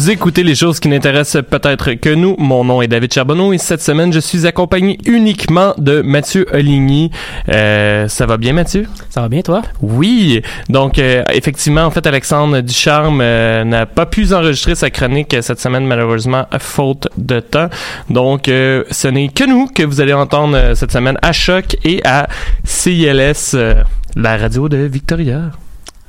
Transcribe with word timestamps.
Vous 0.00 0.08
écoutez 0.08 0.42
les 0.42 0.54
choses 0.54 0.80
qui 0.80 0.88
n'intéressent 0.88 1.42
peut-être 1.42 1.92
que 1.92 2.08
nous. 2.08 2.34
Mon 2.38 2.64
nom 2.64 2.80
est 2.80 2.88
David 2.88 3.12
Charbonneau 3.12 3.52
et 3.52 3.58
cette 3.58 3.82
semaine, 3.82 4.14
je 4.14 4.18
suis 4.18 4.46
accompagné 4.46 4.96
uniquement 5.04 5.74
de 5.76 6.00
Mathieu 6.00 6.46
Oligny. 6.54 7.10
Euh, 7.50 8.08
ça 8.08 8.24
va 8.24 8.38
bien, 8.38 8.54
Mathieu? 8.54 8.86
Ça 9.10 9.20
va 9.20 9.28
bien, 9.28 9.42
toi? 9.42 9.60
Oui. 9.82 10.40
Donc, 10.70 10.98
euh, 10.98 11.22
effectivement, 11.34 11.82
en 11.82 11.90
fait, 11.90 12.06
Alexandre 12.06 12.62
Ducharme 12.62 13.20
euh, 13.20 13.62
n'a 13.64 13.84
pas 13.84 14.06
pu 14.06 14.32
enregistrer 14.32 14.74
sa 14.74 14.88
chronique 14.88 15.36
cette 15.42 15.60
semaine, 15.60 15.84
malheureusement, 15.84 16.46
à 16.50 16.58
faute 16.58 17.08
de 17.18 17.40
temps. 17.40 17.68
Donc, 18.08 18.48
euh, 18.48 18.84
ce 18.90 19.06
n'est 19.06 19.28
que 19.28 19.44
nous 19.44 19.66
que 19.66 19.82
vous 19.82 20.00
allez 20.00 20.14
entendre 20.14 20.56
euh, 20.56 20.74
cette 20.74 20.92
semaine 20.92 21.18
à 21.20 21.32
Choc 21.32 21.76
et 21.84 22.00
à 22.06 22.26
CILS, 22.64 23.50
euh, 23.52 23.82
la 24.16 24.38
radio 24.38 24.70
de 24.70 24.78
Victoria. 24.78 25.50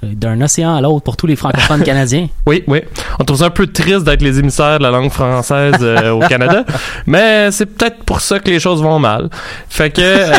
D'un 0.03 0.41
océan 0.41 0.75
à 0.75 0.81
l'autre 0.81 1.03
pour 1.03 1.15
tous 1.15 1.27
les 1.27 1.35
francophones 1.35 1.83
canadiens. 1.83 2.27
Oui, 2.47 2.63
oui. 2.67 2.81
On 3.19 3.23
trouve 3.23 3.37
ça 3.37 3.45
un 3.45 3.49
peu 3.51 3.67
triste 3.67 4.03
d'être 4.03 4.23
les 4.23 4.39
émissaires 4.39 4.79
de 4.79 4.83
la 4.83 4.89
langue 4.89 5.11
française 5.11 5.75
euh, 5.81 6.09
au 6.11 6.19
Canada, 6.21 6.63
mais 7.05 7.51
c'est 7.51 7.67
peut-être 7.67 8.03
pour 8.03 8.19
ça 8.19 8.39
que 8.39 8.49
les 8.49 8.59
choses 8.59 8.81
vont 8.81 8.97
mal. 8.97 9.29
Fait 9.69 9.91
que 9.91 10.01
euh, 10.01 10.31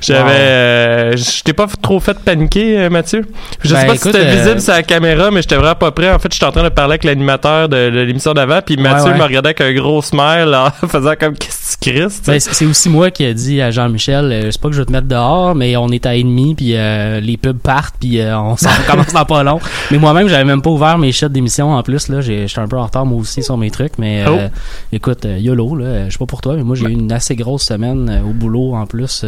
j'avais, 0.00 0.22
Wow. 0.22 0.28
euh, 0.30 1.16
je 1.16 1.42
t'ai 1.42 1.52
pas 1.52 1.66
trop 1.80 2.00
fait 2.00 2.18
paniquer, 2.18 2.78
euh, 2.78 2.90
Mathieu. 2.90 3.24
Je 3.62 3.72
Ben, 3.72 3.80
sais 3.80 3.86
pas 3.86 3.92
si 3.94 3.98
c'était 4.00 4.18
euh, 4.26 4.34
visible 4.34 4.60
sur 4.60 4.72
la 4.72 4.82
caméra, 4.82 5.30
mais 5.30 5.42
j'étais 5.42 5.56
vraiment 5.56 5.74
pas 5.76 5.92
prêt. 5.92 6.12
En 6.12 6.18
fait, 6.18 6.32
j'étais 6.32 6.46
en 6.46 6.50
train 6.52 6.64
de 6.64 6.68
parler 6.70 6.92
avec 6.92 7.04
l'animateur 7.04 7.68
de, 7.68 7.90
de 7.90 8.00
l'émission 8.00 8.34
d'avant, 8.34 8.60
puis 8.64 8.76
Mathieu 8.76 9.12
ouais. 9.12 9.18
me 9.18 9.22
regardait 9.22 9.50
avec 9.50 9.60
un 9.60 9.72
gros 9.72 10.02
smile 10.02 10.52
en 10.54 10.70
faisant 10.88 11.14
comme 11.18 11.34
qu'est-ce 11.36 11.61
Ben, 12.26 12.38
c'est 12.38 12.64
aussi 12.64 12.88
moi 12.88 13.10
qui 13.10 13.24
ai 13.24 13.34
dit 13.34 13.60
à 13.60 13.70
Jean-Michel, 13.70 14.26
euh, 14.32 14.50
c'est 14.50 14.60
pas 14.60 14.68
que 14.68 14.74
je 14.74 14.80
vais 14.80 14.86
te 14.86 14.92
mettre 14.92 15.08
dehors, 15.08 15.54
mais 15.54 15.76
on 15.76 15.88
est 15.88 16.06
à 16.06 16.14
ennemi, 16.16 16.54
puis 16.54 16.76
euh, 16.76 17.18
les 17.20 17.36
pubs 17.36 17.58
partent, 17.58 17.96
puis 17.98 18.20
euh, 18.20 18.38
on 18.38 18.56
s'en 18.56 18.70
commence 18.88 19.12
dans 19.12 19.24
pas 19.24 19.42
long. 19.42 19.58
Mais 19.90 19.98
moi-même, 19.98 20.28
j'avais 20.28 20.44
même 20.44 20.62
pas 20.62 20.70
ouvert 20.70 20.98
mes 20.98 21.10
chutes 21.10 21.32
d'émission 21.32 21.72
en 21.72 21.82
plus. 21.82 22.08
là 22.08 22.20
J'étais 22.20 22.58
un 22.58 22.68
peu 22.68 22.76
en 22.76 22.84
retard 22.84 23.04
moi 23.04 23.20
aussi 23.20 23.42
sur 23.42 23.56
mes 23.56 23.70
trucs, 23.70 23.98
mais 23.98 24.24
euh, 24.26 24.48
écoute, 24.92 25.24
YOLO, 25.24 25.74
là, 25.76 26.06
je 26.06 26.12
sais 26.12 26.18
pas 26.18 26.26
pour 26.26 26.40
toi, 26.40 26.54
mais 26.56 26.62
moi 26.62 26.76
j'ai 26.76 26.86
eu 26.86 26.92
une 26.92 27.10
assez 27.10 27.34
grosse 27.34 27.64
semaine 27.64 28.22
au 28.24 28.32
boulot 28.32 28.74
en 28.74 28.86
plus 28.86 29.24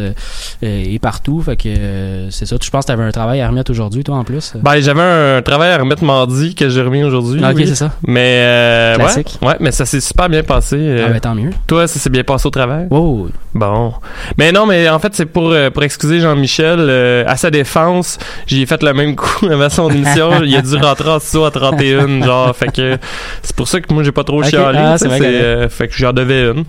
et 0.63 0.99
partout. 1.01 1.43
Fait 1.43 1.57
que 1.57 2.29
c'est 2.31 2.47
ça. 2.47 2.57
Je 2.63 2.71
pense 2.71 2.85
que 2.85 2.89
t'avais 2.89 3.03
un 3.03 3.11
travail 3.11 3.41
à 3.41 3.49
remettre 3.49 3.71
aujourd'hui, 3.71 4.05
toi 4.05 4.17
en 4.17 4.25
plus? 4.25 4.55
Ben, 4.63 4.81
j'avais 4.81 5.03
un 5.03 5.43
travail 5.43 5.73
à 5.73 5.79
remettre 5.79 6.05
mardi 6.05 6.55
que 6.55 6.69
j'ai 6.69 6.83
remis 6.83 7.03
aujourd'hui. 7.03 7.41
Ah, 7.43 7.51
ok, 7.51 7.57
oui. 7.57 7.67
c'est 7.67 7.75
ça. 7.75 7.93
Mais 8.07 8.95
ouais, 8.99 9.25
ouais, 9.49 9.57
mais 9.61 9.73
ça 9.73 9.85
s'est 9.85 10.01
super 10.01 10.29
bien 10.29 10.43
passé. 10.43 11.03
Ah 11.05 11.09
ben 11.11 11.21
tant 11.21 11.35
mieux. 11.35 11.51
Toi, 11.67 11.87
ça 11.89 11.99
s'est 11.99 12.11
bien 12.11 12.23
passé 12.23 12.44
au 12.47 12.51
travail? 12.51 12.87
Wow. 12.91 13.31
Bon. 13.55 13.95
Mais 14.39 14.53
non, 14.53 14.67
mais 14.67 14.89
en 14.89 14.99
fait, 14.99 15.15
c'est 15.15 15.27
pour, 15.27 15.51
euh, 15.51 15.71
pour 15.71 15.83
excuser 15.83 16.21
Jean-Michel. 16.21 16.79
euh, 16.81 17.25
à 17.27 17.37
sa 17.37 17.51
défense, 17.51 18.19
j'ai 18.47 18.65
fait 18.67 18.83
le 18.83 18.93
même 18.95 19.17
coup 19.21 19.47
avant 19.47 19.69
son 19.71 19.91
émission. 19.91 20.43
il 20.43 20.55
a 20.57 20.63
dû 20.63 20.77
rentrer 20.77 21.11
en 21.11 21.19
studio 21.21 21.45
à 21.45 21.51
31, 21.51 22.23
genre. 22.23 22.55
Fait 22.57 22.73
que 22.73 22.99
c'est 23.43 23.55
pour 23.57 23.69
ça 23.69 23.81
que 23.81 23.93
moi, 23.93 24.03
j'ai 24.03 24.13
pas 24.13 24.25
trop 24.25 24.39
Ok, 24.43 24.49
chialé. 24.49 24.79
ah, 24.81 24.97
que- 24.99 25.07
euh, 25.23 25.69
fait 25.69 25.89
que 25.89 25.95
j'en 25.95 26.13
devais 26.13 26.51
une. 26.51 26.65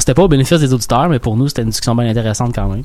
C'était 0.00 0.14
pas 0.14 0.22
au 0.24 0.28
bénéfice 0.28 0.58
des 0.58 0.72
auditeurs, 0.74 1.08
mais 1.08 1.18
pour 1.20 1.36
nous, 1.36 1.46
c'était 1.48 1.62
une 1.62 1.68
discussion 1.68 1.94
bien 1.94 2.08
intéressante 2.08 2.52
quand 2.54 2.66
même. 2.68 2.82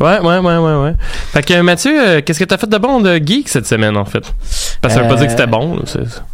Ouais, 0.00 0.18
ouais, 0.20 0.38
ouais, 0.38 0.56
ouais, 0.56 0.74
ouais. 0.82 0.94
Fait 1.32 1.42
que 1.42 1.60
Mathieu, 1.60 1.92
euh, 1.94 2.20
qu'est-ce 2.24 2.38
que 2.40 2.44
t'as 2.44 2.56
fait 2.56 2.68
de 2.68 2.78
bon 2.78 3.00
de 3.00 3.16
geek 3.16 3.48
cette 3.48 3.66
semaine, 3.66 3.96
en 3.96 4.04
fait? 4.06 4.24
Parce 4.80 4.94
que 4.94 5.00
ça 5.00 5.02
veut 5.02 5.08
pas 5.08 5.16
dire 5.16 5.26
que 5.26 5.30
c'était 5.32 5.46
bon. 5.46 5.76
là, 5.76 5.82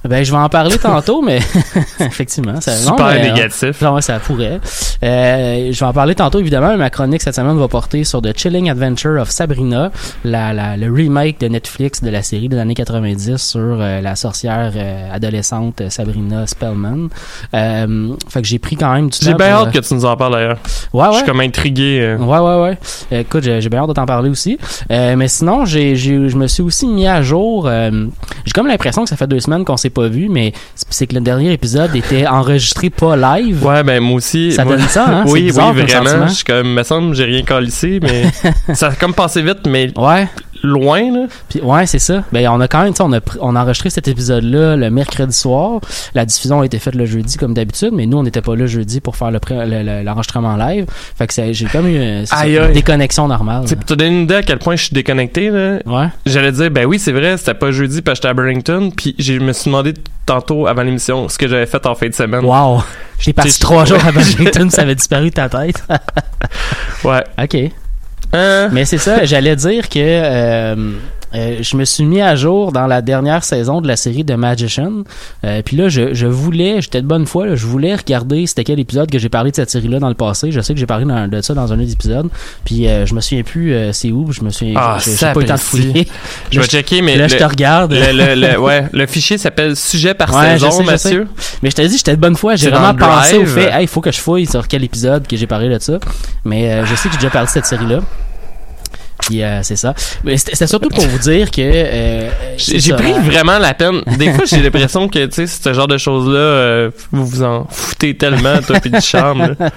Ben, 0.04 0.24
je 0.24 0.30
vais 0.30 0.38
en 0.38 0.48
parler 0.48 0.78
tantôt, 0.78 1.20
mais 1.20 1.40
effectivement, 2.00 2.60
ça, 2.60 2.72
non, 2.72 2.92
super 2.96 3.06
mais, 3.06 3.18
euh, 3.28 3.32
négatif. 3.32 3.80
Non, 3.82 3.94
ouais, 3.94 4.02
ça 4.02 4.18
pourrait. 4.20 4.60
Euh, 5.02 5.68
je 5.72 5.78
vais 5.80 5.86
en 5.86 5.92
parler 5.92 6.14
tantôt, 6.14 6.38
évidemment. 6.38 6.76
Ma 6.76 6.90
chronique 6.90 7.22
cette 7.22 7.34
semaine 7.34 7.58
va 7.58 7.66
porter 7.68 8.04
sur 8.04 8.22
The 8.22 8.36
Chilling 8.38 8.70
Adventure 8.70 9.20
of 9.20 9.30
Sabrina, 9.30 9.90
la, 10.24 10.52
la- 10.52 10.76
le 10.76 10.92
remake 10.92 11.40
de 11.40 11.48
Netflix 11.48 12.02
de 12.02 12.10
la 12.10 12.22
série 12.22 12.48
des 12.48 12.58
années 12.58 12.74
90 12.74 13.36
sur 13.36 13.60
euh, 13.60 14.00
la 14.00 14.14
sorcière 14.14 14.72
euh, 14.76 15.08
adolescente 15.12 15.82
Sabrina 15.88 16.46
Spellman. 16.46 17.08
Fait 17.52 18.42
que 18.42 18.46
j'ai 18.46 18.58
pris 18.58 18.76
quand 18.76 18.92
même 18.92 19.10
du 19.10 19.18
temps. 19.18 19.26
J'ai 19.26 19.34
bien 19.34 19.46
hâte 19.52 19.72
que 19.72 19.78
tu 19.80 19.94
nous 19.94 20.04
en 20.04 20.16
parles 20.16 20.32
d'ailleurs. 20.34 20.58
euh, 20.94 20.98
Ouais, 20.98 21.04
Je 21.06 21.10
ouais. 21.10 21.16
suis 21.16 21.26
comme 21.26 21.40
intrigué. 21.40 22.16
Ouais, 22.18 22.38
ouais, 22.38 22.62
ouais. 22.62 22.78
Écoute, 23.20 23.42
j'ai 23.42 23.56
j'ai 23.61 23.69
bien 23.69 23.81
hâte 23.81 23.88
de 23.88 23.93
t'en 23.94 24.06
parler 24.06 24.31
aussi. 24.31 24.58
Euh, 24.91 25.17
mais 25.17 25.29
sinon, 25.29 25.64
j'ai, 25.64 25.97
je 25.97 26.37
me 26.37 26.47
suis 26.47 26.62
aussi 26.62 26.87
mis 26.87 27.06
à 27.06 27.23
jour. 27.23 27.67
euh, 27.67 28.06
j'ai 28.44 28.53
comme 28.53 28.67
l'impression 28.67 29.03
que 29.05 29.08
ça 29.08 29.17
fait 29.17 29.26
deux 29.26 29.41
semaines 29.41 29.64
qu'on 29.64 29.76
s'est 29.76 29.91
pas 29.91 30.08
vu, 30.08 30.29
mais 30.29 30.53
c'est- 30.75 31.06
que 31.06 31.14
le 31.14 31.20
dernier 31.20 31.53
épisode 31.53 31.94
était 31.94 32.26
enregistré 32.26 32.91
pas 32.91 33.17
live. 33.17 33.64
Ouais, 33.64 33.82
ben 33.85 34.00
moi 34.03 34.17
aussi. 34.17 34.53
Ça 34.53 34.64
moi- 34.64 34.76
donne 34.76 34.88
ça, 34.88 35.06
hein? 35.08 35.25
Oui, 35.29 35.43
bizarre 35.44 35.73
oui, 35.75 35.82
vraiment. 35.82 36.26
Je 36.29 36.32
suis 36.35 36.44
comme, 36.44 36.73
me 36.75 36.82
semble, 36.82 37.14
j'ai 37.14 37.25
rien 37.25 37.43
calissé, 37.43 38.00
mais 38.03 38.25
ça 38.75 38.88
a 38.88 38.93
comme 38.94 39.14
passé 39.14 39.43
vite, 39.43 39.67
mais 39.69 39.91
Ouais. 39.97 40.29
Loin, 40.62 41.12
là. 41.12 41.26
Puis 41.49 41.61
ouais, 41.61 41.87
c'est 41.87 41.99
ça. 41.99 42.23
Ben 42.32 42.47
on 42.49 42.61
a 42.61 42.69
quand 42.69 42.82
même, 42.85 42.93
on 43.00 43.12
a 43.12 43.20
on 43.41 43.56
a 43.56 43.62
enregistré 43.62 43.91
cet 43.91 44.08
épisode-là 44.08 44.76
le 44.76 44.91
mercredi 44.91 45.35
soir. 45.37 45.81
La 46.14 46.25
diffusion 46.25 46.61
a 46.61 46.67
été 46.67 46.79
faite 46.79 46.94
le 46.94 47.06
jeudi 47.06 47.37
comme 47.37 47.55
d'habitude, 47.55 47.91
mais 47.93 48.06
nous 48.06 48.19
on 48.19 48.23
n'était 48.23 48.41
pas 48.43 48.56
là 48.56 48.67
jeudi 48.67 49.00
pour 49.00 49.17
faire 49.17 49.31
le 49.31 49.38
pré- 49.38 49.67
le- 49.67 49.82
le- 49.82 50.03
l'enregistrement 50.03 50.56
live. 50.56 50.87
Fait 51.17 51.26
que 51.26 51.53
j'ai 51.53 51.67
comme 51.67 51.87
eu 51.88 51.97
euh, 51.99 52.26
ça, 52.26 52.37
Aïe, 52.37 52.56
une 52.58 52.73
déconnexion 52.73 53.29
normale. 53.29 53.64
Tu 53.67 53.76
te 53.76 53.94
donner 53.94 54.11
une 54.17 54.23
idée 54.25 54.35
à 54.37 54.43
quel 54.43 54.58
point 54.58 54.76
je 54.76 54.85
suis 54.85 54.94
déconnecté, 54.94 55.50
là, 55.50 55.79
Ouais. 55.87 56.08
j'allais 56.25 56.53
dire, 56.53 56.70
ben 56.70 56.87
oui, 56.87 56.99
c'est 56.99 57.12
vrai, 57.12 57.37
c'était 57.37 57.55
pas 57.55 57.70
jeudi 57.70 58.02
parce 58.02 58.19
que 58.20 58.23
j'étais 58.29 58.31
à 58.31 58.35
Burlington, 58.35 58.91
puis 58.97 59.14
je 59.19 59.35
me 59.35 59.52
suis 59.52 59.67
demandé 59.70 59.94
tantôt 60.25 60.67
avant 60.67 60.82
l'émission 60.82 61.29
ce 61.29 61.38
que 61.38 61.47
j'avais 61.49 61.67
fait 61.67 61.85
en 61.87 61.94
fin 61.94 62.09
de 62.09 62.14
semaine. 62.14 62.44
Wow. 62.44 62.82
J'ai 63.19 63.32
parti 63.32 63.50
T'sais, 63.52 63.61
trois 63.61 63.85
jours 63.85 63.99
à 64.05 64.11
Washington, 64.17 64.69
ça 64.70 64.82
avait 64.82 64.94
disparu 64.94 65.26
de 65.31 65.35
ta 65.35 65.49
tête. 65.49 65.82
Ouais. 67.05 67.23
ok. 67.43 67.70
Hein? 68.37 68.69
Mais 68.73 68.85
c'est 68.85 68.99
ça, 68.99 69.25
j'allais 69.25 69.56
dire 69.56 69.88
que 69.88 69.99
euh, 69.99 70.75
euh, 71.35 71.56
je 71.61 71.77
me 71.77 71.85
suis 71.85 72.05
mis 72.05 72.23
à 72.23 72.37
jour 72.37 72.71
dans 72.73 72.87
la 72.87 73.03
dernière 73.03 73.43
saison 73.44 73.81
de 73.81 73.88
la 73.88 73.97
série 73.97 74.25
The 74.25 74.33
Magician. 74.33 75.03
Euh, 75.44 75.61
puis 75.62 75.77
là, 75.77 75.88
je, 75.88 76.15
je 76.15 76.27
voulais, 76.27 76.81
j'étais 76.81 77.03
de 77.03 77.06
bonne 77.06 77.27
foi, 77.27 77.47
là, 77.47 77.56
je 77.56 77.67
voulais 77.67 77.94
regarder 77.94 78.47
c'était 78.47 78.65
quel 78.65 78.79
épisode 78.79 79.11
que 79.11 79.19
j'ai 79.19 79.29
parlé 79.29 79.50
de 79.50 79.56
cette 79.56 79.69
série-là 79.71 79.99
dans 79.99 80.09
le 80.09 80.15
passé. 80.15 80.53
Je 80.53 80.61
sais 80.61 80.73
que 80.73 80.81
j'ai 80.81 80.87
parlé 80.87 81.05
dans- 81.05 81.29
de 81.29 81.41
ça 81.43 81.53
dans 81.53 81.73
un 81.73 81.81
autre 81.81 81.93
épisode. 81.93 82.29
Puis 82.65 82.87
euh, 82.88 83.05
je 83.06 83.15
me 83.15 83.21
souviens 83.21 83.43
plus 83.43 83.75
euh, 83.75 83.93
c'est 83.93 84.12
où, 84.12 84.31
je 84.33 84.43
me 84.43 84.50
souviens 84.50 84.75
Ah, 84.77 84.99
j'ai 85.05 85.17
pas 85.17 85.33
eu 85.35 85.43
le 85.43 85.44
temps 85.47 85.55
de 85.55 85.59
fouiller. 85.61 86.09
Je 86.53 86.61
vais 86.61 86.67
checker, 86.67 87.03
mais 87.03 87.17
là, 87.17 87.25
le, 87.25 87.29
je 87.29 87.37
te 87.37 87.44
regarde. 87.44 87.93
le, 87.93 88.12
le- 88.12 88.35
le- 88.53 88.59
ouais, 88.61 88.85
le 88.93 89.06
fichier 89.06 89.37
s'appelle 89.37 89.75
sujet 89.77 90.15
par 90.15 90.33
Ouais, 90.33 90.55
je 90.55 90.65
saison, 90.65 90.71
sais, 90.71 90.85
je 90.85 90.97
sais. 90.97 91.09
Mathieu. 91.09 91.29
Mais 91.62 91.71
je 91.71 91.75
t'ai 91.77 91.88
dit, 91.88 91.97
j'étais 91.99 92.15
de 92.17 92.21
bonne 92.21 92.37
foi. 92.37 92.55
J'ai 92.56 92.71
vraiment 92.71 92.94
pensé 92.94 93.37
au 93.38 93.47
fait, 93.47 93.71
hey, 93.73 93.83
il 93.83 93.88
faut 93.88 94.00
que 94.00 94.12
je 94.12 94.21
fouille 94.21 94.47
sur 94.47 94.67
quel 94.69 94.85
épisode 94.85 95.27
que 95.27 95.37
j'ai 95.37 95.47
parlé 95.49 95.69
de 95.69 95.79
ça. 95.81 95.99
Mais 96.44 96.71
euh, 96.71 96.87
je 96.87 96.94
sais 96.94 97.09
que 97.09 97.15
j'ai 97.15 97.19
déjà 97.21 97.31
parlé 97.31 97.47
de 97.47 97.50
cette 97.53 97.67
série-là. 97.67 97.99
Puis 99.26 99.43
euh, 99.43 99.61
c'est 99.62 99.76
ça. 99.76 99.94
Mais 100.25 100.37
c'était 100.37 100.67
surtout 100.67 100.88
pour 100.88 101.05
vous 101.05 101.19
dire 101.19 101.50
que. 101.50 101.61
euh, 101.62 102.28
J'ai 102.56 102.93
pris 102.93 103.12
vraiment 103.12 103.58
la 103.58 103.75
peine. 103.75 104.02
Des 104.19 104.32
fois, 104.32 104.44
j'ai 104.46 104.62
l'impression 104.62 105.08
que, 105.08 105.26
tu 105.26 105.32
sais, 105.32 105.46
ce 105.46 105.73
genre 105.73 105.88
de 105.88 105.99
choses-là, 105.99 106.38
euh, 106.38 106.90
vous 107.12 107.26
vous 107.26 107.43
en 107.43 107.67
foutez 107.70 108.17
tellement, 108.17 108.61
toi, 108.67 108.78
pis 108.81 108.90
du 108.90 109.00
charme. 109.00 109.55
là. 109.58 109.70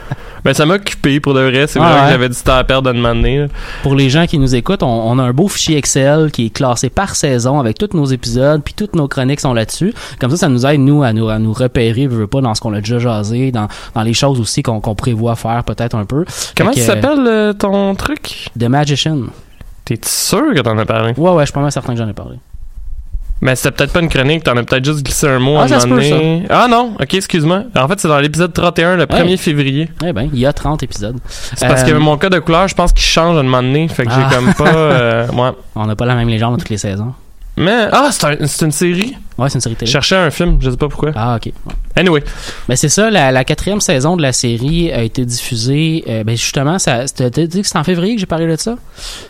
Ben, 0.46 0.54
ça 0.54 0.66
m'a 0.66 0.76
occupé, 0.76 1.20
pour 1.20 1.34
de 1.34 1.42
vrai. 1.42 1.66
C'est 1.68 1.80
Ouais, 1.80 1.86
vrai 1.86 1.96
ouais? 1.96 2.06
que 2.06 2.12
j'avais 2.12 2.30
du 2.30 2.36
temps 2.36 2.56
à 2.56 2.64
perdre 2.64 2.90
à 2.90 2.94
demander. 2.94 3.40
là. 3.40 3.48
Pour 3.84 3.96
les 3.96 4.10
gens 4.10 4.26
qui 4.26 4.38
nous 4.40 4.56
écoutent, 4.56 4.84
on, 4.84 4.88
on 5.12 5.20
a 5.20 5.24
un 5.24 5.34
beau 5.34 5.48
fichier 5.50 5.78
Excel 5.78 6.30
qui 6.32 6.46
est 6.46 6.50
classé 6.50 6.90
par 6.90 7.16
saison 7.16 7.60
avec 7.60 7.78
tous 7.78 7.90
nos 7.94 8.06
épisodes, 8.06 8.62
puis 8.64 8.74
toutes 8.74 8.96
nos 8.96 9.08
chroniques 9.10 9.42
sont 9.42 9.54
là-dessus. 9.54 9.94
Comme 10.20 10.32
ça, 10.32 10.38
ça 10.38 10.48
nous 10.48 10.66
aide, 10.66 10.80
nous, 10.80 11.04
à 11.04 11.12
nous, 11.12 11.28
à 11.28 11.40
nous 11.40 11.52
repérer, 11.52 12.04
je 12.04 12.16
veux 12.16 12.28
pas, 12.28 12.40
dans 12.40 12.56
ce 12.56 12.62
qu'on 12.62 12.74
a 12.74 12.80
déjà 12.80 13.00
jasé, 13.00 13.52
dans, 13.52 13.68
dans 13.96 14.02
les 14.04 14.14
choses 14.14 14.40
aussi 14.40 14.64
qu'on 14.64 14.80
qu'on 14.80 14.96
prévoit 14.96 15.36
faire 15.36 15.64
peut-être 15.66 15.96
un 15.98 16.06
peu. 16.06 16.24
Comment 16.56 16.72
ça 16.72 16.82
s'appelle 16.82 17.20
euh, 17.28 17.52
ton 17.54 17.96
truc? 17.96 18.50
The 18.58 18.64
Magician. 18.70 19.24
T'es 19.98 20.08
sûr 20.10 20.54
que 20.54 20.60
t'en 20.62 20.78
as 20.78 20.86
parlé? 20.86 21.14
Ouais, 21.18 21.32
ouais, 21.32 21.44
je 21.44 21.46
suis 21.48 21.54
pas 21.54 21.62
mal 21.62 21.72
certain 21.72 21.94
que 21.94 22.00
j'en 22.00 22.08
ai 22.08 22.14
parlé. 22.14 22.38
Mais 23.42 23.56
c'était 23.56 23.72
peut-être 23.72 23.94
pas 23.94 24.02
une 24.02 24.10
chronique, 24.10 24.44
t'en 24.44 24.58
as 24.58 24.64
peut-être 24.64 24.84
juste 24.84 25.02
glissé 25.02 25.26
un 25.30 25.40
mot 25.40 25.56
Ah, 25.58 25.62
à 25.62 25.64
un 25.64 25.68
ça 25.70 25.80
se 25.80 25.88
moment 25.88 26.02
donné. 26.02 26.46
Ah 26.50 26.68
non, 26.70 26.96
ok, 27.00 27.14
excuse-moi. 27.14 27.64
En 27.78 27.88
fait, 27.88 27.98
c'est 28.00 28.10
dans 28.10 28.20
l'épisode 28.20 28.52
31, 28.54 28.98
le 28.98 29.06
1er 29.06 29.24
Ouais. 29.30 29.38
février. 29.38 29.90
Eh 30.06 30.12
ben, 30.12 30.30
il 30.34 30.40
y 30.40 30.46
a 30.46 30.52
30 30.52 30.84
épisodes. 30.84 31.18
C'est 31.56 31.66
parce 31.68 31.84
Euh, 31.84 31.86
que 31.86 31.94
mon 31.94 32.18
code 32.18 32.34
de 32.34 32.40
couleur, 32.40 32.68
je 32.68 32.76
pense 32.76 32.92
qu'il 32.92 33.06
change 33.06 33.38
à 33.38 33.40
un 33.40 33.44
moment 33.44 33.62
donné. 33.64 33.88
Fait 33.88 34.04
que 34.06 34.10
Ah. 34.12 34.28
j'ai 34.30 34.36
comme 34.36 34.54
pas. 34.56 34.68
euh, 34.76 35.28
ouais. 35.32 35.52
On 35.76 35.86
n'a 35.86 35.96
pas 35.96 36.06
la 36.06 36.16
même 36.16 36.28
légende 36.28 36.58
toutes 36.60 36.70
les 36.70 36.78
saisons. 36.78 37.14
Mais. 37.56 37.88
Ah, 37.94 38.10
c'est 38.12 38.26
un- 38.26 38.46
c'est 38.46 38.66
une 38.66 38.72
série. 38.74 39.16
Ouais, 39.40 39.50
c'est 39.50 39.56
une 39.56 39.62
série 39.62 39.76
Je 39.76 39.80
télé. 39.80 39.92
cherchais 39.92 40.16
un 40.16 40.30
film, 40.32 40.58
je 40.62 40.70
sais 40.70 40.78
pas 40.78 40.88
pourquoi. 40.88 41.12
Ah, 41.16 41.36
ok. 41.38 41.52
Anyway. 41.96 42.24
Ben 42.68 42.76
c'est 42.76 42.90
ça, 42.90 43.10
la, 43.10 43.32
la 43.32 43.44
quatrième 43.44 43.82
saison 43.82 44.16
de 44.18 44.22
la 44.22 44.32
série 44.34 44.92
a 44.92 45.02
été 45.02 45.26
diffusée. 45.26 46.04
euh, 46.08 46.24
ben 46.24 46.36
justement, 46.38 46.80
ça, 46.80 47.06
t'as 47.08 47.30
dit 47.30 47.62
que 47.62 47.68
c'était 47.68 47.80
en 47.80 47.84
février 47.84 48.16
que 48.16 48.20
j'ai 48.20 48.26
parlé 48.26 48.48
de 48.48 48.56
ça? 48.56 48.76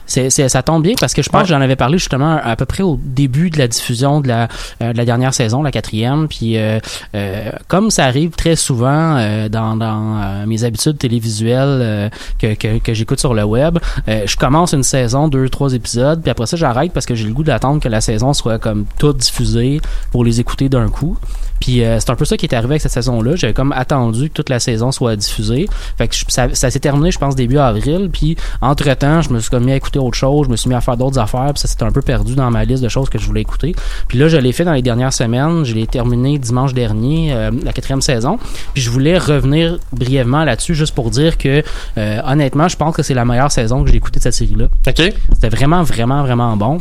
C'est, 0.05 0.29
c'est- 0.29 0.49
ça 0.49 0.61
tombe 0.63 0.83
bien 0.83 0.93
parce 0.99 1.13
que 1.13 1.21
je 1.21 1.29
pense 1.29 1.39
Ouais. 1.41 1.43
que 1.47 1.49
j'en 1.49 1.61
avais 1.61 1.75
parlé 1.75 1.97
justement 1.97 2.39
à 2.43 2.55
peu 2.55 2.65
près 2.65 2.83
au 2.83 2.99
début 3.03 3.49
de 3.49 3.57
la 3.57 3.67
diffusion 3.67 4.21
de 4.21 4.27
la, 4.27 4.47
euh, 4.81 4.93
de 4.93 4.97
la 4.97 5.05
dernière 5.05 5.33
saison, 5.33 5.61
la 5.63 5.71
quatrième. 5.71 6.27
Puis 6.27 6.57
euh, 6.57 6.79
euh, 7.15 7.51
comme 7.67 7.91
ça 7.91 8.05
arrive 8.05 8.31
très 8.31 8.55
souvent 8.55 9.15
euh, 9.17 9.47
dans, 9.49 9.75
dans 9.75 10.45
mes 10.47 10.63
habitudes 10.63 10.97
télévisuelles 10.97 11.59
euh, 11.81 12.09
que, 12.39 12.53
que, 12.55 12.79
que 12.79 12.93
j'écoute 12.93 13.19
sur 13.19 13.33
le 13.33 13.43
web, 13.43 13.77
euh, 14.07 14.23
je 14.25 14.35
commence 14.35 14.73
une 14.73 14.83
saison, 14.83 15.27
deux, 15.27 15.49
trois 15.49 15.73
épisodes, 15.73 16.21
puis 16.21 16.29
après 16.31 16.45
ça 16.45 16.57
j'arrête 16.57 16.91
parce 16.93 17.05
que 17.05 17.15
j'ai 17.15 17.25
le 17.27 17.33
goût 17.33 17.43
d'attendre 17.43 17.81
que 17.81 17.87
la 17.89 18.01
saison 18.01 18.33
soit 18.33 18.57
comme 18.59 18.85
toute 18.97 19.17
diffusée 19.17 19.79
pour 20.11 20.23
les 20.23 20.39
écouter 20.39 20.69
d'un 20.69 20.89
coup. 20.89 21.17
Puis 21.59 21.83
euh, 21.83 21.99
c'est 21.99 22.09
un 22.09 22.15
peu 22.15 22.23
ça 22.23 22.37
qui 22.37 22.45
est 22.45 22.53
arrivé 22.55 22.71
avec 22.73 22.81
cette 22.81 22.93
saison-là. 22.93 23.35
J'avais 23.35 23.53
comme 23.53 23.73
attendu 23.73 24.29
que 24.29 24.33
toute 24.33 24.47
la 24.49 24.59
saison 24.59 24.93
soit 24.93 25.17
diffusée. 25.17 25.67
Fait 25.97 26.07
que 26.07 26.15
je- 26.15 26.23
ça, 26.29 26.47
ça 26.53 26.69
s'est 26.71 26.79
terminé, 26.79 27.11
je 27.11 27.19
pense, 27.19 27.35
début 27.35 27.57
avril. 27.57 28.09
Puis 28.13 28.37
entre-temps, 28.61 29.21
je 29.21 29.29
me 29.31 29.39
suis 29.39 29.49
comme 29.49 29.65
mis 29.65 29.73
à 29.73 29.75
écouter 29.75 29.99
autre 29.99 30.15
chose. 30.17 30.45
Je 30.45 30.51
me 30.51 30.55
suis 30.55 30.69
mis 30.69 30.75
à 30.75 30.81
faire 30.81 30.95
d'autres 30.95 31.19
affaires. 31.19 31.51
Puis 31.53 31.59
ça 31.59 31.67
s'est 31.67 31.83
un 31.83 31.91
peu 31.91 32.01
perdu 32.01 32.35
dans 32.35 32.49
ma 32.49 32.63
liste 32.63 32.81
de 32.81 32.87
choses 32.87 33.09
que 33.09 33.19
je 33.19 33.25
voulais 33.25 33.41
écouter. 33.41 33.75
Puis 34.07 34.17
là, 34.17 34.29
je 34.29 34.37
l'ai 34.37 34.53
fait 34.53 34.63
dans 34.63 34.71
les 34.71 34.81
dernières 34.81 35.11
semaines. 35.11 35.65
Je 35.65 35.75
l'ai 35.75 35.85
terminé 35.85 36.37
dimanche 36.39 36.73
dernier, 36.73 37.33
euh, 37.33 37.51
la 37.65 37.73
quatrième 37.73 38.01
saison. 38.01 38.39
Puis 38.73 38.81
je 38.81 38.89
voulais 38.89 39.17
revenir 39.17 39.79
brièvement 39.91 40.45
là-dessus, 40.45 40.75
juste 40.75 40.95
pour 40.95 41.09
dire 41.11 41.37
que 41.37 41.61
euh, 41.97 42.21
honnêtement, 42.25 42.69
je 42.69 42.77
pense 42.77 42.95
que 42.95 43.03
c'est 43.03 43.13
la 43.13 43.25
meilleure 43.25 43.51
saison 43.51 43.83
que 43.83 43.89
j'ai 43.89 43.97
écoutée 43.97 44.19
de 44.19 44.23
cette 44.23 44.33
série-là. 44.33 44.67
Ok. 44.87 45.13
C'était 45.33 45.49
vraiment, 45.49 45.83
vraiment, 45.83 46.23
vraiment 46.23 46.55
bon. 46.55 46.77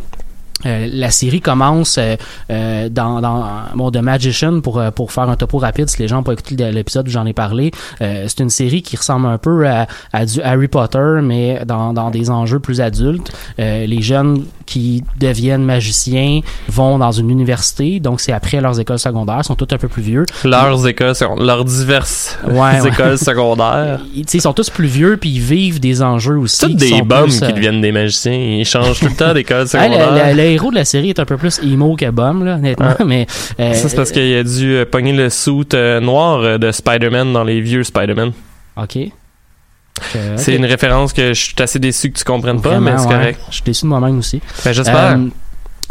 Euh, 0.66 0.88
la 0.92 1.10
série 1.12 1.40
commence 1.40 1.98
euh, 1.98 2.16
euh, 2.50 2.88
dans, 2.88 3.20
dans 3.20 3.44
bon, 3.76 3.92
The 3.92 3.98
Magician 3.98 4.60
pour 4.60 4.80
euh, 4.80 4.90
pour 4.90 5.12
faire 5.12 5.28
un 5.28 5.36
topo 5.36 5.58
rapide 5.58 5.88
si 5.88 6.02
les 6.02 6.08
gens 6.08 6.16
n'ont 6.16 6.22
pas 6.24 6.32
écouté 6.32 6.56
l'épisode 6.72 7.06
où 7.06 7.10
j'en 7.12 7.26
ai 7.26 7.32
parlé 7.32 7.70
euh, 8.00 8.24
c'est 8.26 8.40
une 8.40 8.50
série 8.50 8.82
qui 8.82 8.96
ressemble 8.96 9.26
un 9.28 9.38
peu 9.38 9.68
à, 9.68 9.86
à 10.12 10.26
du 10.26 10.42
Harry 10.42 10.66
Potter 10.66 11.20
mais 11.22 11.60
dans, 11.64 11.92
dans 11.92 12.10
des 12.10 12.28
enjeux 12.30 12.58
plus 12.58 12.80
adultes 12.80 13.30
Euh, 13.60 13.86
les 13.86 14.02
jeunes 14.02 14.44
qui 14.66 15.04
deviennent 15.20 15.64
magiciens 15.64 16.40
vont 16.68 16.98
dans 16.98 17.12
une 17.12 17.30
université 17.30 18.00
donc 18.00 18.20
c'est 18.20 18.32
après 18.32 18.60
leurs 18.60 18.80
écoles 18.80 18.98
secondaires 18.98 19.38
ils 19.42 19.44
sont 19.46 19.54
tous 19.54 19.72
un 19.72 19.78
peu 19.78 19.88
plus 19.88 20.02
vieux 20.02 20.24
Leurs 20.44 20.86
écoles, 20.88 21.14
leurs 21.38 21.64
diverses 21.64 22.36
Ouais, 22.46 22.80
ouais. 22.80 22.88
écoles 22.88 23.18
secondaires. 23.18 24.00
ils, 24.14 24.26
ils 24.32 24.40
sont 24.40 24.52
tous 24.52 24.70
plus 24.70 24.86
vieux 24.88 25.16
puis 25.16 25.30
ils 25.30 25.40
vivent 25.40 25.78
des 25.80 26.02
enjeux 26.02 26.36
aussi 26.36 26.56
C'est 26.56 26.66
tous 26.68 26.74
des 26.74 27.02
bums 27.02 27.26
plus, 27.28 27.40
qui 27.40 27.52
deviennent 27.52 27.80
des 27.80 27.92
magiciens. 27.92 28.32
Ils 28.32 28.64
changent 28.64 28.98
tout 29.00 29.06
le 29.06 29.14
temps 29.14 29.32
d'école 29.34 29.60
le, 29.62 29.66
secondaire. 29.66 30.34
Héros 30.48 30.70
de 30.70 30.76
la 30.76 30.84
série 30.84 31.10
est 31.10 31.20
un 31.20 31.24
peu 31.24 31.36
plus 31.36 31.60
emo 31.62 31.96
que 31.96 32.10
bum, 32.10 32.44
là, 32.44 32.54
honnêtement. 32.56 32.94
Mais, 33.06 33.26
euh, 33.60 33.74
Ça, 33.74 33.88
c'est 33.88 33.96
parce 33.96 34.10
qu'il 34.12 34.34
a 34.34 34.42
dû 34.42 34.72
euh, 34.76 34.84
pogner 34.84 35.12
le 35.12 35.30
suit 35.30 35.68
euh, 35.74 36.00
noir 36.00 36.58
de 36.58 36.70
Spider-Man 36.72 37.32
dans 37.32 37.44
les 37.44 37.60
vieux 37.60 37.84
Spider-Man. 37.84 38.32
OK. 38.76 38.96
Euh, 40.16 40.34
C'est 40.36 40.54
une 40.54 40.64
référence 40.64 41.12
que 41.12 41.34
je 41.34 41.40
suis 41.40 41.54
assez 41.58 41.78
déçu 41.78 42.10
que 42.10 42.18
tu 42.18 42.24
comprennes 42.24 42.60
pas, 42.60 42.78
mais 42.80 42.92
c'est 42.96 43.06
ouais. 43.06 43.12
correct. 43.14 43.40
Je 43.50 43.54
suis 43.54 43.64
déçu 43.64 43.84
de 43.84 43.88
moi-même 43.88 44.18
aussi. 44.18 44.40
Ben, 44.64 44.72
j'espère. 44.72 45.16
Euh, 45.16 45.26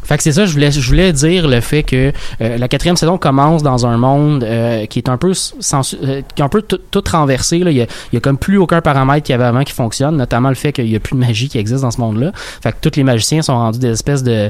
fait 0.04 0.18
que 0.18 0.24
c'est 0.24 0.32
ça, 0.32 0.46
je 0.46 0.54
voulais, 0.54 0.72
je 0.72 0.88
voulais 0.88 1.12
dire 1.12 1.48
le 1.48 1.60
fait 1.60 1.84
que 1.84 2.14
euh, 2.42 2.58
la 2.58 2.68
quatrième 2.68 2.96
saison 2.96 3.18
commence 3.18 3.64
dans 3.64 3.86
un 3.86 3.98
monde 3.98 4.44
euh, 4.44 4.86
qui 4.86 5.00
est 5.00 5.10
un 5.10 5.18
peu 5.18 5.34
sensu- 5.34 5.98
euh, 6.04 6.22
qui 6.36 6.42
est 6.42 6.46
un 6.46 6.50
peu 6.50 6.62
tout, 6.62 7.04
renversé. 7.12 7.60
Là. 7.60 7.72
Il, 7.72 7.78
y 7.78 7.82
a, 7.82 7.88
il 8.12 8.16
y 8.16 8.18
a 8.18 8.20
comme 8.22 8.38
plus 8.38 8.58
aucun 8.58 8.80
paramètre 8.82 9.26
qu'il 9.26 9.34
y 9.34 9.36
avait 9.36 9.44
avant 9.46 9.64
qui 9.64 9.74
fonctionne, 9.74 10.16
notamment 10.18 10.50
le 10.50 10.56
fait 10.56 10.72
qu'il 10.72 10.88
y 10.88 10.96
a 10.96 11.00
plus 11.00 11.16
de 11.16 11.20
magie 11.20 11.50
qui 11.50 11.58
existe 11.58 11.82
dans 11.82 11.92
ce 11.92 12.00
monde-là. 12.00 12.32
Fait 12.36 12.72
que 12.72 12.78
tous 12.82 12.96
les 12.96 13.04
magiciens 13.04 13.42
sont 13.42 13.56
rendus 13.56 13.80
des 13.80 13.90
espèces 13.90 14.24
de, 14.24 14.50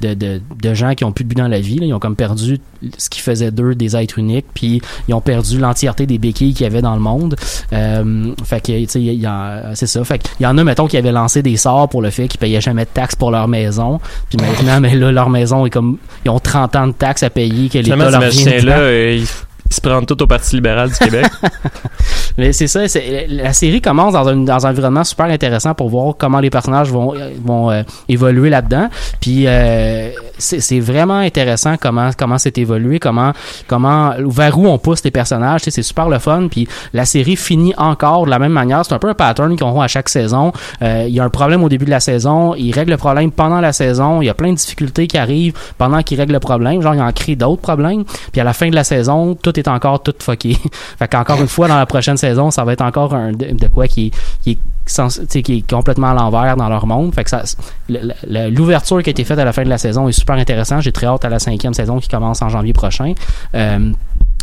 de, 0.00 0.14
de, 0.14 0.40
de 0.62 0.74
gens 0.74 0.94
qui 0.94 1.04
ont 1.04 1.12
plus 1.12 1.24
de 1.24 1.28
but 1.28 1.38
dans 1.38 1.48
la 1.48 1.60
vie. 1.60 1.78
là. 1.78 1.86
Ils 1.86 1.94
ont 1.94 2.00
comme 2.00 2.16
perdu 2.16 2.58
ce 2.98 3.08
qui 3.08 3.20
faisait 3.20 3.50
d'eux 3.50 3.74
des 3.74 3.96
êtres 3.96 4.18
uniques, 4.18 4.46
puis 4.54 4.82
ils 5.08 5.14
ont 5.14 5.20
perdu 5.20 5.58
l'entièreté 5.58 6.06
des 6.06 6.18
béquilles 6.18 6.54
qu'il 6.54 6.64
y 6.64 6.66
avait 6.66 6.82
dans 6.82 6.94
le 6.94 7.00
monde. 7.00 7.36
Euh, 7.72 8.32
fait 8.44 8.60
que, 8.60 8.84
tu 8.84 8.88
sais, 8.88 9.74
c'est 9.74 9.86
ça. 9.86 10.04
Fait 10.04 10.18
qu'il 10.18 10.30
y 10.40 10.46
en 10.46 10.56
a, 10.58 10.64
mettons, 10.64 10.86
qui 10.86 10.96
avaient 10.96 11.12
lancé 11.12 11.42
des 11.42 11.56
sorts 11.56 11.88
pour 11.88 12.02
le 12.02 12.10
fait 12.10 12.28
qu'ils 12.28 12.40
payaient 12.40 12.60
jamais 12.60 12.84
de 12.84 12.90
taxes 12.92 13.14
pour 13.16 13.30
leur 13.30 13.48
maison. 13.48 14.00
Puis 14.28 14.38
maintenant, 14.38 14.80
mais 14.86 14.94
là, 14.94 15.12
leur 15.12 15.30
maison 15.30 15.66
est 15.66 15.70
comme, 15.70 15.98
ils 16.24 16.30
ont 16.30 16.38
30 16.38 16.76
ans 16.76 16.86
de 16.88 16.92
taxes 16.92 17.22
à 17.22 17.30
payer, 17.30 17.68
que 17.68 17.78
l'État 17.78 17.96
leur 17.96 18.20
vient 18.20 18.58
ils, 18.60 19.26
ils 19.68 19.74
se 19.74 19.80
prennent 19.80 20.06
tout 20.06 20.20
au 20.22 20.26
Parti 20.26 20.56
libéral 20.56 20.90
du 20.90 20.96
Québec. 20.96 21.26
Mais 22.38 22.52
c'est 22.52 22.66
ça, 22.66 22.80
la 23.28 23.52
série 23.52 23.80
commence 23.80 24.12
dans 24.12 24.28
un, 24.28 24.36
dans 24.36 24.66
un 24.66 24.70
environnement 24.70 25.04
super 25.04 25.26
intéressant 25.26 25.74
pour 25.74 25.88
voir 25.88 26.14
comment 26.18 26.40
les 26.40 26.50
personnages 26.50 26.90
vont, 26.90 27.14
vont 27.42 27.70
euh, 27.70 27.82
évoluer 28.08 28.50
là-dedans. 28.50 28.88
Puis 29.20 29.46
euh, 29.46 30.10
c'est 30.38 30.80
vraiment 30.80 31.18
intéressant 31.18 31.76
comment 31.80 32.10
comment 32.16 32.38
c'est 32.38 32.58
évolué, 32.58 32.98
comment 32.98 33.32
comment 33.66 34.12
vers 34.18 34.58
où 34.58 34.66
on 34.66 34.78
pousse 34.78 35.02
les 35.04 35.10
personnages. 35.10 35.62
C'est 35.64 35.82
super 35.82 36.08
le 36.08 36.18
fun. 36.18 36.48
Puis 36.50 36.68
la 36.92 37.04
série 37.04 37.36
finit 37.36 37.74
encore 37.76 38.26
de 38.26 38.30
la 38.30 38.38
même 38.38 38.52
manière. 38.52 38.84
C'est 38.84 38.94
un 38.94 38.98
peu 38.98 39.08
un 39.08 39.14
pattern 39.14 39.56
qu'on 39.56 39.72
voit 39.72 39.84
à 39.84 39.88
chaque 39.88 40.08
saison. 40.08 40.52
Euh, 40.82 41.06
Il 41.08 41.14
y 41.14 41.20
a 41.20 41.24
un 41.24 41.30
problème 41.30 41.64
au 41.64 41.68
début 41.68 41.86
de 41.86 41.90
la 41.90 42.00
saison, 42.00 42.54
il 42.54 42.72
règle 42.72 42.92
le 42.92 42.96
problème 42.96 43.30
pendant 43.30 43.60
la 43.60 43.72
saison. 43.72 44.20
Il 44.20 44.26
y 44.26 44.30
a 44.30 44.34
plein 44.34 44.50
de 44.50 44.56
difficultés 44.56 45.06
qui 45.06 45.18
arrivent 45.18 45.54
pendant 45.78 46.02
qu'il 46.02 46.18
règle 46.18 46.34
le 46.34 46.40
problème. 46.40 46.82
Genre, 46.82 46.94
il 46.94 47.00
en 47.00 47.12
crée 47.12 47.36
d'autres 47.36 47.62
problèmes. 47.62 48.04
Puis 48.32 48.40
à 48.40 48.44
la 48.44 48.52
fin 48.52 48.68
de 48.68 48.74
la 48.74 48.84
saison, 48.84 49.34
tout 49.34 49.55
est 49.60 49.68
encore 49.68 50.02
tout 50.02 50.14
fucké. 50.18 50.56
fait 50.98 51.14
une 51.40 51.48
fois, 51.48 51.68
dans 51.68 51.76
la 51.76 51.86
prochaine 51.86 52.16
saison, 52.16 52.50
ça 52.50 52.64
va 52.64 52.72
être 52.72 52.82
encore 52.82 53.14
un 53.14 53.32
de, 53.32 53.68
quoi 53.68 53.86
qui 53.88 54.06
est, 54.06 54.10
qui 54.42 54.50
est 54.52 54.58
qui 55.42 55.58
est 55.58 55.68
complètement 55.68 56.10
à 56.10 56.14
l'envers 56.14 56.56
dans 56.56 56.68
leur 56.68 56.86
monde. 56.86 57.12
Fait 57.12 57.24
que 57.24 57.30
l'ouverture 58.50 59.02
qui 59.02 59.10
a 59.10 59.12
été 59.12 59.24
faite 59.24 59.38
à 59.38 59.44
la 59.44 59.52
fin 59.52 59.64
de 59.64 59.68
la 59.68 59.78
saison 59.78 60.08
est 60.08 60.12
super 60.12 60.36
intéressante. 60.36 60.82
J'ai 60.82 60.92
très 60.92 61.06
hâte 61.06 61.24
à 61.24 61.28
la 61.28 61.40
cinquième 61.40 61.74
saison 61.74 61.98
qui 61.98 62.08
commence 62.08 62.40
en 62.40 62.48
janvier 62.48 62.72
prochain. 62.72 63.14
Euh, 63.54 63.92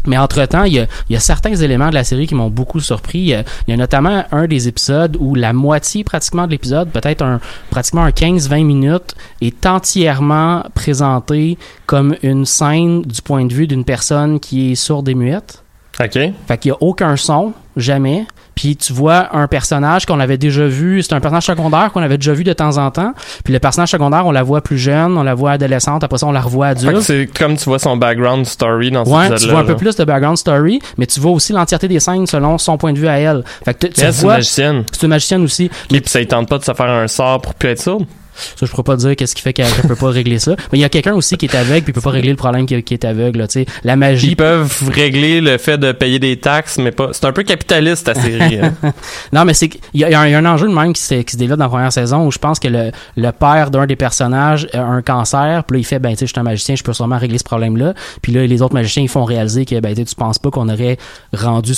mais 0.06 0.18
entre-temps, 0.18 0.64
il 0.64 0.74
y 0.74 0.80
a, 0.80 0.88
il 1.10 1.14
y 1.14 1.16
a 1.16 1.20
certains 1.20 1.56
éléments 1.56 1.90
de 1.90 1.96
la 1.96 2.04
série 2.04 2.28
qui 2.28 2.36
m'ont 2.36 2.50
beaucoup 2.50 2.80
surpris. 2.80 3.20
Il 3.20 3.28
y, 3.28 3.34
a, 3.34 3.44
il 3.68 3.72
y 3.72 3.74
a 3.74 3.78
notamment 3.78 4.26
un 4.32 4.48
des 4.48 4.68
épisodes 4.68 5.18
où 5.20 5.36
la 5.36 5.54
moitié 5.54 6.04
pratiquement 6.04 6.46
de 6.46 6.52
l'épisode, 6.52 6.90
peut-être 6.90 7.22
un 7.22 7.40
pratiquement 7.70 8.04
un 8.04 8.10
15-20 8.10 8.64
minutes, 8.66 9.16
est 9.42 9.66
entièrement 9.66 10.64
présenté 10.74 11.58
comme 11.86 12.16
une 12.24 12.46
scène 12.46 13.02
du 13.02 13.22
point 13.22 13.46
de 13.46 13.54
vue 13.54 13.68
d'une 13.68 13.86
personne 13.86 14.40
qui 14.40 14.72
est 14.72 14.76
sourde 14.76 15.08
et 15.10 15.16
muette. 15.16 15.63
OK. 16.00 16.14
Fait 16.48 16.58
qu'il 16.58 16.70
y 16.70 16.72
a 16.72 16.78
aucun 16.82 17.16
son, 17.16 17.54
jamais. 17.78 18.26
Puis 18.56 18.76
tu 18.76 18.94
vois 18.94 19.36
un 19.36 19.48
personnage 19.48 20.06
qu'on 20.06 20.20
avait 20.20 20.38
déjà 20.38 20.68
vu, 20.68 21.02
c'est 21.02 21.14
un 21.14 21.20
personnage 21.20 21.46
secondaire 21.46 21.92
qu'on 21.92 22.04
avait 22.04 22.18
déjà 22.20 22.34
vu 22.34 22.44
de 22.44 22.54
temps 22.54 22.78
en 22.78 22.92
temps. 22.92 23.14
Puis 23.44 23.52
le 23.52 23.60
personnage 23.60 23.90
secondaire, 23.90 24.28
on 24.28 24.32
la 24.32 24.44
voit 24.44 24.62
plus 24.62 24.78
jeune, 24.78 25.18
on 25.18 25.24
la 25.24 25.34
voit 25.34 25.54
adolescente, 25.54 26.04
après 26.04 26.20
ça 26.20 26.28
on 26.28 26.32
la 26.32 26.42
revoit 26.42 26.68
adulte. 26.68 27.02
c'est 27.02 27.26
comme 27.36 27.58
tu 27.58 27.66
vois 27.66 27.80
son 27.80 27.98
background 27.98 28.46
story 28.46 28.92
dans 28.92 29.04
Ouais, 29.06 29.26
tu 29.28 29.34
épisode-là. 29.34 29.54
vois 29.54 29.62
un 29.64 29.66
peu 29.66 29.76
plus 29.76 29.96
de 29.96 30.04
background 30.04 30.38
story, 30.38 30.80
mais 31.00 31.08
tu 31.08 31.20
vois 31.20 31.32
aussi 31.32 31.52
l'entièreté 31.52 31.88
des 31.88 32.00
scènes 32.00 32.28
selon 32.28 32.60
son 32.60 32.78
point 32.78 32.94
de 32.94 33.00
vue 33.00 33.08
à 33.08 33.18
elle. 33.20 33.44
Fait 33.66 33.74
que 33.74 33.88
tu- 33.88 33.94
tu 33.94 34.02
Mais 34.02 34.08
elle, 34.08 34.14
c'est 34.14 34.20
une 34.22 34.26
vois, 34.28 34.34
magicienne. 34.36 34.84
c'est 34.92 35.02
une 35.04 35.10
magicienne 35.10 35.44
aussi. 35.44 35.66
Et 35.92 36.00
puis 36.02 36.10
ça 36.10 36.20
ne 36.20 36.26
tente 36.26 36.48
pas 36.48 36.60
de 36.60 36.64
se 36.64 36.74
faire 36.74 36.90
un 36.90 37.08
sort 37.08 37.42
pour 37.42 37.56
plus 37.56 37.70
être 37.70 37.82
sourde. 37.82 38.06
Ça, 38.36 38.66
je 38.66 38.72
pourrais 38.72 38.84
pas 38.84 38.96
dire 38.96 39.16
qu'est-ce 39.16 39.36
qui 39.36 39.42
fait 39.42 39.54
qu'elle 39.54 39.68
peut 39.88 39.96
pas 39.96 40.10
régler 40.12 40.40
ça. 40.40 40.56
Mais 40.72 40.78
il 40.80 40.82
y 40.82 40.86
a 40.86 40.90
quelqu'un 40.90 41.14
aussi 41.14 41.38
qui 41.38 41.46
est 41.46 41.56
aveugle 41.56 41.84
puis 41.84 41.92
il 41.92 41.94
peut 41.94 42.02
pas 42.02 42.10
régler 42.12 42.32
le 42.32 42.36
problème 42.38 42.66
qui, 42.66 42.82
qui 42.84 42.94
est 42.94 43.06
aveugle. 43.06 43.40
Là, 43.40 43.48
tu 43.48 43.60
sais. 43.62 43.66
la 43.84 43.96
magie. 43.96 44.28
Ils 44.30 44.36
peuvent 44.36 44.90
régler 44.92 45.42
le 45.42 45.58
fait 45.58 45.78
de 45.78 45.92
payer 45.92 46.20
des 46.20 46.38
taxes, 46.40 46.78
mais 46.78 46.92
pas. 46.92 47.10
C'est 47.14 47.26
un 47.26 47.32
peu 47.32 47.44
capitaliste 47.44 48.06
ta 48.06 48.14
série. 48.16 48.60
hein. 48.60 48.74
Non, 49.34 49.46
mais 49.46 49.54
c'est 49.54 49.68
y, 49.68 49.80
il 49.94 50.00
y 50.02 50.04
a 50.14 50.20
un- 50.20 50.28
il 50.28 50.32
y 50.32 50.36
a 50.36 50.40
un 50.40 50.46
enjeu 50.46 50.68
de 50.68 50.74
même 50.74 50.94
qui 50.94 51.02
se, 51.02 51.16
qui 51.22 51.34
se 51.34 51.38
développe 51.38 51.60
dans 51.60 51.66
la 51.66 51.70
première 51.70 51.94
saison 51.94 52.26
où 52.26 52.32
je 52.32 52.38
pense 52.40 52.60
que 52.60 52.68
le, 52.68 52.92
le 53.18 53.32
père 53.32 53.72
d'un 53.72 53.86
des 53.86 53.96
personnages 53.96 54.68
a 54.74 54.82
un 54.82 55.02
cancer, 55.02 55.64
puis 55.66 55.78
là 55.78 55.80
il 55.82 55.84
fait 55.86 56.00
ben 56.00 56.12
tu 56.12 56.18
sais 56.18 56.26
je 56.28 56.32
suis 56.32 56.40
un 56.40 56.44
magicien, 56.44 56.76
je 56.76 56.84
peux 56.84 56.94
sûrement 56.94 57.18
régler 57.18 57.38
ce 57.38 57.44
problème-là. 57.44 57.94
Puis 58.22 58.32
là 58.32 58.46
les 58.46 58.62
autres 58.62 58.74
magiciens 58.74 59.04
ils 59.04 59.10
font 59.10 59.24
réaliser 59.26 59.66
que 59.66 59.80
ben 59.80 59.90
tu 59.94 60.02
sais, 60.02 60.06
tu 60.06 60.16
penses 60.16 60.40
pas 60.40 60.50
qu'on 60.52 60.70
aurait 60.70 60.98
rendu 61.34 61.74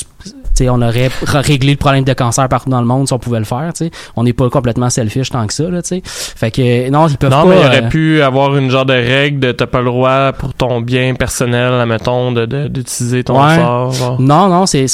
ce- 0.56 0.64
tu 0.64 0.64
sais 0.64 0.70
on 0.70 0.82
aurait 0.82 1.10
réglé 1.26 1.72
le 1.72 1.78
problème 1.78 2.04
de 2.04 2.14
cancer 2.14 2.48
partout 2.50 2.70
dans 2.70 2.80
le 2.82 2.88
monde 2.88 3.08
si 3.08 3.14
on 3.14 3.20
pouvait 3.20 3.40
le 3.40 3.46
faire, 3.46 3.72
tu 3.74 3.86
sais. 3.86 3.92
On 4.16 4.24
n'est 4.24 4.34
pas 4.34 4.50
complètement 4.50 4.90
selfish 4.90 5.30
tant 5.30 5.46
que 5.48 5.54
ça 5.54 5.64
là, 5.70 5.82
tu 5.82 5.90
sais. 5.90 6.02
Fait 6.04 6.52
que 6.52 6.90
non, 6.90 7.08
ils 7.08 7.18
peuvent 7.18 7.32
non, 7.32 7.44
pas 7.44 7.50
mais 7.50 7.60
il 7.62 7.66
aurait 7.68 7.84
euh, 7.86 7.90
pu 7.90 8.22
avoir 8.22 8.56
une 8.58 8.70
genre 8.70 8.86
de 8.86 8.94
règle 8.94 9.40
de 9.40 9.52
t'as 9.52 9.68
pas 9.68 9.80
le 9.80 9.86
droit 9.86 10.32
pour 10.34 10.54
ton 10.54 10.82
bien 10.82 11.14
personnel, 11.16 11.74
admettons, 11.74 12.32
de, 12.32 12.46
de- 12.46 12.68
d'utiliser 12.68 13.24
ton 13.24 13.44
Ouais. 13.46 13.56
sort. 13.58 13.92
genre. 13.92 14.22
Non, 14.22 14.48
non, 14.48 14.66
c'est, 14.66 14.86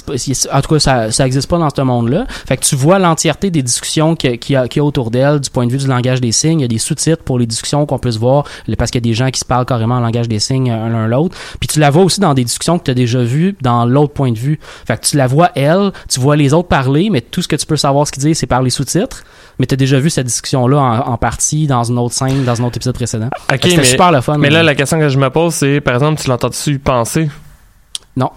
en 0.51 0.61
tout 0.61 0.73
cas, 0.73 0.79
ça, 0.79 1.11
ça 1.11 1.25
existe 1.25 1.49
pas 1.49 1.57
dans 1.57 1.69
ce 1.75 1.81
monde-là. 1.81 2.25
Fait 2.47 2.57
que 2.57 2.65
tu 2.65 2.75
vois 2.75 2.99
l'entièreté 2.99 3.49
des 3.51 3.61
discussions 3.63 4.15
qu'il 4.15 4.31
y 4.49 4.55
a- 4.55 4.65
y 4.65 4.79
a, 4.79 4.83
autour 4.83 5.11
d'elle 5.11 5.39
du 5.39 5.49
point 5.49 5.65
de 5.67 5.71
vue 5.71 5.77
du 5.77 5.87
langage 5.87 6.21
des 6.21 6.31
signes. 6.31 6.59
Il 6.59 6.63
y 6.63 6.65
a 6.65 6.67
des 6.67 6.77
sous-titres 6.79 7.23
pour 7.23 7.37
les 7.39 7.45
discussions 7.45 7.85
qu'on 7.85 7.99
peut 7.99 8.11
se 8.11 8.19
voir 8.19 8.45
parce 8.77 8.89
qu'il 8.91 8.99
y 9.05 9.07
a 9.07 9.09
des 9.09 9.13
gens 9.15 9.29
qui 9.29 9.39
se 9.39 9.45
parlent 9.45 9.65
carrément 9.65 9.95
en 9.95 9.99
langage 9.99 10.27
des 10.27 10.39
signes 10.39 10.71
euh, 10.71 10.85
un 10.85 10.89
l'un 10.89 11.07
l'autre. 11.07 11.35
Puis 11.59 11.67
tu 11.67 11.79
la 11.79 11.89
vois 11.89 12.03
aussi 12.03 12.19
dans 12.19 12.33
des 12.33 12.43
discussions 12.43 12.79
que 12.79 12.85
tu 12.85 12.91
as 12.91 12.95
déjà 12.95 13.21
vues 13.21 13.55
dans 13.61 13.85
l'autre 13.85 14.13
point 14.13 14.31
de 14.31 14.37
vue. 14.39 14.59
Fait 14.87 14.97
que 14.99 15.05
tu 15.05 15.17
la 15.17 15.27
vois 15.27 15.50
elle, 15.55 15.91
tu 16.09 16.19
vois 16.19 16.35
les 16.35 16.53
autres 16.53 16.67
parler, 16.67 17.09
mais 17.11 17.21
tout 17.21 17.41
ce 17.41 17.47
que 17.47 17.55
tu 17.55 17.65
peux 17.65 17.77
savoir 17.77 18.07
ce 18.07 18.11
qu'ils 18.11 18.23
disent, 18.23 18.37
c'est 18.37 18.45
par 18.47 18.61
les 18.61 18.69
sous-titres. 18.69 19.23
Mais 19.59 19.65
tu 19.65 19.73
as 19.73 19.77
déjà 19.77 19.99
vu 19.99 20.09
cette 20.09 20.25
discussion-là 20.27 20.77
en, 20.77 21.13
en 21.13 21.17
partie 21.17 21.67
dans 21.67 21.83
une 21.83 21.97
autre 21.99 22.13
scène, 22.15 22.43
dans 22.43 22.59
un 22.61 22.65
autre 22.65 22.77
épisode 22.77 22.95
précédent. 22.95 23.29
Ok, 23.51 23.59
C'était 23.63 23.77
mais, 23.77 23.83
super 23.83 24.11
le 24.11 24.21
fun. 24.21 24.37
mais 24.37 24.49
là, 24.49 24.63
la 24.63 24.75
question 24.75 24.97
que 24.99 25.09
je 25.09 25.17
me 25.17 25.29
pose, 25.29 25.53
c'est 25.53 25.81
par 25.81 25.93
exemple, 25.95 26.21
tu 26.21 26.29
l'entends-tu 26.29 26.79
penser? 26.79 27.29
Non. 28.15 28.29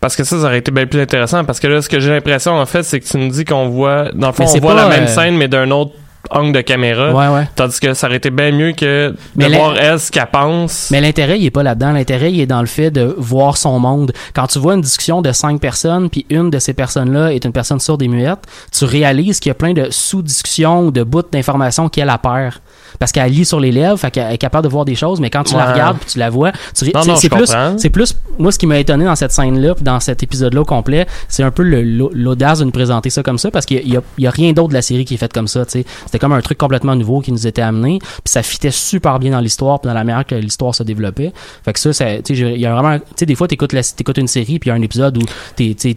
Parce 0.00 0.16
que 0.16 0.24
ça, 0.24 0.38
ça 0.38 0.44
aurait 0.44 0.58
été 0.58 0.70
bien 0.70 0.86
plus 0.86 1.00
intéressant. 1.00 1.44
Parce 1.44 1.60
que 1.60 1.66
là, 1.66 1.82
ce 1.82 1.88
que 1.88 2.00
j'ai 2.00 2.10
l'impression, 2.10 2.58
en 2.58 2.66
fait, 2.66 2.82
c'est 2.82 3.00
que 3.00 3.06
tu 3.06 3.18
me 3.18 3.28
dis 3.28 3.44
qu'on 3.44 3.68
voit. 3.68 4.10
Dans 4.12 4.28
le 4.28 4.32
fond, 4.32 4.44
on 4.44 4.58
voit 4.58 4.74
pas, 4.74 4.88
la 4.88 4.88
même 4.88 5.04
euh, 5.04 5.06
scène, 5.14 5.36
mais 5.36 5.46
d'un 5.48 5.70
autre 5.70 5.92
angle 6.30 6.52
de 6.52 6.60
caméra. 6.60 7.12
Ouais, 7.12 7.34
ouais. 7.34 7.48
Tandis 7.56 7.80
que 7.80 7.94
ça 7.94 8.06
aurait 8.06 8.16
été 8.16 8.30
bien 8.30 8.52
mieux 8.52 8.72
que 8.72 9.10
de 9.10 9.16
Mais 9.36 9.48
la- 9.48 9.58
voir 9.58 9.76
elle 9.78 9.98
ce 9.98 10.10
qu'elle 10.10 10.26
pense. 10.26 10.88
Mais 10.90 11.00
l'intérêt, 11.00 11.38
il 11.40 11.46
est 11.46 11.50
pas 11.50 11.62
là-dedans. 11.62 11.92
L'intérêt, 11.92 12.30
il 12.32 12.40
est 12.40 12.46
dans 12.46 12.60
le 12.60 12.66
fait 12.66 12.90
de 12.90 13.14
voir 13.18 13.56
son 13.56 13.78
monde. 13.80 14.12
Quand 14.34 14.46
tu 14.46 14.58
vois 14.58 14.74
une 14.74 14.80
discussion 14.82 15.22
de 15.22 15.32
cinq 15.32 15.60
personnes, 15.60 16.10
puis 16.10 16.26
une 16.30 16.50
de 16.50 16.58
ces 16.58 16.72
personnes-là 16.74 17.32
est 17.32 17.44
une 17.44 17.52
personne 17.52 17.80
sourde 17.80 18.02
et 18.02 18.08
muette, 18.08 18.40
tu 18.70 18.84
réalises 18.84 19.40
qu'il 19.40 19.50
y 19.50 19.52
a 19.52 19.54
plein 19.54 19.72
de 19.72 19.88
sous-discussions 19.90 20.86
ou 20.86 20.90
de 20.90 21.02
bouts 21.02 21.22
d'informations 21.32 21.88
qu'elle 21.88 22.10
a 22.10 22.18
peur. 22.18 22.60
Parce 22.98 23.12
qu'elle 23.12 23.30
lit 23.30 23.44
sur 23.44 23.60
les 23.60 23.70
lèvres, 23.72 23.96
fait 23.96 24.10
qu'elle 24.10 24.32
est 24.32 24.38
capable 24.38 24.64
de 24.64 24.70
voir 24.70 24.84
des 24.84 24.94
choses, 24.96 25.20
mais 25.20 25.30
quand 25.30 25.44
tu 25.44 25.54
la 25.56 25.72
regardes 25.72 25.98
puis 25.98 26.10
tu 26.10 26.18
la 26.18 26.28
vois, 26.28 26.52
tu 26.52 26.58
c'est- 26.84 27.28
plus, 27.28 27.46
c'est 27.78 27.90
plus, 27.90 28.14
moi, 28.38 28.52
ce 28.52 28.58
qui 28.58 28.66
m'a 28.66 28.78
étonné 28.78 29.04
dans 29.04 29.14
cette 29.16 29.32
scène-là, 29.32 29.74
puis 29.74 29.84
dans 29.84 30.00
cet 30.00 30.22
épisode-là 30.22 30.60
au 30.60 30.64
complet, 30.64 31.06
c'est 31.28 31.42
un 31.42 31.50
peu 31.50 31.62
l'audace 31.62 32.58
de 32.58 32.64
nous 32.64 32.70
présenter 32.72 33.08
ça 33.10 33.22
comme 33.22 33.38
ça, 33.38 33.50
parce 33.50 33.64
qu'il 33.64 33.88
y 33.88 33.96
a, 33.96 34.00
il 34.18 34.24
y 34.24 34.26
a 34.26 34.30
rien 34.30 34.52
d'autre 34.52 34.68
de 34.70 34.74
la 34.74 34.82
série 34.82 35.04
qui 35.04 35.14
est 35.14 35.18
fait 35.18 35.32
comme 35.32 35.48
ça, 35.48 35.64
tu 35.64 35.80
sais. 35.80 35.84
C'était 36.10 36.18
comme 36.18 36.32
un 36.32 36.40
truc 36.40 36.58
complètement 36.58 36.96
nouveau 36.96 37.20
qui 37.20 37.30
nous 37.30 37.46
était 37.46 37.62
amené, 37.62 37.98
puis 38.00 38.08
ça 38.24 38.42
fitait 38.42 38.72
super 38.72 39.20
bien 39.20 39.30
dans 39.30 39.38
l'histoire, 39.40 39.78
puis 39.80 39.86
dans 39.88 39.94
la 39.94 40.02
manière 40.02 40.26
que 40.26 40.34
l'histoire 40.34 40.74
se 40.74 40.82
développait. 40.82 41.32
Fait 41.64 41.72
que 41.72 41.78
ça, 41.78 41.92
ça 41.92 42.20
tu 42.20 42.34
sais, 42.34 42.42
il 42.52 42.60
y 42.60 42.66
a 42.66 42.72
vraiment, 42.74 42.98
tu 42.98 43.04
sais, 43.16 43.26
des 43.26 43.36
fois, 43.36 43.46
t'écoutes 43.46 43.72
la- 43.72 43.82
t'écoutes 43.84 44.18
une 44.18 44.26
série, 44.26 44.58
puis 44.58 44.68
il 44.68 44.68
y 44.68 44.72
a 44.72 44.74
un 44.74 44.82
épisode 44.82 45.16
où 45.18 45.22
t'es, 45.54 45.74
tu 45.76 45.96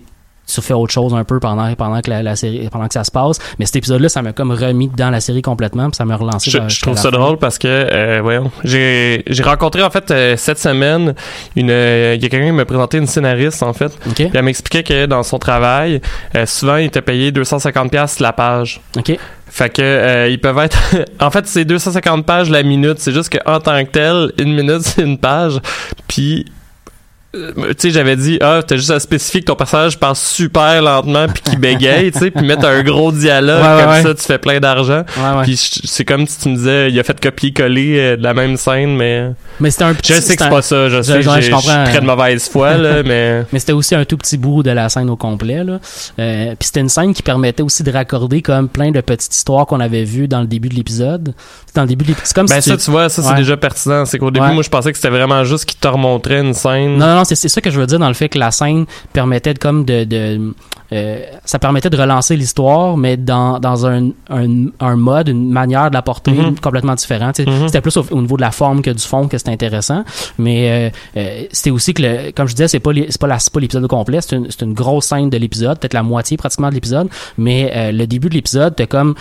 fais 0.62 0.74
autre 0.74 0.92
chose 0.94 1.14
un 1.14 1.24
peu 1.24 1.40
pendant 1.40 1.74
pendant 1.74 2.02
que 2.02 2.10
la, 2.10 2.22
la 2.22 2.36
série 2.36 2.68
pendant 2.70 2.86
que 2.90 2.94
ça 2.94 3.06
se 3.06 3.12
passe 3.12 3.40
mais 3.58 3.66
cet 3.66 3.78
épisode 3.78 4.02
là 4.02 4.10
ça 4.10 4.22
m'a 4.22 4.34
comme 4.34 4.52
remis 4.52 4.90
dans 4.90 5.10
la 5.10 5.22
série 5.22 5.42
complètement 5.42 5.90
puis 5.90 5.96
ça 5.96 6.04
m'a 6.04 6.18
relancé 6.18 6.52
Je, 6.52 6.58
je 6.68 6.82
trouve 6.82 6.98
ça 6.98 7.04
fin. 7.12 7.18
drôle 7.18 7.38
parce 7.38 7.58
que, 7.58 7.68
euh, 7.70 8.20
voyons, 8.22 8.52
j'ai 8.66 9.24
j'ai 9.26 9.42
rencontré 9.42 9.82
en 9.84 9.90
fait 9.90 10.12
euh, 10.12 10.36
cette 10.36 10.60
semaine 10.60 11.16
une, 11.56 11.70
euh, 11.70 12.16
il 12.18 12.22
y 12.22 12.26
a 12.26 12.30
quelqu'un 12.30 12.48
qui 12.48 12.52
m'a 12.52 12.66
présenté 12.66 12.98
une 12.98 13.08
scénariste 13.08 13.64
en 13.64 13.72
fait. 13.72 13.94
ok 14.06 14.16
Puis 14.16 14.30
elle 14.34 14.44
m'expliquait 14.44 14.84
que 14.84 15.06
dans 15.06 15.24
son 15.24 15.40
travail, 15.40 16.02
euh, 16.36 16.46
souvent 16.46 16.76
il 16.76 16.88
était 16.88 17.02
payé 17.02 17.32
250 17.32 17.90
pièces 17.90 18.20
la 18.20 18.34
page. 18.34 18.82
ok 18.98 19.18
Fait 19.54 19.70
que 19.70 19.84
euh, 19.84 20.30
ils 20.30 20.42
peuvent 20.42 20.58
être 20.58 20.80
en 21.20 21.30
fait 21.30 21.46
c'est 21.46 21.64
250 21.64 22.26
pages 22.26 22.50
la 22.50 22.64
minute, 22.64 22.98
c'est 22.98 23.12
juste 23.12 23.30
que 23.30 23.38
en 23.46 23.60
tant 23.60 23.86
que 23.86 23.92
tel, 23.92 24.32
une 24.40 24.56
minute 24.56 24.82
c'est 24.82 25.04
une 25.04 25.20
page. 25.20 25.60
Puis 26.08 26.46
tu 27.34 27.74
sais, 27.80 27.90
j'avais 27.90 28.16
dit, 28.16 28.38
ah, 28.42 28.62
t'as 28.66 28.76
juste 28.76 28.92
à 28.92 29.00
spécifier 29.00 29.42
que 29.42 29.46
ton 29.48 29.56
personnage 29.56 29.98
parle 30.00 30.16
super 30.16 30.82
lentement 30.82 31.26
puis 31.28 31.42
qu'il 31.42 31.60
bégaye, 31.60 32.12
tu 32.12 32.20
sais, 32.20 32.32
puis 32.32 32.46
mettre 32.46 32.66
un 32.68 32.84
gros 32.84 33.12
dialogue, 33.12 33.62
Ouais, 33.64 33.82
comme 33.84 33.92
ouais. 33.92 34.04
ça, 34.04 34.14
tu 34.14 34.22
fais 34.24 34.38
plein 34.38 34.60
d'argent. 34.60 35.04
ouais. 35.18 35.44
Puis 35.44 35.56
je- 35.56 35.88
c'est 35.88 36.06
comme 36.06 36.28
si 36.28 36.40
tu 36.40 36.50
me 36.50 36.56
disais, 36.58 36.92
il 36.92 37.00
a 37.00 37.04
fait 37.04 37.20
copier-coller 37.20 37.96
euh, 37.98 38.18
de 38.18 38.24
la 38.24 38.34
même 38.36 38.56
scène, 38.58 38.96
mais 38.96 39.30
mais 39.60 39.72
c'était 39.72 39.86
un 39.86 39.94
je 39.94 39.98
petit- 39.98 40.14
sais 40.14 40.36
que 40.36 40.42
c'est 40.44 40.48
un- 40.48 40.50
pas 40.50 40.62
ça, 40.62 40.90
je 40.90 41.02
sais, 41.02 41.22
je- 41.24 41.30
je 41.30 41.42
je 41.42 41.52
comprends. 41.52 41.84
très 41.86 42.02
de 42.02 42.06
mauvaise 42.06 42.48
foi, 42.50 42.78
là, 42.78 43.02
mais... 43.06 43.44
Mais 43.52 43.60
c'était 43.60 43.74
aussi 43.74 43.96
un 43.96 44.06
tout 44.06 44.18
petit 44.18 44.38
bout 44.38 44.62
de 44.62 44.70
la 44.72 44.88
scène 44.90 45.10
au 45.10 45.16
complet. 45.16 45.64
Là. 45.64 45.80
Euh, 46.20 46.50
Puis 46.60 46.68
c'était 46.68 46.82
une 46.82 46.90
scène 46.90 47.14
qui 47.14 47.24
permettait 47.24 47.64
aussi 47.64 47.82
de 47.84 47.92
raccorder 47.92 48.42
comme 48.44 48.70
plein 48.70 48.92
de 48.92 49.02
petites 49.02 49.34
histoires 49.36 49.66
qu'on 49.66 49.80
avait 49.80 50.04
vues 50.04 50.28
dans 50.28 50.42
le 50.42 50.48
début 50.48 50.70
de 50.70 50.76
l'épisode. 50.76 51.34
Dans 51.74 51.82
le 51.82 51.88
début 51.88 52.04
de 52.04 52.10
l'épisode. 52.10 52.28
C'est 52.28 52.36
comme 52.36 52.46
Ben 52.48 52.62
si 52.62 52.70
ça, 52.70 52.78
tu... 52.78 52.84
tu 52.84 52.92
vois, 52.92 53.10
ça 53.10 53.24
c'est 53.24 53.34
déjà 53.36 53.58
pertinent. 53.58 54.06
C'est 54.06 54.20
qu'au 54.20 54.30
début, 54.30 54.52
moi, 54.52 54.62
je 54.64 54.70
pensais 54.70 54.92
que 54.92 54.98
c'était 54.98 55.10
vraiment 55.10 55.44
juste 55.44 55.66
qu'il 55.66 55.80
te 55.80 55.88
remontrait 55.88 56.42
une 56.42 56.54
scène. 56.54 56.98
Non, 56.98 57.16
non, 57.16 57.23
c'est 57.24 57.36
c'est 57.36 57.50
ça 57.50 57.62
que 57.62 57.70
je 57.72 57.80
veux 57.80 57.86
dire 57.88 58.00
dans 58.00 58.08
le 58.08 58.14
fait 58.14 58.30
que 58.30 58.38
la 58.40 58.52
scène 58.52 58.86
permettait 59.14 59.54
de, 59.54 59.60
comme 59.60 59.86
de... 59.86 60.04
de 60.04 60.54
euh, 60.92 61.24
ça 61.44 61.58
permettait 61.58 61.90
de 61.90 61.98
relancer 61.98 62.36
l'histoire, 62.36 62.98
mais 62.98 63.18
dans, 63.18 63.60
dans 63.60 63.88
un, 63.88 64.10
un, 64.30 64.66
un 64.80 64.96
mode, 64.96 65.28
une 65.30 65.50
manière 65.50 65.90
de 65.90 65.96
l'apporter 65.96 66.32
Mhm. 66.32 66.60
complètement 66.60 66.94
différente. 66.94 67.40
Mhm. 67.40 67.66
C'était 67.68 67.82
plus 67.82 67.98
au, 67.98 68.06
au 68.12 68.22
niveau 68.22 68.36
de 68.38 68.42
la 68.42 68.52
forme 68.52 68.82
que 68.84 68.92
du 68.92 69.02
fond 69.04 69.28
que 69.28 69.38
c'était 69.40 69.52
intéressant. 69.52 70.04
Mais 70.38 70.92
euh, 71.16 71.18
euh, 71.18 71.44
c'était 71.52 71.72
aussi 71.72 71.94
que, 71.96 72.02
le, 72.04 72.32
comme 72.32 72.48
je 72.48 72.54
disais, 72.54 72.68
c'est 72.68 72.80
pas, 72.80 72.92
c'est 73.10 73.20
pas, 73.20 73.26
la- 73.28 73.38
pas 73.52 73.60
l'épisode 73.60 73.84
au 73.84 73.88
complet, 73.88 74.20
c'est 74.22 74.36
une, 74.36 74.48
une 74.62 74.74
grosse 74.76 75.06
scène 75.06 75.32
de 75.32 75.38
l'épisode, 75.38 75.80
peut-être 75.80 75.94
la 75.96 76.04
moitié 76.04 76.38
pratiquement 76.38 76.70
de 76.70 76.76
l'épisode. 76.76 77.08
Mais 77.40 77.92
le 77.92 78.06
début 78.06 78.30
de 78.30 78.36
l'épisode, 78.36 78.76
t'as 78.76 78.86
comme 78.86 79.16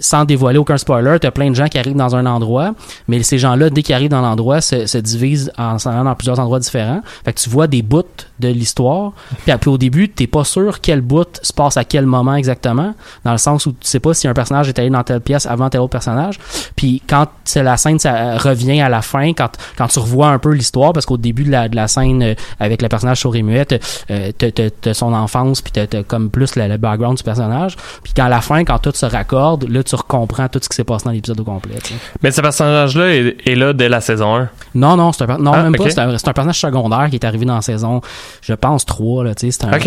sans 0.00 0.24
dévoiler 0.24 0.58
aucun 0.58 0.78
spoiler, 0.78 1.18
t'as 1.20 1.30
plein 1.30 1.50
de 1.50 1.54
gens 1.54 1.68
qui 1.68 1.78
arrivent 1.78 1.96
dans 1.96 2.16
un 2.16 2.26
endroit, 2.26 2.72
mais 3.06 3.22
ces 3.22 3.38
gens-là, 3.38 3.70
dès 3.70 3.82
qu'ils 3.82 3.94
arrivent 3.94 4.10
dans 4.10 4.20
l'endroit, 4.20 4.60
se, 4.60 4.86
se 4.86 4.98
divisent 4.98 5.52
en 5.58 5.76
plusieurs 6.14 6.38
endroits 6.40 6.60
différents. 6.60 7.00
Fait 7.24 7.32
que 7.32 7.40
tu 7.40 7.50
vois 7.50 7.66
des 7.66 7.82
bouts 7.82 8.02
de 8.40 8.48
l'histoire. 8.48 9.12
Puis, 9.44 9.52
puis 9.56 9.70
au 9.70 9.78
début, 9.78 10.08
t'es 10.08 10.26
pas 10.26 10.44
sûr 10.44 10.80
quel 10.80 11.00
bout 11.00 11.28
se 11.42 11.52
passe 11.52 11.76
à 11.76 11.84
quel 11.84 12.06
moment 12.06 12.34
exactement, 12.34 12.94
dans 13.24 13.32
le 13.32 13.38
sens 13.38 13.66
où 13.66 13.72
tu 13.72 13.78
sais 13.82 14.00
pas 14.00 14.14
si 14.14 14.28
un 14.28 14.34
personnage 14.34 14.68
est 14.68 14.78
allé 14.78 14.90
dans 14.90 15.02
telle 15.02 15.20
pièce 15.20 15.46
avant 15.46 15.68
tel 15.68 15.80
autre 15.80 15.90
personnage. 15.90 16.38
Puis 16.76 17.02
quand 17.06 17.26
c'est 17.44 17.62
la 17.62 17.76
scène, 17.76 17.98
ça 17.98 18.38
revient 18.38 18.80
à 18.80 18.88
la 18.88 19.02
fin, 19.02 19.32
quand, 19.32 19.50
quand 19.76 19.88
tu 19.88 19.98
revois 19.98 20.28
un 20.28 20.38
peu 20.38 20.52
l'histoire, 20.52 20.92
parce 20.92 21.06
qu'au 21.06 21.16
début 21.16 21.44
de 21.44 21.50
la, 21.50 21.88
scène 21.88 22.22
euh, 22.22 22.34
avec 22.60 22.82
le 22.82 22.88
personnage 22.88 23.20
sourd 23.20 23.36
et 23.36 23.42
muette, 23.42 23.82
euh, 24.10 24.32
t'as, 24.32 24.94
son 24.94 25.12
enfance, 25.12 25.62
puis 25.62 25.72
t'as 25.72 26.02
comme 26.02 26.30
plus 26.30 26.56
le, 26.56 26.68
le 26.68 26.76
background 26.76 27.16
du 27.16 27.22
personnage. 27.22 27.76
Puis 28.02 28.12
quand 28.14 28.24
à 28.24 28.28
la 28.28 28.40
fin, 28.40 28.64
quand 28.64 28.78
tout 28.78 28.92
se 28.94 29.06
raccorde, 29.06 29.57
là, 29.66 29.82
tu 29.82 29.94
recomprends 29.94 30.48
tout 30.48 30.60
ce 30.62 30.68
qui 30.68 30.76
s'est 30.76 30.84
passé 30.84 31.04
dans 31.06 31.10
l'épisode 31.10 31.40
au 31.40 31.44
complet. 31.44 31.76
Mais 32.22 32.30
ce 32.30 32.40
personnage-là 32.40 33.14
est, 33.14 33.36
est 33.46 33.54
là 33.54 33.72
dès 33.72 33.88
la 33.88 34.00
saison 34.00 34.36
1. 34.36 34.48
Non, 34.74 34.96
non, 34.96 35.12
c'est 35.12 35.24
un, 35.28 35.38
non, 35.38 35.52
Ah, 35.54 35.62
même 35.64 35.74
pas. 35.76 35.90
C'est 35.90 35.98
un, 35.98 36.32
personnage 36.32 36.60
secondaire 36.60 37.08
qui 37.10 37.16
est 37.16 37.24
arrivé 37.24 37.44
dans 37.46 37.56
la 37.56 37.62
saison, 37.62 38.00
je 38.42 38.52
pense, 38.54 38.84
3. 38.86 39.24
Là, 39.24 39.32
c'est, 39.36 39.48
un- 39.64 39.78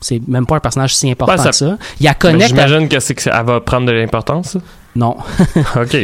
c'est- 0.00 0.28
même 0.28 0.46
pas 0.46 0.56
un 0.56 0.60
personnage 0.60 0.94
si 0.96 1.10
important 1.10 1.32
Ouais, 1.32 1.38
ça- 1.38 1.50
que 1.50 1.56
ça. 1.56 1.76
Il 2.00 2.04
y 2.04 2.08
a 2.08 2.12
Mais 2.12 2.16
connecte. 2.18 2.42
à- 2.44 2.46
J'imagine 2.48 2.88
que 2.88 3.00
c'est 3.00 3.14
que 3.14 3.22
ça- 3.22 3.36
elle 3.38 3.46
va 3.46 3.60
prendre 3.60 3.86
de 3.86 3.92
l'importance. 3.92 4.56
Non, 4.94 5.16
OK. 5.76 5.96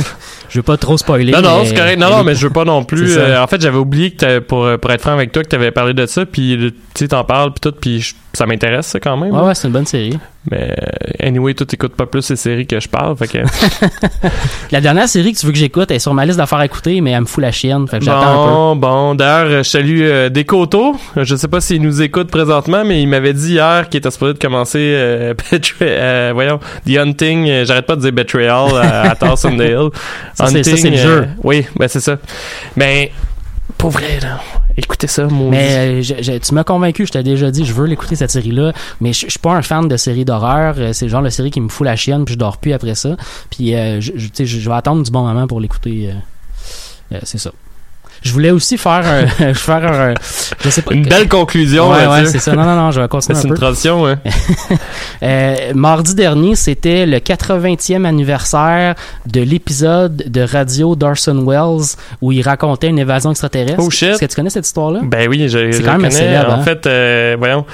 je 0.56 0.60
veux 0.60 0.64
pas 0.64 0.78
trop 0.78 0.96
spoiler. 0.96 1.32
Non, 1.32 1.42
non, 1.42 1.58
mais- 1.60 1.66
c'est 1.66 1.74
correct. 1.74 1.98
Non, 1.98 2.08
non, 2.08 2.24
mais 2.24 2.34
je 2.34 2.46
veux 2.46 2.52
pas 2.52 2.64
non 2.64 2.82
plus. 2.86 3.16
Euh, 3.18 3.42
en 3.42 3.46
fait, 3.46 3.60
j'avais 3.60 3.76
oublié 3.76 4.10
que 4.12 4.16
t'avais- 4.16 4.40
pour, 4.40 4.66
pour 4.80 4.90
être 4.90 5.02
franc 5.02 5.12
avec 5.12 5.30
toi, 5.32 5.42
que 5.44 5.48
tu 5.50 5.56
avais 5.56 5.70
parlé 5.70 5.92
de 5.92 6.06
ça, 6.06 6.24
puis 6.24 6.56
tu 6.58 6.72
sais, 6.94 7.08
t'en 7.08 7.24
parles, 7.24 7.50
puis 7.52 7.60
tout, 7.60 7.76
puis 7.78 8.14
ça 8.32 8.46
m'intéresse, 8.46 8.86
ça, 8.86 9.00
quand 9.00 9.16
même. 9.18 9.32
Ouais, 9.34 9.42
ouais, 9.42 9.54
c'est 9.54 9.66
une 9.68 9.74
bonne 9.74 9.84
série. 9.86 10.18
Mais 10.50 10.70
euh, 10.70 11.26
anyway, 11.26 11.54
toi, 11.54 11.66
t'écoutes 11.66 11.94
pas 11.96 12.06
plus 12.06 12.22
ces 12.22 12.36
séries 12.36 12.66
que 12.68 12.78
je 12.78 12.88
parle, 12.88 13.16
fait 13.16 13.26
que... 13.26 13.38
La 14.70 14.80
dernière 14.80 15.08
série 15.08 15.32
que 15.32 15.38
tu 15.38 15.46
veux 15.46 15.52
que 15.52 15.58
j'écoute 15.58 15.90
elle 15.90 15.96
est 15.96 16.00
sur 16.00 16.14
ma 16.14 16.24
liste 16.24 16.38
d'affaires 16.38 16.58
à 16.58 16.64
écouter, 16.64 17.00
mais 17.00 17.10
elle 17.12 17.22
me 17.22 17.26
fout 17.26 17.42
la 17.42 17.50
chienne. 17.52 17.86
Fait 17.88 17.98
que 17.98 18.04
j'attends 18.04 18.20
un 18.20 18.46
peu. 18.46 18.50
Bon, 18.50 18.76
bon. 18.76 19.14
D'ailleurs, 19.14 19.58
je 19.58 19.62
salue 19.68 20.00
euh, 20.02 20.28
Descoteaux. 20.28 20.96
Je 21.16 21.34
sais 21.36 21.48
pas 21.48 21.60
s'il 21.60 21.82
nous 21.82 22.00
écoute 22.02 22.30
présentement, 22.30 22.84
mais 22.84 23.02
il 23.02 23.08
m'avait 23.08 23.32
dit 23.32 23.54
hier 23.54 23.88
qu'il 23.88 23.98
était 23.98 24.10
supposé 24.10 24.34
de 24.34 24.38
commencer 24.38 24.78
euh, 24.80 25.34
euh, 25.82 26.30
voyons, 26.34 26.58
The 26.86 26.96
Hunting. 26.98 27.48
euh, 27.48 27.64
J'arrête 27.64 27.86
pas 27.86 27.96
de 27.96 28.02
dire 28.02 28.12
Betrayal 28.12 28.68
euh, 28.72 29.10
à 29.10 29.14
Dale. 29.14 29.88
C'est- 30.50 30.62
ça, 30.64 30.76
c'est 30.76 30.90
le 30.90 30.96
jeu. 30.96 31.28
oui, 31.42 31.66
ben 31.78 31.88
c'est 31.88 32.00
ça. 32.00 32.18
Ben, 32.76 33.08
pour 33.78 33.90
vrai, 33.90 34.18
là, 34.22 34.40
écoutez 34.76 35.06
ça, 35.06 35.24
mon 35.26 35.50
Mais 35.50 35.76
euh, 35.76 36.02
je- 36.02 36.22
je- 36.22 36.38
tu 36.38 36.54
m'as 36.54 36.64
convaincu, 36.64 37.04
je 37.06 37.12
t'ai 37.12 37.22
déjà 37.22 37.50
dit, 37.50 37.64
je 37.64 37.72
veux 37.72 37.86
l'écouter 37.86 38.16
cette 38.16 38.30
série-là, 38.30 38.72
mais 39.00 39.12
je 39.12 39.26
je 39.26 39.30
suis 39.30 39.38
pas 39.38 39.52
un 39.52 39.62
fan 39.62 39.86
de 39.88 39.96
séries 39.96 40.24
d'horreur. 40.24 40.74
Euh, 40.78 40.92
C'est 40.92 41.04
le 41.06 41.10
genre 41.10 41.22
de 41.22 41.28
série 41.30 41.50
qui 41.50 41.60
me 41.60 41.68
fout 41.68 41.84
la 41.84 41.96
chienne, 41.96 42.24
puis 42.24 42.34
je 42.34 42.38
dors 42.38 42.56
plus 42.58 42.72
après 42.72 42.94
ça. 42.94 43.16
Puis 43.50 43.74
euh, 43.74 44.00
je, 44.00 44.12
je- 44.16 44.68
vais 44.68 44.74
attendre 44.74 45.02
du 45.02 45.10
bon 45.10 45.22
moment 45.26 45.46
pour 45.46 45.60
l'écouter. 45.60 46.10
euh, 46.10 47.16
euh, 47.16 47.20
c'est 47.24 47.38
ça. 47.38 47.50
Je 48.22 48.32
voulais 48.32 48.50
aussi 48.50 48.76
faire 48.78 49.02
un, 49.06 49.54
faire 49.54 49.84
un, 49.92 50.14
je 50.64 50.68
sais 50.70 50.82
pas. 50.82 50.92
Une 50.94 51.06
belle 51.06 51.28
conclusion, 51.28 51.90
Ouais, 51.90 52.06
ouais, 52.06 52.26
c'est 52.26 52.38
ça. 52.38 52.52
Non, 52.54 52.64
non, 52.64 52.74
non, 52.76 52.90
je 52.90 53.00
vais 53.00 53.08
continuer 53.16 53.38
C'est 53.38 53.46
un 53.46 53.48
une 53.48 53.54
peu. 53.54 53.60
tradition, 53.60 54.06
hein. 54.06 54.18
Euh, 55.22 55.72
mardi 55.74 56.14
dernier, 56.14 56.54
c'était 56.56 57.06
le 57.06 57.18
80e 57.18 58.04
anniversaire 58.04 58.94
de 59.26 59.40
l'épisode 59.40 60.24
de 60.26 60.40
radio 60.42 60.94
d'Orson 60.94 61.44
Welles 61.46 61.96
où 62.20 62.32
il 62.32 62.42
racontait 62.42 62.88
une 62.88 62.98
évasion 62.98 63.30
extraterrestre. 63.30 63.78
Oh, 63.82 63.90
shit. 63.90 64.10
Est-ce 64.10 64.20
que 64.20 64.26
tu 64.26 64.36
connais 64.36 64.50
cette 64.50 64.66
histoire-là? 64.66 65.00
Ben 65.04 65.26
oui, 65.28 65.48
je, 65.48 65.70
C'est 65.72 65.72
je 65.72 65.82
quand 65.82 65.92
même 65.92 66.02
connais. 66.02 66.10
célèbre, 66.10 66.50
En 66.52 66.54
hein? 66.60 66.62
fait, 66.62 66.86
euh, 66.86 67.36
voyons. 67.38 67.64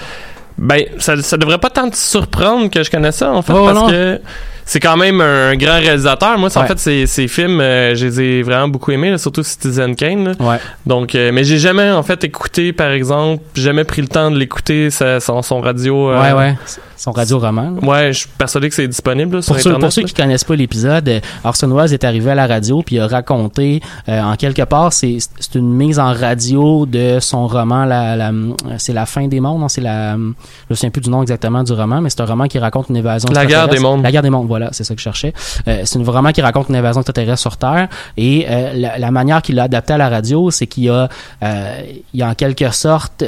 Ben, 0.59 0.83
ça, 0.99 1.21
ça 1.21 1.37
devrait 1.37 1.59
pas 1.59 1.71
tant 1.71 1.89
te 1.91 1.97
surprendre 1.97 2.71
que 2.71 2.83
je 2.85 2.91
connais 2.91 3.11
ça, 3.13 3.33
en 3.33 3.43
fait, 3.43 3.53
Oh, 3.55 3.65
parce 3.65 3.79
non. 3.79 3.89
que 3.89 4.21
c'est 4.65 4.81
quand 4.81 4.97
même 4.97 5.21
un 5.21 5.55
grand 5.57 5.79
réalisateur. 5.79 6.39
Moi, 6.39 6.49
en 6.57 6.61
Ouais. 6.61 6.67
fait, 6.67 6.79
ces, 6.79 7.07
ces 7.07 7.29
films, 7.29 7.61
euh, 7.61 7.95
je 7.95 8.07
les 8.07 8.21
ai 8.21 8.43
vraiment 8.43 8.69
beaucoup 8.69 8.91
aimés, 8.93 9.11
là, 9.11 9.19
surtout 9.19 9.43
Citizen 9.43 9.95
Kane. 9.97 10.25
là. 10.29 10.33
Ouais. 10.41 10.57
Donc, 10.87 11.15
euh, 11.15 11.31
mais 11.33 11.45
j'ai 11.45 11.59
jamais, 11.59 11.91
en 11.91 12.03
fait, 12.03 12.23
écouté, 12.25 12.73
par 12.73 12.91
exemple, 12.91 13.43
jamais 13.55 13.85
pris 13.85 14.03
le 14.03 14.09
temps 14.09 14.31
de 14.31 14.39
l'écouter, 14.39 14.89
son, 14.91 15.43
son 15.43 15.61
radio. 15.61 16.11
euh, 16.11 16.21
Ouais, 16.23 16.33
ouais. 16.33 16.57
Son 16.97 17.11
radio-roman. 17.11 17.79
là. 17.83 17.89
Ouais, 17.89 18.13
je 18.13 18.19
suis 18.21 18.29
persuadé 18.39 18.69
que 18.69 18.75
c'est 18.77 18.87
disponible 18.87 19.37
là, 19.37 19.43
sur 19.43 19.55
Pour 19.55 19.63
ceux, 19.63 19.75
pour 19.77 19.93
ceux 19.93 20.03
qui 20.03 20.15
connaissent 20.15 20.45
pas 20.45 20.55
l'épisode, 20.55 21.21
Orson 21.43 21.69
Welles 21.75 21.93
est 21.95 22.05
arrivé 22.05 22.31
à 22.31 22.37
la 22.37 22.47
radio 22.47 22.81
puis 22.87 22.95
il 22.95 23.01
a 23.01 23.09
raconté 23.09 23.81
en 24.07 24.37
quelque 24.37 24.63
part 24.63 24.93
c'est 24.93 25.19
une 25.57 25.73
mise 25.75 25.99
en 25.99 26.13
radio 26.13 26.87
de 26.87 27.19
son 27.19 27.49
roman 27.49 27.87
la, 27.87 28.15
la 28.15 28.31
c'est 28.79 28.93
la 28.93 29.05
fin 29.07 29.27
des 29.27 29.41
mondes 29.41 29.61
non 29.63 29.69
c'est 29.69 29.81
la 29.81 30.13
je 30.13 30.19
me 30.71 30.75
souviens 30.77 30.91
plus 30.91 31.01
du 31.01 31.11
nom 31.11 31.23
exactement 31.23 31.65
du 31.65 31.73
roman 31.73 32.01
mais 32.01 32.09
c'est 32.09 32.21
un 32.21 32.25
roman 32.27 32.47
qui 32.47 32.61
raconte 32.61 32.89
une 32.89 32.97
évasion 32.99 33.29
La 33.33 33.47
guerre 33.47 33.67
des 33.69 33.81
mondes. 33.81 34.05
la 34.05 34.13
guerre 34.13 34.23
des 34.23 34.31
mondes 34.31 34.47
voilà 34.53 34.69
c'est 34.73 34.85
ça 34.85 34.95
que 34.95 35.01
je 35.01 35.05
cherchais 35.05 35.33
Euh, 35.69 35.83
c'est 35.85 35.99
un 35.99 36.05
roman 36.05 36.33
qui 36.33 36.43
raconte 36.43 36.69
une 36.69 36.75
évasion 36.75 37.01
extraterrestre 37.01 37.41
sur 37.41 37.57
Terre 37.57 37.89
et 38.17 38.47
euh, 38.49 38.91
la, 38.99 39.11
manière 39.11 39.41
qu'il 39.43 39.55
l'a 39.57 39.65
adapté 39.65 39.93
à 39.95 39.99
la 39.99 40.09
radio 40.09 40.51
c'est 40.51 40.67
qu'il 40.67 40.91
a 40.91 41.09
euh, 41.43 41.81
il 42.13 42.23
a 42.23 42.29
en 42.29 42.35
quelque 42.35 42.71
sorte 42.71 43.25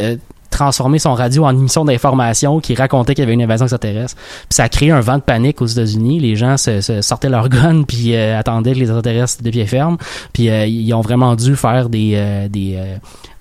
transformé 0.50 1.00
son 1.00 1.14
radio 1.14 1.44
en 1.44 1.50
émission 1.50 1.84
d'information 1.84 2.60
qui 2.60 2.76
racontait 2.76 3.14
qu'il 3.14 3.22
y 3.22 3.26
avait 3.26 3.32
une 3.32 3.42
invasion 3.42 3.66
extraterrestre. 3.66 4.14
Puis 4.48 4.54
ça 4.54 4.64
a 4.64 4.68
créé 4.68 4.92
un 4.92 5.00
vent 5.00 5.16
de 5.16 5.22
panique 5.22 5.60
aux 5.60 5.66
États-Unis. 5.66 6.20
Les 6.20 6.36
gens 6.36 6.56
se, 6.56 6.80
sortaient 7.02 7.28
leurs 7.28 7.48
guns 7.48 7.82
puis 7.88 8.14
euh, 8.14 8.38
attendaient 8.38 8.72
que 8.72 8.78
les 8.78 8.84
extraterrestres 8.84 9.42
de 9.42 9.50
pied 9.50 9.66
ferme. 9.66 9.96
Puis 10.32 10.44
ils 10.44 10.94
ont 10.94 11.00
vraiment 11.00 11.34
dû 11.34 11.56
faire 11.56 11.88
des 11.88 12.48
des, 12.50 12.78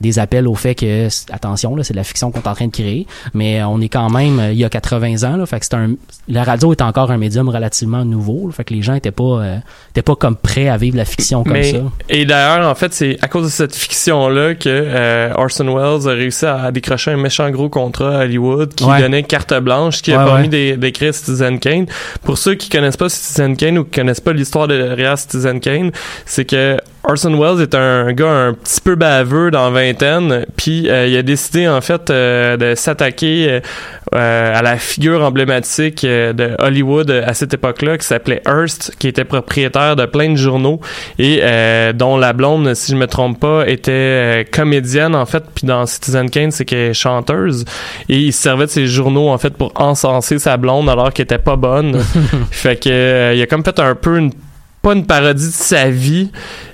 des 0.04 0.20
appels 0.20 0.48
au 0.48 0.54
fait 0.54 0.76
que 0.76 1.08
attention 1.32 1.76
là, 1.76 1.84
c'est 1.84 1.94
de 1.94 1.98
la 1.98 2.04
fiction 2.04 2.30
qu'on 2.32 2.42
est 2.42 2.48
en 2.48 2.54
train 2.54 2.68
de 2.68 2.72
créer, 2.72 3.08
mais 3.34 3.64
on 3.64 3.82
est 3.82 3.90
quand 3.90 4.10
même 4.12 4.40
euh, 4.40 4.52
il 4.52 4.60
y 4.60 4.66
a 4.66 4.70
80 4.70 5.24
ans 5.24 5.38
là, 5.38 5.46
fait 5.48 5.60
que 5.60 5.66
c'est 5.66 5.74
un 5.76 5.96
la 6.28 6.44
radio 6.44 6.72
est 6.72 6.82
encore 6.82 7.10
un 7.12 7.18
médium 7.18 7.50
relativement 7.50 8.06
nouveau, 8.06 8.48
là, 8.48 8.54
fait 8.54 8.64
que 8.66 8.74
les 8.74 8.82
gens 8.84 8.94
étaient 8.94 9.12
pas 9.12 9.24
euh, 9.42 9.58
étaient 9.92 10.02
pas 10.04 10.16
comme 10.16 10.36
prêts 10.36 10.68
à 10.70 10.78
vivre 10.78 10.98
la 10.98 11.06
fiction 11.06 11.44
comme 11.44 11.54
Mais- 11.54 11.72
ça. 11.72 11.78
Et 12.10 12.26
d'ailleurs, 12.26 12.68
en 12.70 12.76
fait, 12.76 12.94
c'est 12.94 13.18
à 13.22 13.28
cause 13.28 13.46
de 13.46 13.50
cette 13.50 13.76
fiction-là 13.76 14.56
que 14.56 14.70
euh, 14.70 15.34
Orson 15.36 15.66
Welles 15.66 16.08
a 16.08 16.14
réussi 16.14 16.46
à 16.46 16.72
décrocher 16.72 17.12
un 17.12 17.18
méchant 17.18 17.50
gros 17.50 17.70
contrat 17.70 18.20
à 18.20 18.24
Hollywood 18.26 18.74
qui 18.76 18.84
Ouais. 18.84 19.02
donnait 19.02 19.24
carte 19.24 19.54
blanche, 19.60 20.02
qui 20.02 20.12
a 20.14 20.24
permis 20.24 20.50
ouais. 20.50 20.78
d'écrire 20.78 21.14
Citizen 21.14 21.60
Kane. 21.60 21.86
Pour 22.24 22.38
ceux 22.38 22.56
qui 22.56 22.70
connaissent 22.70 22.98
pas 22.98 23.10
Citizen 23.10 23.56
Kane 23.58 23.78
ou 23.78 23.84
qui 23.86 24.00
connaissent 24.00 24.20
pas 24.22 24.34
l'histoire 24.34 24.68
de 24.68 24.78
derrière 24.78 25.18
Citizen 25.18 25.60
Kane, 25.60 25.92
c'est 26.26 26.46
que 26.46 26.78
Orson 27.06 27.38
Welles 27.38 27.62
est 27.62 27.76
un 27.76 28.14
gars 28.14 28.32
un 28.32 28.54
petit 28.54 28.80
peu 28.80 28.96
baveux 28.96 29.52
dans 29.52 29.70
vingtaine, 29.72 30.46
puis 30.56 30.90
euh, 30.90 31.06
il 31.06 31.18
a 31.18 31.22
décidé 31.22 31.68
en 31.68 31.82
fait 31.82 32.10
euh, 32.10 32.56
de 32.56 32.76
s'attaquer 32.76 33.48
euh, 33.50 33.60
euh, 34.16 34.58
à 34.58 34.62
la 34.62 34.78
figure 34.78 35.22
emblématique 35.22 36.06
euh, 36.06 36.32
de 36.32 36.52
Hollywood 36.60 37.12
à 37.12 37.34
cette 37.34 37.54
époque-là 37.54 37.98
qui 37.98 38.08
s'appelait 38.08 38.42
Hearst, 38.48 38.94
qui 39.00 39.10
était 39.10 39.26
propriétaire 39.26 39.98
de 39.98 40.06
plein 40.06 40.30
de 40.32 40.38
journaux 40.38 40.80
et 41.20 41.42
euh, 41.44 41.92
dont 41.92 42.16
la 42.16 42.32
blonde, 42.32 42.74
si 42.74 42.94
je 42.94 42.98
me 42.98 43.08
trompe 43.08 43.38
pas, 43.38 43.68
était 43.68 44.48
comédienne 44.54 45.14
en 45.14 45.26
fait, 45.26 45.44
puis 45.54 45.68
dans 45.68 45.86
Citizen 45.86 46.30
Kane, 46.30 46.52
c'est 46.52 46.64
qu'elle 46.64 46.92
est 46.92 46.94
chanteuse 46.94 47.66
et 48.08 48.18
il 48.18 48.32
se 48.32 48.42
servait 48.42 48.66
de 48.66 48.72
ses 48.72 48.88
journaux 48.88 49.28
en 49.28 49.38
fait 49.38 49.54
pour 49.56 49.74
encenser 49.76 50.40
sa 50.40 50.56
blonde 50.56 50.90
alors 50.90 51.12
qu'elle 51.12 51.26
était 51.26 51.38
pas 51.38 51.58
bonne. 51.58 52.00
fait 52.52 52.78
que 52.82 52.90
euh, 52.90 53.34
il 53.36 53.42
a 53.42 53.46
comme 53.46 53.66
fait 53.66 53.80
un 53.80 53.96
peu 53.96 54.18
une 54.18 54.32
pas 54.84 54.94
une 54.94 55.06
parodie 55.06 55.48
de 55.48 55.54
sa 55.54 55.90
vie, 55.90 56.30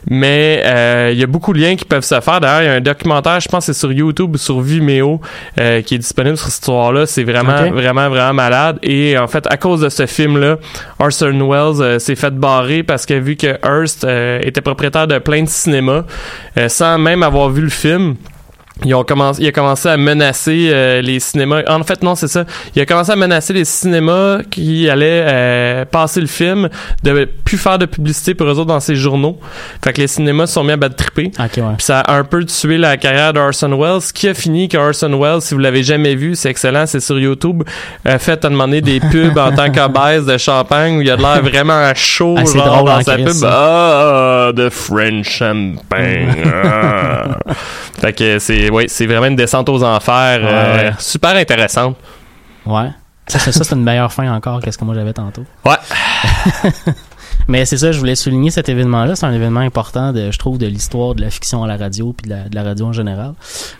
mais 0.10 0.63
euh, 0.65 1.12
il 1.13 1.19
y 1.19 1.24
a 1.24 1.28
beaucoup 1.28 1.54
de 1.54 1.60
liens 1.60 1.76
qui 1.76 1.86
peuvent 1.86 2.04
se 2.04 2.19
faire. 2.19 2.41
D'ailleurs, 2.41 2.62
il 2.63 2.65
y 2.65 2.69
a 2.69 2.74
un 2.74 2.82
documentaire, 2.82 3.39
je 3.39 3.48
pense 3.48 3.67
que 3.67 3.72
c'est 3.72 3.80
sur 3.80 3.91
YouTube 3.91 4.34
ou 4.34 4.38
sur 4.39 4.62
Vimeo, 4.62 5.22
euh, 5.60 5.84
qui 5.84 5.93
est 5.93 6.00
disponible 6.00 6.36
sur 6.36 6.48
cette 6.48 6.56
histoire-là. 6.56 7.06
C'est 7.06 7.24
vraiment, 7.24 7.69
vraiment, 7.69 8.10
vraiment 8.10 8.34
malade. 8.34 8.80
Et 8.82 9.15
en 9.15 9.28
fait, 9.28 9.45
à 9.48 9.58
cause 9.58 9.82
de 9.82 9.89
ce 9.89 10.08
film-là, 10.08 10.58
Orson 10.98 11.48
Welles 11.48 11.84
euh, 11.84 12.00
s'est 12.00 12.15
fait 12.15 12.34
barrer 12.34 12.82
parce 12.82 13.06
que 13.06 13.13
vu 13.13 13.36
que 13.36 13.60
Hearst 13.63 14.04
euh, 14.04 14.39
était 14.41 14.62
propriétaire 14.62 15.06
de 15.06 15.19
plein 15.19 15.43
de 15.43 15.50
cinémas, 15.50 16.06
euh, 16.58 16.67
sans 16.67 16.98
même 16.98 17.22
avoir 17.22 17.50
vu 17.50 17.62
le 17.62 17.69
film, 17.69 18.15
ils 18.86 18.96
ont 18.96 19.04
commencé, 19.04 19.42
il 19.42 19.48
a 19.48 19.52
commencé 19.52 19.89
à 19.89 19.98
menacer 19.98 20.70
euh, 20.72 21.02
les 21.02 21.20
cinémas. 21.20 21.63
En 21.68 21.84
fait, 21.84 22.02
non, 22.02 22.15
c'est 22.15 22.28
ça. 22.28 22.46
Il 22.76 22.82
a 22.82 22.86
commencé 22.86 23.12
à 23.12 23.15
menacer 23.15 23.54
les 23.54 23.65
cinémas 23.65 24.39
qui 24.50 24.89
allaient 24.89 25.26
euh, 25.28 25.86
passer 25.86 26.22
le 26.22 26.28
film 26.28 26.70
de 27.04 27.28
plus 27.44 27.58
faire 27.58 27.78
de 27.78 27.86
publicité 27.86 28.34
pour 28.34 28.48
eux 28.48 28.52
autres 28.52 28.65
dans 28.65 28.80
ses 28.80 28.96
journaux. 28.96 29.38
Fait 29.84 29.92
que 29.94 30.02
les 30.02 30.08
cinémas 30.08 30.48
se 30.48 30.54
sont 30.54 30.63
mis 30.63 30.72
à 30.72 30.78
battre 30.78 30.96
triper. 30.96 31.32
OK, 31.39 31.58
ouais. 31.58 31.63
Puis 31.78 31.86
ça 31.86 32.00
a 32.00 32.13
un 32.15 32.24
peu 32.24 32.46
tué 32.46 32.78
la 32.78 32.98
carrière 32.98 33.34
d'Orson 33.34 33.78
Welles, 33.78 34.02
qui 34.13 34.28
a 34.28 34.34
fini 34.34 34.70
que 34.70 34.78
Orson 34.78 35.20
Welles, 35.20 35.42
si 35.42 35.54
vous 35.54 35.60
l'avez 35.60 35.84
jamais 35.84 36.15
vu, 36.15 36.36
c'est 36.36 36.50
excellent, 36.50 36.86
c'est 36.86 37.00
sur 37.02 37.20
YouTube, 37.20 37.63
a 38.06 38.18
fait 38.20 38.46
à 38.46 38.50
demander 38.50 38.82
des 38.82 39.00
pubs 39.12 39.38
en 39.38 39.52
tant 39.52 39.72
qu'obèse 39.72 40.26
de 40.26 40.38
champagne 40.38 40.98
où 40.98 41.02
il 41.02 41.12
a 41.12 41.18
de 41.18 41.22
l'air 41.22 41.42
vraiment 41.44 41.92
chaud 41.96 42.36
Ah, 42.38 42.46
genre, 42.46 42.65
drôle 42.65 42.86
dans 42.86 42.98
en 42.98 43.02
sa 43.02 43.18
pub. 43.18 43.30
ça. 43.30 43.50
Ah, 43.52 44.52
de 44.54 44.70
French 44.70 45.30
champagne. 45.30 46.44
ah. 46.63 47.38
Fait 47.99 48.13
que 48.13 48.39
c'est 48.39 48.69
ouais, 48.69 48.88
c'est 48.88 49.06
vraiment 49.08 49.28
une 49.28 49.36
descente 49.36 49.67
aux 49.69 49.84
enfers 49.84 50.39
euh, 50.43 50.78
Ouais, 50.78 50.84
ouais. 50.89 50.93
super 50.99 51.36
intéressante. 51.36 51.95
Ouais. 52.65 52.89
Ça, 53.28 53.38
c'est 53.39 53.52
ça, 53.52 53.63
c'est 53.63 53.75
une 53.75 53.84
meilleure 53.84 54.12
fin 54.12 54.32
encore 54.34 54.60
que 54.62 54.71
ce 54.71 54.78
que 54.78 54.86
moi 54.86 54.95
j'avais 54.95 55.13
tantôt. 55.13 55.43
Ouais. 55.65 55.75
Mais 57.47 57.65
c'est 57.65 57.78
ça, 57.78 57.91
je 57.91 57.97
voulais 57.99 58.15
souligner 58.15 58.52
cet 58.52 58.69
événement-là. 58.69 59.15
C'est 59.15 59.25
un 59.25 59.32
événement 59.34 59.62
important, 59.62 60.13
de, 60.13 60.30
je 60.30 60.38
trouve, 60.38 60.60
de 60.60 60.67
l'histoire 60.67 61.15
de 61.15 61.21
la 61.21 61.32
fiction 61.32 61.63
à 61.63 61.67
la 61.67 61.78
radio 61.78 62.13
puis 62.13 62.30
de 62.30 62.36
la, 62.36 62.47
de 62.47 62.54
la 62.54 62.62
radio 62.63 62.86
en 62.88 62.93
général. 62.93 63.34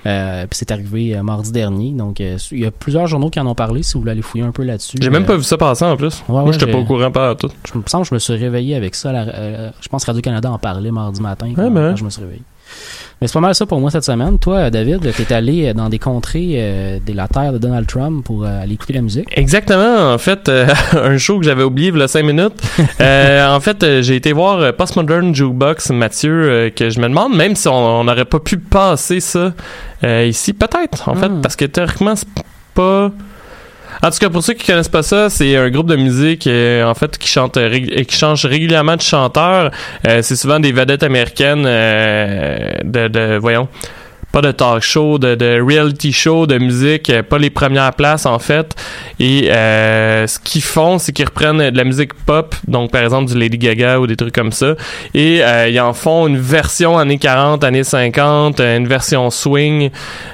Euh, 0.07 0.47
puis 0.47 0.57
c'est 0.57 0.71
arrivé 0.71 1.15
euh, 1.15 1.21
mardi 1.21 1.51
dernier. 1.51 1.91
Donc, 1.91 2.19
euh, 2.19 2.37
il 2.51 2.59
y 2.61 2.65
a 2.65 2.71
plusieurs 2.71 3.05
journaux 3.05 3.29
qui 3.29 3.39
en 3.39 3.45
ont 3.45 3.53
parlé. 3.55 3.83
Si 3.83 3.93
vous 3.93 3.99
voulez 3.99 4.13
aller 4.13 4.21
fouiller 4.23 4.43
un 4.43 4.51
peu 4.51 4.63
là-dessus. 4.63 4.97
J'ai 4.99 5.09
même 5.11 5.25
pas 5.25 5.35
vu 5.35 5.43
ça 5.43 5.55
passer 5.57 5.85
en 5.85 5.95
plus. 5.97 6.15
ouais, 6.15 6.23
Moi, 6.29 6.43
ouais, 6.45 6.53
j'étais 6.53 6.65
j'ai- 6.65 6.71
pas 6.71 6.77
au 6.79 6.85
courant 6.85 7.11
pas 7.11 7.29
à 7.31 7.35
tout. 7.35 7.49
Je 7.71 7.77
me 7.77 7.83
semble 7.85 8.03
que 8.05 8.09
je 8.09 8.13
me 8.15 8.19
suis 8.19 8.33
réveillé 8.35 8.75
avec 8.75 8.95
ça. 8.95 9.11
la- 9.11 9.71
je 9.81 9.87
pense 9.89 10.03
que 10.03 10.07
Radio-Canada 10.11 10.49
en 10.51 10.57
parlait 10.57 10.91
mardi 10.91 11.21
matin 11.21 11.51
quand, 11.55 11.63
Ouais, 11.63 11.69
ben. 11.69 11.91
quand 11.91 11.95
je 11.97 12.03
me 12.05 12.09
suis 12.09 12.21
réveillé. 12.21 12.41
Mais 13.21 13.27
c'est 13.27 13.34
pas 13.34 13.41
mal 13.41 13.53
ça 13.53 13.65
pour 13.65 13.82
moi 13.82 13.91
cette 13.91 14.05
semaine. 14.05 14.39
Toi, 14.39 14.69
David, 14.69 15.12
t'es 15.13 15.34
allé 15.34 15.73
dans 15.73 15.89
des 15.89 15.99
contrées 15.99 16.53
euh, 16.53 16.99
de 17.05 17.13
la 17.13 17.27
terre 17.27 17.51
de 17.51 17.58
Donald 17.58 17.86
Trump 17.86 18.23
pour 18.23 18.45
euh, 18.45 18.62
aller 18.63 18.75
écouter 18.75 18.93
la 18.93 19.01
musique? 19.01 19.27
Exactement. 19.36 20.13
En 20.13 20.17
fait, 20.17 20.47
euh, 20.47 20.67
un 20.93 21.17
show 21.17 21.38
que 21.38 21.43
j'avais 21.45 21.63
oublié 21.63 21.89
il 21.93 21.97
y 21.97 22.01
a 22.01 22.08
5 22.08 22.23
minutes. 22.23 22.62
En 22.99 23.60
fait, 23.62 24.01
j'ai 24.01 24.15
été 24.15 24.32
voir 24.32 24.73
Postmodern 24.73 25.36
Jukebox, 25.36 25.89
Mathieu, 25.89 26.71
que 26.75 26.89
je 26.89 26.99
me 27.01 27.10
demande 27.10 27.36
même 27.36 27.55
si 27.55 27.67
on 27.67 28.03
n'aurait 28.05 28.23
pas 28.25 28.39
pu 28.39 28.58
passer 28.58 29.19
ça 29.19 29.53
ici. 30.03 30.53
Peut-être, 30.53 31.10
en 31.10 31.15
fait, 31.15 31.27
Hmm. 31.29 31.41
parce 31.41 31.55
que 31.58 31.65
théoriquement, 31.65 32.15
c'est 32.15 32.27
pas... 32.73 33.12
En 34.01 34.12
tout 34.12 34.17
cas, 34.19 34.29
pour 34.29 34.43
ceux 34.43 34.53
qui 34.53 34.65
connaissent 34.65 34.88
pas 34.88 35.03
ça, 35.03 35.29
c'est 35.29 35.57
un 35.57 35.69
groupe 35.69 35.88
de 35.88 35.97
musique 35.97 36.47
euh, 36.47 36.85
en 36.85 36.93
fait 36.93 37.17
qui 37.17 37.27
chante 37.27 37.57
euh, 37.57 37.69
et 37.71 38.05
qui 38.05 38.15
change 38.15 38.45
régulièrement 38.45 38.95
de 38.95 39.01
chanteur. 39.01 39.71
Euh, 40.07 40.21
c'est 40.21 40.38
souvent 40.38 40.59
des 40.59 40.71
vedettes 40.71 41.03
américaines 41.03 41.65
euh, 41.65 42.71
de, 42.83 43.09
de 43.09 43.38
voyons 43.38 43.67
pas 44.31 44.41
de 44.41 44.51
talk 44.51 44.81
show, 44.81 45.17
de, 45.17 45.35
de 45.35 45.59
reality 45.61 46.11
show, 46.11 46.45
de 46.45 46.57
musique, 46.57 47.09
euh, 47.09 47.23
pas 47.23 47.37
les 47.37 47.49
premières 47.49 47.93
places 47.93 48.25
en 48.25 48.39
fait. 48.39 48.75
Et 49.19 49.51
euh, 49.51 50.27
ce 50.27 50.39
qu'ils 50.39 50.61
font, 50.61 50.99
c'est 50.99 51.11
qu'ils 51.11 51.25
reprennent 51.25 51.69
de 51.69 51.77
la 51.77 51.83
musique 51.83 52.13
pop, 52.13 52.55
donc 52.67 52.91
par 52.91 53.01
exemple 53.01 53.31
du 53.31 53.37
Lady 53.37 53.57
Gaga 53.57 53.99
ou 53.99 54.07
des 54.07 54.15
trucs 54.15 54.35
comme 54.35 54.51
ça, 54.51 54.75
et 55.13 55.43
euh, 55.43 55.67
ils 55.67 55.79
en 55.79 55.93
font 55.93 56.27
une 56.27 56.37
version 56.37 56.97
années 56.97 57.17
40, 57.17 57.63
années 57.63 57.83
50, 57.83 58.59
euh, 58.59 58.77
une 58.77 58.87
version 58.87 59.29
swing. 59.29 59.89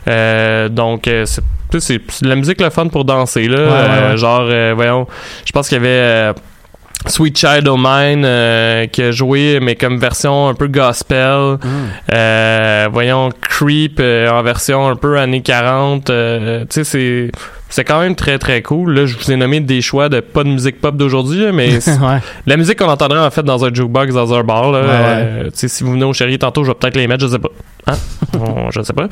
Euh, 0.08 0.70
donc 0.70 1.08
euh, 1.08 1.26
c'est 1.26 1.44
c'est 1.80 2.02
la 2.22 2.36
musique 2.36 2.62
le 2.62 2.70
fun 2.70 2.88
pour 2.88 3.06
danser 3.06 3.48
là. 3.48 3.58
Ouais, 3.58 3.66
ouais, 3.66 4.10
ouais. 4.12 4.18
genre, 4.18 4.46
euh, 4.50 4.74
voyons, 4.76 5.08
je 5.46 5.52
pense 5.52 5.68
qu'il 5.68 5.78
y 5.78 5.80
avait 5.80 5.90
euh, 5.90 6.34
Sweet 7.08 7.38
Child 7.38 7.68
O' 7.68 7.78
Mine 7.78 8.24
euh, 8.26 8.88
qui 8.88 9.02
a 9.04 9.12
joué, 9.12 9.60
mais 9.62 9.76
comme 9.76 10.00
version 10.00 10.50
un 10.50 10.54
peu 10.54 10.68
gospel. 10.68 11.58
Euh, 12.12 12.88
voyons, 12.92 13.30
Creep 13.42 13.98
euh, 14.00 14.30
en 14.30 14.42
version 14.44 14.88
un 14.88 14.96
peu 14.96 15.18
années 15.18 15.42
40. 15.42 16.10
euh, 16.10 16.62
tu 16.62 16.68
sais, 16.72 16.84
c'est. 16.84 17.32
C'est 17.76 17.84
quand 17.84 18.00
même 18.00 18.16
très 18.16 18.40
très 18.40 18.62
cool. 18.62 18.94
Là, 18.94 19.06
je 19.06 19.18
vous 19.18 19.32
ai 19.34 19.36
nommé 19.36 19.60
des 19.60 19.82
choix 19.82 20.08
de 20.08 20.22
pas 20.22 20.46
de 20.46 20.48
musique 20.48 20.80
pop 20.80 20.96
d'aujourd'hui, 20.96 21.48
mais 21.52 21.72
la 22.46 22.56
musique 22.56 22.80
qu'on 22.80 22.88
entendrait 22.88 23.20
en 23.20 23.30
fait 23.30 23.44
dans 23.44 23.66
un 23.66 23.74
jukebox, 23.74 24.14
dans 24.14 24.34
un 24.34 24.44
bar. 24.44 24.72
Là, 24.72 24.78
euh, 24.80 25.50
si 25.52 25.84
vous 25.84 25.92
venez 25.92 26.06
au 26.06 26.14
chéri 26.14 26.40
tantôt, 26.40 26.64
je 26.64 26.70
vais 26.70 26.76
peut-être 26.76 26.96
les 26.96 27.06
mettre, 27.06 27.26
je 27.26 27.32
sais 27.34 27.40
pas. 27.40 27.50
Hein? 27.88 27.98
Je 28.72 28.82
sais 28.82 28.94
pas. 28.94 29.08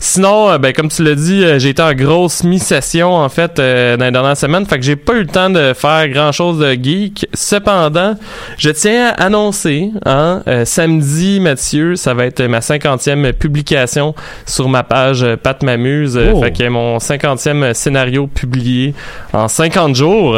Sinon, 0.00 0.50
euh, 0.50 0.58
ben 0.58 0.72
comme 0.72 0.88
tu 0.88 1.04
l'as 1.04 1.14
dit, 1.14 1.44
euh, 1.44 1.60
j'ai 1.60 1.68
été 1.68 1.80
en 1.80 1.94
grosse 1.94 2.42
mi-session 2.42 3.14
en 3.14 3.28
fait 3.28 3.56
dans 3.58 4.04
les 4.04 4.10
dernières 4.10 4.36
semaines, 4.36 4.66
fait 4.66 4.78
que 4.78 4.84
j'ai 4.84 4.96
pas 4.96 5.14
eu 5.14 5.20
le 5.20 5.26
temps 5.26 5.48
de 5.48 5.72
faire 5.74 6.08
grand 6.08 6.32
chose 6.32 6.58
de 6.58 6.72
geek. 6.72 7.28
Cependant, 7.32 8.16
je 8.58 8.70
tiens 8.70 9.10
à 9.10 9.26
annoncer, 9.26 9.90
hein, 10.04 10.42
samedi, 10.64 11.38
Mathieu, 11.38 11.94
ça 11.94 12.12
va 12.12 12.26
être 12.26 12.42
ma 12.42 12.58
50e 12.58 13.32
publication 13.32 14.14
sur 14.44 14.68
ma 14.68 14.82
page 14.82 15.24
Pat 15.42 15.62
m'amuse. 15.62 16.18
Oh. 16.34 16.42
Fait 16.42 16.50
que 16.50 16.68
mon 16.68 16.98
50e 16.98 17.72
scénarios 17.90 18.28
publiés 18.28 18.94
en 19.32 19.48
50 19.48 19.96
jours. 19.96 20.36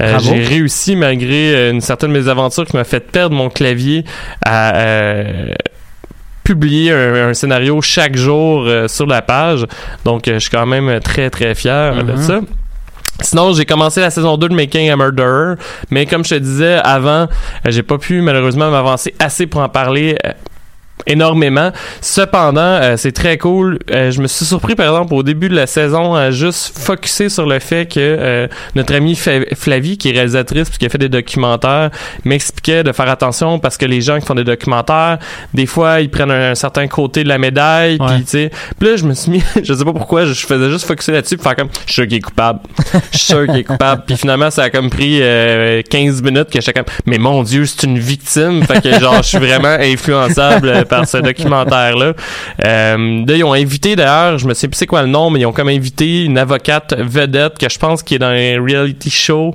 Euh, 0.00 0.18
j'ai 0.18 0.42
réussi, 0.42 0.94
malgré 0.94 1.54
euh, 1.54 1.70
une 1.70 1.80
certaine 1.80 2.12
mésaventure 2.12 2.66
qui 2.66 2.76
m'a 2.76 2.84
fait 2.84 3.00
perdre 3.00 3.34
mon 3.34 3.48
clavier, 3.48 4.04
à 4.44 4.76
euh, 4.76 5.54
publier 6.44 6.92
un, 6.92 7.32
scénario 7.34 7.80
chaque 7.80 8.16
jour 8.16 8.68
sur 8.88 9.06
la 9.06 9.22
page. 9.22 9.66
Donc, 10.04 10.24
je 10.26 10.38
suis 10.38 10.50
quand 10.50 10.66
même 10.66 11.00
très, 11.00 11.30
très 11.30 11.54
fier 11.54 12.04
de 12.04 12.12
mhm. 12.12 12.22
ça. 12.22 12.40
Sinon, 13.20 13.52
j'ai 13.52 13.64
commencé 13.64 14.00
la 14.00 14.10
saison 14.10 14.36
2 14.36 14.48
de 14.48 14.54
Making 14.54 14.90
a 14.90 14.96
Murderer, 14.96 15.54
mais 15.90 16.06
comme 16.06 16.24
je 16.24 16.30
te 16.30 16.40
disais 16.40 16.80
avant, 16.82 17.28
j'ai 17.66 17.82
pas 17.82 17.98
pu 17.98 18.20
malheureusement 18.20 18.70
m'avancer 18.70 19.14
assez 19.18 19.46
pour 19.46 19.60
en 19.60 19.68
parler 19.68 20.16
énormément. 21.06 21.72
Cependant, 22.00 22.60
euh, 22.60 22.96
c'est 22.96 23.12
très 23.12 23.38
cool. 23.38 23.78
Euh, 23.90 24.10
je 24.10 24.20
me 24.20 24.26
suis 24.26 24.44
surpris, 24.44 24.74
par 24.74 24.86
exemple, 24.86 25.14
au 25.14 25.22
début 25.22 25.48
de 25.48 25.54
la 25.54 25.66
saison, 25.66 26.14
à 26.14 26.30
juste 26.30 26.78
focuser 26.78 27.28
sur 27.28 27.46
le 27.46 27.58
fait 27.58 27.86
que 27.86 27.98
euh, 27.98 28.48
notre 28.74 28.94
amie 28.94 29.16
Flavie, 29.16 29.98
qui 29.98 30.10
est 30.10 30.12
réalisatrice 30.12 30.68
puis 30.68 30.78
qui 30.78 30.86
a 30.86 30.88
fait 30.88 30.98
des 30.98 31.08
documentaires, 31.08 31.90
m'expliquait 32.24 32.82
de 32.82 32.92
faire 32.92 33.08
attention 33.08 33.58
parce 33.58 33.76
que 33.76 33.86
les 33.86 34.00
gens 34.00 34.18
qui 34.18 34.26
font 34.26 34.34
des 34.34 34.44
documentaires, 34.44 35.18
des 35.54 35.66
fois, 35.66 36.00
ils 36.00 36.10
prennent 36.10 36.30
un, 36.30 36.52
un 36.52 36.54
certain 36.54 36.86
côté 36.86 37.24
de 37.24 37.28
la 37.28 37.38
médaille, 37.38 37.98
puis 37.98 38.24
tu 38.24 38.26
sais. 38.26 38.50
Puis 38.78 38.88
là, 38.88 38.96
je 38.96 39.04
me 39.04 39.14
suis 39.14 39.30
mis, 39.30 39.42
je 39.62 39.72
sais 39.72 39.84
pas 39.84 39.92
pourquoi, 39.92 40.24
je 40.24 40.46
faisais 40.46 40.70
juste 40.70 40.86
focuser 40.86 41.12
là-dessus 41.12 41.36
pour 41.36 41.44
faire 41.44 41.56
comme, 41.56 41.68
je 41.86 41.92
suis 41.92 41.94
sûr 41.94 42.06
qu'il 42.06 42.16
est 42.18 42.20
coupable. 42.20 42.60
Je 43.12 43.18
suis 43.18 43.26
sûr 43.26 43.46
qu'il 43.46 43.56
est 43.56 43.64
coupable. 43.64 44.02
Puis 44.06 44.16
finalement, 44.16 44.50
ça 44.50 44.64
a 44.64 44.70
comme 44.70 44.90
pris 44.90 45.18
euh, 45.20 45.82
15 45.88 46.22
minutes 46.22 46.50
que 46.50 46.60
j'étais 46.60 46.72
comme, 46.72 46.92
mais 47.06 47.18
mon 47.18 47.42
Dieu, 47.42 47.66
c'est 47.66 47.84
une 47.84 47.98
victime. 47.98 48.64
Fait 48.64 48.82
que 48.82 49.00
genre, 49.00 49.16
je 49.16 49.28
suis 49.28 49.38
vraiment 49.38 49.76
influençable 49.80 50.68
euh, 50.68 50.84
par 50.92 51.08
ce 51.08 51.18
documentaire-là. 51.18 52.12
Euh, 52.64 53.24
là, 53.26 53.36
ils 53.36 53.44
ont 53.44 53.52
invité 53.52 53.96
d'ailleurs, 53.96 54.38
je 54.38 54.46
me 54.46 54.54
sais 54.54 54.68
plus 54.68 54.76
c'est 54.76 54.86
quoi 54.86 55.02
le 55.02 55.08
nom, 55.08 55.30
mais 55.30 55.40
ils 55.40 55.46
ont 55.46 55.52
comme 55.52 55.68
invité 55.68 56.24
une 56.24 56.38
avocate 56.38 56.94
vedette 56.98 57.58
que 57.58 57.68
je 57.68 57.78
pense 57.78 58.02
qui 58.02 58.16
est 58.16 58.18
dans 58.18 58.26
un 58.26 58.62
reality 58.62 59.10
show 59.10 59.54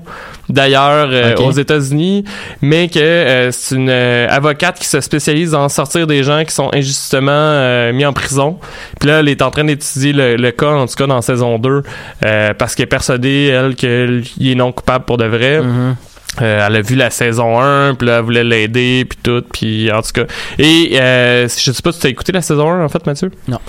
d'ailleurs 0.50 1.10
euh, 1.12 1.36
aux 1.38 1.52
États-Unis, 1.52 2.23
mais 2.62 2.88
que 2.88 3.00
euh, 3.00 3.52
c'est 3.52 3.76
une 3.76 3.89
euh, 3.89 4.28
avocate 4.30 4.80
qui 4.80 4.88
se 4.88 5.02
spécialise 5.02 5.54
en 5.54 5.67
sortir 5.67 6.08
des 6.08 6.23
gens 6.23 6.43
qui 6.45 6.54
sont 6.54 6.69
injustement 6.73 7.91
mis 7.91 8.06
en 8.06 8.13
prison. 8.13 8.58
Puis 9.00 9.10
là, 9.10 9.19
elle 9.19 9.30
est 9.30 9.41
en 9.41 9.52
train 9.52 9.65
d'étudier 9.65 10.13
le, 10.13 10.36
le 10.36 10.52
cas, 10.52 10.71
en 10.71 10.88
tout 10.88 10.95
cas 10.95 11.08
dans 11.08 11.21
saison 11.21 11.60
2, 11.60 11.84
euh, 12.26 12.54
parce 12.54 12.76
qu'elle 12.76 12.86
est 12.86 12.88
persuadée, 12.88 13.47
elle, 13.47 13.76
qu'il 13.76 14.23
est 14.39 14.56
non 14.56 14.71
coupable 14.71 15.06
pour 15.06 15.17
de 15.17 15.26
vrai. 15.26 15.62
Mhm. 15.62 15.95
Euh, 16.41 16.65
elle 16.67 16.76
a 16.76 16.82
vu 16.82 16.95
la 16.95 17.10
saison 17.10 17.60
1, 17.60 17.95
puis 17.95 18.08
là, 18.08 18.17
elle 18.17 18.23
voulait 18.23 18.43
l'aider, 18.43 19.06
puis 19.10 19.17
tout, 19.21 19.43
puis 19.52 19.91
en 19.91 20.02
tout 20.02 20.12
cas. 20.13 20.26
Et 20.60 20.97
euh, 21.00 21.47
je 21.47 21.71
sais 21.71 21.82
pas 21.82 21.91
si 21.91 22.00
tu 22.00 22.08
as 22.08 22.10
écouté 22.10 22.32
la 22.32 22.41
saison 22.41 22.69
1, 22.69 22.84
en 22.86 22.89
fait, 22.89 23.06
Mathieu? 23.06 23.32
Non. 23.47 23.60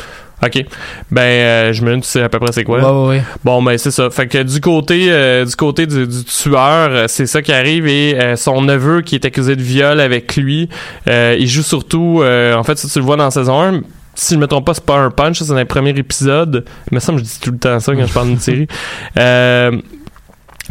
OK. 0.40 0.64
Ben, 1.10 1.20
euh, 1.22 1.72
je 1.72 1.82
me 1.82 1.94
dis, 1.96 2.02
tu 2.02 2.06
sais 2.08 2.22
à 2.22 2.28
peu 2.28 2.38
près 2.38 2.52
c'est 2.52 2.62
quoi. 2.62 2.78
Ouais, 2.78 2.84
ouais, 3.02 3.08
ouais. 3.16 3.22
Bon, 3.44 3.60
ben 3.60 3.76
c'est 3.76 3.90
ça. 3.90 4.08
Fait 4.08 4.28
que 4.28 4.40
du 4.44 4.60
côté 4.60 5.06
euh, 5.10 5.44
du 5.44 5.56
côté 5.56 5.84
du, 5.86 6.06
du 6.06 6.24
tueur, 6.24 6.90
euh, 6.92 7.04
c'est 7.08 7.26
ça 7.26 7.42
qui 7.42 7.52
arrive 7.52 7.88
et 7.88 8.16
euh, 8.20 8.36
son 8.36 8.62
neveu 8.62 9.00
qui 9.00 9.16
est 9.16 9.24
accusé 9.24 9.56
de 9.56 9.62
viol 9.62 9.98
avec 9.98 10.36
lui, 10.36 10.68
euh, 11.08 11.34
il 11.36 11.48
joue 11.48 11.64
surtout. 11.64 12.20
euh, 12.22 12.54
en 12.54 12.62
fait, 12.62 12.78
si 12.78 12.88
tu 12.88 13.00
le 13.00 13.04
vois 13.04 13.16
dans 13.16 13.24
la 13.24 13.32
saison 13.32 13.60
1, 13.60 13.80
si 14.14 14.34
je 14.34 14.38
me 14.38 14.46
trompe 14.46 14.64
pas, 14.64 14.74
c'est 14.74 14.84
pas 14.84 14.98
un 14.98 15.10
punch, 15.10 15.40
ça, 15.40 15.44
c'est 15.44 15.50
dans 15.52 15.58
le 15.58 15.64
premier 15.64 15.90
épisode. 15.90 16.64
Me 16.92 17.00
semble 17.00 17.20
que 17.20 17.26
je 17.26 17.32
dis 17.32 17.40
tout 17.40 17.50
le 17.50 17.58
temps 17.58 17.80
ça 17.80 17.92
quand 17.96 18.06
je 18.06 18.12
parle 18.12 18.28
d'une 18.28 18.38
série. 18.38 18.68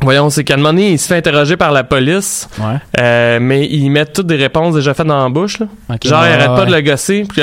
Voyons, 0.01 0.29
c'est 0.29 0.43
qu'à 0.43 0.53
un 0.53 0.57
moment 0.57 0.69
donné, 0.69 0.91
il 0.91 0.99
se 0.99 1.07
fait 1.07 1.15
interroger 1.17 1.57
par 1.57 1.71
la 1.71 1.83
police, 1.83 2.47
Ouais. 2.59 2.75
euh, 2.99 3.39
mais 3.41 3.65
ils 3.65 3.89
mettent 3.89 4.13
toutes 4.13 4.27
des 4.27 4.35
réponses 4.35 4.75
déjà 4.75 4.93
faites 4.93 5.07
dans 5.07 5.23
la 5.23 5.29
bouche. 5.29 5.59
Là. 5.59 5.65
Genre, 6.03 6.23
il 6.25 6.31
arrête 6.33 6.47
pas 6.47 6.59
ouais. 6.59 6.65
de 6.67 6.75
le 6.75 6.81
gosser. 6.81 7.25
Puis 7.27 7.41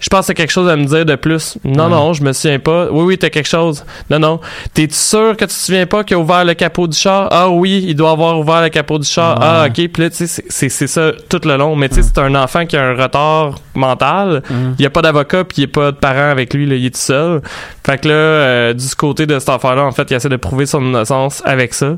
je 0.00 0.08
pense 0.08 0.26
que 0.28 0.32
quelque 0.32 0.50
chose 0.52 0.68
à 0.68 0.76
me 0.76 0.84
dire 0.84 1.04
de 1.04 1.14
plus. 1.16 1.58
Non, 1.64 1.84
Ouais. 1.84 1.90
non, 1.90 2.12
je 2.12 2.22
me 2.22 2.32
souviens 2.32 2.58
pas. 2.58 2.86
Oui, 2.90 3.02
oui, 3.04 3.18
t'as 3.18 3.30
quelque 3.30 3.48
chose. 3.48 3.84
Non, 4.10 4.18
non. 4.18 4.40
T'es-tu 4.74 4.94
sûr 4.94 5.32
que 5.36 5.44
tu 5.44 5.48
te 5.48 5.52
souviens 5.52 5.86
pas 5.86 6.04
qu'il 6.04 6.16
a 6.16 6.20
ouvert 6.20 6.44
le 6.44 6.54
capot 6.54 6.86
du 6.86 6.96
char? 6.96 7.28
Ah 7.30 7.48
oui, 7.50 7.84
il 7.88 7.94
doit 7.96 8.10
avoir 8.12 8.38
ouvert 8.38 8.62
le 8.62 8.68
capot 8.68 8.98
du 8.98 9.08
char. 9.08 9.38
Ouais. 9.38 9.44
Ah, 9.46 9.64
ok. 9.68 9.88
Puis 9.92 10.02
là, 10.02 10.10
tu 10.10 10.26
sais, 10.26 10.42
c'est- 10.48 10.86
ça 10.86 11.12
tout 11.28 11.40
le 11.44 11.56
long. 11.56 11.74
Mais 11.76 11.88
tu 11.88 11.96
sais, 11.96 12.02
c'est 12.02 12.18
un 12.18 12.34
enfant 12.34 12.64
qui 12.66 12.76
a 12.76 12.84
un 12.84 12.94
retard 12.94 13.56
mental. 13.74 14.42
Il 14.78 14.82
y 14.82 14.86
a 14.86 14.90
pas 14.90 15.02
d'avocat 15.02 15.44
puis 15.44 15.58
il 15.58 15.60
y 15.62 15.64
a 15.64 15.68
pas 15.68 15.90
de 15.92 15.96
parents 15.96 16.30
avec 16.30 16.54
lui. 16.54 16.66
Là, 16.66 16.76
il 16.76 16.86
est 16.86 16.90
tout 16.94 17.00
seul. 17.00 17.40
Fait 17.84 17.98
que 18.00 18.08
là, 18.08 18.14
euh, 18.14 18.72
du 18.74 18.86
côté 18.96 19.26
de 19.26 19.38
cet 19.38 19.48
enfant-là, 19.48 19.82
en 19.84 19.92
fait, 19.92 20.10
il 20.10 20.14
essaie 20.14 20.28
de 20.28 20.36
prouver 20.36 20.66
son 20.66 20.82
innocence 20.82 21.42
avec 21.44 21.74
ça. 21.74 21.96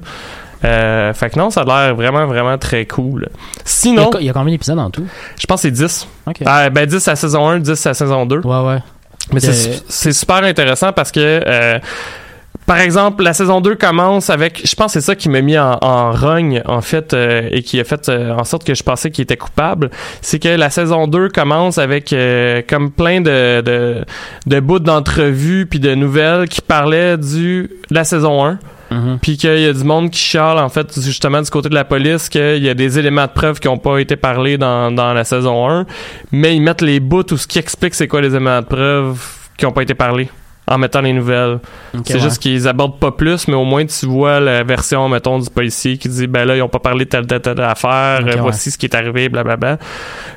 Euh, 0.65 1.13
fait 1.15 1.31
que 1.31 1.39
non, 1.39 1.51
ça 1.51 1.63
a 1.63 1.65
l'air 1.65 1.95
vraiment, 1.95 2.27
vraiment 2.27 2.59
très 2.59 2.85
cool. 2.87 3.29
Il 3.31 3.33
y, 3.33 3.61
a, 3.61 3.63
Sinon, 3.65 4.11
il 4.21 4.27
y 4.27 4.31
a 4.31 4.33
combien 4.33 4.53
d'épisodes 4.53 4.79
en 4.79 4.91
tout? 4.91 5.07
je 5.39 5.47
pense 5.47 5.63
que 5.63 5.69
c'est 5.69 5.73
10. 5.73 6.07
Ok. 6.27 6.37
Ah, 6.45 6.69
ben 6.71 6.87
10 6.87 7.09
à 7.09 7.17
saison 7.17 7.49
1, 7.49 7.61
10 7.61 7.87
à 7.87 7.95
saison 7.95 8.27
2. 8.27 8.41
Ouais, 8.41 8.61
ouais. 8.67 8.79
Mais 9.33 9.41
c'est 9.41 9.71
Euh, 9.71 9.75
c'est 9.89 10.13
super 10.13 10.43
intéressant 10.45 10.93
parce 10.93 11.13
que, 11.13 11.21
euh, 11.47 11.79
par 12.67 12.79
exemple, 12.79 13.23
la 13.23 13.33
saison 13.33 13.61
2 13.61 13.75
commence 13.77 14.29
avec, 14.31 14.61
je 14.69 14.75
pense 14.75 14.93
que 14.93 15.01
c'est 15.01 15.07
ça 15.07 15.15
qui 15.17 15.29
m'a 15.29 15.41
mis 15.41 15.59
en, 15.59 15.79
en 15.81 16.13
rogne, 16.13 16.63
en 16.67 16.81
fait, 16.83 17.15
euh, 17.15 17.49
et 17.51 17.63
qui 17.63 17.81
a 17.81 17.85
fait 17.85 18.09
euh, 18.09 18.35
en 18.35 18.45
sorte 18.45 18.65
que 18.65 18.75
je 18.75 18.83
pensais 18.83 19.11
qu'il 19.11 19.23
était 19.23 19.37
coupable. 19.37 19.91
C'est 20.21 20.39
que 20.39 20.49
la 20.49 20.69
saison 20.71 21.07
2 21.07 21.31
commence 21.31 21.79
avec 21.79 22.13
euh, 22.13 22.63
comme 22.69 22.91
plein 22.91 23.21
de, 23.21 23.61
de, 23.63 24.05
de 24.47 24.61
bouts 24.61 24.79
d'entrevues 24.79 25.67
puis 25.67 25.81
de 25.81 25.95
nouvelles 25.95 26.49
qui 26.49 26.61
parlaient 26.61 27.17
du, 27.17 27.71
de 27.91 27.95
la 27.95 28.05
saison 28.05 28.45
1. 28.45 28.59
Mhm. 28.91 29.19
Puis 29.23 29.37
qu'il 29.37 29.59
y 29.59 29.67
a 29.67 29.73
du 29.73 29.85
monde 29.85 30.11
qui 30.11 30.19
chiale, 30.19 30.59
en 30.59 30.69
fait, 30.69 31.01
justement, 31.01 31.41
du 31.41 31.51
côté 31.51 31.69
de 31.69 31.75
la 31.75 31.85
police, 31.85 32.29
qu'il 32.29 32.63
y 32.63 32.69
a 32.69 32.75
des 32.75 32.99
éléments 32.99 33.27
de 33.27 33.33
preuve 33.33 33.61
qui 33.61 33.69
n'ont 33.69 33.79
pas 33.79 33.99
été 33.99 34.17
parlés 34.17 34.59
dans, 34.59 34.91
dans 34.91 35.13
la 35.13 35.25
saison 35.25 35.69
1, 35.69 35.87
mais 36.33 36.57
ils 36.57 36.61
mettent 36.61 36.83
les 36.83 37.01
bouts 37.01 37.33
ou 37.33 37.37
ce 37.37 37.47
qui 37.47 37.59
explique 37.59 37.95
c'est 37.95 38.09
quoi 38.09 38.21
les 38.21 38.31
éléments 38.31 38.61
de 38.61 38.67
preuve 38.67 39.19
qui 39.57 39.65
n'ont 39.65 39.73
pas 39.73 39.83
été 39.83 39.95
parlés 39.95 40.29
en 40.71 40.79
mettant 40.79 41.01
les 41.01 41.13
nouvelles. 41.13 41.59
C'est 42.05 42.15
ouais. 42.15 42.21
juste 42.21 42.39
qu'ils 42.39 42.67
abordent 42.69 42.99
pas 42.99 43.11
plus, 43.11 43.49
mais 43.49 43.55
au 43.55 43.65
moins 43.65 43.85
tu 43.85 44.07
vois 44.07 44.39
la 44.41 44.63
version, 44.63 45.09
mettons, 45.09 45.39
du 45.41 45.51
policier 45.51 45.99
qui 45.99 46.09
dit, 46.09 46.27
ben 46.29 46.45
là, 46.45 46.57
ils 46.57 46.63
ont 46.63 46.69
pas 46.69 46.79
parlé 46.79 47.05
de 47.05 47.11
telle, 47.11 47.27
telle, 47.27 47.41
telle 47.41 47.61
affaire, 47.61 48.21
ouais. 48.25 48.37
voici 48.39 48.71
ce 48.71 48.79
qui 48.79 48.87
est 48.87 48.95
arrivé, 48.95 49.29
blablabla. 49.29 49.79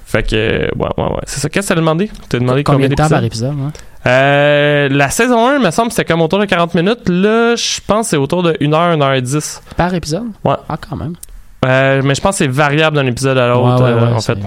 Fait 0.06 0.24
que, 0.24 0.36
ouais, 0.36 0.89
ouais, 0.98 1.04
ouais. 1.04 1.19
C'est 1.26 1.39
ça. 1.39 1.50
Qu'est-ce 1.50 1.69
que 1.69 1.74
t'as 1.76 1.80
demandé? 1.80 2.10
T'as 2.30 2.39
demandé 2.39 2.63
Combien 2.63 2.89
de 2.89 2.96
temps 2.96 3.08
par 3.10 3.24
épisode? 3.24 3.52
hein? 3.52 3.72
Euh, 4.06 4.89
la 4.89 5.10
saison 5.10 5.48
1, 5.48 5.60
me 5.60 5.72
semble, 5.72 5.91
c'était 5.91 6.06
comme 6.06 6.22
autour 6.22 6.39
de 6.39 6.46
40 6.46 6.76
minutes. 6.76 7.08
Là, 7.08 7.56
je 7.56 7.80
pense 7.86 8.08
que 8.08 8.10
c'est 8.12 8.17
autour 8.17 8.43
de 8.43 8.52
1h, 8.54 8.98
1h10. 8.98 9.62
Par 9.78 9.93
épisode? 9.93 10.26
Ouais. 10.43 10.56
Ah, 10.67 10.78
quand 10.78 10.96
même. 10.98 11.13
Euh, 11.65 12.02
mais 12.04 12.13
je 12.15 12.22
pense 12.22 12.32
que 12.38 12.43
c'est 12.46 12.52
variable 12.52 12.98
d'un 12.98 13.06
épisode 13.06 13.38
à 13.38 13.48
l'autre, 13.48 13.82
Ouais, 13.82 13.93
ouais, 13.93 14.02
euh, 14.02 14.08
ouais, 14.08 14.13
en 14.13 14.19
fait. 14.19 14.38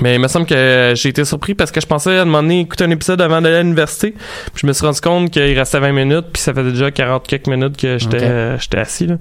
Mais 0.00 0.14
il 0.14 0.20
me 0.20 0.26
semble 0.28 0.46
que 0.46 0.92
j'ai 0.96 1.10
été 1.10 1.22
surpris 1.24 1.54
parce 1.54 1.70
que 1.70 1.78
je 1.80 1.86
pensais 1.86 2.16
à 2.16 2.22
un 2.22 2.24
moment 2.24 2.42
donné 2.42 2.60
écouter 2.60 2.84
un 2.84 2.90
épisode 2.90 3.20
avant 3.20 3.42
d'aller 3.42 3.56
à 3.56 3.62
l'université. 3.62 4.12
Puis 4.12 4.62
je 4.62 4.66
me 4.66 4.72
suis 4.72 4.86
rendu 4.86 5.00
compte 5.02 5.30
qu'il 5.30 5.58
restait 5.58 5.80
20 5.80 5.92
minutes, 5.92 6.26
puis 6.32 6.42
ça 6.42 6.54
faisait 6.54 6.72
déjà 6.72 6.90
40 6.90 7.26
quelques 7.26 7.46
minutes 7.46 7.76
que 7.76 7.98
j'étais 7.98 8.16
Ok. 8.16 8.22
euh, 8.22 8.56
j'étais 8.58 8.78
assis. 8.78 9.06
Là. 9.06 9.16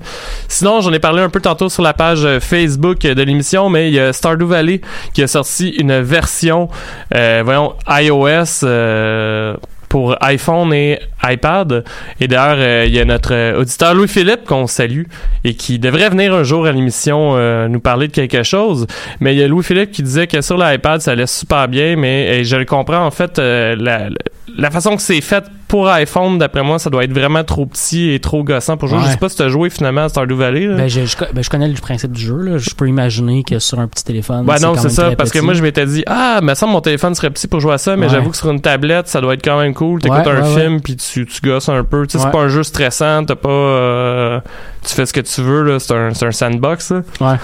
Sinon, 0.47 0.79
j'en 0.79 0.93
ai 0.93 0.99
parlé 0.99 1.21
un 1.21 1.29
peu 1.29 1.41
tantôt 1.41 1.67
sur 1.67 1.83
la 1.83 1.93
page 1.93 2.23
euh, 2.23 2.39
Facebook 2.39 3.01
de 3.01 3.21
l'émission, 3.21 3.69
mais 3.69 3.89
il 3.89 3.95
y 3.95 3.99
a 3.99 4.13
Stardew 4.13 4.45
Valley 4.45 4.79
qui 5.13 5.21
a 5.23 5.27
sorti 5.27 5.69
une 5.71 5.99
version, 5.99 6.69
euh, 7.15 7.41
voyons, 7.43 7.73
iOS 7.89 8.63
euh, 8.63 9.57
pour 9.89 10.15
iPhone 10.23 10.73
et 10.73 10.99
iPad. 11.23 11.83
Et 12.19 12.27
d'ailleurs, 12.27 12.57
euh, 12.59 12.83
il 12.87 12.93
y 12.93 12.99
a 12.99 13.05
notre 13.05 13.33
euh, 13.33 13.59
auditeur 13.59 13.93
Louis-Philippe 13.93 14.45
qu'on 14.45 14.67
salue 14.67 15.03
et 15.43 15.53
qui 15.53 15.79
devrait 15.79 16.09
venir 16.09 16.33
un 16.33 16.43
jour 16.43 16.65
à 16.65 16.71
l'émission 16.71 17.31
euh, 17.35 17.67
nous 17.67 17.79
parler 17.79 18.07
de 18.07 18.13
quelque 18.13 18.43
chose. 18.43 18.87
Mais 19.19 19.33
il 19.35 19.39
y 19.39 19.43
a 19.43 19.47
Louis-Philippe 19.47 19.91
qui 19.91 20.03
disait 20.03 20.27
que 20.27 20.41
sur 20.41 20.57
l'iPad, 20.57 21.01
ça 21.01 21.11
allait 21.11 21.27
super 21.27 21.67
bien, 21.67 21.95
mais 21.95 22.39
et 22.39 22.43
je 22.43 22.55
le 22.55 22.65
comprends 22.65 23.05
en 23.05 23.11
fait, 23.11 23.39
euh, 23.39 23.75
la, 23.79 24.09
la 24.57 24.71
façon 24.71 24.95
que 24.95 25.01
c'est 25.01 25.21
fait 25.21 25.43
pour 25.67 25.87
iPhone, 25.87 26.37
d'après 26.37 26.63
moi, 26.63 26.79
ça 26.79 26.89
doit 26.89 27.05
être 27.05 27.13
vraiment 27.13 27.45
trop 27.45 27.65
petit 27.65 28.09
et 28.11 28.19
trop 28.19 28.43
gossant 28.43 28.75
pour 28.75 28.89
jouer. 28.89 28.97
Ouais. 28.97 29.05
Je 29.05 29.11
sais 29.11 29.17
pas 29.17 29.29
si 29.29 29.37
tu 29.37 29.41
as 29.43 29.47
joué 29.47 29.69
finalement 29.69 30.01
à 30.03 30.09
Stardew 30.09 30.33
Valley. 30.35 30.65
Là. 30.67 30.75
Ben, 30.75 30.89
je, 30.89 31.05
je, 31.05 31.15
co- 31.15 31.23
ben, 31.33 31.41
je 31.41 31.49
connais 31.49 31.69
le 31.69 31.75
principe 31.75 32.11
du 32.11 32.21
jeu. 32.21 32.35
Là. 32.35 32.57
Je 32.57 32.71
peux 32.71 32.89
imaginer 32.89 33.43
que 33.43 33.57
sur 33.59 33.79
un 33.79 33.87
petit 33.87 34.03
téléphone. 34.03 34.45
Ben 34.45 34.57
non, 34.61 34.75
c'est 34.75 34.89
ça, 34.89 35.11
parce 35.15 35.31
que 35.31 35.39
moi 35.39 35.53
je 35.53 35.63
m'étais 35.63 35.85
dit 35.85 36.03
ah, 36.07 36.39
me 36.43 36.53
semble 36.55 36.73
mon 36.73 36.81
téléphone 36.81 37.15
serait 37.15 37.29
petit 37.29 37.47
pour 37.47 37.61
jouer 37.61 37.73
à 37.75 37.77
ça, 37.77 37.95
mais 37.95 38.07
Ouais. 38.07 38.11
j'avoue 38.11 38.31
que 38.31 38.35
sur 38.37 38.51
une 38.51 38.59
tablette, 38.59 39.07
ça 39.07 39.21
doit 39.21 39.33
être 39.35 39.45
quand 39.45 39.57
même 39.61 39.73
cool. 39.73 40.01
T'écoutes 40.01 40.25
Ouais, 40.25 40.31
un 40.31 40.43
film 40.43 40.81
puis 40.81 40.97
tu, 40.97 41.10
tu 41.13 41.27
gosses 41.43 41.69
un 41.69 41.83
peu. 41.83 42.05
Tu 42.07 42.11
sais, 42.13 42.17
Ouais. 42.17 42.23
c'est 42.25 42.31
pas 42.37 42.43
un 42.43 42.47
jeu 42.47 42.63
stressant, 42.63 43.25
t'as 43.25 43.35
pas 43.35 43.49
euh, 43.49 44.39
tu 44.85 44.93
fais 44.93 45.05
ce 45.05 45.13
que 45.13 45.19
tu 45.21 45.41
veux 45.41 45.63
là, 45.63 45.79
c'est 45.79 45.93
un, 45.93 46.13
c'est 46.13 46.25
un 46.25 46.31
sandbox. 46.31 46.91
là. 46.91 47.01
Ouais. 47.21 47.37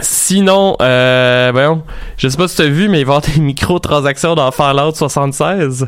Sinon, 0.00 0.76
euh, 0.82 1.50
voyons, 1.52 1.82
je 2.16 2.28
sais 2.28 2.36
pas 2.36 2.48
si 2.48 2.56
t'as 2.56 2.66
vu, 2.66 2.88
mais 2.88 3.00
il 3.00 3.06
va 3.06 3.14
y 3.14 3.16
avoir 3.16 3.20
des 3.20 3.40
microtransactions 3.40 4.34
dans 4.34 4.50
Fallout 4.50 4.94
76. 4.94 5.86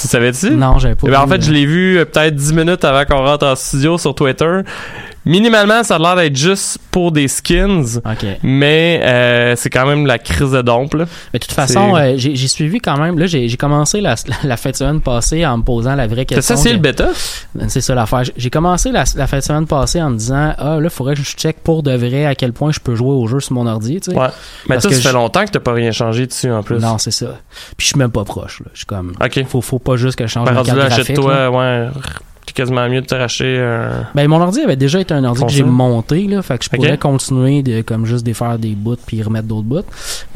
Tu 0.00 0.08
savais-tu? 0.08 0.50
Non, 0.50 0.78
j'avais 0.78 0.94
pas. 0.96 1.06
Eh 1.06 1.10
ben, 1.10 1.20
en 1.20 1.26
fait, 1.28 1.40
je 1.42 1.52
l'ai 1.52 1.66
vu 1.66 1.98
euh, 1.98 2.04
peut-être 2.04 2.34
10 2.34 2.52
minutes 2.52 2.84
avant 2.84 3.04
qu'on 3.04 3.24
rentre 3.24 3.46
en 3.46 3.54
studio 3.54 3.96
sur 3.96 4.14
Twitter. 4.14 4.60
Minimalement, 5.26 5.82
ça 5.82 5.96
a 5.96 5.98
l'air 5.98 6.16
d'être 6.16 6.36
juste 6.36 6.78
pour 6.90 7.10
des 7.12 7.28
skins, 7.28 7.84
mais 8.42 9.00
euh, 9.02 9.54
c'est 9.56 9.70
quand 9.70 9.86
même 9.86 10.06
la 10.06 10.18
crise 10.18 10.50
de 10.50 10.62
dompe. 10.62 10.94
Là. 10.94 11.06
Mais 11.32 11.38
de 11.38 11.44
toute 11.44 11.52
façon, 11.54 11.96
euh, 11.96 12.14
j'ai 12.16 12.48
suivi 12.48 12.78
quand 12.80 12.98
même. 12.98 13.18
Là, 13.18 13.26
j'ai 13.26 13.56
commencé 13.56 14.00
la, 14.00 14.14
la 14.44 14.56
de 14.56 14.76
semaine 14.76 15.00
passée 15.00 15.44
en 15.46 15.58
me 15.58 15.62
posant 15.62 15.94
la 15.94 16.06
vraie 16.06 16.26
question. 16.26 16.56
ça, 16.56 16.60
c'est 16.62 16.70
de- 16.70 16.74
le 16.74 16.80
bêta? 16.80 17.08
C'est 17.68 17.80
ça 17.80 17.94
l'affaire. 17.94 18.22
J'ai 18.36 18.50
commencé 18.50 18.90
la, 18.90 19.04
la 19.16 19.26
de 19.26 19.40
semaine 19.40 19.66
passée 19.66 20.00
en 20.02 20.10
me 20.10 20.16
disant 20.16 20.54
Ah, 20.58 20.78
là, 20.80 20.90
faudrait 20.90 21.14
que 21.14 21.22
je 21.22 21.34
check 21.36 21.56
pour 21.62 21.82
de 21.82 21.92
vrai 21.96 22.26
à 22.26 22.34
quel 22.34 22.52
point 22.52 22.70
je 22.72 22.80
peux 22.80 22.94
jouer 22.94 23.14
au 23.14 23.26
jeu 23.26 23.40
sur 23.40 23.54
mon 23.54 23.66
ordi. 23.66 24.00
Tu 24.00 24.10
sais. 24.10 24.16
Ouais. 24.16 24.26
Mais 24.68 24.76
Parce 24.76 24.82
toi, 24.82 24.90
que 24.90 24.96
ça 24.96 25.02
fait 25.02 25.08
je- 25.08 25.14
longtemps 25.14 25.44
que 25.44 25.50
t'as 25.50 25.60
pas 25.60 25.72
rien 25.72 25.90
changé 25.92 26.26
dessus 26.26 26.50
en 26.50 26.62
plus. 26.62 26.78
Non, 26.80 26.98
c'est 26.98 27.10
ça. 27.10 27.38
Puis 27.76 27.84
je 27.84 27.92
suis 27.92 27.98
même 27.98 28.10
pas 28.10 28.24
proche. 28.24 28.60
Là. 28.60 28.66
Je 28.72 28.78
suis 28.78 28.86
comme. 28.86 29.12
Ok. 29.22 29.44
Faut, 29.48 29.60
faut 29.60 29.78
pas 29.78 29.96
juste 29.96 30.16
que 30.18 30.26
je 30.26 30.32
change 30.32 30.46
Ben, 30.48 30.54
rendu 30.56 30.66
carte 30.70 30.78
graphique. 30.80 30.96
là. 30.98 31.02
achète-toi, 31.02 31.50
ouais. 31.50 31.88
C'est 32.46 32.54
quasiment 32.54 32.88
mieux 32.88 33.00
de 33.00 33.06
te 33.06 33.14
racheter 33.14 33.58
un. 33.58 34.06
Ben, 34.14 34.28
mon 34.28 34.40
ordi 34.40 34.60
avait 34.60 34.76
déjà 34.76 35.00
été 35.00 35.14
un 35.14 35.24
ordi 35.24 35.44
que 35.44 35.52
j'ai 35.52 35.64
monté, 35.64 36.26
là. 36.26 36.42
Fait 36.42 36.58
que 36.58 36.64
je 36.64 36.70
pourrais 36.70 36.98
continuer 36.98 37.62
de, 37.62 37.82
comme 37.82 38.04
juste 38.06 38.24
défaire 38.24 38.58
des 38.58 38.74
bouts 38.74 38.96
puis 39.06 39.22
remettre 39.22 39.48
d'autres 39.48 39.66
bouts. 39.66 39.82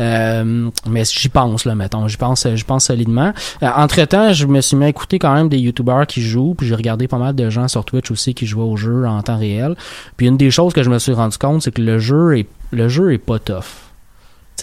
Euh, 0.00 0.70
mais 0.88 1.04
j'y 1.04 1.28
pense, 1.28 1.64
là, 1.64 1.74
mettons. 1.74 2.08
J'y 2.08 2.16
pense, 2.16 2.46
j'y 2.54 2.64
pense 2.64 2.86
solidement. 2.86 3.32
entre 3.62 4.04
temps, 4.04 4.32
je 4.32 4.46
me 4.46 4.60
suis 4.60 4.76
mis 4.76 4.86
à 4.86 4.88
écouter 4.88 5.18
quand 5.18 5.34
même 5.34 5.48
des 5.48 5.58
YouTubers 5.58 6.06
qui 6.06 6.22
jouent 6.22 6.54
puis 6.54 6.66
j'ai 6.66 6.74
regardé 6.74 7.08
pas 7.08 7.18
mal 7.18 7.34
de 7.34 7.50
gens 7.50 7.68
sur 7.68 7.84
Twitch 7.84 8.10
aussi 8.10 8.34
qui 8.34 8.46
jouaient 8.46 8.64
au 8.64 8.76
jeu 8.76 9.06
en 9.06 9.22
temps 9.22 9.38
réel. 9.38 9.74
Puis 10.16 10.26
une 10.26 10.36
des 10.36 10.50
choses 10.50 10.72
que 10.72 10.82
je 10.82 10.90
me 10.90 10.98
suis 10.98 11.12
rendu 11.12 11.36
compte, 11.38 11.62
c'est 11.62 11.72
que 11.72 11.82
le 11.82 11.98
jeu 11.98 12.38
est, 12.38 12.46
le 12.72 12.88
jeu 12.88 13.12
est 13.12 13.18
pas 13.18 13.38
tough. 13.38 13.87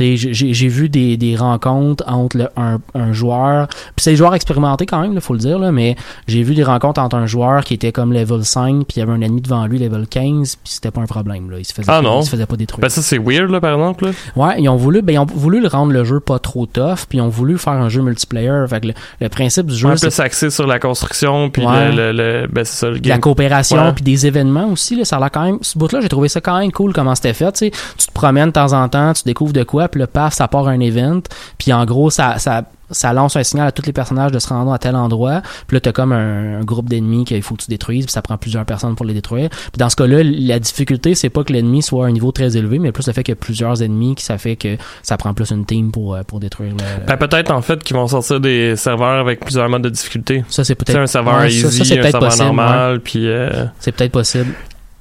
J'ai- 0.04 0.68
vu 0.68 0.90
des, 0.90 1.16
des 1.18 1.36
rencontres 1.36 2.04
entre 2.08 2.38
le- 2.38 2.50
un, 2.58 2.80
un 2.96 3.14
joueur, 3.14 3.68
puis 3.68 4.04
c'est 4.04 4.12
des 4.12 4.16
joueurs 4.18 4.34
expérimentés 4.34 4.86
quand 4.86 5.00
même, 5.02 5.14
il 5.14 5.22
faut 5.22 5.34
le 5.34 5.40
dire, 5.40 5.60
là, 5.60 5.72
mais 5.72 5.96
j'ai 6.28 6.42
vu 6.44 6.56
des 6.56 6.64
rencontres 6.64 7.00
entre 7.02 7.16
un 7.16 7.26
joueur 7.28 7.64
qui 7.64 7.76
était 7.76 7.92
comme 7.92 8.12
level 8.14 8.44
5, 8.44 8.86
puis 8.88 8.96
il 8.98 9.00
y 9.00 9.02
avait 9.04 9.12
un 9.14 9.22
ennemi 9.22 9.42
devant 9.42 9.66
lui, 9.68 9.78
level 9.80 10.08
15, 10.08 10.56
puis 10.58 10.74
c'était 10.74 10.92
pas 10.92 11.02
un 11.02 11.06
problème. 11.06 11.50
Là. 11.52 11.60
Il, 11.60 11.66
se 11.66 11.74
faisait 11.74 11.90
Ah 11.92 12.02
non? 12.02 12.22
il 12.22 12.26
se 12.26 12.30
faisait 12.32 12.46
pas 12.46 12.56
détruire. 12.56 12.82
Ben, 12.82 12.90
ça, 12.90 13.02
c'est 13.02 13.18
weird, 13.20 13.50
là, 13.52 13.62
par 13.62 13.74
exemple. 13.74 14.06
Là. 14.06 14.12
Ouais, 14.36 14.56
ils 14.62 14.68
ont 14.70 14.76
voulu, 14.76 15.02
ben, 15.02 15.14
ils 15.14 15.20
ont 15.20 15.26
voulu 15.26 15.62
le 15.62 15.68
rendre 15.68 15.94
le 15.94 16.04
jeu 16.04 16.20
pas 16.20 16.40
trop 16.40 16.66
tough, 16.66 17.06
puis 17.08 17.20
ils 17.20 17.22
ont 17.22 17.30
voulu 17.30 17.58
faire 17.58 17.74
un 17.74 17.90
jeu 17.90 18.02
multiplayer. 18.02 18.66
Fait 18.68 18.82
que 18.82 18.88
le, 18.88 18.94
le 19.22 19.30
principe 19.30 19.68
du 19.68 19.76
jeu, 19.76 19.96
c'est 19.96 20.08
plus 20.08 20.20
axé 20.20 20.50
sur 20.50 20.68
la 20.68 20.80
construction, 20.80 21.50
puis 21.50 21.66
Ouais. 21.66 21.92
le, 21.92 22.12
le, 22.12 22.42
le- 22.42 22.48
Ben, 22.48 22.66
c'est 22.66 22.76
ça, 22.78 22.90
le 22.90 23.00
de 23.00 23.08
la 23.08 23.16
game. 23.16 23.22
coopération 23.22 23.94
puis 23.94 24.04
des 24.04 24.28
événements 24.28 24.68
aussi 24.72 24.96
là, 24.96 25.06
ça 25.06 25.18
a 25.18 25.20
l'air 25.20 25.32
quand 25.32 25.44
même 25.44 25.58
ce 25.62 25.78
bout 25.78 25.92
là 25.92 26.00
j'ai 26.02 26.10
trouvé 26.10 26.28
ça 26.30 26.42
quand 26.42 26.58
même 26.60 26.72
cool 26.72 26.94
comment 26.94 27.14
c'était 27.16 27.34
fait 27.34 27.52
tu 27.54 27.58
sais 27.60 27.72
tu 27.98 28.08
te 28.08 28.12
promènes 28.12 28.48
de 28.48 28.54
temps 28.54 28.74
en 28.74 28.88
temps 28.90 29.14
tu 29.14 29.24
découvres 29.26 29.54
de 29.54 29.64
quoi 29.64 29.85
puis 29.88 30.00
le 30.00 30.08
paf 30.08 30.34
ça 30.34 30.48
part 30.48 30.68
un 30.68 30.80
event 30.80 31.22
puis 31.58 31.74
en 31.74 31.86
gros 31.86 32.10
ça 32.10 32.38
ça 32.40 32.64
ça 32.92 33.14
lance 33.14 33.36
un 33.36 33.42
signal 33.44 33.68
à 33.68 33.72
tous 33.72 33.88
les 33.88 33.94
personnages 33.94 34.32
de 34.32 34.38
se 34.38 34.48
rendre 34.48 34.72
à 34.72 34.78
tel 34.78 34.96
endroit 34.96 35.42
puis 35.66 35.76
là 35.76 35.82
t'as 35.82 35.92
comme 35.92 36.12
un, 36.12 36.60
un 36.60 36.64
groupe 36.64 36.88
d'ennemis 36.88 37.26
qu'il 37.26 37.42
faut 37.42 37.56
que 37.56 37.64
tu 37.64 37.70
détruises 37.72 38.06
puis 38.06 38.12
ça 38.14 38.22
prend 38.22 38.38
plusieurs 38.38 38.64
personnes 38.64 38.96
pour 38.96 39.08
les 39.08 39.16
détruire 39.16 39.50
puis 39.50 39.80
dans 39.80 39.90
ce 39.90 39.96
cas-là 39.96 40.22
la 40.24 40.60
difficulté 40.60 41.16
c'est 41.16 41.32
pas 41.32 41.44
que 41.44 41.52
l'ennemi 41.52 41.82
soit 41.82 42.06
à 42.06 42.10
un 42.10 42.12
niveau 42.12 42.32
très 42.32 42.58
élevé 42.58 42.78
mais 42.78 42.92
plus 42.92 43.08
le 43.08 43.14
fait 43.14 43.24
qu'il 43.24 43.32
y 43.32 43.38
a 43.38 43.42
plusieurs 43.42 43.82
ennemis 43.82 44.14
qui 44.14 44.24
ça 44.24 44.38
fait 44.38 44.56
que 44.56 44.78
ça 45.02 45.18
prend 45.18 45.34
plus 45.34 45.50
une 45.50 45.66
team 45.66 45.92
pour 45.92 46.14
euh, 46.14 46.22
pour 46.28 46.40
détruire 46.40 46.74
le, 46.74 47.06
Ben, 47.08 47.18
peut-être, 47.18 47.50
en 47.52 47.62
fait, 47.64 47.82
qu'ils 47.84 47.96
vont 47.96 48.08
sortir 48.08 48.40
des 48.40 48.76
serveurs 48.76 49.20
avec 49.20 49.40
plusieurs 49.40 49.68
modes 49.68 49.82
de 49.82 49.90
difficulté. 49.90 50.44
ça 50.48 50.64
c'est 50.64 50.76
peut-être 50.76 51.00
un 51.00 51.08
serveur 51.08 51.40
ouais, 51.40 51.48
easy, 51.52 51.62
ça, 51.62 51.72
ça, 51.72 51.82
un 51.82 52.02
serveur 52.04 52.20
possible, 52.22 52.44
ouais. 52.44 52.56
normal, 52.56 53.00
puis... 53.00 53.28
euh, 53.28 53.66
C'est 53.80 53.94
peut-être 53.94 54.12
possible. 54.12 54.54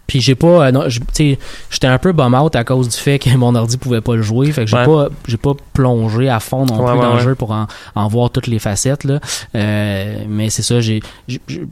Puis 0.06 0.20
j'ai 0.20 0.34
pas, 0.34 0.68
euh, 0.70 0.88
j'étais 0.90 1.86
un 1.86 1.98
peu 1.98 2.12
bum 2.12 2.34
out 2.34 2.54
à 2.56 2.64
cause 2.64 2.88
du 2.88 2.96
fait 2.96 3.18
que 3.18 3.30
mon 3.36 3.54
ordi 3.54 3.76
pouvait 3.78 4.00
pas 4.00 4.14
le 4.16 4.22
jouer. 4.22 4.52
Fait 4.52 4.64
que 4.64 4.70
j'ai 4.70 4.76
Ouais. 4.76 4.84
pas, 4.86 5.08
j'ai 5.28 5.36
pas 5.36 5.52
plongé 5.72 6.28
à 6.28 6.40
fond 6.40 6.66
non 6.66 6.78
Ouais, 6.80 6.90
plus 6.92 6.98
ouais, 6.98 7.04
dans 7.06 7.14
le 7.14 7.20
jeu 7.20 7.34
pour 7.34 7.52
en, 7.52 7.66
en 7.94 8.08
voir 8.08 8.30
toutes 8.30 8.46
les 8.46 8.58
facettes 8.58 9.04
là. 9.04 9.20
Euh, 9.54 10.24
mais 10.28 10.50
c'est 10.50 10.62
ça, 10.62 10.80
j'ai, 10.80 11.00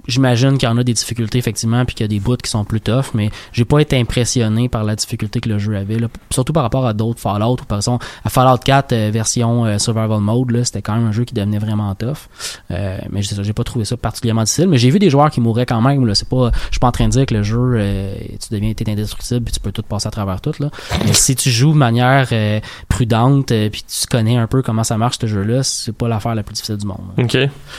j'imagine 0.07 0.59
qu'il 0.59 0.69
y 0.69 0.73
en 0.73 0.79
a 0.79 0.85
des 0.85 0.93
difficultés 0.95 1.39
effectivement, 1.39 1.85
puis 1.85 1.95
qu'il 1.95 2.05
y 2.05 2.07
a 2.07 2.09
des 2.09 2.21
bouts 2.21 2.37
qui 2.37 2.51
sont 2.51 2.65
plus 2.65 2.81
tough. 2.81 3.07
Mais 3.15 3.31
j'ai 3.53 3.65
pas 3.65 3.81
été 3.81 3.99
impressionné 3.99 4.69
par 4.69 4.85
la 4.85 4.97
difficulté 4.97 5.41
que 5.41 5.49
le 5.49 5.59
jeu 5.59 5.77
avait, 5.77 5.99
là. 5.99 6.09
surtout 6.31 6.53
par 6.53 6.63
rapport 6.63 6.87
à 6.87 6.93
d'autres 6.93 7.21
Fallout 7.21 7.53
ou 7.61 7.65
par 7.67 7.79
exemple 7.79 8.05
à 8.25 8.31
Fallout 8.31 8.59
4 8.65 8.93
euh, 8.93 9.11
version 9.13 9.65
euh, 9.67 9.79
survival 9.79 10.21
mode 10.21 10.51
là, 10.51 10.65
c'était 10.65 10.83
quand 10.83 10.95
même 10.95 11.07
un 11.07 11.13
jeu 11.13 11.25
qui 11.25 11.35
devenait 11.35 11.59
vraiment 11.59 11.95
tough. 11.95 12.29
Euh, 12.71 12.99
mais 13.11 13.23
c'est 13.23 13.35
ça, 13.35 13.43
j'ai 13.43 13.53
pas 13.53 13.65
trouvé 13.65 13.85
ça 13.85 13.97
particulièrement 13.97 14.45
difficile. 14.45 14.69
Mais 14.69 14.79
j'ai 14.79 14.91
vu 14.91 14.99
des 14.99 15.11
joueurs 15.11 15.31
qui 15.31 15.41
mouraient 15.41 15.67
quand 15.67 15.81
même. 15.81 16.07
Là, 16.07 16.15
c'est 16.15 16.29
pas, 16.29 16.51
je 16.67 16.73
suis 16.73 16.81
pas 16.81 16.89
en 16.89 16.93
train 16.93 17.07
de 17.07 17.11
dire 17.13 17.27
que 17.27 17.35
le 17.35 17.43
jeu, 17.43 17.59
euh, 17.77 18.15
tu 18.41 18.55
deviens 18.55 18.73
t'es 18.75 18.91
indestructible 18.91 19.43
puis 19.45 19.53
tu 19.55 19.61
peux 19.61 19.73
tout 19.73 19.83
passer 19.83 20.09
à 20.09 20.11
travers 20.11 20.41
tout 20.41 20.53
là. 20.61 20.71
Mais 21.05 21.13
si 21.13 21.35
tu 21.37 21.51
joues 21.51 21.73
de 21.73 21.79
manière 21.79 22.29
euh, 22.33 22.61
prudente 22.89 23.53
euh, 23.53 23.69
puis 23.71 23.83
tu 23.83 24.07
connais 24.07 24.37
un 24.37 24.47
peu 24.47 24.63
comment 24.63 24.85
ça 24.85 24.97
marche 24.99 25.17
ce 25.21 25.27
jeu-là, 25.27 25.63
c'est 25.63 25.93
pas 25.93 26.09
l'affaire 26.09 26.35
la 26.35 26.43
plus 26.43 26.55
difficile 26.55 26.77
du 26.77 26.87
monde. 26.87 27.01
OK. 27.19 27.37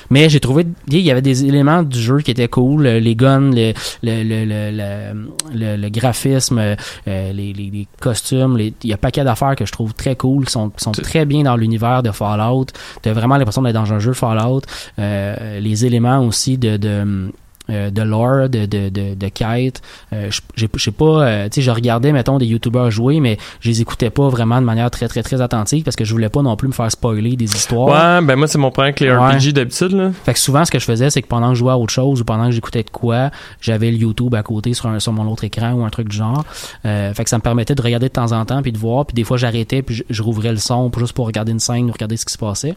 Mais 0.10 0.29
j'ai 0.29 0.39
trouvé, 0.39 0.65
il 0.89 0.99
y 0.99 1.12
avait 1.12 1.21
des 1.21 1.45
éléments 1.45 1.84
du 1.84 1.99
jeu 1.99 2.19
qui 2.19 2.32
étaient 2.32 2.47
cool, 2.47 2.86
euh, 2.86 2.99
les 2.99 3.15
guns, 3.15 3.51
le, 3.51 3.73
le, 4.03 4.23
le, 4.23 5.25
le, 5.53 5.75
le, 5.77 5.89
graphisme, 5.89 6.58
euh, 6.60 6.75
les, 7.06 7.53
les, 7.53 7.53
les 7.53 7.88
costumes, 7.99 8.58
il 8.60 8.73
y 8.84 8.91
a 8.91 8.95
un 8.95 8.97
paquet 8.97 9.23
d'affaires 9.23 9.56
que 9.56 9.65
je 9.65 9.71
trouve 9.71 9.93
très 9.93 10.15
cool, 10.15 10.45
qui 10.45 10.51
sont, 10.51 10.69
qui 10.69 10.84
sont 10.84 10.91
Tu- 10.91 11.01
très 11.01 11.25
bien 11.25 11.43
dans 11.43 11.56
l'univers 11.56 12.03
de 12.03 12.12
Fallout. 12.12 12.67
T'as 13.01 13.13
vraiment 13.13 13.38
l'impression 13.38 13.62
d'être 13.62 13.73
dans 13.75 13.91
un 13.93 13.99
jeu 13.99 14.13
Fallout. 14.13 14.62
Les 14.97 15.86
éléments 15.86 16.19
aussi 16.19 16.58
de, 16.58 16.77
de 16.77 17.32
euh, 17.69 17.89
de 17.89 18.02
lore, 18.02 18.49
de, 18.49 18.65
de, 18.65 18.89
de, 18.89 19.13
de 19.15 19.28
quête. 19.30 19.82
Euh, 20.12 20.30
je 20.56 20.65
sais 20.78 20.91
pas, 20.91 21.06
euh, 21.06 21.43
tu 21.45 21.56
sais, 21.56 21.62
je 21.62 21.71
regardais, 21.71 22.12
mettons, 22.12 22.38
des 22.38 22.45
youtubeurs 22.45 22.91
jouer, 22.91 23.19
mais 23.19 23.38
je 23.62 23.69
les 23.69 23.82
écoutais 23.82 24.10
pas 24.10 24.28
vraiment 24.30 24.60
de 24.60 24.65
manière 24.65 24.91
très, 24.91 25.08
très, 25.08 25.23
très 25.23 25.41
attentive 25.41 25.84
parce 25.84 25.95
que 25.95 26.04
je 26.06 26.12
voulais 26.12 26.30
pas 26.30 26.41
non 26.41 26.56
plus 26.56 26.67
me 26.67 26.73
faire 26.73 26.91
spoiler 26.91 27.36
des 27.36 27.45
histoires. 27.45 28.19
Ouais, 28.19 28.26
ben 28.26 28.36
moi, 28.36 28.47
c'est 28.47 28.58
mon 28.58 28.69
problème 28.71 28.89
avec 28.89 28.99
les 28.99 29.10
Ouais. 29.13 29.38
RPG 29.38 29.54
d'habitude, 29.54 29.91
là. 29.91 30.12
Fait 30.26 30.34
que 30.34 30.39
souvent, 30.39 30.65
ce 30.65 30.71
que 30.71 30.80
je 30.80 30.86
faisais, 30.86 31.10
c'est 31.10 31.21
que 31.21 31.28
pendant 31.28 31.49
que 31.49 31.54
je 31.56 31.60
jouais 31.60 31.71
à 31.71 31.78
autre 31.78 31.93
chose 31.93 32.21
ou 32.21 32.26
pendant 32.26 32.45
que 32.45 32.52
j'écoutais 32.52 32.84
de 32.84 32.89
quoi, 32.89 33.30
j'avais 33.62 33.91
le 33.91 33.97
YouTube 33.97 34.34
à 34.36 34.43
côté 34.43 34.73
sur, 34.73 34.88
un, 34.88 34.99
sur 34.99 35.13
mon 35.13 35.32
autre 35.32 35.43
écran 35.43 35.71
ou 35.73 35.86
un 35.86 35.89
truc 35.89 36.10
du 36.10 36.17
genre. 36.17 36.43
Euh, 36.86 37.13
fait 37.13 37.23
que 37.23 37.30
ça 37.30 37.38
me 37.38 37.41
permettait 37.41 37.76
de 37.76 37.82
regarder 37.82 38.08
de 38.08 38.13
temps 38.13 38.32
en 38.32 38.43
temps 38.45 38.62
puis 38.62 38.71
de 38.71 38.78
voir. 38.78 39.06
Puis 39.06 39.13
des 39.13 39.23
fois, 39.23 39.38
j'arrêtais 39.38 39.82
puis 39.82 39.95
je, 39.95 40.04
je 40.10 40.21
rouvrais 40.23 40.52
le 40.52 40.58
son 40.58 40.91
juste 40.97 41.13
pour 41.13 41.26
regarder 41.28 41.52
une 41.52 41.60
scène 41.60 41.89
ou 41.89 41.93
regarder 41.93 42.17
ce 42.17 42.26
qui 42.26 42.34
se 42.34 42.38
passait. 42.38 42.76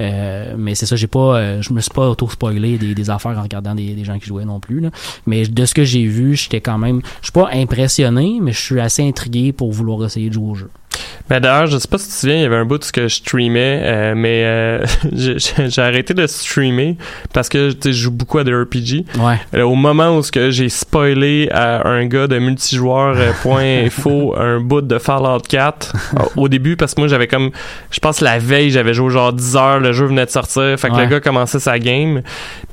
Euh, 0.00 0.54
mais 0.56 0.74
c'est 0.74 0.86
ça, 0.86 0.96
j'ai 0.96 1.06
pas, 1.06 1.36
euh, 1.36 1.62
je 1.62 1.72
me 1.72 1.80
suis 1.80 1.90
pas 1.90 2.08
auto-spoilé 2.08 2.78
des, 2.78 2.94
des 2.94 3.10
affaires 3.10 3.36
en 3.38 3.42
regardant 3.42 3.74
des, 3.74 3.94
des 3.94 4.04
gens 4.04 4.18
qui 4.18 4.27
jouaient 4.28 4.44
non 4.44 4.60
plus. 4.60 4.80
Là. 4.80 4.90
Mais 5.26 5.46
de 5.46 5.64
ce 5.64 5.74
que 5.74 5.84
j'ai 5.84 6.06
vu, 6.06 6.36
j'étais 6.36 6.60
quand 6.60 6.78
même, 6.78 7.00
je 7.20 7.26
suis 7.26 7.32
pas 7.32 7.50
impressionné, 7.52 8.38
mais 8.40 8.52
je 8.52 8.60
suis 8.60 8.80
assez 8.80 9.06
intrigué 9.06 9.52
pour 9.52 9.72
vouloir 9.72 10.04
essayer 10.04 10.28
de 10.28 10.34
jouer 10.34 10.50
au 10.50 10.54
jeu. 10.54 10.70
Ben 11.30 11.40
d'ailleurs, 11.40 11.66
je 11.66 11.76
sais 11.76 11.86
pas 11.88 11.98
si 11.98 12.06
tu 12.06 12.12
te 12.14 12.16
souviens, 12.20 12.36
il 12.36 12.42
y 12.42 12.44
avait 12.46 12.56
un 12.56 12.64
bout 12.64 12.82
où 12.82 12.86
ce 12.86 12.90
que 12.90 13.06
je 13.06 13.16
streamais, 13.16 13.82
euh, 13.84 14.14
mais 14.16 14.44
euh, 14.46 14.86
j'ai 15.12 15.82
arrêté 15.82 16.14
de 16.14 16.26
streamer 16.26 16.96
parce 17.34 17.50
que 17.50 17.70
je 17.84 17.92
joue 17.92 18.10
beaucoup 18.10 18.38
à 18.38 18.44
des 18.44 18.54
RPG. 18.54 19.04
Ouais. 19.18 19.38
Euh, 19.54 19.62
au 19.64 19.74
moment 19.74 20.16
où 20.16 20.22
ce 20.22 20.32
que 20.32 20.50
j'ai 20.50 20.70
spoilé 20.70 21.50
à 21.52 21.86
un 21.86 22.06
gars 22.06 22.28
de 22.28 22.38
multijoueur 22.38 23.14
euh, 23.18 23.32
point 23.42 23.84
info 23.84 24.34
un 24.38 24.60
bout 24.60 24.80
de 24.80 24.96
Fallout 24.98 25.42
4 25.46 25.92
au- 26.36 26.48
début 26.48 26.76
parce 26.76 26.94
que 26.94 27.02
moi 27.02 27.08
j'avais 27.08 27.26
comme 27.26 27.50
je 27.90 28.00
pense 28.00 28.22
la 28.22 28.38
veille 28.38 28.70
j'avais 28.70 28.94
joué 28.94 29.10
genre 29.10 29.34
10 29.34 29.56
heures 29.56 29.80
le 29.80 29.92
jeu 29.92 30.06
venait 30.06 30.24
de 30.24 30.30
sortir 30.30 30.76
fait 30.78 30.88
que 30.88 30.94
Ouais. 30.94 31.02
le 31.02 31.08
gars 31.10 31.20
commençait 31.20 31.60
sa 31.60 31.78
game 31.78 32.22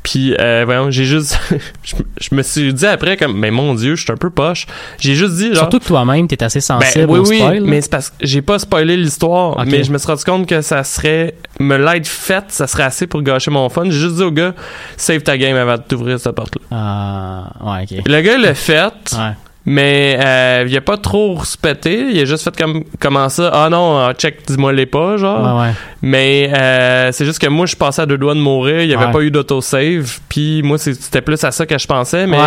puis 0.02 0.34
voyons 0.66 0.92
j'ai 0.92 1.04
juste 1.04 1.38
je, 1.84 1.96
je 2.22 2.34
me 2.34 2.42
suis 2.42 2.74
dit 2.74 2.86
après 2.86 3.18
comme 3.18 3.38
mais 3.38 3.52
mon 3.52 3.76
dieu 3.76 3.96
je 3.96 4.04
suis 4.04 4.14
un 4.14 4.18
peu 4.18 4.30
poche 4.30 4.66
j'ai 4.98 5.14
juste 5.16 5.36
dit 5.36 5.48
genre 5.50 5.58
Surtout 5.66 5.80
que 5.80 5.86
toi-même, 5.86 6.28
t'es 6.30 6.42
assez 6.42 6.62
sensible 6.62 7.06
ben, 7.08 7.12
oui, 7.14 7.20
au 7.20 7.28
oui, 7.28 7.38
spoil. 7.40 7.60
là. 7.60 7.66
mais 7.70 7.82
c'est 7.82 7.92
parce 7.92 8.05
que 8.10 8.16
j'ai 8.22 8.42
pas 8.42 8.60
spoilé 8.60 8.98
l'histoire, 8.98 9.64
mais 9.66 9.84
je 9.84 9.92
me 9.92 9.98
suis 9.98 10.08
rendu 10.08 10.24
compte 10.24 10.48
que 10.48 10.62
ça 10.62 10.84
serait, 10.84 11.36
me 11.60 11.78
l'être 11.78 12.08
faite, 12.08 12.46
ça 12.50 12.68
serait 12.68 12.84
assez 12.84 13.08
pour 13.08 13.22
gâcher 13.22 13.52
mon 13.52 13.70
fun. 13.70 13.84
J'ai 13.86 13.92
juste 13.92 14.16
dit 14.16 14.24
au 14.24 14.32
gars, 14.32 14.54
save 14.98 15.22
ta 15.22 15.38
game 15.38 15.56
avant 15.58 15.78
de 15.78 15.84
t'ouvrir 15.84 16.20
cette 16.20 16.36
porte-là. 16.36 16.62
Ah, 16.72 17.52
ouais, 17.62 17.84
ok. 17.84 18.04
Le 18.06 18.22
gars 18.22 18.38
l'a 18.38 18.54
fait, 18.54 18.92
Ouais. 19.14 19.32
Mais 19.68 20.20
euh, 20.24 20.66
il 20.68 20.78
a 20.78 20.82
pas 20.82 20.98
trop 20.98 21.34
respecté. 21.34 22.12
Il 22.12 22.20
a 22.20 22.26
juste 22.26 22.44
fait 22.44 22.56
comme 22.56 22.84
comment 23.00 23.30
ça? 23.30 23.50
Ah 23.52 23.68
non, 23.70 23.98
ah, 23.98 24.14
check, 24.14 24.46
dis-moi 24.46 24.72
les 24.74 24.86
pas, 24.86 25.18
genre. 25.18 25.58
Ouais, 25.58 25.62
ouais. 25.64 25.74
Mais 26.04 26.52
euh, 26.56 27.12
c'est 27.12 27.26
juste 27.26 27.40
que 27.40 27.48
moi, 27.48 27.66
je 27.66 27.76
passais 27.76 28.04
à 28.04 28.06
deux 28.06 28.20
doigts 28.20 28.36
de 28.36 28.40
mourir. 28.40 28.82
Il 28.82 28.90
y 28.90 28.94
avait 28.94 29.06
Ouais. 29.08 29.12
pas 29.12 29.22
eu 29.22 29.32
d'autosave. 29.32 30.20
Puis 30.30 30.62
moi, 30.62 30.78
c'était 30.78 31.22
plus 31.22 31.44
à 31.44 31.50
ça 31.52 31.66
que 31.66 31.80
je 31.80 31.88
pensais. 31.88 32.28
Mais 32.28 32.38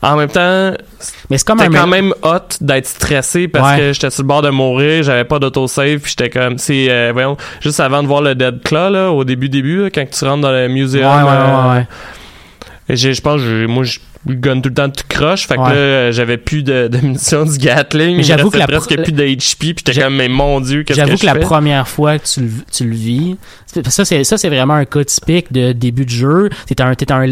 en 0.00 0.16
même 0.16 0.30
temps, 0.30 0.72
c'était 1.00 1.68
quand 1.68 1.86
même 1.86 2.14
hot 2.22 2.38
d'être 2.62 2.86
stressé 2.86 3.46
parce 3.46 3.76
que 3.76 3.92
j'étais 3.92 4.08
sur 4.10 4.22
le 4.22 4.28
bord 4.28 4.40
de 4.40 4.48
mourir. 4.50 5.02
J'avais 5.02 5.24
pas 5.24 5.38
d'autosave. 5.38 5.98
Puis 5.98 6.14
j'étais 6.16 6.30
comme, 6.30 6.56
c'est 6.56 6.86
euh, 6.88 7.10
voyons, 7.12 7.36
juste 7.60 7.80
avant 7.80 8.02
de 8.02 8.08
voir 8.08 8.22
le 8.22 8.34
Dead 8.34 8.62
Claw 8.62 8.88
là, 8.90 9.10
au 9.10 9.24
début 9.24 9.50
début, 9.50 9.82
là, 9.82 9.90
quand 9.90 10.04
tu 10.10 10.24
rentres 10.24 10.40
dans 10.40 10.50
le 10.52 10.68
muséum. 10.68 11.04
ouais, 11.24 11.86
euh, 12.90 12.96
je 12.96 13.20
pense, 13.20 13.42
moi, 13.68 13.84
je 13.84 13.98
gunne 14.26 14.62
tout 14.62 14.68
le 14.70 14.74
temps 14.74 14.88
tout 14.88 15.04
croche. 15.08 15.46
Fait 15.46 15.56
que 15.56 15.60
Ouais. 15.60 15.74
là, 15.74 16.10
j'avais 16.12 16.36
plus 16.38 16.62
de, 16.62 16.88
de 16.88 16.98
munitions 16.98 17.44
du 17.44 17.58
Gatling. 17.58 18.22
J'avoue 18.22 18.50
que 18.50 18.56
la 18.58 18.66
presque 18.66 18.96
plus 19.02 19.12
de 19.12 19.22
HP. 19.24 19.56
Puis 19.58 19.74
j'étais 19.86 20.00
comme, 20.00 20.16
mais 20.16 20.28
mon 20.28 20.60
Dieu, 20.60 20.82
qu'est-ce 20.82 20.98
que 21.00 21.04
J'avoue 21.06 21.16
je 21.16 21.20
que 21.22 21.26
la 21.26 21.34
fais? 21.34 21.40
première 21.40 21.86
fois 21.88 22.18
que 22.18 22.26
tu 22.26 22.40
le, 22.40 22.48
tu 22.72 22.84
le 22.88 22.94
vis, 22.94 23.36
ça 23.88 24.04
c'est 24.04 24.24
ça 24.24 24.38
c'est 24.38 24.48
vraiment 24.48 24.74
un 24.74 24.84
cas 24.84 25.04
typique 25.04 25.52
de 25.52 25.72
début 25.72 26.04
de 26.04 26.10
jeu. 26.10 26.48
T'es 26.66 26.80
un 26.80 26.94
t'es 26.94 27.10
un 27.12 27.26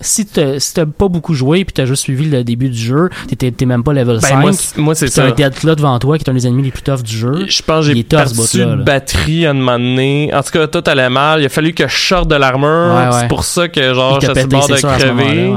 si 0.00 0.26
t'as 0.26 0.58
si 0.60 0.74
t'as 0.74 0.86
pas 0.86 1.08
beaucoup 1.08 1.34
joué 1.34 1.64
puis 1.64 1.72
t'as 1.72 1.86
juste 1.86 2.02
suivi 2.02 2.26
le 2.28 2.44
début 2.44 2.68
du 2.68 2.78
jeu, 2.78 3.08
t'es 3.36 3.50
t'es 3.50 3.66
même 3.66 3.82
pas 3.82 3.92
level 3.92 4.18
Ben, 4.20 4.28
5. 4.28 4.40
moi, 4.40 4.52
c'est- 4.52 4.76
moi, 4.78 4.94
c'est 4.94 5.06
puis 5.06 5.14
t'as 5.14 5.22
ça. 5.22 5.28
un 5.28 5.32
Deadclaw 5.32 5.74
devant 5.74 5.98
toi 5.98 6.18
qui 6.18 6.24
est 6.24 6.30
un 6.30 6.34
des 6.34 6.46
ennemis 6.46 6.62
les 6.64 6.70
plus 6.70 6.82
toughs 6.82 7.02
du 7.02 7.16
jeu. 7.16 7.46
Je 7.48 7.62
pense 7.62 7.86
que 7.86 7.94
j'ai 7.94 8.02
perdu 8.04 8.34
de 8.34 8.82
batterie 8.82 9.46
à 9.46 9.50
un 9.50 9.54
moment 9.54 9.78
donné. 9.78 10.30
En 10.34 10.42
tout 10.42 10.50
cas, 10.52 10.66
tout 10.66 10.82
allait 10.86 11.08
mal. 11.10 11.40
Il 11.42 11.46
a 11.46 11.48
fallu 11.48 11.72
que 11.72 11.88
je 11.88 11.96
sorte 11.96 12.28
de 12.28 12.34
l'armure. 12.36 12.66
Ouais, 12.94 13.06
ouais. 13.06 13.20
C'est 13.22 13.28
pour 13.28 13.44
ça 13.44 13.68
que 13.68 13.94
genre 13.94 14.18
pété, 14.18 14.44
bord 14.46 14.68
de 14.68 14.74
crever. 14.74 15.48
ouais. 15.48 15.56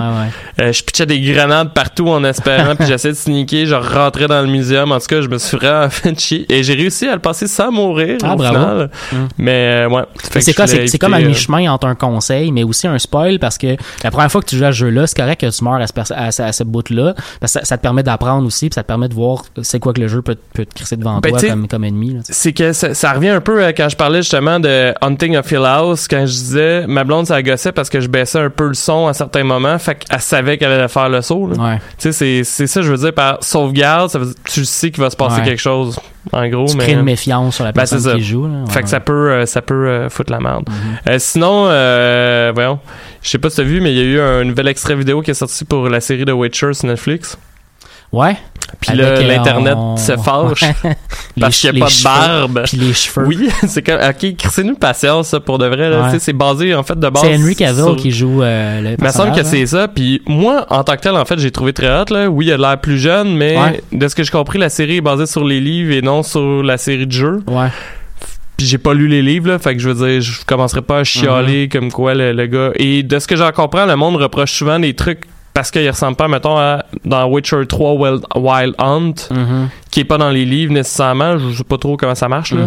Euh, 0.59 0.71
je 0.79 0.83
pitchais 0.83 1.05
des 1.05 1.19
grenades 1.21 1.73
partout 1.73 2.07
en 2.09 2.23
espérant, 2.23 2.75
puis 2.75 2.87
j'essayais 2.87 3.13
de 3.13 3.17
sneaker. 3.17 3.65
Je 3.65 3.75
rentrais 3.75 4.27
dans 4.27 4.41
le 4.41 4.47
muséum. 4.47 4.91
En 4.91 4.99
tout 4.99 5.07
cas, 5.07 5.21
je 5.21 5.27
me 5.27 5.37
suis 5.37 5.57
vraiment 5.57 5.89
fait 5.89 6.17
chier. 6.19 6.45
Et 6.53 6.63
j'ai 6.63 6.73
réussi 6.73 7.07
à 7.07 7.13
le 7.13 7.19
passer 7.19 7.47
sans 7.47 7.71
mourir 7.71 8.17
Ah, 8.23 8.33
au 8.33 8.37
bravo. 8.37 8.55
final. 8.55 8.89
Mm. 9.11 9.15
Mais 9.37 9.51
euh, 9.85 9.89
ouais. 9.89 10.03
C'est 10.39 10.55
voulais 10.57 10.87
c'est 10.87 10.97
comme 10.97 11.13
à 11.13 11.19
mi-chemin 11.19 11.71
entre 11.71 11.87
un 11.87 11.95
conseil, 11.95 12.51
mais 12.51 12.63
aussi 12.63 12.87
un 12.87 12.97
spoil 12.99 13.39
parce 13.39 13.57
que 13.57 13.75
la 14.03 14.11
première 14.11 14.31
fois 14.31 14.41
que 14.41 14.47
tu 14.47 14.55
joues 14.57 14.65
à 14.65 14.71
ce 14.71 14.77
jeu-là, 14.77 15.07
c'est 15.07 15.17
correct 15.17 15.41
que 15.41 15.49
tu 15.55 15.63
meurs 15.63 15.75
à 15.75 15.87
ce, 16.31 16.41
à 16.41 16.51
ce, 16.51 16.63
bout-là, 16.63 17.13
parce 17.39 17.53
que 17.53 17.59
ça, 17.59 17.65
ça 17.65 17.77
te 17.77 17.81
permet 17.81 18.03
d'apprendre 18.03 18.45
aussi, 18.45 18.69
puis 18.69 18.75
ça 18.75 18.83
te 18.83 18.87
permet 18.87 19.07
de 19.07 19.13
voir 19.13 19.43
c'est 19.61 19.79
quoi 19.79 19.93
que 19.93 20.01
le 20.01 20.07
jeu 20.07 20.21
peut, 20.21 20.37
peut 20.53 20.65
te 20.65 20.73
crisser 20.73 20.95
devant 20.97 21.19
Ben, 21.19 21.31
toi 21.31 21.49
comme, 21.49 21.67
comme 21.67 21.83
ennemi. 21.83 22.17
c'est 22.23 22.53
que 22.53 22.73
ça, 22.73 22.93
ça 22.93 23.13
revient 23.13 23.29
un 23.29 23.41
peu 23.41 23.63
à 23.63 23.73
quand 23.73 23.89
je 23.89 23.95
parlais 23.95 24.21
justement 24.21 24.59
de 24.59 24.93
Hunting 25.01 25.35
of 25.37 25.51
Hill 25.51 25.65
House, 25.65 26.07
quand 26.07 26.21
je 26.25 26.31
disais 26.31 26.87
ma 26.87 27.03
blonde 27.03 27.27
ça 27.27 27.41
gossait 27.41 27.71
parce 27.71 27.89
que 27.89 27.99
je 27.99 28.07
baissais 28.07 28.39
un 28.39 28.49
peu 28.49 28.67
le 28.67 28.73
son 28.73 29.07
à 29.07 29.13
certains 29.13 29.43
moments, 29.43 29.77
fait 29.79 29.95
qu'elle 29.95 30.21
savait 30.21 30.57
qu'elle 30.69 30.79
allait 30.79 30.87
faire 30.87 31.09
le 31.09 31.21
saut. 31.21 31.47
Ouais. 31.57 31.77
Tu 31.97 32.11
sais, 32.13 32.43
c'est, 32.43 32.67
ça, 32.67 32.81
je 32.81 32.91
veux 32.91 32.97
dire, 32.97 33.13
par 33.13 33.37
sauvegarde, 33.43 34.09
ça 34.09 34.19
veut 34.19 34.25
dire, 34.25 34.35
tu 34.45 34.65
sais 34.65 34.91
qu'il 34.91 35.03
va 35.03 35.09
se 35.09 35.15
passer 35.15 35.39
Ouais. 35.41 35.45
quelque 35.47 35.59
chose, 35.61 35.99
en 36.31 36.47
gros. 36.47 36.65
Tu 36.67 36.77
mais... 36.77 36.83
crées 36.83 36.93
une 36.93 37.03
méfiance 37.03 37.55
sur 37.55 37.63
la 37.63 37.71
Ben, 37.71 37.81
personne 37.81 38.15
qui 38.15 38.23
joue. 38.23 38.47
Là. 38.47 38.65
Fait 38.69 38.81
que 38.83 38.89
ça 38.89 38.99
peut, 38.99 39.31
euh, 39.31 39.45
ça 39.45 39.61
peut 39.61 39.87
euh, 39.87 40.09
foutre 40.09 40.31
la 40.31 40.39
merde. 40.39 40.69
Mhm. 40.69 40.75
Euh, 41.07 41.15
sinon, 41.19 41.65
euh, 41.67 42.51
voyons, 42.53 42.79
je 43.21 43.29
sais 43.29 43.37
pas 43.37 43.49
si 43.49 43.57
t'as 43.57 43.63
vu, 43.63 43.81
mais 43.81 43.91
il 43.93 43.97
y 43.97 44.01
a 44.01 44.03
eu 44.03 44.19
un 44.19 44.43
nouvel 44.43 44.67
extrait 44.67 44.95
vidéo 44.95 45.21
qui 45.21 45.31
est 45.31 45.35
sorti 45.35 45.65
pour 45.65 45.89
la 45.89 45.99
série 46.01 46.25
de 46.25 46.31
Witcher 46.31 46.73
sur 46.73 46.87
Netflix. 46.87 47.37
Ouais. 48.11 48.37
Puis 48.81 48.95
là, 48.95 49.05
euh, 49.05 49.21
l'Internet 49.27 49.73
on- 49.77 49.97
se 49.97 50.15
fâche 50.15 50.63
parce 51.39 51.57
qu'il 51.59 51.71
n'y 51.73 51.81
a 51.81 51.85
pas 51.85 51.91
de 51.91 52.03
barbe. 52.03 52.61
Puis 52.65 52.77
les 52.77 52.93
cheveux. 52.93 53.25
Oui, 53.27 53.49
c'est 53.67 53.81
comme, 53.81 53.99
ok, 53.99 54.35
crissez-nous 54.37 54.75
patience, 54.75 55.29
ça, 55.29 55.39
pour 55.39 55.57
de 55.57 55.65
vrai, 55.67 55.89
là. 55.89 56.09
Ouais. 56.11 56.19
C'est 56.19 56.33
basé, 56.33 56.73
en 56.75 56.83
fait, 56.83 56.97
de 56.97 57.09
base. 57.09 57.23
C'est 57.23 57.35
Henry 57.35 57.55
Cavill 57.55 57.83
sur- 57.83 57.95
qui 57.95 58.11
jout 58.11 58.41
euh, 58.41 58.81
le 58.81 58.95
Il 58.99 59.03
me 59.03 59.09
semble 59.11 59.35
que 59.35 59.43
c'est 59.43 59.65
ça. 59.65 59.87
Puis 59.87 60.21
moi, 60.27 60.65
en 60.69 60.83
tant 60.83 60.95
que 60.95 61.01
tel, 61.01 61.15
en 61.15 61.25
fait, 61.25 61.39
j'ai 61.39 61.51
trouvé 61.51 61.73
très 61.73 61.87
hot. 61.89 62.05
Là. 62.11 62.29
Oui, 62.29 62.45
il 62.47 62.51
a 62.53 62.57
l'air 62.57 62.79
plus 62.79 62.99
jeune, 62.99 63.35
mais 63.35 63.57
Ouais. 63.57 63.81
de 63.91 64.07
ce 64.07 64.15
que 64.15 64.23
j'ai 64.23 64.31
compris, 64.31 64.59
la 64.59 64.69
série 64.69 64.97
est 64.97 65.01
basée 65.01 65.25
sur 65.25 65.43
les 65.43 65.59
livres 65.59 65.91
et 65.93 66.01
non 66.01 66.21
sur 66.23 66.61
la 66.63 66.77
série 66.77 67.07
de 67.07 67.11
jeux. 67.11 67.41
hein. 67.47 67.51
Ouais. 67.63 67.67
Puis 68.57 68.67
j'ai 68.67 68.77
pas 68.77 68.93
lu 68.93 69.07
les 69.07 69.21
livres, 69.21 69.47
là, 69.49 69.57
fait 69.57 69.73
que 69.73 69.79
je 69.81 69.89
veux 69.89 70.07
dire, 70.09 70.21
je 70.21 70.43
commencerai 70.45 70.81
pas 70.81 70.99
à 70.99 71.03
chialer 71.05 71.67
Mm-hmm. 71.67 71.71
comme 71.71 71.91
quoi 71.91 72.13
le, 72.13 72.33
le 72.33 72.45
gars. 72.45 72.71
Et 72.75 73.03
de 73.03 73.17
ce 73.19 73.25
que 73.27 73.35
j'en 73.37 73.51
comprends, 73.51 73.85
le 73.85 73.95
monde 73.95 74.17
reproche 74.17 74.51
souvent 74.51 74.77
des 74.79 74.93
trucs 74.93 75.21
parce 75.53 75.71
qu'il 75.71 75.89
ressemble 75.89 76.15
pas, 76.15 76.27
mettons, 76.27 76.57
à, 76.57 76.85
dans 77.05 77.25
Witcher 77.27 77.65
3 77.67 77.93
Wild, 77.93 78.21
Wild 78.35 78.75
Hunt, 78.77 79.13
Mhm. 79.31 79.69
qui 79.91 80.01
est 80.01 80.05
pas 80.05 80.17
dans 80.17 80.29
les 80.29 80.45
livres 80.45 80.71
nécessairement. 80.71 81.37
Je 81.37 81.57
sais 81.57 81.63
pas 81.63 81.77
trop 81.77 81.97
comment 81.97 82.15
ça 82.15 82.27
marche, 82.29 82.53
là. 82.53 82.61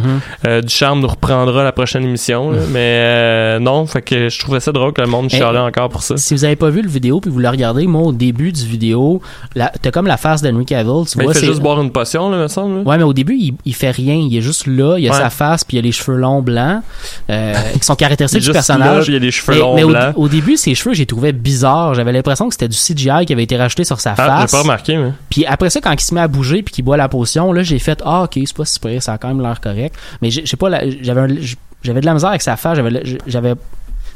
Euh, 0.47 0.61
Ducharme 0.61 1.01
nous 1.01 1.09
reprendra 1.09 1.62
la 1.64 1.73
prochaine 1.73 2.03
émission, 2.05 2.51
là. 2.51 2.59
mais 2.71 2.79
euh, 3.07 3.59
non, 3.61 3.87
fait 3.87 4.03
que 4.03 4.29
je 4.29 4.38
trouvais 4.40 4.61
ça 4.61 4.73
drôle 4.73 4.92
que 4.92 5.01
le 5.01 5.07
monde 5.07 5.31
chialait 5.31 5.59
encore 5.59 5.88
pour 5.88 6.03
ça. 6.03 6.16
Si 6.16 6.35
vous 6.35 6.45
avez 6.45 6.57
pas 6.57 6.68
vu 6.71 6.83
le 6.83 6.88
vidéo 6.88 7.21
puis 7.21 7.31
vous 7.31 7.38
le 7.38 7.49
regardez, 7.49 7.87
moi 7.87 8.03
au 8.03 8.12
début 8.12 8.53
du 8.53 8.64
vidéo, 8.66 9.23
la- 9.55 9.71
t'as 9.81 9.90
comme 9.90 10.07
la 10.07 10.16
face 10.16 10.42
d'Henry 10.42 10.64
Cavill, 10.66 11.05
tu 11.11 11.16
Mais 11.18 11.25
vois 11.25 11.33
il 11.35 11.38
fait 11.40 11.47
juste 11.47 11.61
boire 11.61 11.81
une 11.81 11.92
potion, 11.92 12.31
là, 12.31 12.38
me 12.38 12.49
semble. 12.49 12.79
là. 12.79 12.83
Ouais, 12.83 12.99
mais 12.99 13.05
au 13.05 13.12
début, 13.12 13.37
il, 13.38 13.55
il 13.64 13.75
fait 13.75 13.90
rien. 13.92 14.14
Il 14.16 14.37
est 14.37 14.40
juste 14.42 14.66
là. 14.66 14.97
Il 14.99 15.09
a 15.09 15.12
Ouais. 15.12 15.18
sa 15.18 15.31
face, 15.31 15.64
puis 15.64 15.77
il 15.77 15.81
a 15.81 15.83
les 15.83 15.92
cheveux 15.92 16.16
longs 16.18 16.42
blancs, 16.42 16.83
euh, 17.31 17.55
qui 17.75 17.85
sont 17.85 17.95
caractéristiques 17.95 18.42
du 18.42 18.49
là, 18.49 18.53
personnage. 18.55 19.05
puis 19.05 19.12
il 19.12 19.16
a 19.16 19.21
des 19.21 19.31
cheveux 19.31 19.53
Mais, 19.55 19.61
longs 19.61 19.75
mais 19.77 19.83
au, 19.85 19.88
blancs. 19.88 20.12
au 20.16 20.29
début, 20.29 20.57
ses 20.57 20.75
cheveux, 20.75 20.95
j'ai 20.95 21.07
trouvé 21.07 21.33
bizarre. 21.33 21.95
J'avais 21.95 22.12
l'impression 22.12 22.49
que 22.49 22.55
c'était 22.55 22.68
du 22.72 22.78
CGI 22.94 23.26
qui 23.26 23.32
avait 23.32 23.42
été 23.44 23.56
rajouté 23.56 23.85
sur 23.85 24.00
sa 24.00 24.14
Ah, 24.18 24.37
j'ai 24.37 24.42
face. 24.42 24.50
pas 24.50 24.62
remarqué, 24.62 24.96
mais. 24.96 25.12
Puis 25.30 25.44
après 25.46 25.70
ça, 25.70 25.80
quand 25.80 25.92
il 25.92 26.00
se 26.00 26.14
met 26.14 26.20
à 26.20 26.28
bouger 26.28 26.62
puis 26.62 26.74
qu'il 26.74 26.85
boit 26.85 26.96
la 26.96 27.08
potion, 27.08 27.52
là, 27.52 27.62
j'ai 27.62 27.78
fait 27.78 28.00
ah 28.04 28.22
ok, 28.24 28.38
c'est 28.44 28.56
pas 28.56 28.64
super, 28.64 29.02
ça 29.02 29.12
a 29.14 29.18
quand 29.18 29.28
même 29.28 29.40
l'air 29.40 29.61
correct. 29.61 29.94
Mais 30.20 30.30
j'ai 30.30 30.44
j'ai 30.44 30.56
pas, 30.56 30.68
j'avais 31.02 31.38
j'avais 31.82 32.00
de 32.00 32.06
la 32.06 32.14
misère 32.14 32.30
avec 32.30 32.42
sa 32.42 32.56
face. 32.56 32.78
J'avais, 33.26 33.54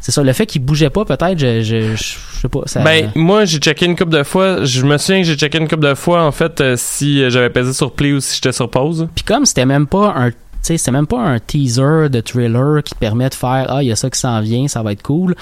c'est 0.01 0.13
ça, 0.13 0.23
le 0.23 0.33
fait 0.33 0.47
qu'il 0.47 0.63
bougeait 0.63 0.91
pas, 0.91 1.05
peut-être, 1.05 1.39
je, 1.39 1.63
je, 1.63 1.81
je, 1.81 1.97
je 1.97 2.41
sais 2.41 2.49
pas. 2.49 2.61
Ça, 2.67 2.81
Ben, 2.83 3.11
moi, 3.17 3.45
j'ai 3.45 3.59
checké 3.59 3.87
une 3.87 3.97
couple 3.97 4.13
de 4.13 4.23
fois. 4.23 4.65
Je 4.65 4.83
me 4.85 4.99
souviens 4.99 5.23
que 5.23 5.27
j'ai 5.27 5.35
checké 5.37 5.59
une 5.59 5.67
couple 5.67 5.83
de 5.89 5.95
fois, 5.95 6.23
en 6.23 6.31
fait, 6.33 6.61
euh, 6.61 6.75
si 6.77 7.23
euh, 7.23 7.31
j'avais 7.31 7.51
pesé 7.51 7.73
sur 7.73 7.93
play 7.93 8.13
ou 8.13 8.21
si 8.21 8.37
j'étais 8.37 8.53
sur 8.53 8.71
pause. 8.71 9.09
Puis 9.15 9.25
comme 9.25 9.45
c'était 9.47 9.67
même 9.67 9.87
pas 9.87 10.15
un 10.17 10.31
tu 10.31 10.37
sais, 10.73 10.79
c'était 10.79 10.91
même 10.93 11.07
pas 11.07 11.21
un 11.21 11.39
teaser 11.39 12.09
de 12.11 12.21
thriller 12.21 12.83
qui 12.83 12.95
permet 12.97 13.29
de 13.29 13.35
faire 13.35 13.67
ah 13.69 13.83
il 13.85 13.89
y 13.89 13.93
a 13.93 13.97
ça 13.97 14.11
qui 14.11 14.19
s'en 14.19 14.41
vient, 14.41 14.67
ça 14.67 14.83
va 14.83 14.93
être 14.93 15.03
cool. 15.03 15.37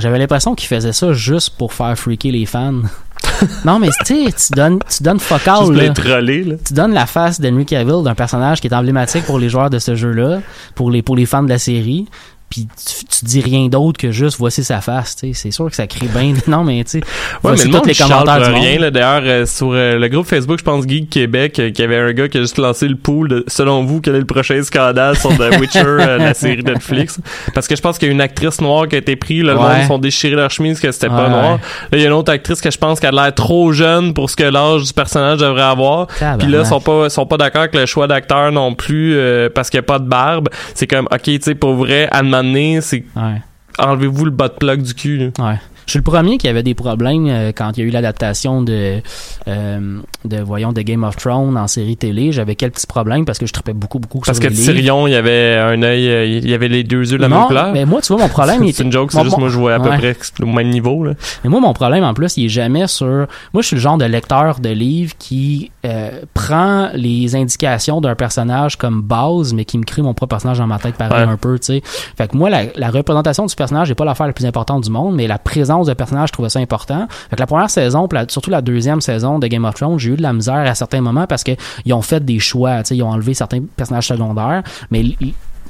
J'avais 0.00 0.18
l'impression 0.18 0.54
qu'il 0.54 0.68
faisait 0.68 0.92
ça 0.92 1.12
juste 1.12 1.50
pour 1.56 1.72
faire 1.72 1.96
freaker 1.98 2.32
les 2.32 2.46
fans. 2.46 2.82
non 3.64 3.78
mais 3.78 3.88
tu 4.04 4.24
sais, 4.24 4.32
tu 4.32 4.52
donnes 4.56 4.78
tu 4.88 5.02
donnes 5.02 5.18
Juste 5.66 5.76
là. 5.76 5.82
les 5.82 5.92
troller, 5.92 6.44
là. 6.44 6.54
Tu 6.64 6.74
donnes 6.74 6.92
la 6.92 7.06
face 7.06 7.40
d'Henry 7.40 7.66
Cavill 7.66 8.02
d'un 8.04 8.14
personnage 8.14 8.60
qui 8.60 8.68
est 8.68 8.74
emblématique 8.74 9.24
pour 9.24 9.38
les 9.38 9.48
joueurs 9.48 9.70
de 9.70 9.78
ce 9.78 9.94
jeu-là, 9.94 10.40
pour 10.74 10.90
les 10.90 11.02
pour 11.02 11.16
les 11.16 11.26
fans 11.26 11.42
de 11.42 11.48
la 11.48 11.58
série. 11.58 12.06
Puis 12.50 12.66
tu, 12.66 13.04
tu 13.04 13.24
dis 13.24 13.40
rien 13.40 13.66
d'autre 13.68 13.98
que 13.98 14.10
juste 14.10 14.38
voici 14.38 14.64
sa 14.64 14.80
face, 14.80 15.16
tu 15.16 15.28
sais. 15.28 15.32
C'est 15.34 15.50
sûr 15.50 15.68
que 15.68 15.76
ça 15.76 15.86
crée 15.86 16.06
bien. 16.08 16.32
Non 16.46 16.64
mais 16.64 16.82
tu 16.84 16.92
sais, 16.92 17.00
Ouais, 17.44 17.52
mais 17.52 17.56
le 17.58 17.62
tous 17.64 17.68
monde 17.70 17.86
les 17.86 17.94
commentaires 17.94 18.40
du 18.40 18.50
monde. 18.50 18.60
rien, 18.62 18.78
là. 18.78 18.90
D'ailleurs, 18.90 19.22
euh, 19.24 19.46
sur 19.46 19.70
euh, 19.72 19.98
le 19.98 20.08
groupe 20.08 20.26
Facebook, 20.26 20.58
je 20.58 20.64
pense, 20.64 20.86
Geek 20.88 21.10
Québec, 21.10 21.58
euh, 21.58 21.70
qu'il 21.70 21.80
y 21.80 21.84
avait 21.84 21.98
un 21.98 22.12
gars 22.12 22.28
qui 22.28 22.38
a 22.38 22.40
juste 22.40 22.58
lancé 22.58 22.88
le 22.88 22.96
pool 22.96 23.28
de, 23.28 23.44
selon 23.48 23.84
vous, 23.84 24.00
quel 24.00 24.14
est 24.14 24.20
le 24.20 24.24
prochain 24.24 24.62
scandale 24.62 25.16
sur 25.18 25.30
The 25.36 25.56
Witcher, 25.60 25.82
euh, 25.84 26.18
la 26.18 26.34
série 26.34 26.62
Netflix. 26.62 27.20
Parce 27.54 27.68
que 27.68 27.76
je 27.76 27.82
pense 27.82 27.98
qu'il 27.98 28.08
y 28.08 28.10
a 28.10 28.14
une 28.14 28.20
actrice 28.20 28.60
noire 28.60 28.88
qui 28.88 28.94
a 28.94 28.98
été 28.98 29.14
prise, 29.16 29.42
là, 29.42 29.52
le 29.52 29.58
Ouais. 29.58 29.78
monde 29.78 29.86
sont 29.86 29.98
déchiré 29.98 30.34
leur 30.36 30.50
chemise 30.50 30.80
que 30.80 30.90
c'était 30.90 31.08
pas 31.08 31.28
noir. 31.28 31.58
Là, 31.92 31.98
il 31.98 32.00
y 32.00 32.04
a 32.04 32.06
une 32.06 32.12
autre 32.14 32.32
actrice 32.32 32.60
que 32.60 32.70
je 32.70 32.78
pense 32.78 32.98
qu'elle 33.00 33.18
a 33.18 33.24
l'air 33.24 33.34
trop 33.34 33.72
jeune 33.72 34.14
pour 34.14 34.30
ce 34.30 34.36
que 34.36 34.44
l'âge 34.44 34.84
du 34.84 34.92
personnage 34.92 35.38
devrait 35.38 35.62
avoir. 35.62 36.06
Puis 36.38 36.48
là, 36.48 36.64
sont 36.64 36.80
pas 36.80 37.10
sont 37.10 37.26
pas 37.26 37.36
d'accord 37.36 37.62
avec 37.62 37.74
le 37.74 37.84
choix 37.86 38.06
d'acteur 38.06 38.52
non 38.52 38.74
plus 38.74 39.14
euh, 39.16 39.48
parce 39.54 39.68
qu'il 39.70 39.78
y 39.78 39.80
a 39.80 39.82
pas 39.82 39.98
de 39.98 40.08
barbe. 40.08 40.48
C'est 40.74 40.86
comme 40.86 41.06
OK, 41.12 41.22
tu 41.22 41.38
sais 41.42 41.54
pour 41.54 41.74
vrai 41.74 42.08
moment 42.42 42.52
donné, 42.54 42.80
c'est 42.80 43.04
Ouais. 43.16 43.42
enlevez-vous 43.78 44.24
le 44.24 44.30
bas 44.30 44.48
de 44.48 44.54
plug 44.54 44.82
du 44.82 44.94
cul. 44.94 45.16
là. 45.18 45.44
Ouais. 45.50 45.58
Je 45.88 45.92
suis 45.92 46.00
le 46.00 46.04
premier 46.04 46.36
qui 46.36 46.46
avait 46.48 46.62
des 46.62 46.74
problèmes 46.74 47.28
euh, 47.30 47.50
quand 47.56 47.72
il 47.74 47.80
y 47.80 47.82
a 47.82 47.86
eu 47.86 47.90
l'adaptation 47.90 48.60
de, 48.60 49.00
euh, 49.48 49.98
de, 50.26 50.36
voyons, 50.38 50.74
de 50.74 50.82
Game 50.82 51.02
of 51.02 51.16
Thrones 51.16 51.56
en 51.56 51.66
série 51.66 51.96
télé. 51.96 52.30
J'avais 52.30 52.56
quelques 52.56 52.74
petits 52.74 52.86
problèmes 52.86 53.24
parce 53.24 53.38
que 53.38 53.46
je 53.46 53.54
tripais 53.54 53.72
beaucoup, 53.72 53.98
beaucoup 53.98 54.20
Parce 54.20 54.36
sur 54.38 54.46
que 54.46 54.52
les 54.52 54.60
livres. 54.60 54.72
Tyrion, 54.74 55.06
il 55.06 55.12
y 55.12 55.16
avait 55.16 55.56
un 55.56 55.82
œil, 55.82 56.08
euh, 56.10 56.26
il 56.26 56.46
y 56.46 56.52
avait 56.52 56.68
les 56.68 56.84
deux 56.84 57.10
yeux 57.10 57.16
de 57.16 57.22
la 57.22 57.30
même 57.30 57.38
non, 57.38 57.46
couleur. 57.46 57.72
mais 57.72 57.86
moi, 57.86 58.02
tu 58.02 58.12
vois, 58.12 58.20
mon 58.20 58.28
problème, 58.28 58.64
il 58.64 58.74
c'est 58.74 58.82
une 58.82 58.92
joke, 58.92 59.12
c'est 59.12 59.24
juste 59.24 59.38
moi 59.38 59.48
je 59.48 59.56
vois 59.56 59.72
à 59.76 59.80
peu 59.80 59.88
près 59.88 60.14
au 60.42 60.46
même 60.46 60.68
niveau 60.68 61.04
là. 61.04 61.14
Mais 61.42 61.48
moi, 61.48 61.58
mon 61.58 61.72
problème, 61.72 62.04
en 62.04 62.12
plus, 62.12 62.36
il 62.36 62.44
est 62.44 62.48
jamais 62.50 62.86
sur... 62.86 63.06
Moi, 63.54 63.62
je 63.62 63.68
suis 63.68 63.76
le 63.76 63.80
genre 63.80 63.96
de 63.96 64.04
lecteur 64.04 64.60
de 64.60 64.68
livres 64.68 65.14
qui 65.18 65.70
euh, 65.86 66.20
prend 66.34 66.90
les 66.92 67.34
indications 67.34 68.02
d'un 68.02 68.14
personnage 68.14 68.76
comme 68.76 69.00
base, 69.00 69.54
mais 69.54 69.64
qui 69.64 69.78
me 69.78 69.84
crée 69.84 70.02
mon 70.02 70.12
propre 70.12 70.32
personnage 70.32 70.58
dans 70.58 70.66
ma 70.66 70.78
tête 70.78 70.96
pareil 70.96 71.24
Ouais. 71.24 71.32
un 71.32 71.38
peu, 71.38 71.58
tu 71.58 71.64
sais. 71.66 71.82
Fait 71.84 72.28
que 72.30 72.36
moi, 72.36 72.50
la, 72.50 72.64
la 72.76 72.90
représentation 72.90 73.46
du 73.46 73.54
personnage 73.56 73.88
n'est 73.88 73.94
pas 73.94 74.04
l'affaire 74.04 74.26
la 74.26 74.34
plus 74.34 74.44
importante 74.44 74.84
du 74.84 74.90
monde, 74.90 75.14
mais 75.14 75.26
la 75.26 75.38
présence 75.38 75.77
de 75.86 75.94
personnage, 75.94 76.28
je 76.28 76.32
trouvais 76.32 76.48
ça 76.48 76.58
important. 76.58 77.06
Fait 77.30 77.36
que 77.36 77.40
la 77.40 77.46
première 77.46 77.70
saison, 77.70 78.08
surtout 78.28 78.50
la 78.50 78.60
deuxième 78.62 79.00
saison 79.00 79.38
de 79.38 79.46
Game 79.46 79.64
of 79.64 79.74
Thrones, 79.74 79.98
j'ai 79.98 80.10
eu 80.10 80.16
de 80.16 80.22
la 80.22 80.32
misère 80.32 80.54
à 80.56 80.74
certains 80.74 81.00
moments 81.00 81.26
parce 81.26 81.44
que 81.44 81.52
ils 81.84 81.92
ont 81.92 82.02
fait 82.02 82.24
des 82.24 82.38
choix, 82.38 82.82
ils 82.90 83.02
ont 83.02 83.10
enlevé 83.10 83.34
certains 83.34 83.60
personnages 83.76 84.08
secondaires, 84.08 84.62
mais 84.90 85.04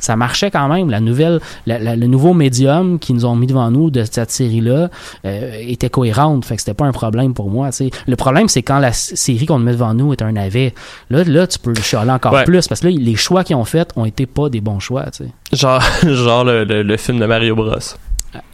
ça 0.01 0.15
marchait 0.15 0.53
quand 0.53 0.69
même. 0.69 0.91
La 0.91 1.01
nouvelle, 1.01 1.41
la- 1.67 1.81
la- 1.81 1.97
le 1.97 2.07
nouveau 2.07 2.33
médium 2.33 3.01
qu'ils 3.01 3.17
nous 3.17 3.27
ont 3.27 3.35
mis 3.35 3.49
devant 3.49 3.69
nous 3.73 3.91
de 3.91 4.05
cette 4.05 4.31
série-là 4.31 4.91
euh, 5.25 5.53
était 5.61 5.91
cohérente. 5.91 6.45
Fait 6.45 6.55
que 6.55 6.61
c'était 6.63 6.75
pas 6.75 6.85
un 6.85 6.93
problème 6.93 7.35
pour 7.35 7.51
moi. 7.51 7.71
Le 8.07 8.15
problème, 8.15 8.47
c'est 8.47 8.63
quand 8.63 8.79
la 8.79 8.93
série 8.93 9.45
qu'on 9.47 9.59
met 9.59 9.73
devant 9.73 9.95
nous 9.95 10.13
est 10.13 10.23
un 10.23 10.31
navet. 10.31 10.73
Là, 11.11 11.25
là, 11.25 11.49
tu 11.49 11.59
peux 11.59 11.71
le 11.75 11.83
chialer 11.83 12.13
encore 12.13 12.33
Ouais. 12.33 12.45
plus 12.45 12.69
parce 12.69 12.81
que 12.81 12.87
là, 12.87 12.95
les 12.97 13.17
choix 13.17 13.43
qu'ils 13.43 13.57
ont 13.57 13.65
faits 13.65 13.91
ont 13.97 14.05
été 14.05 14.27
pas 14.27 14.49
des 14.49 14.61
bons 14.61 14.79
choix. 14.79 15.07
Genre 15.53 15.83
genre 16.07 16.45
le, 16.45 16.63
le, 16.63 16.85
le 16.85 16.97
film 16.97 17.19
de 17.19 17.27
Mario 17.27 17.57
Bros. 17.57 17.75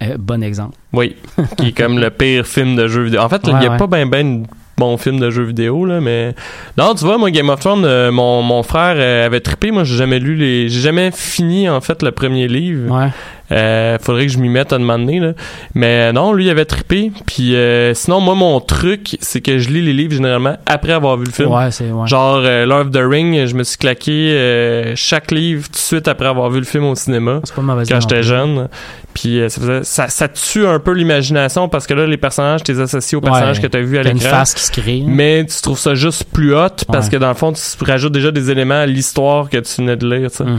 Euh, 0.02 0.16
bon 0.18 0.42
exemple. 0.42 0.76
Oui, 0.92 1.16
qui 1.58 1.68
est 1.68 1.72
comme 1.76 1.98
le 1.98 2.10
pire 2.10 2.46
film 2.46 2.76
de 2.76 2.86
jeu 2.88 3.02
vidéo. 3.04 3.20
En 3.20 3.28
fait, 3.28 3.40
il 3.44 3.52
Ouais, 3.54 3.62
y 3.62 3.66
a 3.66 3.70
ouais. 3.72 3.76
pas 3.76 3.86
ben 3.86 4.08
ben 4.08 4.44
bon 4.76 4.96
film 4.96 5.20
de 5.20 5.30
jeu 5.30 5.44
vidéo 5.44 5.84
là 5.84 6.00
mais 6.00 6.34
non 6.76 6.96
tu 6.96 7.04
vois 7.04 7.16
moi 7.16 7.30
Game 7.30 7.48
of 7.48 7.60
Thrones 7.60 7.84
euh, 7.84 8.10
mon, 8.10 8.42
mon 8.42 8.64
frère 8.64 8.96
euh, 8.98 9.24
avait 9.24 9.38
trippé 9.38 9.70
moi 9.70 9.84
j'ai 9.84 9.94
jamais 9.96 10.18
lu 10.18 10.34
les 10.34 10.68
j'ai 10.68 10.80
jamais 10.80 11.12
fini 11.12 11.68
en 11.68 11.80
fait 11.80 12.02
le 12.02 12.10
premier 12.10 12.48
livre 12.48 12.92
Ouais. 12.92 13.08
euh, 13.52 13.98
faudrait 14.00 14.26
que 14.26 14.32
je 14.32 14.38
m'y 14.38 14.48
mette 14.48 14.72
à 14.72 14.78
donné, 14.78 15.20
là. 15.20 15.32
Mais 15.74 16.08
euh, 16.08 16.12
non, 16.12 16.32
lui, 16.32 16.46
il 16.46 16.50
avait 16.50 16.64
trippé. 16.64 17.12
Puis 17.26 17.54
euh, 17.54 17.92
sinon, 17.94 18.20
moi, 18.20 18.34
mon 18.34 18.58
truc, 18.60 19.16
c'est 19.20 19.40
que 19.42 19.58
je 19.58 19.68
lis 19.68 19.82
les 19.82 19.92
livres 19.92 20.14
généralement 20.14 20.56
après 20.66 20.92
avoir 20.92 21.16
vu 21.18 21.26
le 21.26 21.30
film. 21.32 21.50
Ouais, 21.52 21.70
c'est 21.70 21.90
ouais. 21.90 22.06
Genre, 22.08 22.40
euh, 22.44 22.66
of 22.80 22.90
the 22.90 23.00
Ring, 23.02 23.46
je 23.46 23.54
me 23.54 23.62
suis 23.62 23.76
claqué 23.78 24.32
euh, 24.32 24.92
chaque 24.96 25.30
livre 25.30 25.66
tout 25.66 25.72
de 25.72 25.76
suite 25.76 26.08
après 26.08 26.26
avoir 26.26 26.50
vu 26.50 26.58
le 26.58 26.64
film 26.64 26.84
au 26.84 26.94
cinéma 26.94 27.40
c'est 27.44 27.54
pas 27.54 27.62
quand 27.62 28.00
j'étais 28.00 28.22
jeune. 28.22 28.68
Puis 29.14 29.40
euh, 29.40 29.48
ça, 29.48 29.60
faisait- 29.60 29.84
ça, 29.84 30.08
ça 30.08 30.28
tue 30.28 30.66
un 30.66 30.78
peu 30.80 30.90
l'imagination 30.92 31.68
parce 31.68 31.86
que 31.86 31.94
là, 31.94 32.06
les 32.06 32.16
personnages, 32.16 32.62
tu 32.64 32.72
les 32.72 32.80
associes 32.80 33.16
aux 33.16 33.20
personnages 33.20 33.58
Ouais, 33.58 33.62
que 33.62 33.68
tu 33.68 33.76
as 33.78 33.80
vus 33.80 33.98
à 33.98 34.02
l'écran. 34.02 34.28
face 34.28 34.54
qui 34.54 34.62
se 34.64 34.72
crée. 34.72 35.00
hein. 35.02 35.06
Mais 35.08 35.44
tu 35.46 35.60
trouves 35.62 35.78
ça 35.78 35.94
juste 35.94 36.24
plus 36.32 36.54
hot 36.54 36.68
parce 36.90 37.06
Ouais. 37.06 37.12
que 37.12 37.16
dans 37.18 37.28
le 37.28 37.34
fond, 37.34 37.52
tu 37.52 37.84
rajoutes 37.84 38.12
déjà 38.12 38.30
des 38.32 38.50
éléments 38.50 38.80
à 38.80 38.86
l'histoire 38.86 39.48
que 39.48 39.58
tu 39.58 39.82
venais 39.82 39.96
de 39.96 40.06
lire, 40.12 40.30
Mhm. 40.40 40.58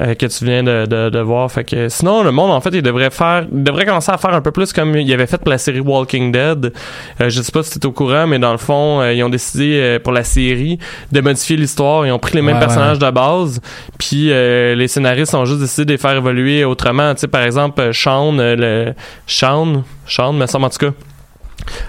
euh, 0.00 0.14
que 0.14 0.26
tu 0.26 0.44
viens 0.44 0.62
de, 0.62 0.86
de, 0.86 1.10
de 1.10 1.18
voir. 1.20 1.52
Fait 1.52 1.64
que 1.64 1.88
sinon, 1.90 2.22
le 2.22 2.30
monde, 2.32 2.50
en 2.52 2.60
fait, 2.62 2.70
il 2.72 2.82
devrait 2.82 3.10
faire, 3.10 3.44
il 3.52 3.62
devrait 3.62 3.84
commencer 3.84 4.10
à 4.12 4.16
faire 4.18 4.32
un 4.34 4.40
peu 4.40 4.50
plus 4.50 4.72
comme 4.72 4.96
il 4.96 5.12
avait 5.12 5.26
fait 5.26 5.38
pour 5.38 5.50
la 5.50 5.58
série 5.58 5.80
Walking 5.80 6.32
Dead. 6.32 6.72
Euh, 7.20 7.28
je 7.28 7.42
sais 7.42 7.52
pas 7.52 7.62
si 7.62 7.78
tu 7.78 7.86
au 7.86 7.92
courant, 7.92 8.26
mais 8.26 8.38
dans 8.38 8.52
le 8.52 8.58
fond, 8.58 9.00
euh, 9.02 9.12
ils 9.12 9.22
ont 9.22 9.28
décidé 9.28 9.98
pour 10.02 10.12
la 10.12 10.24
série 10.24 10.78
de 11.12 11.20
modifier 11.20 11.56
l'histoire. 11.56 12.06
Ils 12.06 12.12
ont 12.12 12.18
pris 12.18 12.34
les 12.34 12.42
mêmes 12.42 12.54
Ouais, 12.54 12.60
personnages 12.60 12.98
de 12.98 13.10
base, 13.10 13.60
puis 13.98 14.28
les 14.28 14.88
scénaristes 14.88 15.34
ont 15.34 15.44
juste 15.44 15.60
décidé 15.60 15.84
de 15.84 15.92
les 15.92 15.98
faire 15.98 16.16
évoluer 16.16 16.64
autrement. 16.64 17.12
Tu 17.14 17.20
sais, 17.20 17.28
par 17.28 17.42
exemple, 17.42 17.73
euh, 17.78 17.92
Sean, 17.92 18.38
euh, 18.38 18.56
le 18.56 18.94
Sean, 19.26 19.82
Sean, 20.06 20.32
me 20.32 20.46
semble 20.46 20.66
en 20.66 20.70
tout 20.70 20.78
cas. 20.78 20.92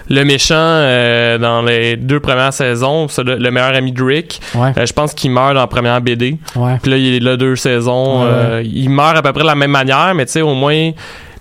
Le 0.08 0.24
méchant 0.24 0.54
euh, 0.56 1.36
dans 1.36 1.60
les 1.60 1.96
deux 1.96 2.18
premières 2.20 2.52
saisons, 2.52 3.08
c'est 3.08 3.22
le, 3.24 3.36
le 3.36 3.50
meilleur 3.50 3.74
ami 3.74 3.92
de 3.92 4.02
Rick. 4.02 4.40
Ouais, 4.54 4.72
Euh, 4.78 4.86
je 4.86 4.92
pense 4.92 5.12
qu'il 5.12 5.30
meurt 5.30 5.54
dans 5.54 5.60
la 5.60 5.66
première 5.66 6.00
BD. 6.00 6.38
ouais. 6.54 6.78
Puis 6.80 6.90
là, 6.90 6.96
il 6.96 7.14
est 7.16 7.20
là 7.20 7.36
deux 7.36 7.56
saisons. 7.56 8.22
Ouais, 8.22 8.28
euh, 8.30 8.62
il 8.64 8.88
meurt 8.88 9.16
à 9.16 9.22
peu 9.22 9.32
près 9.32 9.42
de 9.42 9.46
la 9.48 9.54
même 9.54 9.70
manière, 9.72 10.14
mais 10.14 10.24
tu 10.24 10.32
sais, 10.32 10.40
au 10.42 10.54
moins, 10.54 10.92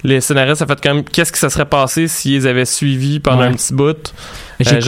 les 0.04 0.20
scénaristes 0.22 0.62
ont 0.64 0.68
fait 0.68 0.82
comme 0.82 1.04
qu'est-ce 1.04 1.32
qui 1.32 1.39
se 1.39 1.48
serait 1.50 1.66
passé 1.66 2.08
s'ils 2.10 2.46
avaient 2.48 2.66
suivi 2.66 3.20
pendant 3.22 3.43
un 3.43 3.54
petit 3.54 3.74
bout? 3.74 4.14
J'ai 4.60 4.76
Euh, 4.76 4.80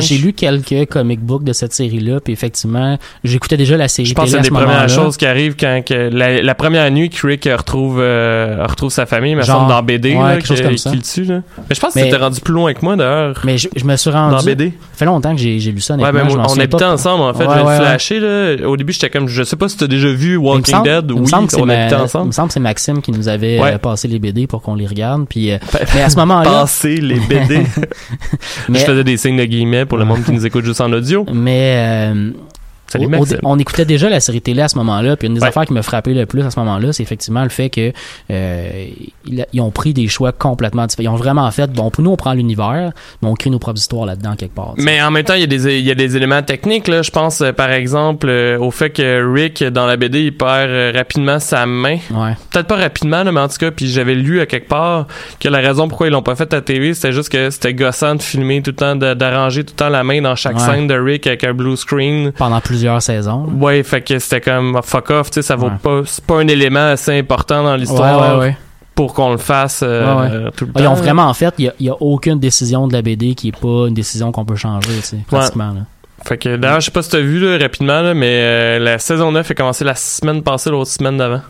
j'ai 0.00 0.18
lu, 0.18 0.32
j'ai 0.32 0.32
quelques 0.32 0.88
comic 0.90 1.20
books 1.20 1.44
de 1.44 1.52
cette 1.52 1.72
série-là, 1.72 2.20
puis 2.20 2.32
effectivement, 2.32 2.98
j'écoutais 3.24 3.56
déjà 3.56 3.76
la 3.76 3.88
série 3.88 4.06
Je 4.08 4.14
pense 4.14 4.30
que 4.30 4.36
c'est 4.36 4.42
des 4.42 4.50
premières 4.50 4.88
choses 4.88 5.16
qui 5.16 5.26
arrivent 5.26 5.56
quand 5.58 5.82
que 5.86 6.10
la, 6.12 6.42
la 6.42 6.54
première 6.54 6.90
nuit 6.90 7.10
que 7.10 7.26
Rick 7.26 7.48
retrouve, 7.56 7.98
euh, 8.00 8.64
retrouve 8.68 8.90
sa 8.90 9.06
famille, 9.06 9.34
mais 9.34 9.42
Genre, 9.42 9.58
semble 9.58 9.68
dans 9.70 9.82
BD, 9.82 10.14
ouais, 10.14 10.22
là, 10.22 10.34
quelque 10.36 10.46
chose 10.46 10.62
comme 10.62 10.76
ça. 10.76 10.90
qu'il 10.90 11.02
tue. 11.02 11.24
Là. 11.24 11.42
Mais 11.68 11.74
je 11.74 11.80
pense 11.80 11.94
que 11.94 12.00
c'était 12.00 12.16
rendu 12.16 12.40
plus 12.40 12.54
loin 12.54 12.72
que 12.74 12.84
moi 12.84 12.96
d'ailleurs. 12.96 13.40
Mais 13.44 13.58
je, 13.58 13.68
je 13.76 13.84
me 13.84 13.96
suis 13.96 14.10
Dans 14.10 14.30
rendu. 14.30 14.44
BD. 14.46 14.72
Ça 14.92 14.98
fait 14.98 15.04
longtemps 15.04 15.34
que 15.34 15.40
j'ai 15.40 15.58
j'ai 15.60 15.72
lu 15.72 15.80
ça. 15.80 15.94
Ouais, 15.96 16.12
ben, 16.12 16.24
moi, 16.24 16.42
on 16.48 16.58
habitait 16.58 16.84
ensemble 16.84 17.22
en 17.24 17.34
fait. 17.34 17.46
Ouais, 17.46 17.54
je 17.58 17.64
ouais, 17.64 17.64
l'ai 17.64 17.68
ouais. 17.68 17.76
flashé 17.86 18.20
là. 18.20 18.68
Au 18.68 18.76
début, 18.76 18.92
j'étais 18.92 19.10
comme, 19.10 19.28
je 19.28 19.42
sais 19.42 19.56
pas 19.56 19.68
si 19.68 19.76
t'as 19.76 19.86
déjà 19.86 20.08
vu 20.08 20.32
Il 20.32 20.38
Walking 20.38 20.74
semble- 20.74 20.84
Dead. 20.88 21.04
il 21.08 21.12
Oui, 21.20 21.30
on 21.32 21.68
habitait 21.68 21.88
Il 21.90 21.94
ensemble. 21.96 22.26
me 22.28 22.32
semble 22.32 22.48
que 22.48 22.54
c'est 22.54 22.60
Maxime 22.60 23.02
qui 23.02 23.12
nous 23.12 23.28
avait 23.28 23.58
euh, 23.60 23.78
passé 23.78 24.08
les 24.08 24.18
BD 24.18 24.46
pour 24.46 24.62
qu'on 24.62 24.74
les 24.74 24.86
regarde. 24.86 25.26
Puis, 25.28 25.50
euh, 25.52 25.58
mais 25.94 26.02
à 26.02 26.10
ce 26.10 26.16
moment-là, 26.16 26.50
Passer 26.50 26.96
les 26.96 27.18
BD. 27.20 27.60
Je 28.68 28.78
faisais 28.78 29.04
des 29.10 29.16
signes 29.16 29.36
de 29.36 29.44
guillemets 29.44 29.86
pour 29.86 29.98
le 29.98 30.04
monde 30.04 30.22
qui 30.24 30.32
nous 30.32 30.46
écoute 30.46 30.64
juste 30.64 30.80
en 30.80 30.92
audio. 30.92 31.24
mais 31.32 32.12
euh, 32.14 32.30
Salut 32.90 33.06
on 33.44 33.58
écoutait 33.58 33.84
déjà 33.84 34.08
la 34.08 34.20
série 34.20 34.40
télé 34.40 34.62
à 34.62 34.68
ce 34.68 34.76
moment-là. 34.78 35.16
Puis 35.16 35.28
une 35.28 35.34
des 35.34 35.40
Ouais. 35.40 35.48
affaires 35.48 35.64
qui 35.64 35.72
me 35.72 35.82
frappait 35.82 36.12
le 36.12 36.26
plus 36.26 36.42
à 36.42 36.50
ce 36.50 36.58
moment-là, 36.60 36.92
c'est 36.92 37.02
effectivement 37.02 37.42
le 37.42 37.48
fait 37.48 37.70
que 37.70 37.92
euh, 38.30 38.84
ils, 39.26 39.46
ils 39.52 39.60
ont 39.60 39.70
pris 39.70 39.94
des 39.94 40.08
choix 40.08 40.32
complètement 40.32 40.86
différents. 40.86 41.12
Ils 41.12 41.14
ont 41.14 41.16
vraiment 41.16 41.50
fait, 41.50 41.70
bon, 41.72 41.90
pour 41.90 42.02
nous, 42.02 42.10
on 42.10 42.16
prend 42.16 42.32
l'univers, 42.32 42.92
mais 43.22 43.28
on 43.28 43.34
crée 43.34 43.50
nos 43.50 43.58
propres 43.58 43.78
histoires 43.78 44.06
là-dedans 44.06 44.34
quelque 44.36 44.54
part. 44.54 44.74
Mais 44.76 45.00
en 45.02 45.10
même 45.10 45.24
temps, 45.24 45.34
il 45.34 45.40
y 45.40 45.44
a 45.44 45.46
des, 45.46 45.78
il 45.78 45.84
y 45.86 45.90
a 45.90 45.94
des 45.94 46.16
éléments 46.16 46.42
techniques. 46.42 46.88
Là. 46.88 47.02
Je 47.02 47.10
pense, 47.10 47.40
euh, 47.40 47.52
par 47.52 47.70
exemple, 47.70 48.28
euh, 48.28 48.58
au 48.58 48.70
fait 48.70 48.90
que 48.90 49.32
Rick, 49.32 49.62
dans 49.64 49.86
la 49.86 49.96
BD, 49.96 50.22
il 50.24 50.36
perd 50.36 50.70
euh, 50.70 50.92
rapidement 50.94 51.38
sa 51.38 51.66
main. 51.66 51.98
Ouais. 52.10 52.32
Peut-être 52.50 52.66
pas 52.66 52.76
rapidement, 52.76 53.24
mais 53.24 53.40
en 53.40 53.48
tout 53.48 53.58
cas, 53.58 53.70
puis 53.70 53.86
j'avais 53.88 54.14
lu 54.14 54.40
à 54.40 54.46
quelque 54.46 54.68
part 54.68 55.06
que 55.38 55.48
la 55.48 55.58
raison 55.58 55.88
pourquoi 55.88 56.08
ils 56.08 56.10
l'ont 56.10 56.22
pas 56.22 56.34
fait 56.36 56.52
à 56.54 56.60
TV, 56.60 56.94
c'était 56.94 57.12
juste 57.12 57.28
que 57.30 57.50
c'était 57.50 57.74
gossant 57.74 58.16
de 58.16 58.22
filmer 58.22 58.62
tout 58.62 58.70
le 58.72 58.76
temps, 58.76 58.96
d'arranger 58.96 59.64
tout 59.64 59.74
le 59.74 59.76
temps 59.76 59.88
la 59.88 60.02
main 60.04 60.20
dans 60.20 60.34
chaque 60.34 60.56
Ouais. 60.56 60.64
scène 60.64 60.86
de 60.88 60.94
Rick 60.98 61.26
avec 61.28 61.44
un 61.44 61.54
blue 61.54 61.76
screen. 61.76 62.32
Pendant 62.32 62.60
plusieurs 62.60 62.79
saisons. 63.00 63.46
Ouais, 63.60 63.82
fait 63.82 64.00
que 64.02 64.18
c'était 64.18 64.40
comme 64.40 64.76
ah, 64.76 64.82
fuck 64.82 65.10
off, 65.10 65.30
tu 65.30 65.34
sais, 65.34 65.42
ça 65.42 65.56
vaut 65.56 65.66
Ouais. 65.66 65.72
pas, 65.82 66.00
c'est 66.06 66.24
pas 66.24 66.36
un 66.40 66.48
élément 66.48 66.86
assez 66.92 67.18
important 67.18 67.62
dans 67.62 67.76
l'histoire 67.76 68.20
Ouais, 68.20 68.34
ouais, 68.38 68.40
ouais. 68.48 68.56
pour 68.94 69.14
qu'on 69.14 69.30
le 69.32 69.38
fasse 69.38 69.82
euh, 69.84 70.44
Ouais, 70.44 70.50
tout 70.56 70.64
le 70.66 70.72
Ah, 70.74 70.80
Ils 70.80 70.84
temps. 70.84 70.92
ont 70.92 70.94
vraiment 70.96 71.24
en 71.24 71.34
fait, 71.34 71.54
il 71.58 71.72
y 71.80 71.88
a, 71.90 71.94
aucune 72.00 72.38
décision 72.40 72.86
de 72.88 72.92
la 72.92 73.02
BD 73.02 73.34
qui 73.34 73.48
est 73.48 73.58
pas 73.60 73.86
une 73.88 73.94
décision 73.94 74.32
qu'on 74.32 74.44
peut 74.44 74.56
changer, 74.56 74.88
tu 74.96 75.02
sais, 75.02 75.16
pratiquement. 75.26 75.72
là. 75.72 75.80
Fait 76.24 76.36
que 76.36 76.56
d'ailleurs, 76.56 76.80
je 76.80 76.86
sais 76.86 76.90
pas 76.90 77.02
si 77.02 77.10
t'as 77.10 77.20
vu 77.20 77.38
là, 77.40 77.56
rapidement, 77.58 78.02
là, 78.02 78.12
mais 78.12 78.28
euh, 78.30 78.78
la 78.78 78.98
saison 78.98 79.32
9 79.32 79.50
a 79.50 79.54
commencé 79.54 79.84
la 79.84 79.94
semaine 79.94 80.42
passée, 80.42 80.68
l'autre 80.70 80.90
semaine 80.90 81.16
d'avant. 81.16 81.40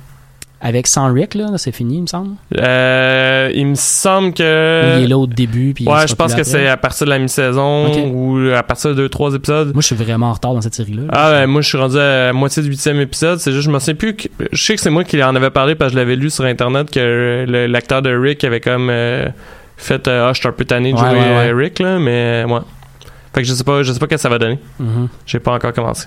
Avec 0.62 0.86
sans 0.86 1.10
Rick, 1.12 1.34
là, 1.34 1.46
c'est 1.56 1.72
fini, 1.72 1.96
il 1.96 2.02
me 2.02 2.06
semble. 2.06 2.32
Euh, 2.58 3.50
il 3.54 3.66
me 3.66 3.74
semble 3.76 4.34
que. 4.34 4.98
il 4.98 5.04
est 5.04 5.08
là 5.08 5.16
au 5.16 5.26
début, 5.26 5.72
puis 5.72 5.88
Euh, 5.88 5.90
ouais, 5.92 6.06
je 6.06 6.14
pense 6.14 6.34
que 6.34 6.44
c'est 6.44 6.68
à 6.68 6.76
partir 6.76 7.06
de 7.06 7.10
la 7.10 7.18
mi-saison 7.18 7.86
ou 8.12 8.50
à 8.54 8.62
partir 8.62 8.90
de 8.90 8.94
deux, 8.96 9.08
trois 9.08 9.34
épisodes. 9.34 9.72
Moi, 9.72 9.80
je 9.80 9.86
suis 9.86 9.96
vraiment 9.96 10.26
en 10.28 10.32
retard 10.34 10.52
dans 10.52 10.60
cette 10.60 10.74
série-là. 10.74 11.04
Ah, 11.10 11.30
ben, 11.30 11.46
moi, 11.46 11.62
je 11.62 11.68
suis 11.68 11.78
rendu 11.78 11.96
à 11.96 12.26
la 12.26 12.32
moitié 12.34 12.62
du 12.62 12.68
huitième 12.68 13.00
épisode. 13.00 13.38
C'est 13.38 13.52
juste, 13.52 13.64
je 13.64 13.70
me 13.70 13.78
souviens 13.78 13.94
plus. 13.94 14.14
que- 14.16 14.28
je 14.52 14.62
sais 14.62 14.74
que 14.74 14.80
c'est 14.82 14.90
moi 14.90 15.02
qui 15.04 15.22
en 15.22 15.34
avait 15.34 15.50
parlé 15.50 15.74
parce 15.74 15.92
que 15.92 15.94
je 15.94 15.98
l'avais 15.98 16.16
lu 16.16 16.28
sur 16.28 16.44
Internet 16.44 16.90
que 16.90 17.46
l'acteur 17.68 18.02
de 18.02 18.14
Rick 18.14 18.44
avait 18.44 18.60
comme 18.60 18.88
euh, 18.90 19.28
fait 19.78 20.08
euh, 20.08 20.28
Ah, 20.28 20.32
je 20.34 20.40
suis 20.40 20.48
un 20.48 20.52
peu 20.52 20.66
tanné 20.66 20.92
de 20.92 20.98
Ouais, 20.98 21.08
jouer 21.08 21.18
ouais, 21.20 21.36
ouais. 21.36 21.50
euh, 21.52 21.56
Rick, 21.56 21.78
là, 21.78 21.98
mais 21.98 22.44
ouais. 22.46 22.60
Fait 23.34 23.42
que 23.42 23.48
je 23.48 23.54
sais 23.54 23.64
pas, 23.64 23.82
je 23.82 23.92
sais 23.92 23.98
pas 23.98 24.06
qu'est-ce 24.08 24.16
que 24.24 24.28
ça 24.28 24.28
va 24.28 24.38
donner. 24.38 24.58
Mhm. 24.78 25.08
J'ai 25.24 25.38
pas 25.38 25.52
encore 25.52 25.72
commencé. 25.72 26.06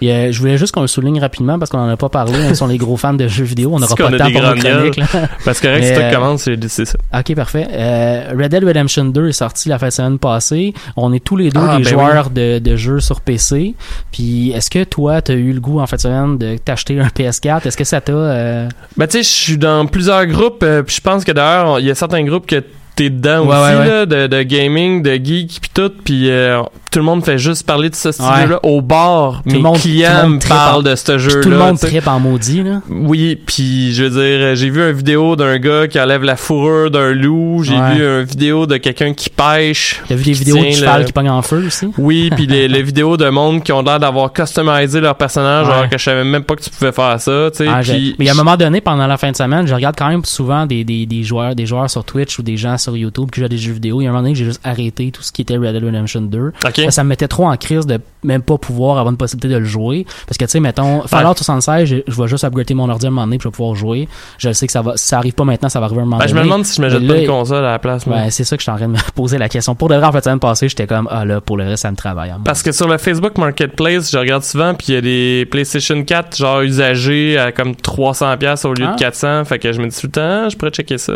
Et, 0.00 0.12
euh, 0.12 0.32
je 0.32 0.38
voulais 0.40 0.58
juste 0.58 0.72
qu'on 0.74 0.80
le 0.82 0.86
souligne 0.86 1.20
rapidement 1.20 1.58
parce 1.58 1.70
qu'on 1.70 1.78
en 1.78 1.88
a 1.88 1.96
pas 1.96 2.08
parlé. 2.08 2.32
On 2.50 2.54
sont 2.54 2.66
les 2.66 2.78
gros 2.78 2.96
fans 2.96 3.14
de 3.14 3.26
jeux 3.28 3.44
vidéo. 3.44 3.70
On 3.74 3.78
n'aura 3.78 3.94
pas 3.94 4.10
le 4.10 4.18
temps 4.18 4.30
pour 4.30 4.42
nos 4.42 4.54
chroniques. 4.54 4.96
là. 4.96 5.06
Parce 5.44 5.60
que 5.60 5.82
si 5.82 5.92
toi 5.92 6.02
euh, 6.02 6.12
commences, 6.14 6.48
c'est 6.68 6.84
ça. 6.84 6.98
Ok, 7.16 7.34
parfait. 7.34 7.66
Euh, 7.70 8.30
Red 8.38 8.50
Dead 8.50 8.64
Redemption 8.64 9.04
2 9.06 9.28
est 9.28 9.32
sorti 9.32 9.68
la 9.68 9.78
fin 9.78 9.88
de 9.88 9.92
semaine 9.92 10.18
passée. 10.18 10.74
On 10.96 11.12
est 11.12 11.22
tous 11.24 11.36
les 11.36 11.50
deux 11.50 11.60
Ah, 11.62 11.78
des 11.78 11.84
ben 11.84 11.90
joueurs 11.90 12.30
de, 12.30 12.58
de 12.58 12.76
jeux 12.76 13.00
sur 13.00 13.20
PC. 13.20 13.74
Puis, 14.12 14.50
est-ce 14.52 14.70
que 14.70 14.84
toi, 14.84 15.22
t'as 15.22 15.34
eu 15.34 15.52
le 15.52 15.60
goût 15.60 15.80
en 15.80 15.86
fin 15.86 15.96
de 15.96 16.00
semaine 16.00 16.38
de 16.38 16.56
t'acheter 16.56 16.98
un 17.00 17.06
PS4 17.08 17.66
Est-ce 17.66 17.76
que 17.76 17.84
ça 17.84 18.00
t'a 18.00 18.12
euh, 18.12 18.68
Ben, 18.96 19.06
tu 19.06 19.18
sais, 19.18 19.22
je 19.22 19.28
suis 19.28 19.58
dans 19.58 19.86
plusieurs 19.86 20.26
groupes, 20.26 20.62
euh, 20.62 20.82
puis 20.82 20.96
je 20.96 21.00
pense 21.00 21.24
que 21.24 21.32
d'ailleurs, 21.32 21.80
il 21.80 21.86
y 21.86 21.90
a 21.90 21.94
certains 21.94 22.24
groupes 22.24 22.46
que 22.46 22.62
t'es 22.96 23.10
dedans 23.10 23.46
Ouais, 23.46 23.54
aussi, 23.56 23.60
ouais, 23.74 23.78
ouais. 23.78 23.88
là, 23.88 24.06
de, 24.06 24.26
de 24.26 24.42
gaming, 24.42 25.02
de 25.02 25.14
geek, 25.14 25.58
puis 25.60 25.70
tout, 25.72 25.90
puis 26.04 26.30
euh, 26.30 26.62
tout 26.90 26.98
le 26.98 27.04
monde 27.04 27.24
fait 27.24 27.38
juste 27.38 27.66
parler 27.66 27.90
de 27.90 27.94
ce 27.94 28.12
style-là 28.12 28.60
au 28.62 28.80
bar. 28.80 29.42
Tout 29.46 29.54
Mes 29.54 29.58
monde- 29.60 29.78
clients 29.78 30.28
me 30.28 30.38
parlent 30.38 30.80
en- 30.80 30.82
de 30.82 30.94
ce 30.94 31.18
jeu-là. 31.18 31.40
tout 31.42 31.50
le 31.50 31.56
monde 31.58 31.78
tripe 31.78 32.06
en 32.08 32.20
maudit 32.20 32.62
là. 32.62 32.80
Oui, 32.88 33.36
puis 33.46 33.92
je 33.94 34.04
veux 34.04 34.10
dire, 34.10 34.20
euh, 34.46 34.54
j'ai 34.54 34.70
vu 34.70 34.80
une 34.82 34.92
vidéo 34.96 35.36
d'un 35.36 35.58
gars 35.58 35.86
qui 35.88 36.00
enlève 36.00 36.22
la 36.22 36.36
fourrure 36.36 36.90
d'un 36.90 37.12
loup, 37.12 37.62
j'ai 37.64 37.74
Ouais. 37.78 37.94
vu 37.94 38.02
une 38.02 38.22
vidéo 38.24 38.66
de 38.66 38.76
quelqu'un 38.76 39.12
qui 39.12 39.30
pêche. 39.30 40.02
T'as 40.08 40.14
vu 40.14 40.24
des 40.24 40.32
vidéos 40.32 40.58
de 40.64 40.70
cheval 40.70 41.00
le- 41.00 41.06
qui 41.06 41.12
pognent 41.12 41.30
en 41.30 41.42
feu 41.42 41.64
aussi 41.66 41.88
Oui, 41.98 42.30
puis 42.34 42.46
les, 42.46 42.68
les 42.68 42.82
vidéos 42.82 43.16
de 43.16 43.28
monde 43.28 43.62
qui 43.62 43.72
ont 43.72 43.82
l'air 43.82 43.98
d'avoir 44.00 44.32
customisé 44.32 45.00
leur 45.00 45.14
personnage, 45.16 45.66
Ouais. 45.66 45.72
alors 45.74 45.88
que 45.88 45.98
je 45.98 46.02
savais 46.04 46.24
même 46.24 46.42
pas 46.44 46.56
que 46.56 46.62
tu 46.62 46.70
pouvais 46.70 46.92
faire 46.92 47.20
ça, 47.20 47.50
tu 47.50 47.58
sais. 47.58 47.66
Ah, 47.68 47.80
puis- 47.82 48.14
mais 48.18 48.28
à 48.28 48.32
un 48.32 48.36
moment 48.36 48.56
donné, 48.56 48.80
pendant 48.80 49.06
la 49.06 49.16
fin 49.16 49.30
de 49.30 49.36
semaine, 49.36 49.66
je 49.66 49.74
regarde 49.74 49.94
quand 49.96 50.08
même 50.08 50.24
souvent 50.24 50.66
des, 50.66 50.84
des, 50.84 51.06
des 51.06 51.22
joueurs, 51.22 51.54
des 51.54 51.66
joueurs 51.66 51.88
sur 51.90 52.04
Twitch 52.04 52.38
ou 52.38 52.42
des 52.42 52.56
gens 52.56 52.78
sur 52.78 52.96
YouTube 52.96 53.28
qui 53.32 53.40
jouent 53.40 53.46
à 53.46 53.48
des 53.48 53.58
jeux 53.58 53.72
vidéo. 53.72 54.00
Il 54.00 54.04
y 54.04 54.06
a 54.06 54.10
un 54.10 54.12
moment 54.12 54.22
donné 54.22 54.32
que 54.34 54.38
j'ai 54.38 54.44
juste 54.44 54.60
arrêté 54.64 55.10
tout 55.10 55.22
ce 55.22 55.32
qui 55.32 55.42
était 55.42 55.56
Red 55.56 55.72
Dead 55.74 55.84
Redemption 55.84 56.22
2. 56.22 56.52
Ok. 56.66 56.77
Ça, 56.86 56.90
ça 56.90 57.04
me 57.04 57.08
mettait 57.08 57.28
trop 57.28 57.46
en 57.46 57.56
crise 57.56 57.86
de 57.86 58.00
même 58.24 58.42
pas 58.42 58.58
pouvoir 58.58 58.98
avoir 58.98 59.10
une 59.10 59.16
possibilité 59.16 59.48
de 59.54 59.58
le 59.58 59.64
jouer. 59.64 60.06
Parce 60.26 60.36
que, 60.38 60.44
tu 60.44 60.50
sais, 60.50 60.60
mettons, 60.60 61.02
Fallout 61.06 61.34
76, 61.36 61.88
je, 61.88 61.96
je 62.06 62.20
vais 62.22 62.28
juste 62.28 62.44
upgrader 62.44 62.74
mon 62.74 62.88
ordi 62.90 63.06
à 63.06 63.08
un 63.08 63.10
moment 63.12 63.26
donné 63.26 63.38
puis 63.38 63.44
je 63.44 63.48
vais 63.48 63.52
pouvoir 63.56 63.74
jouer. 63.74 64.08
Je 64.38 64.52
sais 64.52 64.66
que 64.66 64.72
ça 64.72 64.82
va, 64.82 64.96
si 64.96 65.06
ça 65.06 65.18
arrive 65.18 65.34
pas 65.34 65.44
maintenant, 65.44 65.68
ça 65.68 65.78
va 65.80 65.86
arriver 65.86 66.00
à 66.00 66.02
un 66.02 66.06
moment 66.06 66.18
Ben, 66.18 66.26
je 66.26 66.34
me 66.34 66.38
donné. 66.40 66.50
demande 66.50 66.64
si 66.66 66.76
je 66.76 66.82
me 66.82 66.88
jette 66.88 67.02
là, 67.02 67.14
pas 67.14 67.20
une 67.20 67.26
console 67.28 67.64
à 67.64 67.70
la 67.72 67.78
place. 67.78 68.06
Ben, 68.08 68.30
c'est 68.30 68.44
ça 68.44 68.56
que 68.56 68.60
je 68.60 68.64
suis 68.64 68.72
en 68.72 68.76
train 68.76 68.88
de 68.88 68.92
me 68.92 68.98
poser 69.14 69.38
la 69.38 69.48
question. 69.48 69.74
Pour 69.74 69.88
de 69.88 69.94
vrai, 69.94 70.04
en 70.06 70.10
fait, 70.12 70.18
la 70.18 70.22
semaine 70.22 70.40
passée, 70.40 70.68
j'étais 70.68 70.86
comme, 70.86 71.08
ah 71.10 71.24
là, 71.24 71.40
pour 71.40 71.56
le 71.56 71.64
reste, 71.64 71.82
ça 71.82 71.90
me 71.90 71.96
travaille. 71.96 72.30
moi. 72.30 72.40
Parce 72.44 72.62
que 72.62 72.72
sur 72.72 72.88
le 72.88 72.98
Facebook 72.98 73.38
Marketplace, 73.38 74.10
je 74.10 74.18
regarde 74.18 74.42
souvent, 74.42 74.74
puis 74.74 74.88
il 74.88 74.94
y 74.94 74.98
a 74.98 75.00
des 75.00 75.46
PlayStation 75.50 76.02
4 76.02 76.36
genre 76.36 76.60
usagés 76.62 77.38
à 77.38 77.52
comme 77.52 77.72
300$ 77.72 78.36
pièces 78.38 78.64
au 78.64 78.74
lieu 78.74 78.86
Ah. 78.88 78.94
de 78.94 78.98
400$. 78.98 79.44
Fait 79.44 79.58
que 79.58 79.72
je 79.72 79.80
me 79.80 79.86
dis 79.88 79.96
tout 80.00 80.06
le 80.06 80.12
temps, 80.12 80.42
ah, 80.44 80.48
je 80.48 80.56
pourrais 80.56 80.70
checker 80.72 80.98
ça. 80.98 81.12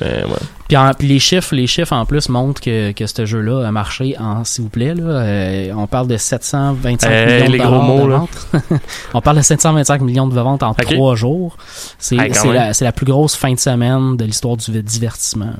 Mais 0.00 0.24
ouais. 0.24 0.38
Puis, 0.68 0.76
en- 0.76 0.92
puis 0.94 1.08
les 1.08 1.18
chiffres, 1.18 1.54
les 1.54 1.66
chiffres 1.66 1.92
en 1.92 2.04
plus 2.06 2.28
montrent 2.28 2.60
que, 2.60 2.92
que 2.92 3.06
ce 3.06 3.26
jeu-là 3.26 3.66
a 3.66 3.72
marché 3.72 4.16
en, 4.18 4.44
s'il 4.44 4.64
vous 4.64 4.70
plaît, 4.70 4.94
là, 4.94 5.02
euh, 5.04 5.72
on 5.76 5.86
parle 5.88 6.06
de 6.06 6.16
725 6.16 7.10
Hey, 7.10 7.48
millions 7.50 7.64
de 7.64 7.70
gros 7.70 7.82
mots, 7.82 8.06
ventes. 8.08 8.48
on 9.14 9.20
parle 9.20 9.38
de 9.38 9.42
725 9.42 10.00
millions 10.02 10.28
de 10.28 10.34
ventes 10.40 10.62
en 10.62 10.72
trois 10.74 11.16
jours. 11.16 11.56
C'est 11.98 12.16
Hey, 12.16 12.30
quand 12.30 12.52
c'est 12.72 12.84
la, 12.84 12.92
plus 12.92 13.06
grosse 13.06 13.34
fin 13.36 13.52
de 13.52 13.58
semaine 13.58 14.16
de 14.16 14.24
l'histoire 14.24 14.56
du 14.56 14.82
divertissement. 14.82 15.52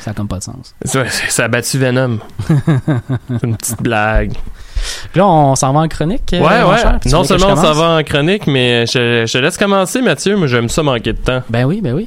Ça 0.00 0.10
n'a 0.10 0.14
comme 0.14 0.28
pas 0.28 0.38
de 0.38 0.44
sens. 0.44 0.74
C'est- 0.84 1.08
Ça 1.28 1.44
a 1.44 1.48
battu 1.48 1.78
Venom. 1.78 2.18
C'est 3.28 3.42
une 3.44 3.56
petite 3.56 3.82
blague. 3.82 4.32
Là, 5.14 5.26
on 5.26 5.54
s'en 5.54 5.72
va 5.72 5.80
en 5.80 5.88
chronique. 5.88 6.22
euh, 6.32 6.40
Ouais, 6.40 6.62
ouais. 6.70 6.78
cher? 6.78 6.98
Non 7.06 7.24
seulement 7.24 7.48
on 7.52 7.56
s'en 7.56 7.72
va 7.72 7.88
en 7.98 8.02
chronique, 8.02 8.46
mais 8.46 8.86
je, 8.86 9.30
te 9.30 9.38
laisse 9.38 9.56
commencer, 9.56 10.00
Mathieu. 10.02 10.36
Moi, 10.36 10.46
j'aime 10.46 10.68
ça 10.68 10.82
manquer 10.82 11.12
de 11.12 11.18
temps. 11.18 11.42
Ben 11.48 11.64
oui, 11.64 11.80
ben 11.82 11.92
oui. 11.94 12.06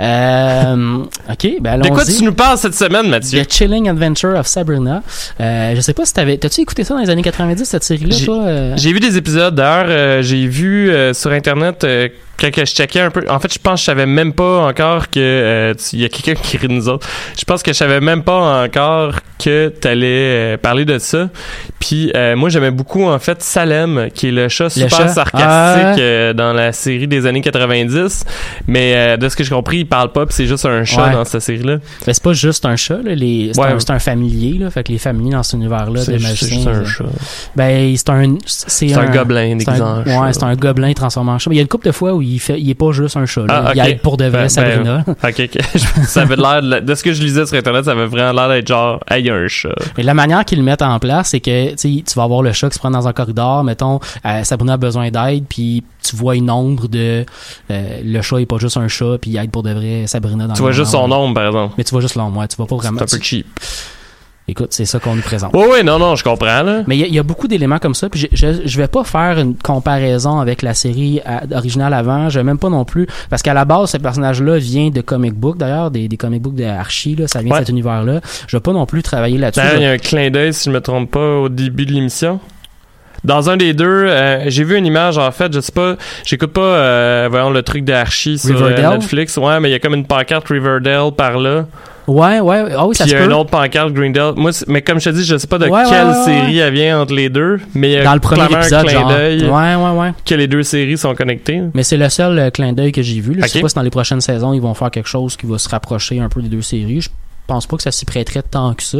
Euh, 0.00 0.98
ok, 1.30 1.48
ben 1.60 1.78
De 1.80 1.88
quoi 1.88 2.00
allons-y. 2.02 2.16
tu 2.18 2.24
nous 2.24 2.32
parles 2.34 2.58
cette 2.58 2.74
semaine, 2.74 3.08
Mathieu? 3.08 3.44
The 3.44 3.52
Chilling 3.52 3.88
Adventure 3.88 4.36
of 4.38 4.46
Sabrina. 4.46 5.02
Euh, 5.40 5.74
je 5.76 5.80
sais 5.80 5.94
pas 5.94 6.04
si 6.04 6.14
t'avais, 6.14 6.36
t'as-tu 6.38 6.60
écouté 6.62 6.84
ça 6.84 6.94
dans 6.94 7.00
les 7.00 7.10
années 7.10 7.22
90 7.22 7.64
cette 7.64 7.84
série-là, 7.84 8.14
J'ai- 8.16 8.24
toi 8.26 8.42
euh? 8.46 8.74
J'ai 8.76 8.92
vu 8.92 9.00
des 9.00 9.16
épisodes. 9.16 9.54
D'ailleurs, 9.54 9.86
euh, 9.88 10.22
j'ai 10.22 10.46
vu 10.46 10.92
sur 11.14 11.30
Internet 11.32 11.86
quand 12.40 12.50
je 12.56 12.64
checkais 12.64 13.00
un 13.00 13.10
peu. 13.10 13.24
En 13.28 13.38
fait, 13.40 13.52
je 13.52 13.58
pense 13.58 13.74
que 13.74 13.80
je 13.80 13.84
savais 13.86 14.06
même 14.06 14.32
pas 14.32 14.66
encore 14.66 15.08
que 15.10 15.18
euh, 15.18 15.74
il 15.92 16.00
y 16.00 16.04
a 16.04 16.08
quelqu'un 16.08 16.40
qui 16.40 16.56
rit 16.56 16.68
de 16.68 16.72
nous 16.72 16.88
autres. 16.88 17.06
Je 17.38 17.44
pense 17.44 17.62
que 17.62 17.72
je 17.72 17.76
savais 17.78 18.00
même 18.00 18.22
pas 18.22 18.62
encore 18.64 19.14
que 19.42 19.68
t'allais 19.68 20.06
euh, 20.06 20.56
parler 20.56 20.84
de 20.84 20.98
ça. 20.98 21.28
Puis 21.80 22.10
euh, 22.14 22.36
moi, 22.36 22.48
j'aimais 22.48 22.70
beaucoup 22.70 23.04
en 23.04 23.18
fait 23.18 23.42
Salem, 23.42 24.08
qui 24.14 24.28
est 24.28 24.32
le 24.32 24.48
chat 24.48 24.68
super 24.70 24.88
chat? 24.90 25.08
sarcastique 25.08 25.46
Ah. 25.48 25.94
euh, 25.98 26.32
dans 26.32 26.52
la 26.52 26.72
série 26.72 27.06
des 27.08 27.26
années 27.26 27.40
90. 27.40 28.24
Mais 28.66 28.94
euh, 28.96 29.16
de 29.16 29.28
ce 29.28 29.36
que 29.36 29.44
j'ai 29.44 29.50
compris, 29.54 29.78
il 29.78 29.86
parle 29.86 30.12
pas. 30.12 30.26
Puis 30.26 30.34
c'est 30.34 30.46
juste 30.46 30.66
un 30.66 30.84
chat 30.84 31.06
Ouais. 31.06 31.12
dans 31.12 31.24
cette 31.24 31.42
série-là. 31.42 31.76
Ben, 32.06 32.12
c'est 32.12 32.22
pas 32.22 32.32
juste 32.32 32.66
un 32.66 32.76
chat, 32.76 32.98
là. 33.02 33.14
Les, 33.14 33.50
c'est, 33.54 33.60
Ouais. 33.60 33.68
un, 33.88 33.98
familier, 33.98 34.58
là. 34.58 34.70
Fait 34.70 34.82
que 34.84 34.92
les 34.92 34.98
familiers 34.98 35.32
dans 35.32 35.42
cet 35.42 35.54
univers-là 35.54 36.04
des 36.04 36.18
magiciens. 36.18 36.38
c'est 36.38 36.56
juste 36.56 36.68
un 36.68 36.84
chat. 36.84 37.04
Ben, 37.56 37.94
c'est 37.96 38.10
un, 38.10 38.34
c'est 38.46 38.94
un 38.94 39.06
gobelin 39.10 39.56
c'est 39.60 39.68
un-. 39.80 40.02
Ouais, 40.04 40.32
c'est 40.32 40.42
un 40.44 40.54
gobelin 40.56 40.92
transformé 40.92 41.30
en 41.32 41.38
chat. 41.38 41.50
Mais 41.50 41.56
il 41.56 41.58
y 41.58 41.60
a 41.60 41.62
une 41.62 41.68
couple 41.68 41.86
de 41.86 41.92
fois 41.92 42.12
où 42.12 42.22
il 42.22 42.27
fait, 42.38 42.60
il 42.60 42.68
est 42.68 42.74
pas 42.74 42.92
juste 42.92 43.16
un 43.16 43.24
chat, 43.26 43.46
là. 43.46 43.64
Ah, 43.68 43.72
Il 43.74 43.80
aide 43.80 44.00
pour 44.00 44.16
de 44.16 44.24
vrai 44.26 44.42
Ben, 44.42 44.48
Sabrina. 44.48 45.04
Ok, 45.24 45.40
ok. 45.40 45.58
ça 46.06 46.22
avait 46.22 46.36
l'air 46.36 46.60
de, 46.62 46.80
de 46.80 46.94
ce 46.94 47.02
que 47.02 47.12
je 47.12 47.22
lisais 47.22 47.46
sur 47.46 47.56
internet, 47.56 47.86
ça 47.86 47.92
avait 47.92 48.06
vraiment 48.06 48.32
l'air 48.32 48.48
d'être 48.48 48.68
genre, 48.68 49.00
hey, 49.10 49.22
il 49.22 49.26
y 49.26 49.30
a 49.30 49.34
un 49.34 49.48
chat. 49.48 49.68
Mais 49.96 50.02
la 50.02 50.14
manière 50.14 50.44
qu'ils 50.44 50.58
le 50.58 50.64
mettent 50.64 50.82
en 50.82 50.98
place, 50.98 51.30
c'est 51.30 51.40
que 51.40 51.74
tu 51.74 52.02
vas 52.16 52.22
avoir 52.24 52.42
le 52.42 52.52
chat 52.52 52.68
qui 52.68 52.74
se 52.74 52.78
prend 52.78 52.90
dans 52.90 53.08
un 53.08 53.12
corridor, 53.12 53.64
mettons, 53.64 54.00
euh, 54.26 54.44
Sabrina 54.44 54.74
a 54.74 54.76
besoin 54.76 55.10
d'aide, 55.10 55.44
puis 55.48 55.82
tu 56.02 56.16
vois 56.16 56.36
une 56.36 56.50
ombre 56.50 56.88
de 56.88 57.24
euh, 57.70 58.00
le 58.04 58.22
chat 58.22 58.40
est 58.40 58.46
pas 58.46 58.58
juste 58.58 58.76
un 58.76 58.88
chat, 58.88 59.18
puis 59.20 59.30
il 59.30 59.36
aide 59.36 59.50
pour 59.50 59.62
de 59.62 59.72
vrai 59.72 60.04
Sabrina 60.06 60.46
dans 60.46 60.54
Tu 60.54 60.62
vois 60.62 60.72
juste 60.72 60.92
son 60.92 61.10
ombre, 61.10 61.34
par 61.34 61.46
exemple. 61.46 61.74
Mais 61.78 61.84
tu 61.84 61.90
vois 61.90 62.00
juste 62.00 62.14
l'ombre, 62.14 62.38
ouais, 62.40 62.48
tu 62.48 62.56
vois 62.56 62.66
pas 62.66 62.76
C'est 62.80 62.86
vraiment. 62.88 63.02
un 63.02 63.06
peu 63.06 63.18
cheap. 63.20 63.46
Écoute, 64.50 64.68
c'est 64.70 64.86
ça 64.86 64.98
qu'on 64.98 65.14
nous 65.14 65.20
présente. 65.22 65.54
Ouais, 65.54 65.66
ouais, 65.68 65.82
non, 65.82 65.98
non, 65.98 66.16
je 66.16 66.24
comprends, 66.24 66.62
là. 66.62 66.80
Mais 66.86 66.96
il 66.96 67.00
y, 67.00 67.04
a- 67.04 67.06
il 67.06 67.14
y 67.14 67.18
a 67.18 67.22
beaucoup 67.22 67.48
d'éléments 67.48 67.78
comme 67.78 67.94
ça. 67.94 68.08
Puis 68.08 68.20
je, 68.20 68.26
je, 68.34 68.62
je 68.66 68.76
vais 68.78 68.88
pas 68.88 69.04
faire 69.04 69.38
une 69.38 69.54
comparaison 69.54 70.40
avec 70.40 70.62
la 70.62 70.72
série 70.72 71.20
à- 71.26 71.42
originale 71.54 71.92
avant. 71.92 72.30
Je 72.30 72.38
vais 72.38 72.44
même 72.44 72.58
pas 72.58 72.70
non 72.70 72.86
plus. 72.86 73.06
Parce 73.28 73.42
qu'à 73.42 73.52
la 73.52 73.66
base, 73.66 73.90
ce 73.90 73.98
personnage-là 73.98 74.56
vient 74.56 74.88
de 74.88 75.02
comic 75.02 75.34
book, 75.34 75.58
d'ailleurs, 75.58 75.90
des, 75.90 76.08
des 76.08 76.16
comic 76.16 76.40
books 76.40 76.54
de 76.54 76.64
Archie, 76.64 77.14
là, 77.14 77.28
ça 77.28 77.42
vient 77.42 77.52
Ouais. 77.52 77.60
de 77.60 77.64
cet 77.66 77.72
univers-là. 77.72 78.20
Je 78.46 78.56
vais 78.56 78.60
pas 78.62 78.72
non 78.72 78.86
plus 78.86 79.02
travailler 79.02 79.36
là-dessus. 79.36 79.60
Il 79.76 79.82
y 79.82 79.86
a 79.86 79.90
un 79.90 79.98
clin 79.98 80.30
d'œil, 80.30 80.54
si 80.54 80.70
je 80.70 80.74
me 80.74 80.80
trompe 80.80 81.10
pas, 81.10 81.36
au 81.40 81.48
début 81.50 81.84
de 81.84 81.92
l'émission. 81.92 82.40
Dans 83.24 83.50
un 83.50 83.56
des 83.56 83.74
deux, 83.74 83.84
euh, 84.06 84.44
j'ai 84.46 84.64
vu 84.64 84.76
une 84.78 84.86
image, 84.86 85.18
en 85.18 85.30
fait, 85.32 85.52
je 85.52 85.60
sais 85.60 85.72
pas, 85.72 85.96
j'écoute 86.24 86.52
pas, 86.52 86.60
euh, 86.60 87.28
voyons, 87.30 87.50
le 87.50 87.62
truc 87.62 87.84
d'Archie 87.84 88.38
sur 88.38 88.62
euh? 88.62 88.70
Netflix. 88.94 89.36
Ouais, 89.36 89.58
mais 89.60 89.68
il 89.68 89.72
y 89.72 89.74
a 89.74 89.78
comme 89.80 89.94
une 89.94 90.06
pancarte 90.06 90.48
Riverdale 90.48 91.10
par 91.16 91.36
là. 91.38 91.66
Ouais, 92.08 92.40
ouais. 92.40 92.64
Ah 92.76 92.86
oui, 92.86 92.96
ça 92.96 93.04
se 93.04 93.10
il 93.10 93.12
y 93.12 93.14
a 93.16 93.18
peut. 93.18 93.26
une 93.26 93.32
autre 93.34 93.50
pancarte 93.50 93.92
Greendale. 93.92 94.32
Moi, 94.36 94.50
mais 94.66 94.82
comme 94.82 94.98
je 94.98 95.10
te 95.10 95.14
dis, 95.14 95.24
je 95.24 95.36
sais 95.36 95.46
pas 95.46 95.58
de 95.58 95.66
Ouais, 95.68 95.82
quelle 95.88 96.06
ouais, 96.06 96.12
ouais. 96.14 96.24
série 96.24 96.58
elle 96.58 96.72
vient 96.72 97.00
entre 97.02 97.12
les 97.14 97.28
deux. 97.28 97.60
Mais 97.74 98.02
Dans 98.02 98.14
le 98.14 98.20
premier 98.20 98.44
épisode, 98.44 98.80
un 98.80 98.82
clin 98.84 99.00
genre. 99.00 99.08
d'œil 99.10 99.44
Ouais, 99.44 99.74
ouais, 99.74 99.98
ouais. 100.00 100.12
que 100.24 100.34
les 100.34 100.46
deux 100.48 100.62
séries 100.62 100.96
sont 100.98 101.14
connectées. 101.14 101.60
Mais 101.74 101.82
c'est 101.82 101.96
le 101.98 102.08
seul 102.08 102.38
euh, 102.38 102.50
clin 102.50 102.72
d'œil 102.72 102.92
que 102.92 103.02
j'ai 103.02 103.20
vu. 103.20 103.34
là. 103.34 103.46
Je 103.46 103.52
sais 103.52 103.60
pas 103.60 103.68
si 103.68 103.74
dans 103.74 103.82
les 103.82 103.90
prochaines 103.90 104.20
saisons, 104.22 104.54
ils 104.54 104.60
vont 104.62 104.74
faire 104.74 104.90
quelque 104.90 105.08
chose 105.08 105.36
qui 105.36 105.46
va 105.46 105.58
se 105.58 105.68
rapprocher 105.68 106.18
un 106.18 106.28
peu 106.30 106.40
des 106.42 106.48
deux 106.48 106.62
séries. 106.62 107.02
Je 107.02 107.08
pense 107.48 107.66
pas 107.66 107.76
que 107.76 107.82
ça 107.82 107.90
s'y 107.90 108.04
prêterait 108.04 108.42
tant 108.42 108.74
que 108.74 108.82
ça. 108.84 108.98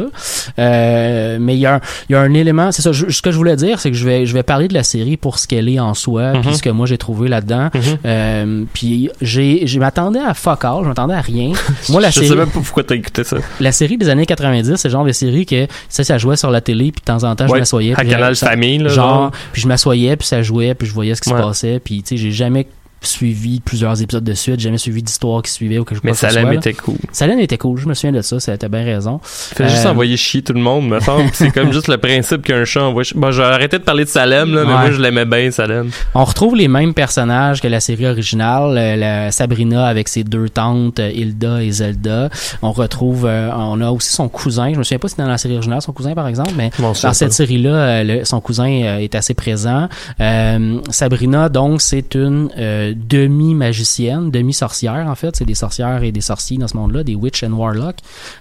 Euh, 0.59 1.39
mais 1.41 1.55
il 1.55 1.61
y, 1.61 1.67
a 1.67 1.75
un- 1.77 1.81
il 2.09 2.13
y 2.13 2.17
a 2.17 2.21
un 2.21 2.33
élément, 2.35 2.73
c'est 2.73 2.83
ça, 2.83 2.93
je- 2.93 3.09
ce 3.11 3.23
que 3.23 3.31
je 3.31 3.37
voulais 3.37 3.57
dire, 3.57 3.79
c'est 3.79 3.91
que 3.91 3.97
je 3.97 4.05
vais, 4.05 4.27
je 4.27 4.35
vais 4.35 4.43
parler 4.43 4.69
de 4.69 4.75
la 4.75 4.83
série 4.83 5.17
pour 5.17 5.39
ce 5.39 5.47
qu'elle 5.47 5.69
est 5.69 5.79
en 5.79 5.95
soi, 5.95 6.33
Mhm. 6.33 6.41
puis 6.43 6.57
ce 6.57 6.63
que 6.63 6.71
moi 6.71 6.87
j'ai 6.87 6.99
trouvé 6.99 7.29
là-dedans. 7.29 7.69
Mhm. 7.75 7.81
Euh, 8.07 8.65
puis 8.73 9.11
j'ai, 9.21 9.67
je 9.67 9.79
m'attendais 9.79 10.19
à 10.21 10.35
fuck 10.35 10.65
all, 10.65 10.83
je 10.83 10.89
m'attendais 10.89 11.15
à 11.15 11.21
rien. 11.21 11.53
Moi, 11.91 12.01
la 12.01 12.09
je 12.11 12.15
série, 12.15 12.29
sais 12.29 12.35
même 12.37 12.47
pas 12.51 12.61
pourquoi 12.61 12.83
t'as 12.85 12.95
écouté 12.97 13.25
ça. 13.25 13.37
la 13.61 13.73
série 13.73 13.97
des 13.99 14.09
années 14.09 14.27
90, 14.27 14.77
c'est 14.77 14.89
le 14.89 14.93
genre 14.93 15.05
de 15.05 15.13
série 15.13 15.47
que, 15.47 15.65
tu 15.67 15.73
sais, 15.89 16.05
ça 16.05 16.19
jouait 16.19 16.37
sur 16.37 16.51
la 16.51 16.61
télé, 16.61 16.91
puis 16.93 17.01
de 17.01 17.05
temps 17.05 17.25
en 17.25 17.35
temps, 17.37 17.47
je 17.47 17.53
m'assoyais. 17.55 17.95
à 17.97 18.05
Canal 18.05 18.35
Famille, 18.37 18.79
là. 18.79 18.89
genre, 18.89 19.09
genre. 19.23 19.31
puis 19.53 19.63
je 19.63 19.69
m'assoyais, 19.69 20.17
puis 20.17 20.27
ça 20.27 20.43
jouait, 20.43 20.75
puis 20.75 20.89
je 20.89 20.93
voyais 20.95 21.15
ce 21.15 21.21
qui 21.23 21.31
Ouais. 21.33 21.39
se 21.41 21.43
passait, 21.47 21.81
puis 21.81 22.03
tu 22.03 22.09
sais, 22.11 22.17
j'ai 22.17 22.33
jamais 22.33 22.67
suivi 23.01 23.61
plusieurs 23.61 24.01
épisodes 24.03 24.25
de 24.25 24.35
suite, 24.35 24.61
jamais 24.61 24.79
suivi 24.79 25.03
d'histoire 25.03 25.43
qui 25.43 25.51
suivait 25.53 25.79
ou 25.79 25.85
quelque 25.85 25.97
chose 25.99 26.05
Mais 26.05 26.11
que 26.13 26.17
ce 26.17 26.29
Salem 26.29 26.53
était 26.53 26.73
cool. 26.75 26.97
Salem 27.13 27.39
était 27.41 27.59
cool, 27.59 27.79
je 27.79 27.87
me 27.87 27.95
souviens 27.95 28.13
de 28.13 28.23
ça, 28.23 28.41
ça 28.41 28.57
t'as 28.59 28.69
bien 28.69 28.85
raison. 28.85 29.21
Fait 29.23 29.69
juste 29.69 29.87
Euh, 29.87 29.91
envoyer 29.91 30.17
chier 30.17 30.43
tout 30.43 30.53
le 30.53 30.61
monde, 30.61 30.89
me 30.89 31.01
semble. 31.01 31.31
c'est 31.33 31.51
comme 31.53 31.73
juste 31.73 31.89
le 31.89 31.99
principe 31.99 32.43
qu'un 32.43 32.65
chat 32.65 32.83
envoie 32.83 33.05
chier. 33.05 33.19
Bon, 33.19 33.31
j'ai 33.31 33.43
arrêté 33.43 33.79
de 33.79 33.85
parler 33.85 34.05
de 34.05 34.09
Salem, 34.09 34.55
là, 34.55 34.63
mais 34.65 34.73
Ouais. 34.73 34.79
moi, 34.79 34.91
je 34.91 35.01
l'aimais 35.01 35.25
bien, 35.25 35.51
Salem. 35.51 35.91
On 36.15 36.25
retrouve 36.25 36.57
les 36.57 36.69
mêmes 36.69 36.95
personnages 36.95 37.61
que 37.61 37.69
la 37.69 37.81
série 37.81 38.07
originale, 38.07 38.77
euh, 38.77 38.97
la 38.97 39.31
Sabrina 39.31 39.87
avec 39.87 40.09
ses 40.09 40.25
deux 40.25 40.49
tantes, 40.49 40.99
euh, 40.99 41.11
Hilda 41.11 41.63
et 41.63 41.71
Zelda. 41.71 42.29
On 42.63 42.73
retrouve, 42.73 43.27
euh, 43.27 43.51
on 43.55 43.81
a 43.81 43.91
aussi 43.91 44.11
son 44.11 44.29
cousin, 44.29 44.73
je 44.73 44.79
me 44.79 44.83
souviens 44.83 44.99
pas 44.99 45.09
si 45.09 45.17
dans 45.17 45.27
la 45.27 45.39
série 45.39 45.55
originale 45.55 45.81
son 45.83 45.93
cousin 45.93 46.15
par 46.15 46.27
exemple, 46.29 46.53
mais 46.57 46.71
Bon, 46.79 46.93
Dans 47.03 47.13
cette 47.15 47.33
série-là, 47.33 48.25
son 48.25 48.41
cousin 48.41 48.67
est 48.67 49.15
assez 49.15 49.35
présent. 49.35 49.89
Euh, 50.21 50.79
Sabrina, 50.91 51.49
donc, 51.49 51.81
c'est 51.81 52.15
une 52.15 52.49
euh, 52.91 52.95
demi-magicienne, 52.97 54.31
demi-sorcière, 54.31 55.07
en 55.09 55.15
fait. 55.15 55.37
C'est 55.37 55.45
des 55.45 55.55
sorcières 55.55 56.03
et 56.03 56.13
des 56.13 56.21
sorciers 56.21 56.59
dans 56.59 56.69
ce 56.69 56.77
monde-là, 56.77 57.05
des 57.05 57.15
witch 57.15 57.43
and 57.43 57.53
warlock. 57.53 57.97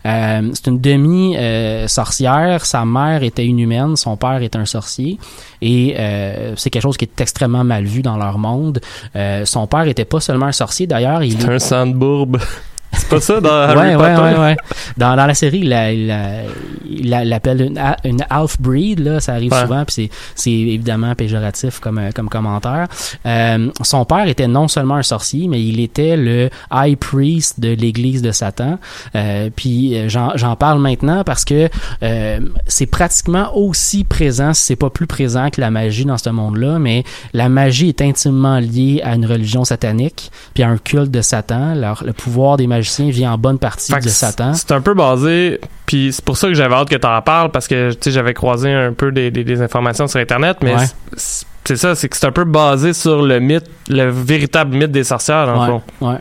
Euh, 0.05 0.49
c'est 0.53 0.67
une 0.67 0.79
demi-sorcière. 0.79 2.65
Sa 2.65 2.85
mère 2.85 3.23
était 3.23 3.45
une 3.45 3.59
humaine, 3.59 3.95
son 3.95 4.17
père 4.17 4.41
est 4.41 4.55
un 4.55 4.65
sorcier. 4.65 5.17
Et 5.61 5.95
euh, 5.97 6.53
c'est 6.55 6.69
quelque 6.69 6.83
chose 6.83 6.97
qui 6.97 7.05
est 7.05 7.21
extrêmement 7.21 7.63
mal 7.63 7.85
vu 7.85 8.01
dans 8.01 8.17
leur 8.17 8.37
monde. 8.37 8.79
Euh, 9.15 9.45
son 9.45 9.67
père 9.67 9.87
était 9.87 10.05
pas 10.05 10.19
seulement 10.19 10.47
un 10.47 10.51
sorcier, 10.51 10.87
d'ailleurs, 10.87 11.23
il 11.23 11.39
C'est 11.39 11.49
un 11.49 11.59
sandbourbe. 11.59 12.39
c'est 12.97 13.09
pas 13.09 13.21
ça 13.21 13.39
dans 13.39 13.49
Harry 13.49 13.77
ouais, 13.77 13.95
ouais, 13.95 14.15
Potter? 14.15 14.21
ouais, 14.35 14.39
ouais. 14.39 14.55
Dans, 14.97 15.15
dans 15.15 15.25
la 15.25 15.33
série, 15.33 15.59
il 15.59 15.69
la- 15.69 15.91
il 15.93 16.07
la- 16.07 16.43
il 16.89 17.09
la- 17.09 17.23
il 17.23 17.29
l'appelle 17.29 17.61
une, 17.61 17.79
une 18.03 18.25
half-breed, 18.29 18.99
là, 18.99 19.19
ça 19.19 19.33
arrive 19.33 19.51
Ouais. 19.51 19.61
souvent, 19.61 19.85
puis 19.85 19.93
c'est, 19.93 20.09
c'est 20.35 20.51
évidemment 20.51 21.13
péjoratif 21.15 21.79
comme, 21.79 21.97
euh, 21.99 22.09
comme 22.13 22.29
commentaire. 22.29 22.87
Euh, 23.25 23.69
son 23.83 24.05
père 24.05 24.27
était 24.27 24.47
non 24.47 24.67
seulement 24.67 24.95
un 24.95 25.03
sorcier, 25.03 25.47
mais 25.47 25.61
il 25.63 25.79
était 25.79 26.17
le 26.17 26.49
high 26.73 26.97
priest 26.97 27.59
de 27.59 27.69
l'église 27.69 28.21
de 28.21 28.31
Satan. 28.31 28.79
Euh, 29.15 29.49
puis 29.55 29.95
euh, 29.97 30.09
j'en, 30.09 30.31
j'en 30.35 30.55
parle 30.55 30.79
maintenant 30.79 31.23
parce 31.23 31.45
que 31.45 31.69
euh, 32.03 32.39
c'est 32.67 32.85
pratiquement 32.87 33.55
aussi 33.55 34.03
présent, 34.03 34.53
si 34.53 34.63
c'est 34.63 34.75
pas 34.75 34.89
plus 34.89 35.07
présent 35.07 35.49
que 35.49 35.61
la 35.61 35.71
magie 35.71 36.05
dans 36.05 36.17
ce 36.17 36.29
monde-là, 36.29 36.79
mais 36.79 37.03
la 37.33 37.49
magie 37.49 37.89
est 37.89 38.01
intimement 38.01 38.59
liée 38.59 39.01
à 39.03 39.15
une 39.15 39.25
religion 39.25 39.63
satanique, 39.65 40.31
puis 40.53 40.63
à 40.63 40.69
un 40.69 40.77
culte 40.77 41.11
de 41.11 41.21
Satan. 41.21 41.71
Alors, 41.71 42.03
le 42.05 42.13
pouvoir 42.13 42.57
des 42.57 42.67
magiciens 42.87 43.09
vient 43.09 43.33
en 43.33 43.37
bonne 43.37 43.59
partie 43.59 43.91
Fait 43.93 43.99
de 43.99 44.09
Satan. 44.09 44.53
C'est 44.53 44.71
un 44.71 44.81
peu 44.81 44.93
basé, 44.93 45.59
puis 45.85 46.11
c'est 46.11 46.23
pour 46.23 46.37
ça 46.37 46.47
que 46.47 46.53
j'avais 46.53 46.75
hâte 46.75 46.89
que 46.89 46.95
t'en 46.95 47.21
parles, 47.21 47.51
parce 47.51 47.67
que 47.67 47.93
tu 47.93 48.11
j'avais 48.11 48.33
croisé 48.33 48.71
un 48.71 48.93
peu 48.93 49.11
des, 49.11 49.31
des, 49.31 49.43
des 49.43 49.61
informations 49.61 50.07
sur 50.07 50.19
Internet, 50.19 50.57
mais 50.61 50.75
Ouais. 50.75 50.85
c'est- 51.15 51.45
ça, 51.75 51.95
c'est 51.95 52.07
que 52.07 52.15
c'est 52.15 52.25
un 52.27 52.31
peu 52.31 52.45
basé 52.45 52.93
sur 52.93 53.21
le 53.21 53.39
mythe, 53.39 53.65
le 53.89 54.09
véritable 54.09 54.75
mythe 54.75 54.91
des 54.91 55.03
sorcières, 55.03 55.45
dans 55.47 55.53
le 55.65 55.73
Ouais, 55.73 55.79
fond. 55.99 56.07
ouais. 56.09 56.17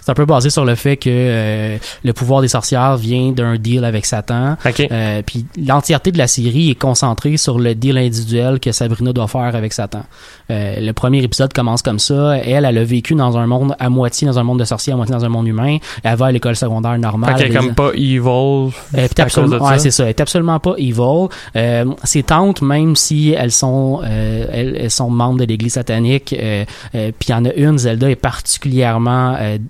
C'est 0.00 0.10
un 0.10 0.14
peu 0.14 0.24
basé 0.24 0.50
sur 0.50 0.64
le 0.64 0.74
fait 0.74 0.96
que 0.96 1.10
euh, 1.10 1.78
le 2.04 2.12
pouvoir 2.12 2.40
des 2.42 2.48
sorcières 2.48 2.96
vient 2.96 3.32
d'un 3.32 3.56
deal 3.56 3.84
avec 3.84 4.06
Satan. 4.06 4.56
Ok. 4.64 4.86
Euh, 4.90 5.22
puis 5.24 5.46
l'entièreté 5.64 6.12
de 6.12 6.18
la 6.18 6.26
série 6.26 6.70
est 6.70 6.74
concentrée 6.74 7.36
sur 7.36 7.58
le 7.58 7.74
deal 7.74 7.98
individuel 7.98 8.60
que 8.60 8.72
Sabrina 8.72 9.12
doit 9.12 9.28
faire 9.28 9.54
avec 9.54 9.72
Satan. 9.72 10.02
Euh, 10.50 10.76
le 10.80 10.92
premier 10.92 11.22
épisode 11.22 11.52
commence 11.52 11.82
comme 11.82 11.98
ça. 11.98 12.36
Elle, 12.38 12.64
elle 12.64 12.78
a 12.78 12.84
vécu 12.84 13.14
dans 13.14 13.36
un 13.38 13.46
monde 13.46 13.74
à 13.78 13.88
moitié 13.88 14.26
dans 14.26 14.38
un 14.38 14.42
monde 14.42 14.58
de 14.60 14.64
sorciers, 14.64 14.92
à 14.92 14.96
moitié 14.96 15.14
dans 15.14 15.24
un 15.24 15.28
monde 15.28 15.46
humain. 15.46 15.78
Elle 16.02 16.16
va 16.16 16.26
à 16.26 16.32
l'école 16.32 16.56
secondaire 16.56 16.98
normale. 16.98 17.36
Fait 17.36 17.44
qu'elle 17.44 17.52
est 17.52 17.54
Elle- 17.56 17.60
comme 17.66 17.74
pas 17.74 17.90
evil. 17.94 18.72
elle 18.94 19.08
cause 19.08 19.14
de 19.16 19.22
absolument, 19.22 19.64
ouais, 19.68 19.78
c'est 19.78 19.90
ça. 19.90 20.04
Elle 20.04 20.10
est 20.10 20.20
absolument 20.20 20.58
pas 20.58 20.74
evil. 20.78 21.28
Euh, 21.56 21.84
ses 22.04 22.22
tantes, 22.22 22.62
même 22.62 22.96
si 22.96 23.30
elles 23.36 23.52
sont, 23.52 24.00
euh, 24.04 24.46
elles, 24.52 24.76
elles 24.80 24.90
sont 24.90 25.10
membres 25.10 25.38
de 25.38 25.44
l'Église 25.44 25.74
satanique, 25.74 26.34
euh, 26.38 26.64
euh, 26.94 27.12
puis 27.18 27.28
il 27.28 27.32
y 27.32 27.34
en 27.34 27.44
a 27.44 27.52
une, 27.54 27.78
Zelda 27.78 28.10
est 28.10 28.16
particulièrement, 28.16 29.34
euh, 29.34 29.40
euh, 29.40 29.58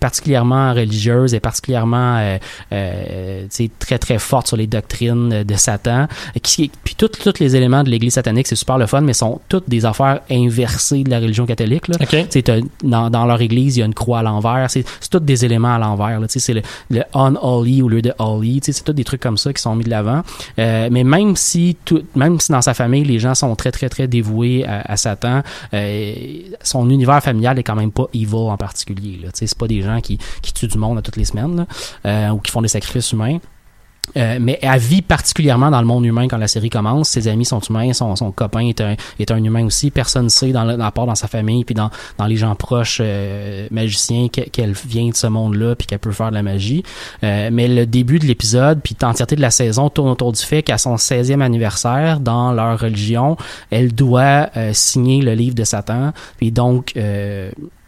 particulièrement 0.00 0.72
religieuse 0.74 1.34
et 1.34 1.40
particulièrement, 1.40 2.16
euh, 2.18 2.38
euh, 2.72 3.46
très 3.78 3.98
très 3.98 4.18
forte 4.18 4.46
sur 4.48 4.56
les 4.56 4.66
doctrines 4.66 5.42
de 5.44 5.54
Satan. 5.54 6.06
Qui, 6.42 6.70
puis 6.84 6.94
tous 6.94 7.10
les 7.40 7.56
éléments 7.56 7.82
de 7.82 7.90
l'Église 7.90 8.14
satanique, 8.14 8.46
c'est 8.46 8.56
super 8.56 8.78
le 8.78 8.86
fun, 8.86 9.00
mais 9.00 9.12
sont 9.12 9.40
toutes 9.48 9.68
des 9.68 9.84
affaires 9.84 10.20
inversées 10.30 11.04
de 11.04 11.10
la 11.10 11.18
religion 11.20 11.46
catholique. 11.46 11.88
Là. 11.88 11.96
Ok. 12.00 12.08
Tu 12.10 12.26
sais, 12.30 12.42
t'as- 12.42 12.58
dans, 12.82 13.10
dans 13.10 13.26
leur 13.26 13.40
église, 13.40 13.76
il 13.76 13.80
y 13.80 13.82
a 13.82 13.86
une 13.86 13.94
croix 13.94 14.20
à 14.20 14.22
l'envers. 14.22 14.70
C'est 14.70 14.84
tous 15.10 15.20
des 15.20 15.44
éléments 15.44 15.74
à 15.74 15.78
l'envers. 15.78 16.20
C'est 16.28 16.54
le, 16.54 16.62
le 16.90 17.02
unholy 17.14 17.82
au 17.82 17.88
lieu 17.88 18.02
de 18.02 18.12
holy. 18.18 18.60
C'est 18.62 18.84
tous 18.84 18.92
des 18.92 19.04
trucs 19.04 19.20
comme 19.20 19.38
ça 19.38 19.52
qui 19.52 19.60
sont 19.62 19.74
mis 19.74 19.84
de 19.84 19.90
l'avant. 19.90 20.22
Euh, 20.58 20.88
mais 20.90 21.04
même 21.04 21.36
si, 21.36 21.76
tout, 21.84 22.02
même 22.14 22.38
si 22.40 22.52
dans 22.52 22.62
sa 22.62 22.74
famille, 22.74 23.04
les 23.04 23.18
gens 23.18 23.34
sont 23.34 23.54
très, 23.56 23.70
très, 23.72 23.88
très 23.88 24.06
dévoués 24.06 24.64
à, 24.66 24.80
à 24.92 24.96
Satan, 24.96 25.42
euh, 25.74 26.12
son 26.62 26.88
univers 26.90 27.22
familial 27.22 27.58
est 27.58 27.62
quand 27.62 27.76
même 27.76 27.92
pas 27.92 28.06
evil 28.14 28.34
en 28.34 28.56
particulier. 28.56 28.67
Là. 29.22 29.28
Tu 29.32 29.38
sais, 29.38 29.46
C'est 29.46 29.58
pas 29.58 29.68
des 29.68 29.82
gens 29.82 30.00
qui, 30.00 30.18
tuent 30.54 30.68
du 30.68 30.78
monde 30.78 30.98
à 30.98 31.02
toutes 31.02 31.16
les 31.16 31.24
semaines 31.24 31.56
là, 31.56 31.66
euh, 32.06 32.30
ou 32.30 32.38
qui 32.38 32.50
font 32.50 32.62
des 32.62 32.68
sacrifices 32.68 33.12
humains. 33.12 33.38
Euh, 34.16 34.38
mais 34.40 34.58
elle 34.62 34.80
vit 34.80 35.02
particulièrement 35.02 35.70
dans 35.70 35.80
le 35.80 35.86
monde 35.86 36.04
humain 36.06 36.28
quand 36.28 36.38
la 36.38 36.48
série 36.48 36.70
commence. 36.70 37.10
Ses 37.10 37.28
amis 37.28 37.44
sont 37.44 37.60
humains, 37.60 37.92
son, 37.92 38.14
copain 38.32 38.66
est 38.66 38.80
un, 39.30 39.44
humain 39.44 39.66
aussi. 39.66 39.90
Personne 39.90 40.24
ne 40.24 40.28
sait, 40.30 40.50
dans, 40.50 40.64
le, 40.64 40.78
dans, 40.78 40.90
part 40.90 41.04
dans 41.04 41.14
sa 41.14 41.28
famille, 41.28 41.64
puis 41.64 41.74
dans, 41.74 41.90
les 42.26 42.36
gens 42.36 42.54
proches 42.54 43.00
euh, 43.02 43.68
magiciens, 43.70 44.28
que- 44.28 44.48
qu'elle 44.48 44.72
vient 44.72 45.10
de 45.10 45.14
ce 45.14 45.26
monde-là, 45.26 45.76
puis 45.76 45.86
qu'elle 45.86 45.98
peut 45.98 46.12
faire 46.12 46.30
de 46.30 46.34
la 46.34 46.42
magie. 46.42 46.82
Mais 47.22 47.68
le 47.68 47.84
début 47.84 48.18
de 48.18 48.24
l'épisode, 48.24 48.80
puis 48.82 48.96
l'entièreté 49.00 49.36
de 49.36 49.42
la 49.42 49.50
saison 49.50 49.90
tourne 49.90 50.08
autour 50.08 50.32
du 50.32 50.42
fait 50.42 50.62
qu'à 50.62 50.78
son 50.78 50.96
16e 50.96 51.42
anniversaire, 51.42 52.20
dans 52.20 52.52
leur 52.52 52.80
religion, 52.80 53.36
elle 53.70 53.92
doit 53.92 54.48
signer 54.72 55.20
le 55.20 55.34
livre 55.34 55.54
de 55.54 55.64
Satan, 55.64 56.12
puis 56.38 56.50
donc 56.50 56.94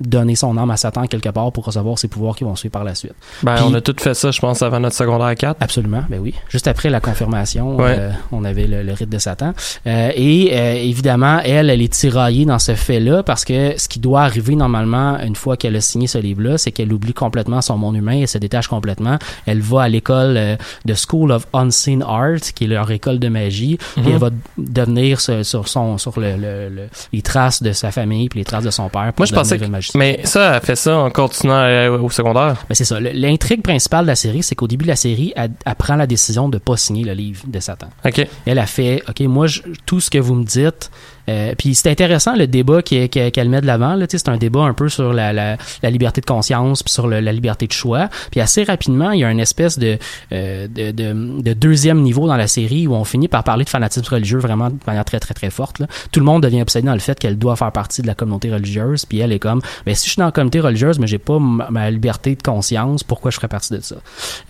donner 0.00 0.34
son 0.36 0.56
âme 0.56 0.70
à 0.70 0.76
Satan 0.76 1.06
quelque 1.06 1.28
part 1.28 1.52
pour 1.52 1.64
recevoir 1.64 1.98
ses 1.98 2.08
pouvoirs 2.08 2.34
qui 2.36 2.44
vont 2.44 2.56
suivre 2.56 2.72
par 2.72 2.84
la 2.84 2.94
suite. 2.94 3.12
Ben, 3.42 3.54
Puis- 3.56 3.64
on 3.68 3.74
a 3.74 3.80
tout 3.80 3.94
fait 3.98 4.14
ça, 4.14 4.30
je 4.30 4.40
pense, 4.40 4.62
avant 4.62 4.80
notre 4.80 4.96
secondaire 4.96 5.34
4. 5.34 5.56
Absolument, 5.60 6.02
ben 6.08 6.18
oui. 6.20 6.34
Juste 6.48 6.66
après 6.68 6.90
la 6.90 7.00
confirmation, 7.00 7.76
Ouais. 7.76 7.96
euh, 7.98 8.10
on 8.32 8.44
avait 8.44 8.66
le, 8.66 8.82
le 8.82 8.92
rite 8.92 9.10
de 9.10 9.18
Satan. 9.18 9.52
Euh, 9.86 10.10
et 10.14 10.50
euh, 10.52 10.74
évidemment, 10.74 11.40
elle, 11.44 11.70
elle 11.70 11.82
est 11.82 11.92
tiraillée 11.92 12.44
dans 12.46 12.58
ce 12.58 12.74
fait-là 12.74 13.22
parce 13.22 13.44
que 13.44 13.74
ce 13.78 13.88
qui 13.88 13.98
doit 14.00 14.22
arriver 14.22 14.56
normalement 14.56 15.18
une 15.20 15.36
fois 15.36 15.56
qu'elle 15.56 15.76
a 15.76 15.80
signé 15.80 16.06
ce 16.06 16.18
livre-là, 16.18 16.58
c'est 16.58 16.72
qu'elle 16.72 16.92
oublie 16.92 17.12
complètement 17.14 17.60
son 17.60 17.76
monde 17.76 17.96
humain, 17.96 18.18
elle 18.20 18.28
se 18.28 18.38
détache 18.38 18.68
complètement. 18.68 19.18
Elle 19.46 19.60
va 19.60 19.82
à 19.82 19.88
l'école 19.88 20.36
euh, 20.36 20.56
de 20.84 20.94
School 20.94 21.32
of 21.32 21.46
Unseen 21.52 22.02
Art, 22.02 22.40
qui 22.54 22.64
est 22.64 22.68
leur 22.68 22.90
école 22.90 23.18
de 23.18 23.28
magie, 23.28 23.78
puis 23.96 24.02
Mhm. 24.04 24.12
elle 24.12 24.18
va 24.18 24.30
devenir 24.58 25.20
sur, 25.20 25.44
sur 25.44 25.68
son 25.68 25.98
sur 25.98 26.18
le, 26.20 26.36
le- 26.36 26.68
le- 26.68 26.88
les 27.12 27.22
traces 27.22 27.62
de 27.62 27.72
sa 27.72 27.90
famille 27.90 28.28
puis 28.28 28.38
les 28.38 28.44
traces 28.44 28.64
de 28.64 28.70
son 28.70 28.88
père. 28.88 29.12
pour 29.12 29.20
Moi, 29.20 29.26
je 29.26 29.34
pensais 29.34 29.58
que. 29.58 29.64
Mais 29.94 30.20
ça, 30.24 30.54
elle 30.56 30.60
fait 30.62 30.76
ça 30.76 30.96
en 30.98 31.10
continuant 31.10 31.54
euh, 31.62 31.98
au 31.98 32.10
secondaire. 32.10 32.56
Ben, 32.68 32.74
c'est 32.74 32.84
ça. 32.84 32.98
L'intrigue 33.00 33.62
principale 33.62 34.02
de 34.04 34.08
la 34.10 34.16
série, 34.16 34.42
c'est 34.42 34.54
qu'au 34.54 34.66
début 34.68 34.84
de 34.84 34.90
la 34.90 34.96
série, 34.96 35.32
elle, 35.36 35.52
elle 35.64 35.74
prend 35.74 35.96
la 35.96 36.06
décision 36.06 36.48
de 36.48 36.58
pas 36.58 36.76
signer 36.76 37.04
le 37.04 37.12
livre 37.12 37.44
de 37.46 37.60
Satan. 37.60 37.88
OK. 38.04 38.26
Elle 38.46 38.58
a 38.58 38.66
fait, 38.66 39.02
OK, 39.08 39.20
moi, 39.20 39.46
je- 39.46 39.62
tout 39.86 40.00
ce 40.00 40.10
que 40.10 40.18
vous 40.18 40.34
me 40.34 40.44
dites, 40.44 40.90
euh, 41.28 41.54
puis 41.56 41.74
c'est 41.74 41.90
intéressant 41.90 42.34
le 42.36 42.46
débat 42.46 42.82
qu'elle 42.82 43.48
met 43.48 43.60
de 43.60 43.66
l'avant. 43.66 43.98
C'est 44.08 44.28
un 44.28 44.36
débat 44.36 44.60
un 44.60 44.74
peu 44.74 44.88
sur 44.88 45.12
la, 45.12 45.32
la, 45.32 45.56
la 45.82 45.90
liberté 45.90 46.20
de 46.20 46.26
conscience, 46.26 46.82
puis 46.82 46.92
sur 46.92 47.06
la 47.06 47.32
liberté 47.32 47.66
de 47.66 47.72
choix. 47.72 48.08
Puis 48.30 48.40
assez 48.40 48.64
rapidement, 48.64 49.10
il 49.12 49.20
y 49.20 49.24
a 49.24 49.30
une 49.30 49.40
espèce 49.40 49.78
de, 49.78 49.98
euh, 50.32 50.66
de, 50.68 50.90
de, 50.90 51.42
de 51.42 51.52
deuxième 51.52 52.02
niveau 52.02 52.26
dans 52.26 52.36
la 52.36 52.48
série 52.48 52.86
où 52.86 52.94
on 52.94 53.04
finit 53.04 53.28
par 53.28 53.44
parler 53.44 53.64
de 53.64 53.70
fanatisme 53.70 54.14
religieux 54.14 54.38
vraiment 54.38 54.70
de 54.70 54.76
manière 54.86 55.04
très, 55.04 55.20
très, 55.20 55.34
très 55.34 55.50
forte. 55.50 55.78
là. 55.78 55.86
Tout 56.12 56.20
le 56.20 56.26
monde 56.26 56.42
devient 56.42 56.62
obsédé 56.62 56.86
dans 56.86 56.94
le 56.94 57.00
fait 57.00 57.18
qu'elle 57.18 57.38
doit 57.38 57.56
faire 57.56 57.72
partie 57.72 58.02
de 58.02 58.06
la 58.06 58.14
communauté 58.14 58.52
religieuse. 58.52 59.04
Puis 59.06 59.18
elle 59.18 59.32
est 59.32 59.38
comme, 59.38 59.60
ben 59.86 59.94
si 59.94 60.06
je 60.06 60.12
suis 60.12 60.18
dans 60.18 60.26
la 60.26 60.32
communauté 60.32 60.60
religieuse, 60.60 60.98
mais 60.98 61.06
j'ai 61.06 61.18
pas 61.18 61.38
ma, 61.38 61.90
liberté 61.90 62.34
de 62.34 62.42
conscience, 62.42 63.02
pourquoi 63.02 63.30
je 63.30 63.36
ferais 63.36 63.48
partie 63.48 63.72
de 63.72 63.80
ça? 63.80 63.96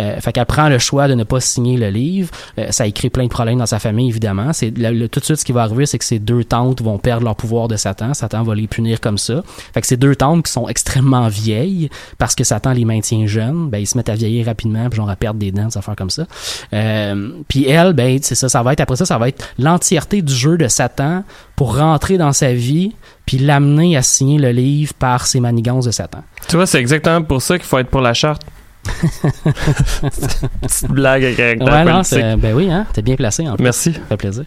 Euh, 0.01 0.21
fait 0.21 0.33
qu'elle 0.33 0.47
prend 0.47 0.69
le 0.69 0.79
choix 0.79 1.09
de 1.09 1.15
ne 1.15 1.25
pas 1.25 1.41
signer 1.41 1.77
le 1.77 1.89
livre. 1.89 2.31
Euh, 2.59 2.71
ça 2.71 2.91
créé 2.91 3.11
plein 3.11 3.25
de 3.25 3.29
problèmes 3.29 3.59
dans 3.59 3.67
sa 3.67 3.79
famille, 3.79 4.09
évidemment. 4.09 4.53
C'est 4.53 4.73
tout 4.73 5.21
de 5.21 5.25
suite 5.25 5.37
ce 5.37 5.45
qui 5.45 5.53
va 5.53 5.63
arriver, 5.63 5.87
c'est 5.87 5.99
que 5.99 6.05
ces 6.05 6.19
deux 6.19 6.45
vont 6.81 6.99
perdre 6.99 7.25
leur 7.25 7.37
pouvoir 7.37 7.69
de 7.69 7.77
Satan. 7.77 8.15
Satan 8.15 8.43
va 8.43 8.55
les 8.55 8.67
punir 8.67 9.01
comme 9.01 9.19
ça. 9.19 9.43
Fait 9.75 9.85
ces 9.85 9.97
deux 9.97 10.15
tantes 10.15 10.45
qui 10.47 10.53
sont 10.53 10.69
extrêmement 10.69 11.29
vieilles, 11.29 11.91
parce 12.19 12.35
que 12.35 12.45
Satan 12.45 12.73
les 12.73 12.85
maintient 12.85 13.27
jeunes, 13.27 13.69
ben 13.71 13.79
ils 13.79 13.87
se 13.87 13.97
mettent 13.97 14.09
à 14.09 14.15
vieillir 14.15 14.47
rapidement, 14.47 14.89
puis 14.89 14.97
genre 14.97 15.11
à 15.11 15.17
perdre 15.17 15.41
des 15.41 15.53
dents, 15.53 15.67
des 15.67 15.79
affaires 15.79 15.97
comme 15.97 16.11
ça. 16.11 16.27
Euh, 16.73 17.31
puis 17.49 17.69
elle, 17.69 17.93
ben 17.93 18.19
c'est 18.23 18.35
ça, 18.35 18.49
ça 18.49 18.63
va 18.63 18.73
être 18.73 18.81
après 18.81 18.97
ça, 18.97 19.07
ça 19.07 19.19
va 19.19 19.29
être 19.29 19.45
l'entièreté 19.59 20.23
du 20.23 20.33
jeu 20.33 20.57
de 20.57 20.69
Satan 20.69 21.25
pour 21.57 21.77
rentrer 21.77 22.19
dans 22.19 22.33
sa 22.33 22.53
vie, 22.53 22.93
puis 23.27 23.39
l'amener 23.39 23.97
à 23.97 24.03
signer 24.03 24.39
le 24.39 24.51
livre 24.51 24.95
par 24.95 25.27
ses 25.27 25.41
manigances 25.41 25.87
de 25.87 25.91
Satan. 25.91 26.23
Tu 26.49 26.57
vois, 26.57 26.67
c'est 26.67 26.81
exactement 26.81 27.23
pour 27.23 27.43
ça 27.43 27.59
qu'il 27.59 27.67
faut 27.67 27.79
être 27.79 27.91
pour 27.91 28.01
la 28.01 28.15
charte. 28.15 28.43
Petite 30.63 30.91
blague 30.91 31.25
avec 31.25 31.37
caractère 31.37 31.67
Ouais, 31.67 31.85
non, 31.85 32.03
politique. 32.03 32.41
ben 32.41 32.55
oui, 32.55 32.71
hein, 32.71 32.87
t'es 32.93 33.03
bien 33.03 33.17
placé 33.17 33.49
en 33.49 33.57
plus. 33.57 33.63
Merci. 33.63 33.93
Ça 33.93 34.01
fait 34.09 34.17
plaisir. 34.17 34.45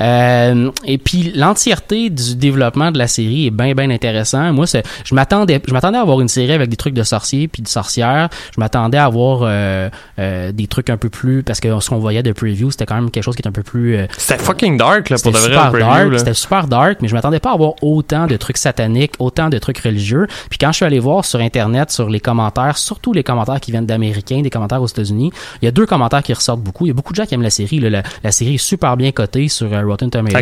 Euh, 0.00 0.70
et 0.84 0.98
puis 0.98 1.32
l'entièreté 1.34 2.10
du 2.10 2.36
développement 2.36 2.90
de 2.90 2.98
la 2.98 3.06
série 3.06 3.46
est 3.46 3.50
bien 3.50 3.74
bien 3.74 3.90
intéressant. 3.90 4.52
Moi, 4.52 4.66
c'est, 4.66 4.82
je 5.04 5.14
m'attendais, 5.14 5.60
je 5.66 5.72
m'attendais 5.72 5.98
à 5.98 6.02
avoir 6.02 6.20
une 6.20 6.28
série 6.28 6.52
avec 6.52 6.68
des 6.68 6.76
trucs 6.76 6.94
de 6.94 7.02
sorciers 7.02 7.48
puis 7.48 7.62
de 7.62 7.68
sorcières. 7.68 8.28
Je 8.54 8.60
m'attendais 8.60 8.98
à 8.98 9.04
avoir 9.04 9.40
euh, 9.42 9.88
euh, 10.18 10.52
des 10.52 10.66
trucs 10.66 10.90
un 10.90 10.96
peu 10.96 11.08
plus 11.08 11.42
parce 11.42 11.60
que 11.60 11.80
ce 11.80 11.88
qu'on 11.90 11.98
voyait 11.98 12.22
de 12.22 12.32
preview, 12.32 12.70
c'était 12.70 12.86
quand 12.86 12.96
même 12.96 13.10
quelque 13.10 13.24
chose 13.24 13.36
qui 13.36 13.42
est 13.42 13.48
un 13.48 13.52
peu 13.52 13.62
plus 13.62 13.98
C'était 14.16 14.42
fucking 14.42 14.76
dark, 14.76 15.10
là, 15.10 15.16
pour 15.22 15.34
c'était 15.34 15.48
de 15.48 15.54
vrai, 15.54 15.70
preview, 15.70 16.18
c'était 16.18 16.34
super 16.34 16.66
dark, 16.66 16.98
mais 17.00 17.08
je 17.08 17.14
m'attendais 17.14 17.40
pas 17.40 17.50
à 17.50 17.54
avoir 17.54 17.74
autant 17.82 18.26
de 18.26 18.36
trucs 18.36 18.58
sataniques, 18.58 19.12
autant 19.18 19.48
de 19.48 19.58
trucs 19.58 19.78
religieux. 19.78 20.26
Puis 20.50 20.58
quand 20.58 20.70
je 20.72 20.76
suis 20.76 20.84
allé 20.84 20.98
voir 20.98 21.24
sur 21.24 21.40
internet, 21.40 21.90
sur 21.90 22.08
les 22.08 22.20
commentaires, 22.20 22.78
surtout 22.78 23.12
les 23.12 23.22
commentaires 23.24 23.60
qui 23.60 23.71
viennent 23.72 23.86
d'américains, 23.86 24.40
des 24.42 24.50
commentaires 24.50 24.80
aux 24.82 24.86
États-Unis, 24.86 25.32
il 25.60 25.64
y 25.64 25.68
a 25.68 25.72
deux 25.72 25.86
commentaires 25.86 26.22
qui 26.22 26.32
ressortent 26.32 26.60
beaucoup. 26.62 26.86
Il 26.86 26.88
y 26.88 26.92
a 26.92 26.94
beaucoup 26.94 27.12
de 27.12 27.16
gens 27.16 27.26
qui 27.26 27.34
aiment 27.34 27.42
la 27.42 27.50
série. 27.50 27.80
là. 27.80 27.90
La, 27.90 28.02
la 28.22 28.30
série 28.32 28.54
est 28.54 28.58
super 28.58 28.96
bien 28.96 29.10
cotée 29.12 29.48
sur 29.48 29.72
euh, 29.72 29.84
Rotten 29.84 30.08
Tomatoes. 30.10 30.36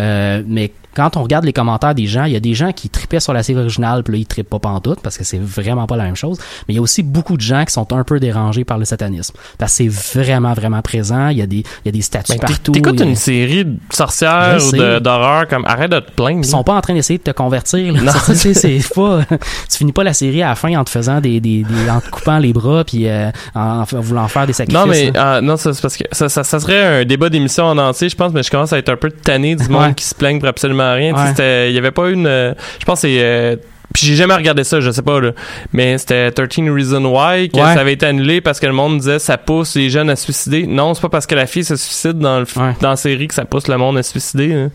Euh, 0.00 0.42
mais 0.46 0.72
quand 0.92 1.16
on 1.16 1.22
regarde 1.22 1.44
les 1.44 1.52
commentaires 1.52 1.94
des 1.94 2.06
gens, 2.06 2.24
il 2.24 2.32
y 2.32 2.36
a 2.36 2.40
des 2.40 2.54
gens 2.54 2.72
qui 2.72 2.88
tripaient 2.88 3.20
sur 3.20 3.32
la 3.32 3.44
série 3.44 3.60
originale, 3.60 4.02
puis 4.02 4.12
là, 4.14 4.18
ils 4.18 4.26
trippent 4.26 4.50
pas 4.50 4.58
pantoute, 4.58 4.98
parce 5.00 5.16
que 5.16 5.22
c'est 5.22 5.38
vraiment 5.38 5.86
pas 5.86 5.96
la 5.96 6.02
même 6.02 6.16
chose. 6.16 6.38
Mais 6.66 6.74
il 6.74 6.76
y 6.76 6.78
a 6.80 6.82
aussi 6.82 7.04
beaucoup 7.04 7.36
de 7.36 7.40
gens 7.42 7.64
qui 7.64 7.72
sont 7.72 7.92
un 7.92 8.02
peu 8.02 8.18
dérangés 8.18 8.64
par 8.64 8.76
le 8.76 8.84
satanisme. 8.84 9.34
Parce 9.56 9.70
que 9.78 9.88
c'est 9.88 10.18
vraiment, 10.20 10.52
vraiment 10.52 10.82
présent. 10.82 11.28
Il 11.28 11.38
y 11.38 11.42
a 11.42 11.46
des, 11.46 11.58
il 11.58 11.64
y 11.86 11.88
a 11.90 11.92
des 11.92 12.02
statues 12.02 12.32
Ben, 12.32 12.40
partout. 12.40 12.72
T'écoutes 12.72 13.00
a- 13.00 13.04
une 13.04 13.14
série 13.14 13.64
de 13.66 13.76
sorcières 13.92 14.58
ou 14.66 15.00
d'horreur, 15.00 15.46
comme 15.46 15.64
arrête 15.64 15.92
de 15.92 16.00
te 16.00 16.10
plaindre. 16.10 16.40
Ils 16.40 16.44
sont 16.44 16.64
pas 16.64 16.74
en 16.74 16.80
train 16.80 16.94
d'essayer 16.94 17.18
de 17.18 17.22
te 17.24 17.30
convertir. 17.30 17.92
Là. 17.92 18.00
Non. 18.02 18.12
C'est 18.34 18.94
pas. 18.94 19.20
tu 19.70 19.76
finis 19.78 19.92
pas 19.92 20.02
la 20.04 20.12
série 20.12 20.42
à 20.42 20.48
la 20.48 20.54
fin 20.56 20.76
en 20.76 20.82
te 20.82 20.90
faisant 20.90 21.20
des, 21.20 21.38
des, 21.40 21.62
des- 21.62 21.88
en 21.90 22.00
te 22.00 22.10
coupant 22.10 22.38
les 22.38 22.52
bras 22.52 22.69
puis 22.86 23.08
euh, 23.08 23.30
en, 23.54 23.80
en 23.82 24.00
voulant 24.00 24.28
faire 24.28 24.46
des 24.46 24.52
sacrifices. 24.52 24.80
Non, 24.84 24.86
mais 24.90 25.12
ah, 25.16 25.40
non, 25.40 25.56
ça, 25.56 25.72
c'est 25.74 25.82
parce 25.82 25.96
que 25.96 26.04
ça, 26.12 26.28
ça, 26.28 26.44
ça 26.44 26.60
serait 26.60 27.00
un 27.00 27.04
débat 27.04 27.28
d'émission 27.28 27.64
en 27.64 27.78
entier, 27.78 28.08
je 28.08 28.16
pense, 28.16 28.32
mais 28.32 28.42
je 28.42 28.50
commence 28.50 28.72
à 28.72 28.78
être 28.78 28.88
un 28.88 28.96
peu 28.96 29.10
tanné 29.10 29.54
du 29.56 29.68
monde 29.68 29.82
Ouais. 29.88 29.94
qui 29.94 30.04
se 30.04 30.14
plaigne 30.14 30.38
pour 30.38 30.48
absolument 30.48 30.92
rien. 30.94 31.14
Sais, 31.14 31.20
Ouais. 31.22 31.28
c'était- 31.28 31.70
Il 31.70 31.74
y 31.74 31.78
avait 31.78 31.90
pas 31.90 32.08
une. 32.10 32.26
euh, 32.26 32.54
je 32.78 32.84
pense 32.84 33.02
que 33.02 33.08
c'est. 33.08 33.18
euh, 33.20 33.56
puis 33.92 34.06
j'ai 34.06 34.14
jamais 34.14 34.34
regardé 34.34 34.62
ça, 34.62 34.78
je 34.80 34.88
sais 34.92 35.02
pas, 35.02 35.20
là. 35.20 35.32
Mais 35.72 35.98
c'était 35.98 36.30
13 36.30 36.70
Reasons 36.72 37.04
Why, 37.06 37.48
que 37.50 37.56
Ouais. 37.56 37.62
ça 37.74 37.80
avait 37.80 37.94
été 37.94 38.06
annulé 38.06 38.40
parce 38.40 38.60
que 38.60 38.66
le 38.66 38.72
monde 38.72 38.98
disait 38.98 39.18
ça 39.18 39.36
pousse 39.36 39.74
les 39.74 39.90
jeunes 39.90 40.08
à 40.10 40.14
se 40.16 40.22
suicider. 40.24 40.64
Non, 40.66 40.94
c'est 40.94 41.00
pas 41.02 41.08
parce 41.08 41.26
que 41.26 41.34
la 41.34 41.46
fille 41.46 41.64
se 41.64 41.74
suicide 41.74 42.18
dans, 42.18 42.38
le, 42.38 42.46
Ouais. 42.56 42.74
dans 42.80 42.90
la 42.90 42.96
série 42.96 43.26
que 43.26 43.34
ça 43.34 43.44
pousse 43.44 43.66
le 43.66 43.76
monde 43.78 43.98
à 43.98 44.04
se 44.04 44.10
suicider. 44.12 44.52
hein. 44.54 44.70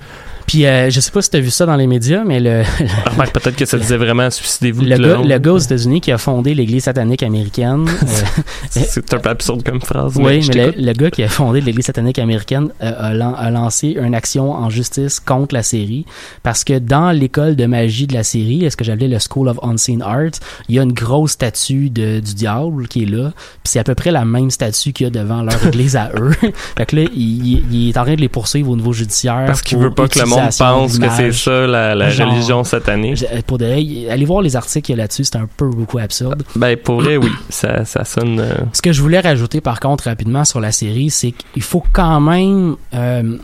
Puis 0.47 0.65
euh, 0.65 0.89
je 0.89 0.99
sais 0.99 1.11
pas 1.11 1.21
si 1.21 1.29
t'as 1.31 1.39
vu 1.39 1.49
ça 1.49 1.65
dans 1.65 1.75
les 1.75 1.87
médias, 1.87 2.23
mais 2.23 2.39
le, 2.39 2.63
Remarque, 3.11 3.33
peut-être 3.33 3.55
que 3.55 3.65
ça 3.65 3.77
disait 3.77 3.97
vraiment 3.97 4.29
suicidez-vous. 4.29 4.83
le, 4.83 4.97
gars, 4.97 5.17
le 5.23 5.37
gars 5.39 5.53
aux 5.53 5.57
États-Unis 5.57 6.01
qui 6.01 6.11
a 6.11 6.17
fondé 6.17 6.53
l'Église 6.53 6.83
satanique 6.83 7.23
américaine. 7.23 7.87
euh, 8.03 8.45
C'est 8.69 9.13
un 9.13 9.17
peu 9.19 9.29
absurde 9.29 9.63
comme 9.63 9.81
phrase. 9.81 10.13
Oui, 10.17 10.47
mais 10.53 10.71
le, 10.71 10.73
le 10.85 10.93
gars 10.93 11.09
qui 11.09 11.23
a 11.23 11.27
fondé 11.29 11.61
l'Église 11.61 11.85
satanique 11.85 12.19
américaine 12.19 12.69
euh, 12.83 12.91
a, 13.21 13.29
a 13.35 13.49
lancé 13.49 13.97
une 13.99 14.13
action 14.13 14.51
en 14.51 14.69
justice 14.69 15.19
contre 15.19 15.55
la 15.55 15.63
série 15.63 16.05
parce 16.43 16.63
que 16.63 16.77
dans 16.77 17.11
l'école 17.11 17.55
de 17.55 17.65
magie 17.65 18.05
de 18.07 18.13
la 18.13 18.23
série, 18.23 18.63
est-ce 18.65 18.77
que 18.77 18.83
j'appelais 18.83 19.07
le 19.07 19.17
School 19.19 19.47
of 19.47 19.59
Unseen 19.63 20.01
Art, 20.01 20.31
il 20.69 20.75
y 20.75 20.79
a 20.79 20.83
une 20.83 20.93
grosse 20.93 21.31
statue 21.31 21.89
de, 21.89 22.19
du 22.19 22.33
diable 22.35 22.87
qui 22.87 23.03
est 23.03 23.07
là, 23.07 23.31
puis 23.35 23.71
c'est 23.71 23.79
à 23.79 23.83
peu 23.83 23.95
près 23.95 24.11
la 24.11 24.25
même 24.25 24.51
statue 24.51 24.93
qu'il 24.93 25.05
y 25.05 25.07
a 25.07 25.09
devant 25.09 25.41
leur 25.41 25.65
église 25.67 25.95
à 25.95 26.11
eux. 26.19 26.31
fait 26.77 26.85
que 26.85 26.95
là, 26.97 27.01
il, 27.15 27.63
il- 27.71 27.89
est 27.89 27.97
en 27.97 28.03
train 28.03 28.15
de 28.15 28.21
les 28.21 28.29
poursuivre 28.29 28.69
au 28.69 28.75
niveau 28.75 28.93
judiciaire. 28.93 29.43
Parce 29.47 29.61
qu'il 29.61 29.77
veut 29.77 29.91
pas 29.91 30.07
que 30.07 30.19
le 30.19 30.25
monde 30.25 30.34
utilisation 30.37 30.65
pense 30.65 30.99
que 30.99 31.09
c'est 31.09 31.31
ça 31.31 31.67
la, 31.67 31.95
la 31.95 32.09
Genre- 32.09 32.29
religion 32.31 32.63
satanique. 32.63 33.17
Je- 33.17 33.41
Pour 33.41 33.57
de 33.57 33.65
allez 33.65 34.25
voir 34.25 34.41
les 34.41 34.55
articles 34.55 34.85
qu'il 34.85 34.95
y 34.95 34.99
a 34.99 35.01
là-dessus, 35.03 35.23
c'est 35.25 35.35
un 35.37 35.47
peu 35.57 35.67
beaucoup 35.69 35.97
absurde. 35.97 36.43
Ben 36.55 36.75
pour 36.77 37.01
vrai, 37.01 37.17
oui, 37.17 37.31
ça, 37.49 37.85
ça 37.85 38.03
sonne. 38.05 38.39
euh, 38.39 38.53
Ce 38.73 38.81
que 38.81 38.91
je 38.91 39.01
voulais 39.01 39.19
rajouter 39.19 39.61
par 39.61 39.79
contre 39.79 40.05
rapidement 40.05 40.45
sur 40.45 40.59
la 40.59 40.71
série, 40.71 41.09
c'est 41.09 41.31
qu'il 41.31 41.61
faut 41.63 41.83
quand 41.93 42.19
même 42.21 42.75
euh, 42.93 43.37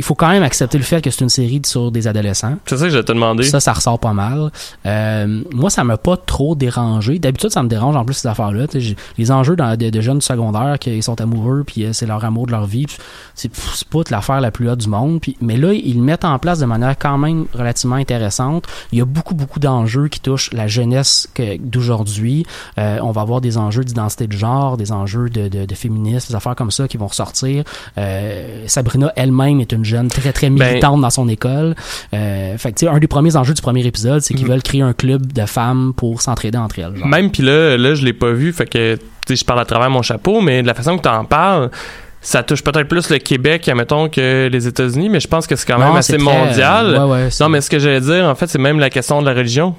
il 0.00 0.02
faut 0.02 0.14
quand 0.14 0.30
même 0.30 0.42
accepter 0.42 0.78
le 0.78 0.84
fait 0.84 1.02
que 1.02 1.10
c'est 1.10 1.20
une 1.22 1.28
série 1.28 1.60
sur 1.66 1.90
des 1.92 2.06
adolescents. 2.08 2.56
C'est 2.66 2.78
ça 2.78 2.84
que 2.86 2.90
je 2.90 2.98
te 3.00 3.12
demander. 3.12 3.42
Ça, 3.44 3.60
ça 3.60 3.72
ressort 3.74 3.98
pas 3.98 4.14
mal. 4.14 4.50
Euh, 4.86 5.42
moi, 5.52 5.68
ça 5.68 5.84
m'a 5.84 5.98
pas 5.98 6.16
trop 6.16 6.54
dérangé. 6.54 7.18
D'habitude, 7.18 7.50
ça 7.50 7.62
me 7.62 7.68
dérange 7.68 7.96
en 7.96 8.04
plus 8.04 8.14
ces 8.14 8.28
affaires-là. 8.28 8.64
Les 9.18 9.30
enjeux 9.30 9.56
dans- 9.56 9.76
de, 9.76 9.90
de 9.90 10.00
jeunes 10.00 10.22
secondaires 10.22 10.78
qui 10.78 11.02
sont 11.02 11.20
amoureux, 11.20 11.64
puis 11.66 11.84
euh, 11.84 11.92
c'est 11.92 12.06
leur 12.06 12.24
amour 12.24 12.46
de 12.46 12.52
leur 12.52 12.64
vie. 12.66 12.86
puis 12.86 12.96
C'est 13.34 13.50
pas 13.88 14.00
l'affaire 14.10 14.40
la 14.40 14.50
plus 14.50 14.70
haute 14.70 14.78
du 14.80 14.88
monde. 14.88 15.20
Puis, 15.20 15.36
mais 15.42 15.56
là, 15.58 15.72
ils 15.74 15.96
le 15.96 16.02
mettent 16.02 16.24
en 16.24 16.38
place 16.38 16.58
de 16.60 16.66
manière 16.66 16.96
quand 16.98 17.18
même 17.18 17.44
relativement 17.52 17.96
intéressante. 17.96 18.64
Il 18.92 18.98
y 18.98 19.02
a 19.02 19.04
beaucoup, 19.04 19.34
beaucoup 19.34 19.60
d'enjeux 19.60 20.08
qui 20.08 20.20
touchent 20.20 20.50
la 20.52 20.66
jeunesse 20.66 21.28
d'aujourd'hui. 21.60 22.46
Euh, 22.78 22.98
on 23.02 23.10
va 23.12 23.20
avoir 23.20 23.40
des 23.40 23.58
enjeux 23.58 23.84
d'identité 23.84 24.26
de 24.26 24.32
genre, 24.32 24.76
des 24.76 24.92
enjeux 24.92 25.28
de, 25.28 25.48
de, 25.48 25.64
de 25.66 25.74
féminisme, 25.74 26.28
des 26.28 26.34
affaires 26.34 26.54
comme 26.56 26.70
ça 26.70 26.88
qui 26.88 26.96
vont 26.96 27.06
ressortir. 27.06 27.64
Euh, 27.98 28.64
Sabrina 28.66 29.12
elle-même 29.16 29.60
est 29.60 29.72
une 29.72 29.84
jeune 29.90 30.08
très, 30.08 30.32
très 30.32 30.48
Ben- 30.50 30.68
militante 30.70 31.00
dans 31.00 31.10
son 31.10 31.28
école. 31.28 31.74
Euh, 32.14 32.56
fait 32.58 32.72
que, 32.72 32.86
un 32.86 32.98
des 32.98 33.06
premiers 33.06 33.36
enjeux 33.36 33.54
du 33.54 33.62
premier 33.62 33.84
épisode, 33.86 34.20
c'est 34.22 34.34
qu'ils 34.34 34.46
Mhm. 34.46 34.52
veulent 34.52 34.62
créer 34.62 34.82
un 34.82 34.92
club 34.94 35.32
de 35.32 35.44
femmes 35.46 35.92
pour 35.96 36.22
s'entraider 36.22 36.58
entre 36.58 36.78
elles. 36.78 36.96
genre. 36.96 37.06
Même 37.06 37.30
puis 37.30 37.42
là, 37.42 37.76
là, 37.76 37.94
je 37.94 38.04
l'ai 38.04 38.12
pas 38.14 38.30
vu, 38.32 38.52
fait 38.52 38.66
que 38.66 38.98
je 39.28 39.44
parle 39.44 39.60
à 39.60 39.64
travers 39.64 39.90
mon 39.90 40.02
chapeau, 40.02 40.40
mais 40.40 40.62
de 40.62 40.66
la 40.66 40.74
façon 40.74 40.96
que 40.96 41.02
tu 41.02 41.08
en 41.08 41.24
parles, 41.24 41.70
ça 42.22 42.42
touche 42.42 42.62
peut-être 42.62 42.88
plus 42.88 43.08
le 43.10 43.18
Québec, 43.18 43.68
admettons, 43.68 44.08
que 44.08 44.48
les 44.52 44.66
États-Unis, 44.66 45.08
mais 45.08 45.20
je 45.20 45.28
pense 45.28 45.46
que 45.46 45.56
c'est 45.56 45.66
quand 45.66 45.78
même 45.78 45.88
Non, 45.88 45.96
assez 45.96 46.16
très- 46.16 46.22
mondial. 46.24 46.96
Ouais, 46.98 47.04
ouais, 47.12 47.30
c'est- 47.30 47.42
Non, 47.42 47.48
mais 47.50 47.60
ce 47.60 47.70
que 47.70 47.78
j'allais 47.78 48.00
dire, 48.00 48.24
en 48.24 48.34
fait, 48.34 48.46
c'est 48.46 48.58
même 48.58 48.78
la 48.78 48.90
question 48.90 49.20
de 49.22 49.26
la 49.26 49.34
religion. 49.34 49.74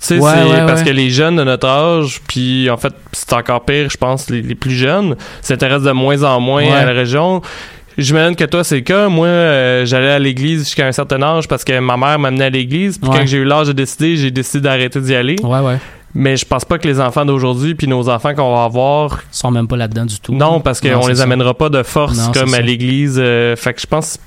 Tu 0.00 0.06
sais, 0.08 0.18
Ouais, 0.18 0.32
c'est 0.32 0.66
parce 0.66 0.82
que 0.82 0.90
les 0.90 1.08
jeunes 1.08 1.36
de 1.36 1.44
notre 1.44 1.68
âge, 1.68 2.20
puis 2.26 2.68
en 2.68 2.76
fait, 2.76 2.92
c'est 3.12 3.32
encore 3.32 3.64
pire, 3.64 3.88
je 3.88 3.96
pense, 3.96 4.28
les, 4.28 4.42
les 4.42 4.56
plus 4.56 4.72
jeunes, 4.74 5.14
s'intéressent 5.40 5.84
de 5.86 5.92
moins 5.92 6.22
en 6.24 6.40
moins 6.40 6.68
à 6.72 6.84
la 6.84 6.92
région. 6.92 7.42
J'imagine 7.96 8.34
que 8.36 8.44
toi, 8.44 8.64
c'est 8.64 8.76
le 8.76 8.80
cas. 8.82 9.08
Moi, 9.08 9.26
euh, 9.26 9.86
j'allais 9.86 10.10
à 10.10 10.18
l'église 10.18 10.60
jusqu'à 10.64 10.86
un 10.86 10.92
certain 10.92 11.22
âge 11.22 11.46
parce 11.48 11.64
que 11.64 11.78
ma 11.78 11.96
mère 11.96 12.18
m'amenait 12.18 12.44
à 12.46 12.50
l'église. 12.50 12.98
Puis 12.98 13.08
Ouais. 13.10 13.18
quand 13.20 13.26
j'ai 13.26 13.38
eu 13.38 13.44
l'âge 13.44 13.68
de 13.68 13.72
décider, 13.72 14.16
j'ai 14.16 14.30
décidé 14.30 14.60
d'arrêter 14.62 15.00
d'y 15.00 15.14
aller. 15.14 15.36
Ouais, 15.42 15.60
ouais. 15.60 15.78
Mais 16.14 16.36
je 16.36 16.44
pense 16.44 16.64
pas 16.64 16.78
que 16.78 16.86
les 16.86 17.00
enfants 17.00 17.24
d'aujourd'hui, 17.24 17.74
puis 17.74 17.88
nos 17.88 18.08
enfants 18.08 18.34
qu'on 18.34 18.54
va 18.54 18.64
avoir, 18.64 19.20
Ils 19.32 19.36
sont 19.36 19.50
même 19.50 19.66
pas 19.66 19.76
là-dedans 19.76 20.04
du 20.04 20.20
tout. 20.20 20.32
non, 20.34 20.60
parce 20.60 20.80
qu'on 20.80 21.06
les 21.08 21.16
ça. 21.16 21.24
amènera 21.24 21.54
pas 21.54 21.68
de 21.70 21.82
force 21.82 22.16
Non, 22.18 22.32
comme 22.32 22.54
à 22.54 22.60
l'église. 22.60 23.16
euh, 23.18 23.56
fait 23.56 23.74
que 23.74 23.80
je 23.80 23.86
pense 23.86 24.18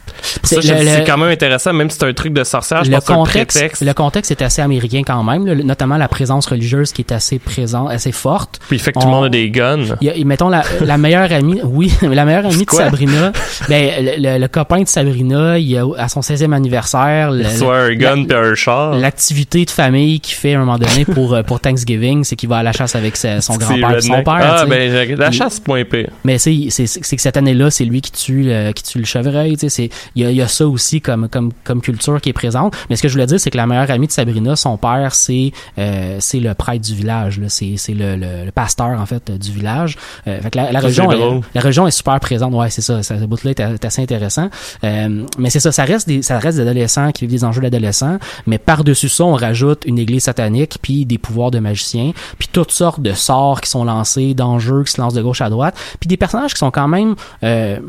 C'est 0.43 1.03
quand 1.05 1.17
même 1.17 1.29
intéressant, 1.29 1.71
même 1.73 1.89
si 1.89 1.97
c'est 1.99 2.05
un 2.07 2.13
truc 2.13 2.33
de 2.33 2.43
sorcière. 2.43 2.83
Je 2.83 2.91
le 2.91 2.97
pense 2.97 3.05
contexte, 3.05 3.57
prétexte. 3.57 3.83
le 3.83 3.93
contexte 3.93 4.31
est 4.31 4.41
assez 4.41 4.61
américain 4.61 5.01
quand 5.05 5.23
même, 5.23 5.45
là, 5.45 5.55
notamment 5.55 5.97
la 5.97 6.07
présence 6.07 6.45
religieuse 6.47 6.91
qui 6.91 7.01
est 7.03 7.11
assez 7.13 7.39
présente, 7.39 7.89
assez 7.91 8.11
forte. 8.11 8.59
Puis 8.67 8.79
fait 8.79 8.91
que 8.91 8.99
tout 8.99 9.05
le 9.07 9.11
on- 9.13 9.15
monde 9.17 9.25
a 9.25 9.29
des 9.29 9.49
guns. 9.49 9.95
Y 10.01 10.09
a- 10.09 10.25
mettons 10.25 10.49
la, 10.49 10.63
la 10.81 10.97
meilleure 10.97 11.31
amie, 11.31 11.61
oui, 11.63 11.91
la 12.01 12.25
meilleure 12.25 12.45
amie 12.47 12.65
de? 12.65 12.71
Sabrina, 12.71 13.31
ben 13.69 13.91
le, 14.03 14.11
le- 14.33 14.39
le 14.39 14.47
copain 14.47 14.81
de 14.81 14.87
Sabrina, 14.87 15.57
il 15.57 15.77
a, 15.77 15.85
à 15.97 16.09
son 16.09 16.19
16e 16.21 16.51
anniversaire, 16.53 17.31
le- 17.31 17.45
Soit 17.45 17.77
un 17.77 17.95
gun 17.95 18.23
puis 18.25 18.35
un 18.37 18.55
char. 18.55 18.95
l'activité 18.95 19.63
de 19.65 19.69
famille 19.69 20.19
qu'il 20.19 20.35
fait 20.35 20.53
à 20.53 20.57
un 20.57 20.65
moment 20.65 20.77
donné 20.77 21.05
pour 21.05 21.33
euh, 21.33 21.43
pour 21.43 21.59
Thanksgiving, 21.77 22.23
c'est 22.23 22.35
qu'il 22.35 22.49
va 22.49 22.57
à 22.57 22.63
la 22.63 22.71
chasse 22.71 22.95
avec 22.95 23.15
sa- 23.15 23.41
son 23.41 23.55
grand-père 23.57 23.97
et 23.97 24.01
son 24.01 24.23
père. 24.23 24.39
Ah, 24.41 24.65
ben, 24.65 25.15
la 25.17 25.31
chasse, 25.31 25.59
point. 25.59 25.83
Mais 26.23 26.37
c'est 26.37 26.67
que 26.67 27.21
cette 27.21 27.37
année-là, 27.37 27.69
c'est 27.69 27.85
lui 27.85 28.01
qui 28.01 28.11
tue 28.11 28.43
le, 28.43 28.71
qui 28.71 28.83
tue 28.83 28.99
le 28.99 29.05
chevreuil. 29.05 29.55
Il 29.55 29.89
y 30.15 30.21
y 30.37 30.41
a 30.41 30.47
ça 30.47 30.67
aussi 30.67 31.01
comme 31.01 31.27
comme 31.29 31.51
comme 31.63 31.81
culture 31.81 32.19
qui 32.21 32.29
est 32.29 32.33
présente. 32.33 32.75
Mais 32.89 32.95
ce 32.95 33.01
que 33.01 33.07
je 33.07 33.13
voulais 33.13 33.25
dire, 33.25 33.39
c'est 33.39 33.49
que 33.49 33.57
la 33.57 33.67
meilleure 33.67 33.89
amie 33.91 34.07
de 34.07 34.11
Sabrina, 34.11 34.55
son 34.55 34.77
père, 34.77 35.13
c'est 35.13 35.51
euh, 35.77 36.19
le 36.33 36.53
prêtre 36.53 36.83
du 36.85 36.95
village. 36.95 37.39
C'est 37.47 37.75
le, 37.93 38.15
le, 38.15 38.45
le 38.45 38.51
pasteur 38.51 38.99
en 38.99 39.05
fait 39.05 39.31
du 39.31 39.51
village. 39.51 39.95
Euh, 40.27 40.39
fait 40.41 40.49
que 40.51 40.57
la, 40.57 40.79
région 40.79 41.09
la 41.53 41.61
région 41.61 41.87
est 41.87 41.91
super 41.91 42.19
présente. 42.19 42.53
Ouais, 42.53 42.69
c'est 42.69 42.81
ça. 42.81 43.03
Ça 43.03 43.19
ce 43.19 43.25
bout-là 43.25 43.51
est, 43.51 43.59
est 43.59 43.85
assez 43.85 44.01
intéressant. 44.01 44.49
Euh, 44.83 45.23
mais 45.37 45.49
c'est 45.49 45.59
ça, 45.59 45.71
ça 45.71 45.83
reste 45.83 46.07
des 46.07 46.21
ça 46.21 46.39
reste 46.39 46.57
des 46.57 46.63
adolescents 46.63 47.11
qui 47.11 47.25
vivent 47.25 47.39
des 47.39 47.43
enjeux 47.45 47.61
d'adolescents. 47.61 48.17
Mais 48.45 48.57
par 48.57 48.83
dessus 48.83 49.09
ça, 49.09 49.23
on 49.25 49.33
rajoute 49.33 49.83
une 49.85 49.99
église 49.99 50.23
satanique 50.23 50.77
puis 50.81 51.05
des 51.05 51.17
pouvoirs 51.17 51.51
de 51.51 51.59
magiciens 51.67 52.11
puis 52.39 52.47
toutes 52.51 52.71
sortes 52.71 53.01
de 53.01 53.13
sorts 53.13 53.61
qui 53.61 53.69
sont 53.69 53.83
lancés, 53.85 54.33
d'enjeux 54.33 54.83
qui 54.85 54.91
se 54.93 55.01
lancent 55.01 55.13
de 55.13 55.21
gauche 55.21 55.41
à 55.41 55.49
droite, 55.49 55.75
puis 55.99 56.07
des 56.07 56.17
personnages 56.17 56.53
qui 56.53 56.59
sont 56.59 56.71
quand 56.71 56.87
même 56.87 57.15
euh, 57.43 57.79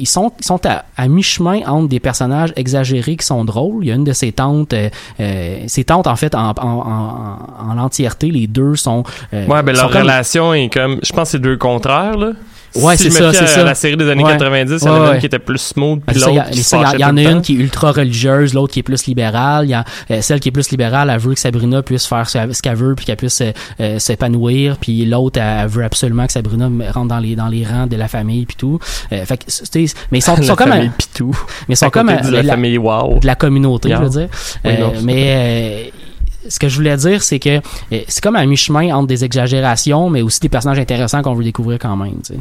ils 0.00 0.08
sont 0.16 0.32
ils 0.40 0.44
sont 0.44 0.60
à, 0.66 0.84
à 0.96 1.06
mi-chemin 1.08 1.60
entre 1.66 1.88
des 1.88 2.00
personnages 2.00 2.52
exagérés 2.56 3.16
qui 3.16 3.24
sont 3.24 3.44
drôles. 3.44 3.84
Il 3.84 3.88
y 3.88 3.92
a 3.92 3.94
une 3.94 4.02
de 4.04 4.12
ces 4.12 4.32
tantes, 4.32 4.72
euh, 4.72 4.88
euh, 5.20 5.66
tantes 5.86 6.08
en 6.08 6.16
fait 6.16 6.34
en, 6.34 6.50
en, 6.50 6.54
en, 6.60 7.70
en 7.70 7.78
entièreté, 7.78 8.30
les 8.32 8.46
deux 8.48 8.74
sont 8.74 9.04
euh, 9.32 9.46
Ouais, 9.46 9.62
ben 9.62 9.74
leur 9.76 9.90
comme- 9.90 10.02
relation 10.02 10.52
est 10.54 10.72
comme. 10.72 10.98
Je 11.04 11.12
pense 11.12 11.28
que 11.28 11.32
c'est 11.32 11.38
deux 11.38 11.56
contraires, 11.56 12.16
là. 12.16 12.32
Ouais, 12.82 12.96
si 12.96 13.04
c'est 13.04 13.10
ça, 13.10 13.32
c'est 13.32 13.46
ça. 13.46 13.64
La 13.64 13.74
série 13.74 13.96
des 13.96 14.08
années 14.08 14.24
Ouais. 14.24 14.32
90, 14.32 14.78
il 14.82 14.86
y 14.86 14.88
en 14.90 15.00
ouais. 15.08 15.14
une 15.14 15.20
qui 15.20 15.26
était 15.26 15.38
plus 15.38 15.58
smooth, 15.58 16.00
puis 16.06 16.18
ça, 16.20 16.30
Il 16.30 16.34
y, 16.34 16.36
l'autre 16.36 16.48
a- 16.48 16.50
il 16.52 17.00
y 17.00 17.02
a- 17.02 17.08
en 17.08 17.10
tout 17.12 17.18
a 17.18 17.30
une 17.32 17.42
qui 17.42 17.52
est 17.54 17.56
ultra 17.58 17.92
religieuse, 17.92 18.54
l'autre 18.54 18.72
qui 18.72 18.80
est 18.80 18.82
plus 18.82 19.06
libérale. 19.06 19.68
Y 19.68 19.74
a, 19.74 19.84
euh, 20.10 20.20
celle 20.22 20.40
qui 20.40 20.48
est 20.48 20.52
plus 20.52 20.70
libérale, 20.70 21.10
elle 21.12 21.18
veut 21.20 21.34
que 21.34 21.40
Sabrina 21.40 21.82
puisse 21.82 22.06
faire 22.06 22.28
ce 22.28 22.62
qu'elle 22.62 22.74
veut 22.76 22.94
puis 22.94 23.04
qu'elle 23.06 23.16
puisse 23.16 23.40
euh, 23.40 23.52
euh, 23.80 23.98
s'épanouir. 23.98 24.76
Puis 24.80 25.04
l'autre, 25.04 25.40
elle, 25.40 25.68
veut 25.68 25.84
absolument 25.84 26.26
que 26.26 26.32
Sabrina 26.32 26.68
rentre 26.92 27.08
dans 27.08 27.18
les 27.18 27.34
dans 27.36 27.48
les 27.48 27.64
rangs 27.64 27.86
de 27.86 27.96
la 27.96 28.08
famille 28.08 28.46
puis 28.46 28.56
tout. 28.56 28.78
Euh, 29.12 29.24
fait 29.24 29.36
que, 29.38 29.44
mais 30.10 30.18
ils 30.18 30.22
sont, 30.22 30.36
sont 30.42 30.54
comme 30.56 30.68
famille 30.70 30.88
à- 30.88 30.92
Pitou. 30.96 31.36
mais 31.68 31.74
ils 31.74 31.76
sont 31.76 31.90
comme 31.90 32.08
à- 32.08 32.16
de 32.20 32.30
la 32.30 32.42
la- 32.42 32.52
famille 32.54 32.78
Wow. 32.78 33.18
de 33.20 33.26
la 33.26 33.34
communauté, 33.34 33.88
Yeah. 33.88 33.98
je 33.98 34.02
veux 34.04 34.10
dire. 34.10 34.28
Oui, 34.64 34.70
non. 34.80 34.92
mais 35.02 35.92
ce 36.48 36.58
que 36.58 36.68
je 36.68 36.76
voulais 36.76 36.96
dire, 36.96 37.22
c'est 37.22 37.38
que 37.40 37.60
c'est 38.08 38.22
comme 38.22 38.36
à 38.36 38.46
mi-chemin 38.46 38.94
entre 38.94 39.08
des 39.08 39.24
exagérations, 39.24 40.10
mais 40.10 40.22
aussi 40.22 40.40
des 40.40 40.48
personnages 40.48 40.78
intéressants 40.78 41.22
qu'on 41.22 41.34
veut 41.34 41.44
découvrir 41.44 41.78
quand 41.80 41.96
même. 41.96 42.20
Tu 42.24 42.34
sais. 42.34 42.40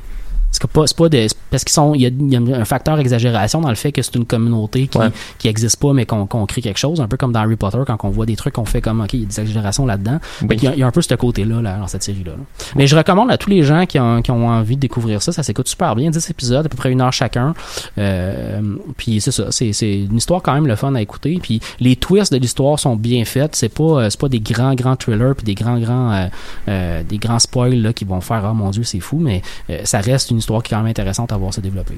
C'est 0.56 0.68
pas, 0.68 0.86
pas 0.97 1.08
c'est 1.12 1.38
parce 1.49 1.64
qu'ils 1.64 1.74
sont, 1.74 1.93
il 1.93 2.01
y, 2.01 2.32
y 2.32 2.36
a 2.36 2.58
un 2.58 2.66
facteur 2.66 2.97
exagération 2.99 3.60
dans 3.62 3.70
le 3.70 3.76
fait 3.76 3.91
que 3.91 4.01
c'est 4.01 4.16
une 4.16 4.26
communauté 4.26 4.88
qui, 4.88 4.97
Ouais. 4.97 5.10
qui 5.38 5.49
existe 5.49 5.78
pas, 5.82 5.91
mais 5.91 6.06
qu'on, 6.06 6.26
qu'on 6.26 6.45
crée 6.45 6.62
quelque 6.62 6.78
chose, 6.80 7.01
un 7.01 7.08
peu 7.08 7.18
comme 7.18 7.34
dans 7.34 7.41
Harry 7.41 7.58
Potter 7.58 7.80
quand 7.86 7.97
on 8.03 8.10
voit 8.10 8.26
des 8.26 8.36
trucs 8.38 8.53
qu'on 8.53 8.64
fait 8.66 8.80
comme, 8.82 9.01
ok, 9.01 9.14
il 9.14 9.22
y 9.22 9.24
a 9.24 9.26
des 9.28 9.39
exagérations 9.41 9.86
là-dedans. 9.86 10.20
Oui. 10.41 10.58
Il 10.62 10.80
y, 10.80 10.84
a 10.84 10.88
un 10.88 10.91
peu 10.91 11.01
ce 11.01 11.14
côté-là 11.16 11.62
là, 11.62 11.78
dans 11.78 11.88
cette 11.88 12.03
série-là. 12.03 12.32
là. 12.32 12.43
Mais 12.76 12.88
je 12.88 12.95
recommande 12.95 13.30
à 13.32 13.38
tous 13.38 13.49
les 13.49 13.64
gens 13.64 13.86
qui 13.86 13.99
ont, 13.99 14.22
qui 14.22 14.32
ont 14.32 14.47
envie 14.47 14.76
de 14.76 14.82
découvrir 14.82 15.22
ça. 15.22 15.32
Ça 15.32 15.43
s'écoute 15.43 15.68
super 15.68 15.95
bien, 15.95 16.10
10 16.10 16.30
épisodes, 16.30 16.66
à 16.66 16.70
peu 16.70 16.78
près 16.78 16.91
une 16.91 17.01
heure 17.01 17.12
chacun. 17.14 17.53
Euh, 17.97 18.62
puis 18.97 19.22
c'est 19.22 19.32
ça, 19.32 19.51
c'est, 19.51 19.74
c'est 19.74 19.99
une 20.01 20.18
histoire 20.18 20.41
quand 20.41 20.53
même 20.53 20.68
le 20.68 20.76
fun 20.76 20.93
à 20.95 21.01
écouter. 21.01 21.39
Puis 21.41 21.60
les 21.80 21.95
twists 21.95 22.32
de 22.32 22.38
l'histoire 22.38 22.80
sont 22.80 22.95
bien 22.95 23.26
faits. 23.26 23.56
C'est 23.56 23.70
pas, 23.70 23.84
euh, 23.84 24.10
c'est 24.10 24.20
pas 24.20 24.30
des 24.30 24.39
grands 24.39 24.74
grands 24.76 24.95
thrillers 24.95 25.34
puis 25.36 25.45
des 25.45 25.56
grands 25.56 25.80
grands 25.80 26.12
euh, 26.14 26.28
euh, 26.70 27.03
des 27.03 27.18
grands 27.18 27.39
spoils 27.39 27.82
là 27.82 27.93
qui 27.93 28.06
vont 28.06 28.22
faire 28.22 28.47
oh 28.49 28.53
mon 28.53 28.70
dieu 28.70 28.84
c'est 28.84 28.99
fou. 28.99 29.18
Mais 29.20 29.41
euh, 29.70 29.82
ça 29.84 29.99
reste 29.99 30.32
une 30.32 30.41
histoire 30.46 30.62
qui 30.64 30.74
est 30.74 30.78
quand 30.78 30.82
même 30.84 30.89
intéressante 30.91 31.32
à 31.32 31.38
voir 31.38 31.54
se 31.54 31.60
développer. 31.62 31.96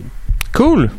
Cool. 0.54 0.90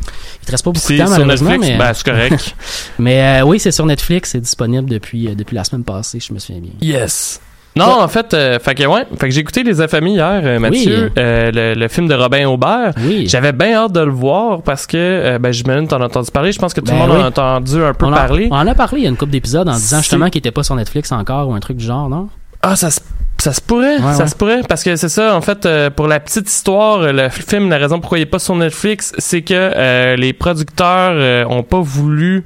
Il 0.41 0.45
te 0.45 0.51
reste 0.51 0.63
pas 0.63 0.71
beaucoup 0.71 0.91
de 0.93 0.97
temps 0.97 1.07
sur 1.07 1.17
malheureusement, 1.17 1.49
Netflix, 1.49 1.71
mais, 1.73 1.77
ben 1.77 1.93
c'est 1.93 2.05
correct. 2.05 2.55
mais 2.99 3.41
euh, 3.41 3.45
oui 3.45 3.59
c'est 3.59 3.71
sur 3.71 3.85
Netflix, 3.85 4.31
c'est 4.31 4.39
disponible 4.39 4.87
depuis 4.89 5.27
euh, 5.27 5.35
depuis 5.35 5.55
la 5.55 5.63
semaine 5.63 5.83
passée, 5.83 6.19
je 6.19 6.31
me 6.33 6.39
souviens 6.39 6.61
bien. 6.61 6.71
yes. 6.81 7.41
Non, 7.75 8.01
en 8.01 8.07
fait, 8.07 8.33
euh, 8.33 8.59
fait 8.59 8.73
que 8.75 8.83
ouais, 8.83 9.05
fait 9.17 9.27
que 9.27 9.33
j'ai 9.33 9.41
écouté 9.41 9.63
Les 9.63 9.79
Affamés 9.79 10.11
hier, 10.11 10.41
euh, 10.43 10.59
Mathieu, 10.59 11.05
Oui. 11.05 11.11
euh, 11.17 11.51
le, 11.53 11.79
le 11.79 11.87
film 11.87 12.07
de 12.07 12.15
Robin 12.15 12.45
Aubert. 12.49 12.93
Oui. 12.97 13.27
J'avais 13.29 13.53
bien 13.53 13.73
hâte 13.75 13.93
de 13.93 13.99
le 14.01 14.11
voir 14.11 14.63
parce 14.63 14.85
que, 14.87 15.37
ben, 15.37 15.51
j'imagine 15.53 15.85
que 15.85 15.91
t'en 15.91 16.01
as 16.01 16.05
entendu 16.05 16.29
parler. 16.31 16.51
Je 16.51 16.59
pense 16.59 16.73
que 16.73 16.81
tout 16.81 16.87
Ben 16.87 16.93
le 16.93 16.99
monde 16.99 17.11
oui. 17.11 17.17
en 17.21 17.25
a 17.25 17.27
entendu 17.29 17.81
un 17.81 17.93
peu 17.93 18.05
on, 18.07 18.11
parler. 18.11 18.49
on 18.51 18.55
en 18.55 18.67
a 18.67 18.73
parlé 18.75 19.01
il 19.01 19.03
y 19.03 19.07
a 19.07 19.09
une 19.09 19.15
couple 19.17 19.31
d'épisodes 19.31 19.69
en 19.69 19.75
disant 19.75 19.99
justement 19.99 20.29
qu'il 20.29 20.39
était 20.39 20.51
pas 20.51 20.63
sur 20.63 20.75
Netflix 20.75 21.11
encore 21.11 21.47
ou 21.47 21.53
un 21.53 21.59
truc 21.59 21.77
du 21.77 21.85
genre, 21.85 22.09
non? 22.09 22.27
Ah, 22.63 22.75
ça 22.75 22.89
se, 22.89 22.99
ça 23.41 23.53
se 23.53 23.61
pourrait, 23.61 23.97
Ouais, 23.97 24.13
ça 24.13 24.23
ouais. 24.23 24.27
se 24.27 24.35
pourrait, 24.35 24.61
parce 24.67 24.83
que 24.83 24.95
c'est 24.95 25.09
ça, 25.09 25.35
en 25.35 25.41
fait, 25.41 25.65
euh, 25.65 25.89
pour 25.89 26.07
la 26.07 26.19
petite 26.19 26.49
histoire, 26.49 26.99
le 27.13 27.29
film, 27.29 27.69
la 27.69 27.77
raison 27.77 27.99
pourquoi 27.99 28.17
il 28.19 28.23
est 28.23 28.25
pas 28.25 28.39
sur 28.39 28.55
Netflix, 28.55 29.13
c'est 29.17 29.41
que 29.41 29.53
euh, 29.55 30.15
les 30.15 30.33
producteurs 30.33 31.11
euh, 31.13 31.45
ont 31.49 31.63
pas 31.63 31.79
voulu 31.79 32.45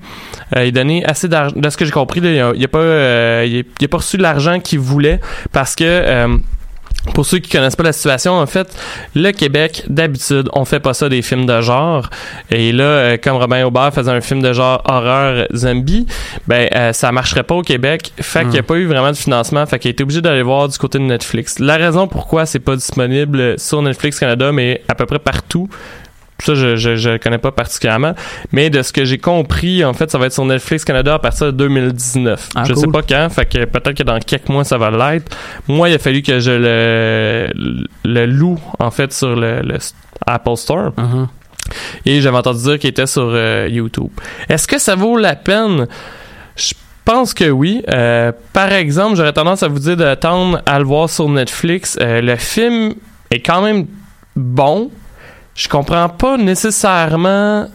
y 0.55 0.71
donner 0.71 1.03
assez 1.05 1.27
d'argent. 1.27 1.55
De 1.55 1.69
ce 1.69 1.77
que 1.77 1.85
j'ai 1.85 1.91
compris, 1.91 2.19
il 2.23 2.39
a, 2.39 2.51
il 2.55 2.63
a 2.63 2.67
pas, 2.67 2.81
il 3.45 3.59
a, 3.59 3.63
il 3.79 3.85
a 3.85 3.87
pas 3.87 3.97
reçu 3.97 4.17
l'argent 4.17 4.59
qu'il 4.59 4.79
voulait, 4.79 5.19
parce 5.51 5.75
que 5.75 6.39
pour 7.13 7.25
ceux 7.25 7.39
qui 7.39 7.51
connaissent 7.51 7.75
pas 7.75 7.83
la 7.83 7.93
situation, 7.93 8.33
en 8.33 8.45
fait, 8.45 8.75
le 9.13 9.31
Québec, 9.31 9.83
d'habitude, 9.87 10.49
on 10.53 10.63
fait 10.65 10.79
pas 10.79 10.93
ça 10.93 11.09
des 11.09 11.21
films 11.21 11.45
de 11.45 11.61
genre. 11.61 12.09
Et 12.49 12.71
là, 12.71 12.83
euh, 12.83 13.17
comme 13.21 13.35
Robin 13.35 13.65
Aubert 13.65 13.93
faisait 13.93 14.11
un 14.11 14.21
film 14.21 14.41
de 14.41 14.53
genre 14.53 14.81
horreur 14.85 15.47
zombie, 15.53 16.07
ben 16.47 16.69
euh, 16.75 16.93
ça 16.93 17.11
marcherait 17.11 17.43
pas 17.43 17.55
au 17.55 17.61
Québec. 17.61 18.13
Fait 18.19 18.41
qu'il 18.41 18.49
n'y 18.51 18.59
a 18.59 18.63
pas 18.63 18.75
eu 18.75 18.85
vraiment 18.85 19.11
de 19.11 19.17
financement. 19.17 19.65
Fait 19.65 19.79
qu'il 19.79 19.89
a 19.89 19.91
été 19.91 20.03
obligé 20.03 20.21
d'aller 20.21 20.43
voir 20.43 20.69
du 20.69 20.77
côté 20.77 20.97
de 20.97 21.03
Netflix. 21.03 21.59
La 21.59 21.75
raison 21.75 22.07
pourquoi 22.07 22.45
c'est 22.45 22.59
pas 22.59 22.75
disponible 22.75 23.59
sur 23.59 23.81
Netflix 23.81 24.19
Canada, 24.19 24.51
mais 24.51 24.81
à 24.87 24.95
peu 24.95 25.05
près 25.05 25.19
partout. 25.19 25.67
Ça, 26.45 26.55
je, 26.55 26.75
je, 26.75 26.95
je 26.95 27.17
connais 27.17 27.37
pas 27.37 27.51
particulièrement. 27.51 28.13
Mais 28.51 28.69
de 28.69 28.81
ce 28.81 28.91
que 28.91 29.05
j'ai 29.05 29.17
compris, 29.17 29.83
en 29.85 29.93
fait, 29.93 30.11
ça 30.11 30.17
va 30.17 30.25
être 30.25 30.33
sur 30.33 30.45
Netflix 30.45 30.83
Canada 30.83 31.15
à 31.15 31.19
partir 31.19 31.47
de 31.47 31.51
2019. 31.51 32.49
Ah, 32.55 32.63
je 32.65 32.73
cool. 32.73 32.81
sais 32.81 32.87
pas 32.91 33.01
quand, 33.01 33.29
fait 33.29 33.45
que 33.45 33.65
peut-être 33.65 33.97
que 33.97 34.03
dans 34.03 34.19
quelques 34.19 34.49
mois, 34.49 34.63
ça 34.63 34.77
va 34.77 34.91
l'être. 34.91 35.35
Moi, 35.67 35.89
il 35.89 35.95
a 35.95 35.99
fallu 35.99 36.21
que 36.21 36.39
je 36.39 36.51
le, 36.51 37.49
le 38.03 38.25
loue, 38.25 38.59
en 38.79 38.91
fait, 38.91 39.13
sur 39.13 39.35
le, 39.35 39.61
le 39.61 39.77
Apple 40.27 40.55
Store. 40.55 40.91
Mhm. 40.97 41.27
Et 42.05 42.21
j'avais 42.21 42.37
entendu 42.37 42.61
dire 42.61 42.79
qu'il 42.79 42.89
était 42.89 43.07
sur 43.07 43.29
euh, 43.33 43.67
YouTube. 43.71 44.09
Est-ce 44.49 44.67
que 44.67 44.77
ça 44.77 44.95
vaut 44.95 45.17
la 45.17 45.35
peine? 45.35 45.87
Je 46.55 46.73
pense 47.05 47.33
que 47.33 47.49
oui. 47.49 47.83
Euh, 47.89 48.31
par 48.51 48.71
exemple, 48.73 49.15
j'aurais 49.15 49.33
tendance 49.33 49.63
à 49.63 49.67
vous 49.67 49.79
dire 49.79 49.97
d'attendre 49.97 50.61
à 50.65 50.79
le 50.79 50.85
voir 50.85 51.09
sur 51.09 51.27
Netflix. 51.29 51.97
Euh, 52.01 52.21
le 52.21 52.35
film 52.35 52.95
est 53.31 53.39
quand 53.39 53.61
même 53.61 53.85
bon. 54.35 54.91
Je 55.55 55.67
comprends 55.69 56.09
pas 56.09 56.37
nécessairement 56.37 57.67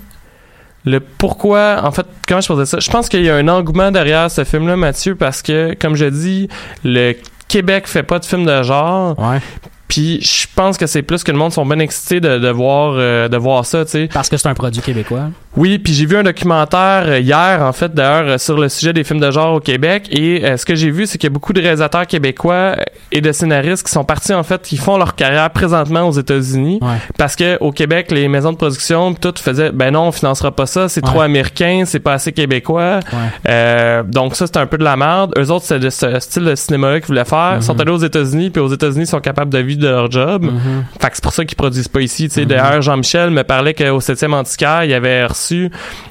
le 0.84 1.00
pourquoi. 1.00 1.80
En 1.84 1.92
fait, 1.92 2.06
comment 2.26 2.40
je 2.40 2.48
posais 2.48 2.66
ça? 2.66 2.80
Je 2.80 2.90
pense 2.90 3.08
qu'il 3.08 3.22
y 3.22 3.30
a 3.30 3.36
un 3.36 3.48
engouement 3.48 3.90
derrière 3.90 4.30
ce 4.30 4.44
film-là, 4.44 4.76
Mathieu, 4.76 5.14
parce 5.14 5.42
que, 5.42 5.74
comme 5.80 5.94
je 5.94 6.06
dis, 6.06 6.48
le 6.84 7.14
Québec 7.46 7.86
fait 7.86 8.02
pas 8.02 8.18
de 8.18 8.24
film 8.24 8.44
de 8.44 8.62
genre. 8.62 9.18
Ouais. 9.18 9.40
Puis 9.88 10.20
je 10.22 10.46
pense 10.54 10.76
que 10.76 10.86
c'est 10.86 11.02
plus 11.02 11.24
que 11.24 11.32
le 11.32 11.38
monde 11.38 11.52
sont 11.52 11.64
bien 11.66 11.78
excités 11.78 12.20
de, 12.20 12.38
de 12.38 12.48
voir 12.50 12.94
euh, 12.96 13.28
de 13.28 13.36
voir 13.36 13.64
ça, 13.64 13.84
tu 13.84 13.90
sais. 13.92 14.08
Parce 14.12 14.28
que 14.28 14.36
c'est 14.36 14.48
un 14.48 14.54
produit 14.54 14.82
québécois. 14.82 15.30
Oui, 15.56 15.78
puis 15.78 15.92
j'ai 15.92 16.06
vu 16.06 16.16
un 16.16 16.22
documentaire 16.22 17.04
euh, 17.06 17.18
hier 17.18 17.60
en 17.62 17.72
fait 17.72 17.92
d'ailleurs 17.92 18.28
euh, 18.34 18.38
sur 18.38 18.58
le 18.58 18.68
sujet 18.68 18.92
des 18.92 19.02
films 19.02 19.18
de 19.18 19.30
genre 19.30 19.54
au 19.54 19.60
Québec 19.60 20.06
et 20.10 20.44
euh, 20.44 20.56
ce 20.56 20.64
que 20.64 20.74
j'ai 20.74 20.90
vu 20.90 21.06
c'est 21.06 21.18
qu'il 21.18 21.28
y 21.28 21.32
a 21.32 21.34
beaucoup 21.34 21.52
de 21.52 21.60
réalisateurs 21.60 22.06
québécois 22.06 22.76
et 23.10 23.20
de 23.20 23.32
scénaristes 23.32 23.84
qui 23.84 23.90
sont 23.90 24.04
partis 24.04 24.34
en 24.34 24.42
fait 24.44 24.62
qui 24.62 24.76
font 24.76 24.98
leur 24.98 25.14
carrière 25.16 25.50
présentement 25.50 26.02
aux 26.02 26.12
États-Unis 26.12 26.78
Ouais. 26.82 26.96
parce 27.16 27.34
que 27.34 27.56
au 27.60 27.72
Québec 27.72 28.10
les 28.12 28.28
maisons 28.28 28.52
de 28.52 28.56
production 28.56 29.14
tout 29.14 29.34
faisaient 29.36 29.72
ben 29.72 29.90
non 29.92 30.08
on 30.08 30.12
financera 30.12 30.52
pas 30.52 30.66
ça 30.66 30.88
c'est 30.88 31.02
Ouais. 31.04 31.10
trop 31.10 31.22
américain 31.22 31.82
c'est 31.86 31.98
pas 32.00 32.12
assez 32.12 32.32
québécois 32.32 33.00
Ouais. 33.12 33.18
euh, 33.48 34.02
donc 34.04 34.36
ça 34.36 34.46
c'est 34.46 34.58
un 34.58 34.66
peu 34.66 34.78
de 34.78 34.84
la 34.84 34.96
merde 34.96 35.32
eux 35.38 35.50
autres 35.50 35.64
c'est 35.64 35.80
de 35.80 35.90
ce 35.90 36.20
style 36.20 36.44
de 36.44 36.54
cinéma 36.54 37.00
qu'ils 37.00 37.06
voulaient 37.06 37.24
faire 37.24 37.54
ils 37.56 37.62
sont 37.62 37.74
Mhm. 37.74 37.80
allés 37.80 37.90
aux 37.92 37.96
États-Unis 38.04 38.50
puis 38.50 38.60
aux 38.60 38.68
États-Unis 38.72 39.04
ils 39.04 39.06
sont 39.06 39.20
capables 39.20 39.50
de, 39.52 39.58
vi- 39.58 39.76
vivre 39.78 39.88
de 39.88 39.94
leur 39.94 40.10
job. 40.10 40.44
Mhm. 40.44 40.84
Fait 41.00 41.08
que 41.10 41.14
c'est 41.16 41.22
pour 41.22 41.32
ça 41.32 41.44
qu'ils 41.44 41.56
produisent 41.56 41.88
pas 41.88 42.00
ici. 42.00 42.28
Tu 42.28 42.34
sais, 42.34 42.44
D'ailleurs, 42.46 42.82
Jean-Michel 42.82 43.30
me 43.30 43.42
parlait 43.44 43.74
qu'au 43.74 44.00
7e 44.00 44.32
Antiquaire, 44.34 44.84
il 44.84 44.92
avait 44.94 45.24
reçu, 45.26 45.70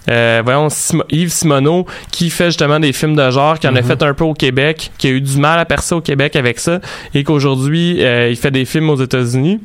euh, 0.09 0.41
voyons, 0.43 0.68
Simo- 0.70 1.03
Yves 1.09 1.32
Simoneau, 1.32 1.86
qui 2.11 2.30
fait 2.30 2.45
justement 2.45 2.80
des 2.80 2.93
films 2.93 3.15
de 3.15 3.30
genre, 3.32 3.59
qui 3.59 3.68
en 3.68 3.76
a 3.76 3.82
fait 3.84 4.01
un 4.03 4.13
peu 4.13 4.24
au 4.24 4.34
Québec, 4.34 4.91
qui 4.97 5.07
a 5.07 5.11
eu 5.11 5.22
du 5.22 5.38
mal 5.38 5.59
à 5.59 5.65
percer 5.65 5.95
au 5.95 6.01
Québec 6.01 6.36
avec 6.36 6.59
ça, 6.59 6.80
et 7.13 7.24
qu'aujourd'hui, 7.24 8.03
euh, 8.03 8.30
il 8.30 8.36
fait 8.38 8.51
des 8.51 8.65
films 8.65 8.89
aux 8.89 9.01
États-Unis. 9.01 9.59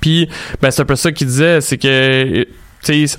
Puis, 0.00 0.28
ben, 0.62 0.70
c'est 0.70 0.82
un 0.82 0.86
peu 0.86 0.96
ça 0.96 1.12
qu'il 1.12 1.26
disait, 1.26 1.60
c'est 1.60 1.76
que, 1.78 2.46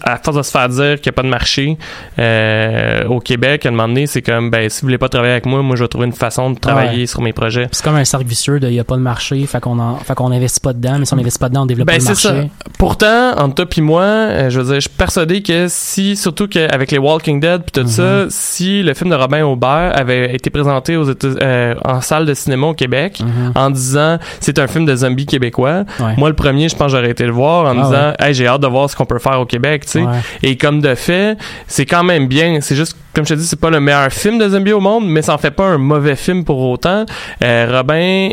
à 0.03 0.17
force 0.17 0.37
de 0.37 0.41
se 0.43 0.51
faire 0.51 0.69
dire 0.69 0.95
qu'il 1.01 1.09
n'y 1.11 1.15
a 1.15 1.17
pas 1.17 1.23
de 1.23 1.27
marché 1.29 1.77
euh, 2.19 3.05
au 3.07 3.19
Québec, 3.19 3.65
à 3.65 3.69
un 3.69 3.71
moment 3.71 3.87
donné, 3.87 4.07
c'est 4.07 4.21
comme, 4.21 4.49
ben, 4.49 4.69
si 4.69 4.81
vous 4.81 4.87
voulez 4.87 4.97
pas 4.97 5.09
travailler 5.09 5.33
avec 5.33 5.45
moi, 5.45 5.61
moi, 5.61 5.75
je 5.75 5.83
vais 5.83 5.87
trouver 5.87 6.07
une 6.07 6.13
façon 6.13 6.51
de 6.51 6.59
travailler 6.59 7.01
Ouais. 7.01 7.05
sur 7.07 7.21
mes 7.21 7.33
projets. 7.33 7.67
C'est 7.71 7.83
comme 7.83 7.95
un 7.95 8.05
cercle 8.05 8.25
vicieux 8.25 8.59
de 8.59 8.67
il 8.67 8.73
n'y 8.73 8.79
a 8.79 8.83
pas 8.83 8.95
de 8.95 9.01
marché, 9.01 9.45
fait 9.45 9.59
qu'on 9.59 9.75
qu'on 10.15 10.31
investit 10.31 10.59
pas 10.59 10.73
dedans, 10.73 10.95
mais 10.99 11.05
si 11.05 11.13
on 11.13 11.17
investit 11.17 11.39
pas 11.39 11.49
dedans, 11.49 11.63
on 11.63 11.65
développe 11.65 11.87
Ben, 11.87 11.97
pas 11.97 11.99
le 11.99 12.05
marché. 12.05 12.27
ça. 12.27 12.35
Pourtant, 12.77 13.31
entre 13.37 13.55
toi 13.55 13.65
puis 13.65 13.81
moi, 13.81 14.01
euh, 14.03 14.49
je 14.49 14.59
veux 14.59 14.65
dire, 14.65 14.75
je 14.75 14.79
suis 14.81 14.89
persuadé 14.89 15.41
que 15.41 15.65
si, 15.67 16.15
surtout 16.15 16.47
qu'avec 16.47 16.91
les 16.91 16.97
Walking 16.97 17.39
Dead 17.39 17.61
puis 17.63 17.71
tout 17.71 17.81
Mhm. 17.81 17.87
ça, 17.87 18.25
si 18.29 18.83
le 18.83 18.93
film 18.93 19.09
de 19.09 19.15
Robin 19.15 19.43
Aubert 19.45 19.91
avait 19.95 20.33
été 20.35 20.49
présenté 20.49 20.95
aux 20.97 21.03
États- 21.09 21.27
euh, 21.41 21.75
en 21.83 22.01
salle 22.01 22.25
de 22.25 22.33
cinéma 22.33 22.67
au 22.67 22.73
Québec, 22.73 23.21
Mhm. 23.21 23.51
en 23.55 23.69
disant 23.69 24.17
c'est 24.39 24.59
un 24.59 24.67
film 24.67 24.85
de 24.85 24.95
zombies 24.95 25.25
québécois, 25.25 25.83
Ouais. 25.99 26.13
moi 26.17 26.29
le 26.29 26.35
premier, 26.35 26.69
je 26.69 26.75
pense 26.75 26.91
que 26.91 26.97
j'aurais 26.97 27.11
été 27.11 27.25
le 27.25 27.31
voir 27.31 27.65
en 27.65 27.77
Ah 27.79 27.83
disant 27.83 28.13
hey, 28.27 28.33
j'ai 28.33 28.47
hâte 28.47 28.61
de 28.61 28.67
voir 28.67 28.89
ce 28.89 28.95
qu'on 28.95 29.05
peut 29.05 29.19
faire 29.19 29.39
au 29.39 29.45
Québec, 29.45 29.54
tu 29.59 29.79
sais. 29.85 30.01
Ouais. 30.01 30.19
Et 30.43 30.57
comme 30.57 30.81
de 30.81 30.95
fait, 30.95 31.37
c'est 31.67 31.85
quand 31.85 32.03
même 32.03 32.27
bien. 32.27 32.59
C'est 32.61 32.75
juste, 32.75 32.97
comme 33.13 33.25
je 33.25 33.33
te 33.33 33.39
dis, 33.39 33.45
c'est 33.45 33.59
pas 33.59 33.69
le 33.69 33.79
meilleur 33.79 34.11
film 34.11 34.37
de 34.37 34.49
zombies 34.49 34.73
au 34.73 34.79
monde, 34.79 35.07
mais 35.07 35.21
ça 35.21 35.33
en 35.33 35.37
fait 35.37 35.51
pas 35.51 35.65
un 35.65 35.77
mauvais 35.77 36.15
film 36.15 36.43
pour 36.43 36.59
autant. 36.59 37.05
Euh, 37.43 37.67
Robin, 37.71 38.31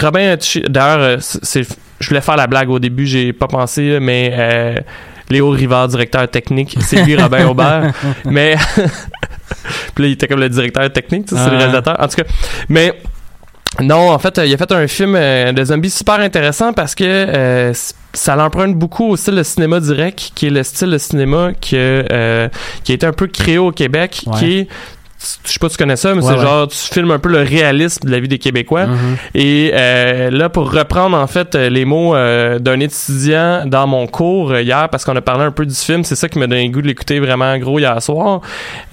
Robin, 0.00 0.36
d'ailleurs, 0.68 1.00
euh, 1.00 1.16
c'est, 1.20 1.66
je 2.00 2.08
voulais 2.08 2.20
faire 2.20 2.36
la 2.36 2.46
blague 2.46 2.70
au 2.70 2.78
début, 2.78 3.06
j'ai 3.06 3.32
pas 3.32 3.46
pensé, 3.46 3.98
mais 4.00 4.32
euh, 4.34 4.76
Léo 5.30 5.50
Rivard, 5.50 5.88
directeur 5.88 6.28
technique, 6.28 6.76
c'est 6.80 7.02
lui 7.04 7.16
Robin 7.16 7.46
Aubert. 7.48 7.92
mais 8.24 8.56
puis 9.94 10.04
là, 10.04 10.08
il 10.08 10.12
était 10.12 10.28
comme 10.28 10.40
le 10.40 10.48
directeur 10.48 10.92
technique, 10.92 11.26
tu 11.26 11.36
sais, 11.36 11.42
c'est 11.42 11.50
le 11.50 11.56
réalisateur. 11.56 11.96
En 11.98 12.08
tout 12.08 12.16
cas, 12.16 12.28
mais 12.68 12.94
non, 13.80 14.10
en 14.10 14.18
fait, 14.18 14.38
euh, 14.38 14.46
il 14.46 14.54
a 14.54 14.56
fait 14.56 14.72
un 14.72 14.86
film 14.86 15.14
euh, 15.16 15.52
de 15.52 15.64
zombies 15.64 15.90
super 15.90 16.20
intéressant 16.20 16.72
parce 16.72 16.94
que 16.94 17.04
euh, 17.04 17.72
ça 18.14 18.34
l'emprunte 18.34 18.74
beaucoup 18.74 19.04
au 19.04 19.16
style 19.16 19.34
de 19.34 19.42
cinéma 19.42 19.80
direct, 19.80 20.32
qui 20.34 20.46
est 20.46 20.50
le 20.50 20.62
style 20.62 20.90
de 20.90 20.98
cinéma 20.98 21.52
que, 21.52 22.04
euh, 22.10 22.48
qui 22.84 22.92
a 22.92 22.94
été 22.94 23.06
un 23.06 23.12
peu 23.12 23.26
créé 23.26 23.58
au 23.58 23.72
Québec, 23.72 24.24
qui 24.38 24.58
est 24.60 24.68
je 25.44 25.52
sais 25.52 25.58
pas 25.58 25.68
si 25.68 25.76
tu 25.76 25.82
connais 25.82 25.96
ça, 25.96 26.14
mais 26.14 26.22
Ouais, 26.22 26.32
c'est 26.32 26.38
ouais. 26.38 26.44
genre 26.44 26.68
tu 26.68 26.76
filmes 26.76 27.10
un 27.10 27.18
peu 27.18 27.28
le 27.28 27.42
réalisme 27.42 28.04
de 28.06 28.10
la 28.10 28.20
vie 28.20 28.28
des 28.28 28.38
Québécois. 28.38 28.86
Mhm. 28.86 29.16
Et 29.34 29.70
euh, 29.74 30.30
là, 30.30 30.48
pour 30.48 30.72
reprendre 30.72 31.16
en 31.16 31.26
fait 31.26 31.54
euh, 31.54 31.68
les 31.68 31.84
mots 31.84 32.14
euh, 32.14 32.58
d'un 32.58 32.80
étudiant 32.80 33.64
dans 33.66 33.86
mon 33.86 34.06
cours 34.06 34.56
hier, 34.58 34.88
parce 34.88 35.04
qu'on 35.04 35.16
a 35.16 35.20
parlé 35.20 35.44
un 35.44 35.50
peu 35.50 35.66
du 35.66 35.74
film, 35.74 36.04
c'est 36.04 36.16
ça 36.16 36.28
qui 36.28 36.38
m'a 36.38 36.46
donné 36.46 36.66
le 36.66 36.72
goût 36.72 36.82
de 36.82 36.86
l'écouter 36.86 37.20
vraiment 37.20 37.56
gros 37.58 37.78
hier 37.78 38.00
soir. 38.02 38.40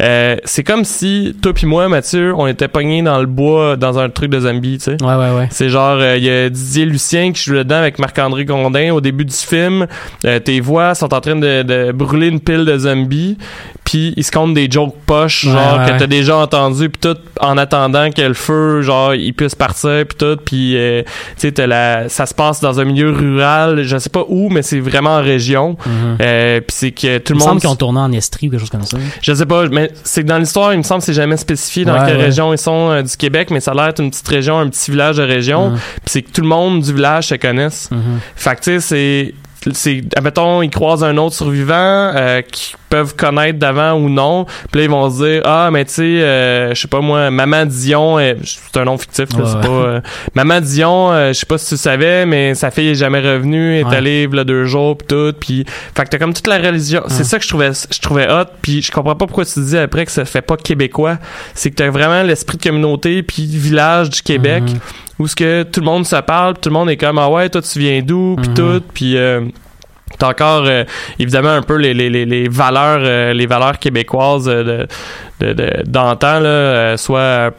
Euh, 0.02 0.36
c'est 0.46 0.64
comme 0.64 0.84
si 0.86 1.36
toi 1.42 1.54
puis 1.54 1.66
moi, 1.66 1.88
Mathieu, 1.90 2.34
on 2.36 2.48
était 2.48 2.68
pognés 2.68 3.02
dans 3.02 3.20
le 3.20 3.26
bois 3.26 3.76
dans 3.76 4.00
un 4.00 4.10
truc 4.10 4.32
de 4.32 4.40
zombie, 4.40 4.78
tu 4.78 4.86
sais. 4.86 4.98
Ouais, 5.04 5.16
ouais, 5.16 5.32
ouais. 5.32 5.48
C'est 5.52 5.70
genre, 5.70 6.02
il 6.16 6.24
y 6.24 6.30
a 6.30 6.50
Didier 6.50 6.86
Lucien 6.86 7.32
qui 7.32 7.44
joue 7.44 7.56
dedans 7.56 7.78
avec 7.78 8.00
Marc-André 8.00 8.46
Gondin 8.46 8.92
au 8.94 9.02
début 9.02 9.26
du 9.26 9.36
film. 9.36 9.88
Tes 10.22 10.60
voix 10.60 10.96
sont 10.96 11.14
en 11.14 11.22
train 11.22 11.36
de, 11.36 11.64
de 11.64 11.92
brûler 11.92 12.28
une 12.28 12.40
pile 12.40 12.66
de 12.66 12.78
zombies. 12.78 13.38
Puis 13.84 14.14
ils 14.18 14.24
se 14.24 14.32
comptent 14.32 14.54
des 14.54 14.70
jokes 14.72 14.96
poches, 15.06 15.46
genre 15.46 15.80
ouais. 15.80 15.86
que 15.92 16.00
t'as 16.00 16.08
déjà 16.24 16.38
entendu, 16.38 16.90
puis 16.90 17.00
tout 17.00 17.18
en 17.40 17.58
attendant 17.58 18.10
que 18.12 18.22
le 18.22 18.34
feu, 18.34 18.82
genre, 18.82 19.14
il 19.16 19.34
puisse 19.34 19.56
partir, 19.56 20.06
puis 20.08 20.18
tout. 20.18 20.38
Puis, 20.44 20.78
euh, 20.78 21.04
tu 21.40 21.52
sais, 21.56 21.68
la- 21.68 22.10
ça 22.10 22.26
se 22.26 22.34
passe 22.34 22.60
dans 22.60 22.80
un 22.80 22.86
milieu 22.86 23.12
rural, 23.12 23.84
je 23.84 23.98
sais 23.98 24.10
pas 24.10 24.24
où, 24.28 24.50
mais 24.50 24.62
c'est 24.62 24.80
vraiment 24.80 25.18
en 25.18 25.22
région. 25.22 25.78
Mhm. 25.86 26.18
Euh, 26.22 26.60
puis 26.62 26.76
c'est 26.76 26.92
que 26.92 27.18
tout 27.20 27.34
Il 27.34 27.40
le 27.40 27.40
monde 27.40 27.48
semble 27.50 27.62
qu'ils 27.62 27.70
ont 27.70 27.76
tourné 27.76 28.00
en 28.00 28.12
Estrie 28.12 28.48
ou 28.48 28.52
quelque 28.52 28.60
chose 28.62 28.70
comme 28.70 28.84
ça. 28.84 28.98
je 29.22 29.34
sais 29.34 29.46
pas, 29.46 29.68
mais 29.68 29.92
c'est 30.04 30.24
que 30.24 30.28
dans 30.28 30.38
l'histoire, 30.38 30.74
il 30.74 30.78
me 30.78 30.84
semble 30.84 31.00
que 31.02 31.06
c'est 31.06 31.14
jamais 31.14 31.38
spécifié 31.38 31.86
dans 31.86 31.94
Ouais, 31.94 32.06
quelle 32.08 32.18
ouais. 32.18 32.24
région 32.26 32.52
ils 32.54 32.58
sont 32.58 32.90
euh, 32.92 33.02
du 33.02 33.16
Québec, 33.18 33.50
mais 33.52 33.60
ça 33.60 33.72
a 33.72 33.74
l'air 33.76 33.86
d'être 33.88 34.02
une 34.02 34.10
petite 34.12 34.28
région, 34.28 34.60
un 34.60 34.70
petit 34.70 34.90
village 34.92 35.18
de 35.18 35.24
région. 35.24 35.70
Mhm. 35.70 35.76
Puis 35.78 36.02
c'est 36.08 36.22
que 36.22 36.32
tout 36.32 36.42
le 36.42 36.48
monde 36.48 36.82
du 36.82 36.94
village 36.94 37.28
se 37.28 37.36
connaisse. 37.36 37.90
Mhm. 37.92 38.20
Fait 38.36 38.56
que 38.56 38.62
tu 38.62 38.64
sais, 38.72 38.80
c'est. 38.80 39.34
C'est, 39.72 40.02
admettons, 40.18 40.62
ils 40.62 40.70
croisent 40.70 41.06
un 41.06 41.16
autre 41.16 41.36
survivant 41.38 41.74
euh, 42.14 42.42
qui 42.42 42.76
peuvent 42.94 43.16
connaître 43.16 43.58
d'avant 43.58 43.94
ou 43.94 44.08
non. 44.08 44.46
Puis 44.72 44.80
là, 44.82 44.84
ils 44.84 44.90
vont 44.90 45.10
se 45.10 45.24
dire 45.24 45.42
Ah, 45.46 45.70
mais 45.72 45.84
tu 45.86 45.94
sais, 45.94 46.04
euh, 46.04 46.76
je 46.76 46.80
sais 46.82 46.88
pas 46.88 47.02
moi, 47.02 47.32
Maman 47.32 47.66
Dion, 47.66 48.20
euh, 48.20 48.36
c'est 48.44 48.78
un 48.80 48.86
nom 48.86 48.98
fictif, 49.00 49.30
là, 49.36 49.40
Ouais, 49.40 49.46
c'est 49.50 49.56
ouais. 49.56 49.62
pas. 49.64 49.68
euh, 49.88 50.02
Maman 50.36 50.62
Dion, 50.62 51.12
euh, 51.12 51.30
je 51.34 51.40
sais 51.40 51.46
pas 51.48 51.58
si 51.58 51.70
tu 51.70 51.78
savais, 51.78 52.26
mais 52.28 52.54
sa 52.54 52.70
fille 52.70 52.90
est 52.90 52.96
jamais 52.96 53.20
revenue, 53.20 53.80
est 53.80 53.84
Ouais. 53.84 53.96
allée 53.96 54.28
là 54.28 54.44
deux 54.44 54.66
jours, 54.66 54.96
puis 54.98 55.08
tout. 55.08 55.34
Puis, 55.40 55.66
fait 55.96 56.04
que 56.04 56.10
t'as 56.10 56.20
comme 56.20 56.34
toute 56.36 56.46
la 56.48 56.60
religion. 56.60 57.02
C'est 57.08 57.24
ça 57.24 57.38
que 57.40 57.44
je 57.44 57.50
trouvais, 57.50 57.72
je 57.74 58.00
trouvais 58.00 58.32
hot. 58.32 58.46
Puis 58.62 58.82
je 58.84 58.92
comprends 58.92 59.16
pas 59.16 59.26
pourquoi 59.26 59.46
tu 59.46 59.60
dis 59.60 59.78
après 59.78 60.06
que 60.06 60.12
ça 60.12 60.24
fait 60.26 60.42
pas 60.44 60.56
québécois. 60.58 61.18
C'est 61.56 61.72
que 61.72 61.76
t'as 61.76 61.90
vraiment 61.90 62.22
l'esprit 62.22 62.58
de 62.58 62.64
communauté 62.64 63.24
puis 63.24 63.46
village 63.48 64.10
du 64.12 64.22
Québec 64.22 64.64
Mhm. 64.68 64.80
où 65.20 65.28
ce 65.28 65.36
que 65.36 65.64
tout 65.64 65.80
le 65.80 65.86
monde 65.88 66.06
se 66.06 66.16
parle, 66.18 66.54
tout 66.60 66.70
le 66.70 66.74
monde 66.74 66.90
est 66.92 66.98
comme 66.98 67.18
ah 67.18 67.30
ouais, 67.30 67.50
toi 67.50 67.62
tu 67.62 67.80
viens 67.80 68.02
d'où, 68.04 68.36
puis 68.40 68.50
Mhm. 68.50 68.54
tout, 68.56 68.84
puis 68.94 69.18
euh, 69.18 69.42
t'as 70.18 70.30
encore 70.30 70.64
euh, 70.66 70.84
évidemment 71.20 71.50
un 71.52 71.62
peu 71.62 71.76
les, 71.78 71.94
les, 71.94 72.10
les, 72.10 72.26
valeurs 72.50 73.02
euh, 73.04 73.34
les 73.34 73.46
valeurs 73.46 73.80
québécoises 73.80 74.48
euh, 74.48 74.88
de 75.40 75.48
de- 75.48 75.54
de- 75.54 75.84
d'antan 75.86 76.40
là, 76.40 76.50
euh, 76.50 76.98
soit 76.98 77.52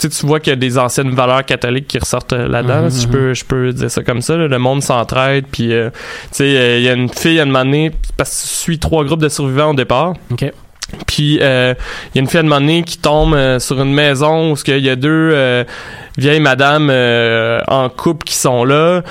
tu 0.00 0.08
tu 0.08 0.26
vois 0.26 0.40
qu'il 0.40 0.50
y 0.52 0.52
a 0.52 0.56
des 0.56 0.76
anciennes 0.78 1.14
valeurs 1.14 1.44
catholiques 1.44 1.86
qui 1.88 1.98
ressortent 1.98 2.32
là-dedans, 2.34 2.82
Mhm, 2.82 2.90
si 2.90 3.02
je 3.02 3.06
mhm. 3.06 3.12
peux, 3.12 3.34
je 3.34 3.44
peux 3.44 3.72
dire 3.72 3.90
ça 3.90 4.02
comme 4.02 4.20
ça. 4.20 4.36
là. 4.36 4.46
Le 4.46 4.58
monde 4.58 4.82
s'entraide, 4.82 5.46
puis 5.50 5.68
tu 5.68 5.90
sais, 6.32 6.78
il 6.78 6.82
y 6.84 6.88
a 6.88 6.92
une 6.92 7.08
fille 7.08 7.40
à 7.40 7.44
donné, 7.64 7.90
parce 8.16 8.30
que 8.30 8.42
tu 8.48 8.54
suis 8.54 8.78
trois 8.78 9.04
groupes 9.04 9.22
de 9.22 9.28
survivants 9.28 9.70
au 9.70 9.74
départ. 9.74 10.14
OK. 10.30 10.52
Puis 11.06 11.38
euh, 11.40 11.74
il 12.14 12.16
y 12.16 12.18
a 12.18 12.22
une 12.22 12.28
fille 12.28 12.40
moment 12.48 12.60
donné 12.60 12.82
qui 12.82 12.98
tombe 12.98 13.34
euh, 13.34 13.58
sur 13.58 13.80
une 13.80 13.92
maison 13.94 14.52
où 14.52 14.56
il 14.66 14.78
y 14.84 14.90
a 14.90 14.96
deux 14.96 15.30
euh, 15.32 15.64
vieilles 16.18 16.40
madames 16.40 16.90
en 17.68 17.88
couple 17.88 18.24
qui 18.24 18.34
sont 18.34 18.64
là. 18.64 19.02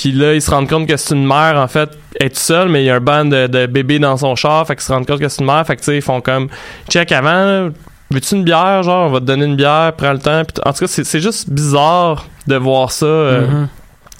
Puis 0.00 0.12
là, 0.12 0.32
ils 0.34 0.40
se 0.40 0.48
rendent 0.48 0.68
compte 0.68 0.86
que 0.86 0.96
c'est 0.96 1.12
une 1.16 1.26
mère, 1.26 1.56
en 1.58 1.66
fait, 1.66 1.90
est 2.20 2.28
toute 2.28 2.38
seule, 2.38 2.68
mais 2.68 2.82
il 2.84 2.86
y 2.86 2.90
a 2.90 2.94
un 2.94 3.00
band 3.00 3.24
de, 3.24 3.48
de 3.48 3.66
bébés 3.66 3.98
dans 3.98 4.16
son 4.16 4.36
char, 4.36 4.64
fait 4.64 4.76
qu'ils 4.76 4.84
se 4.84 4.92
rendent 4.92 5.06
compte 5.06 5.18
que 5.18 5.28
c'est 5.28 5.40
une 5.40 5.46
mère, 5.46 5.66
fait 5.66 5.74
que 5.74 5.80
tu 5.80 5.86
sais, 5.86 5.96
ils 5.96 6.02
font 6.02 6.20
comme 6.20 6.46
check 6.88 7.10
avant, 7.10 7.44
là, 7.44 7.68
veux-tu 8.12 8.36
une 8.36 8.44
bière, 8.44 8.84
genre, 8.84 9.08
on 9.08 9.12
va 9.12 9.18
te 9.18 9.24
donner 9.24 9.44
une 9.46 9.56
bière, 9.56 9.92
prends 9.96 10.12
le 10.12 10.20
temps. 10.20 10.42
En 10.64 10.72
tout 10.72 10.78
cas, 10.78 10.86
c'est 10.86 11.20
juste 11.20 11.50
bizarre 11.50 12.26
de 12.46 12.54
voir 12.54 12.92
ça. 12.92 13.06
euh, 13.06 13.46
Mhm. 13.48 13.68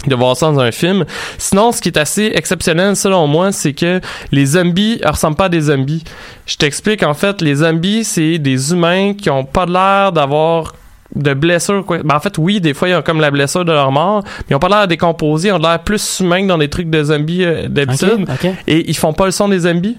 de 0.06 0.14
voir 0.14 0.36
ça 0.36 0.46
dans 0.46 0.60
un 0.60 0.70
film. 0.72 1.04
Sinon, 1.38 1.70
ce 1.72 1.80
qui 1.80 1.88
est 1.90 1.98
assez 1.98 2.30
exceptionnel, 2.34 2.94
selon 2.96 3.26
moi, 3.26 3.50
c'est 3.52 3.72
que 3.72 4.00
les 4.32 4.46
zombies 4.46 5.00
ne 5.04 5.10
ressemblent 5.10 5.36
pas 5.36 5.46
à 5.46 5.48
des 5.48 5.60
zombies. 5.62 6.04
Je 6.46 6.56
t'explique, 6.56 7.02
en 7.02 7.14
fait, 7.14 7.40
les 7.42 7.56
zombies, 7.56 8.04
c'est 8.04 8.38
des 8.38 8.72
humains 8.72 9.14
qui 9.14 9.28
ont 9.30 9.44
pas 9.44 9.66
l'air 9.66 10.12
d'avoir 10.12 10.72
de 11.14 11.34
blessures. 11.34 11.84
Quoi. 11.84 11.98
Ben, 12.04 12.16
en 12.16 12.20
fait, 12.20 12.36
oui, 12.38 12.60
des 12.60 12.74
fois, 12.74 12.88
ils 12.88 12.94
ont 12.94 13.02
comme 13.02 13.20
la 13.20 13.30
blessure 13.30 13.64
de 13.64 13.72
leur 13.72 13.90
mort, 13.92 14.22
mais 14.24 14.44
ils 14.50 14.54
ont 14.54 14.58
pas 14.58 14.68
l'air 14.68 14.88
décomposés, 14.88 15.48
ils 15.48 15.52
ont 15.52 15.58
l'air 15.58 15.80
plus 15.80 16.20
humains 16.20 16.42
que 16.42 16.48
dans 16.48 16.58
des 16.58 16.68
trucs 16.68 16.90
de 16.90 17.02
zombies 17.04 17.44
euh, 17.44 17.68
d'habitude. 17.68 18.26
Et 18.66 18.88
ils 18.90 18.96
font 18.96 19.12
pas 19.12 19.26
le 19.26 19.32
son 19.32 19.48
des 19.48 19.60
zombies. 19.60 19.96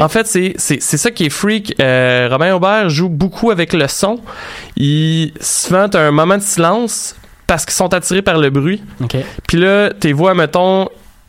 En 0.00 0.08
fait, 0.08 0.26
c'est 0.26 0.54
c'est 0.56 0.82
c'est 0.82 0.96
ça 0.96 1.10
qui 1.12 1.26
est 1.26 1.30
freak. 1.30 1.74
Euh, 1.80 2.28
Robin 2.30 2.54
Aubert 2.54 2.88
joue 2.90 3.08
beaucoup 3.08 3.52
avec 3.52 3.72
le 3.72 3.86
son. 3.86 4.18
Il 4.76 5.32
souvent 5.40 5.88
t'as 5.88 6.00
un 6.00 6.10
moment 6.10 6.36
de 6.36 6.42
silence 6.42 7.14
parce 7.46 7.64
qu'ils 7.64 7.74
sont 7.74 7.94
attirés 7.94 8.22
par 8.22 8.38
le 8.38 8.50
bruit. 8.50 8.82
Puis 9.46 9.58
là, 9.58 9.90
tes 9.90 10.12
voix, 10.12 10.34
mettons, 10.34 10.88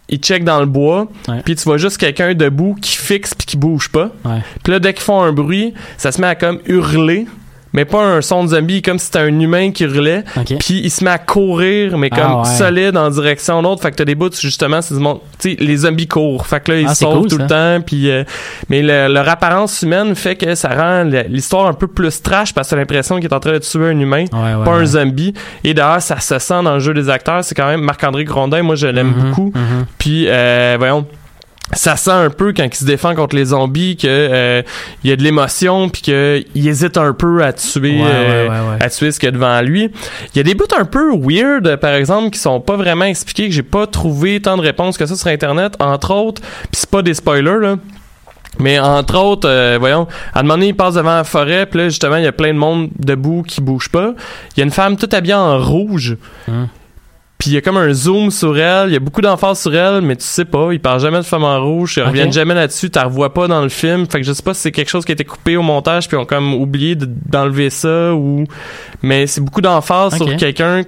ils 0.10 0.18
checkent 0.18 0.44
dans 0.44 0.60
le 0.60 0.66
bois, 0.66 1.08
puis 1.46 1.56
tu 1.56 1.64
vois 1.64 1.78
juste 1.78 1.98
quelqu'un 1.98 2.34
debout 2.34 2.76
qui 2.82 2.98
fixe 2.98 3.36
puis 3.36 3.46
qui 3.46 3.58
bouge 3.58 3.90
pas. 3.90 4.10
Puis 4.64 4.74
là, 4.74 4.80
dès 4.80 4.94
qu'ils 4.94 5.04
font 5.04 5.22
un 5.22 5.32
bruit, 5.32 5.76
ça 5.98 6.12
se 6.12 6.20
met 6.20 6.28
à 6.28 6.34
comme 6.36 6.60
hurler, 6.66 7.28
mais 7.74 7.86
pas 7.86 8.02
un 8.04 8.22
son 8.22 8.44
de 8.44 8.50
zombie, 8.50 8.82
comme 8.82 8.98
si 9.00 9.06
c'était 9.08 9.20
un 9.20 9.40
humain 9.40 9.72
qui. 9.72 9.86
OK. 9.86 10.58
Puis 10.60 10.82
il 10.84 10.90
se 10.92 11.04
met 11.04 11.12
à 11.12 11.18
courir, 11.18 11.98
mais 11.98 12.10
Ah, 12.12 12.16
comme 12.20 12.40
ouais. 12.42 12.46
solide 12.46 12.98
en 12.98 13.10
direction 13.10 13.62
d'autre. 13.62 13.82
Fait 13.82 13.92
que 13.92 13.96
t'as 13.96 14.06
des 14.06 14.16
bouts, 14.16 14.30
justement, 14.40 14.82
c'est. 14.82 14.96
Tu 14.96 15.02
sais, 15.40 15.56
les 15.60 15.78
zombies 15.78 16.08
courent. 16.08 16.46
Fait 16.48 16.60
que 16.64 16.72
là, 16.72 16.80
ils 16.80 16.88
Ah, 16.88 16.94
cool, 17.06 17.28
tout 17.28 17.38
le 17.38 17.48
temps. 17.48 17.82
Puis, 17.86 18.10
euh, 18.10 18.24
mais 18.70 18.82
le- 18.82 19.12
leur 19.14 19.28
apparence 19.30 19.82
humaine 19.82 20.16
fait 20.16 20.36
que 20.36 20.56
ça 20.56 20.70
rend 20.70 21.04
l'histoire 21.30 21.68
un 21.68 21.74
peu 21.74 21.88
plus 21.88 22.22
trash 22.22 22.54
parce 22.54 22.68
que 22.70 22.76
t'as 22.76 22.80
l'impression 22.80 23.16
qu'il 23.18 23.26
est 23.26 23.34
en 23.34 23.40
train 23.40 23.54
de 23.54 23.58
tuer 23.60 23.88
un 23.88 24.00
humain 24.00 24.26
Ouais, 24.34 24.56
ouais, 24.56 24.66
pas 24.66 24.72
un 24.76 24.86
zombie. 24.86 25.34
Et 25.64 25.74
d'ailleurs, 25.74 26.02
ça 26.02 26.20
se 26.20 26.40
sent 26.40 26.64
dans 26.64 26.74
le 26.76 26.80
jeu 26.80 26.94
des 26.94 27.10
acteurs. 27.10 27.44
C'est 27.44 27.56
quand 27.56 27.68
même 27.68 27.82
Marc-André 27.82 28.24
Grondin. 28.26 28.62
Moi, 28.64 28.76
je 28.76 28.88
l'aime 28.88 29.14
Mhm, 29.16 29.30
beaucoup. 29.30 29.52
mhm. 29.56 29.86
Puis, 29.98 30.26
euh, 30.28 30.76
voyons. 30.78 31.06
Ça 31.74 31.96
sent 31.96 32.12
un 32.12 32.30
peu 32.32 32.52
quand 32.52 32.64
il 32.64 32.74
se 32.74 32.84
défend 32.86 33.14
contre 33.14 33.36
les 33.36 33.46
zombies 33.46 33.96
que 33.96 34.08
euh, 34.08 34.62
il 35.04 35.10
y 35.10 35.14
a 35.14 35.16
de 35.16 35.22
l'émotion 35.24 35.88
puis 35.90 36.02
qu'il 36.02 36.68
hésite 36.68 36.98
un 36.98 37.14
peu 37.14 37.44
à 37.44 37.54
tuer 37.54 38.02
Ouais, 38.02 38.04
euh, 38.04 38.48
ouais, 38.48 38.50
ouais, 38.50 38.70
ouais. 38.78 38.84
à 38.84 38.90
tuer 38.90 39.12
ce 39.12 39.20
qu'il 39.20 39.28
y 39.28 39.30
a 39.30 39.32
devant 39.32 39.62
lui. 39.62 39.92
Il 40.34 40.38
y 40.38 40.40
a 40.40 40.44
des 40.44 40.56
bouts 40.56 40.66
un 40.78 40.86
peu 40.86 41.12
weird 41.16 41.76
par 41.78 41.94
exemple 41.94 42.32
qui 42.32 42.40
sont 42.40 42.60
pas 42.60 42.76
vraiment 42.76 43.06
expliqués 43.06 43.48
que 43.48 43.54
j'ai 43.54 43.64
pas 43.64 43.86
trouvé 43.86 44.42
tant 44.42 44.58
de 44.58 44.62
réponses 44.62 44.98
que 44.98 45.06
ça 45.06 45.16
sur 45.16 45.28
internet 45.28 45.76
entre 45.80 46.12
autres 46.14 46.42
puis 46.42 46.70
c'est 46.74 46.90
pas 46.90 47.02
des 47.04 47.14
spoilers 47.14 47.60
là. 47.62 47.76
Mais 48.58 48.78
entre 48.80 49.18
autres, 49.18 49.48
euh, 49.48 49.78
voyons, 49.80 50.08
à 50.34 50.40
un 50.40 50.42
moment 50.42 50.56
donné, 50.56 50.70
il 50.70 50.76
passe 50.76 50.96
devant 50.96 51.16
la 51.16 51.24
forêt, 51.24 51.66
puis 51.66 51.80
là, 51.80 51.90
justement, 51.90 52.18
il 52.18 52.24
y 52.24 52.28
a 52.28 52.34
plein 52.34 52.54
de 52.54 52.58
monde 52.58 52.90
debout 52.98 53.44
qui 53.48 53.62
bouge 53.62 53.88
pas. 53.90 54.14
Il 54.56 54.60
y 54.60 54.62
a 54.62 54.66
une 54.66 54.72
femme 54.72 54.98
toute 54.98 55.14
habillée 55.14 55.36
en 55.36 55.58
rouge. 55.60 56.18
Hum. 56.48 56.68
Puis 57.40 57.52
il 57.52 57.54
y 57.54 57.58
a 57.58 57.62
comme 57.62 57.78
un 57.78 57.94
zoom 57.94 58.32
sur 58.32 58.58
elle, 58.60 58.90
il 58.90 58.94
y 58.94 58.98
a 58.98 59.00
beaucoup 59.00 59.22
d'emphase 59.22 59.62
sur 59.62 59.74
elle, 59.74 60.02
mais 60.02 60.18
tu 60.18 60.26
sais 60.26 60.44
pas, 60.44 60.74
il 60.74 60.80
parle 60.82 61.00
jamais 61.00 61.20
de 61.20 61.24
femme 61.24 61.46
en 61.46 61.64
rouge, 61.64 61.94
ils 61.96 62.04
reviennent 62.04 62.34
jamais 62.34 62.54
là-dessus, 62.54 62.90
la 62.94 63.06
revois 63.06 63.34
pas 63.34 63.48
dans 63.48 63.62
le 63.62 63.70
film. 63.70 64.06
Fait 64.12 64.20
que 64.20 64.26
je 64.28 64.34
sais 64.34 64.44
pas 64.44 64.54
si 64.54 64.60
c'est 64.60 64.72
quelque 64.74 64.90
chose 64.90 65.06
qui 65.06 65.12
a 65.12 65.14
été 65.14 65.24
coupé 65.24 65.56
au 65.56 65.62
montage 65.62 66.10
puis 66.10 66.18
ils 66.18 66.20
ont 66.20 66.26
comme 66.26 66.54
oublié 66.54 66.96
de- 66.96 67.08
d'enlever 67.08 67.70
ça 67.70 68.14
ou 68.14 68.44
mais 69.02 69.26
c'est 69.26 69.40
beaucoup 69.40 69.62
d'emphase 69.62 70.18
sur 70.18 70.26
quelqu'un 70.36 70.84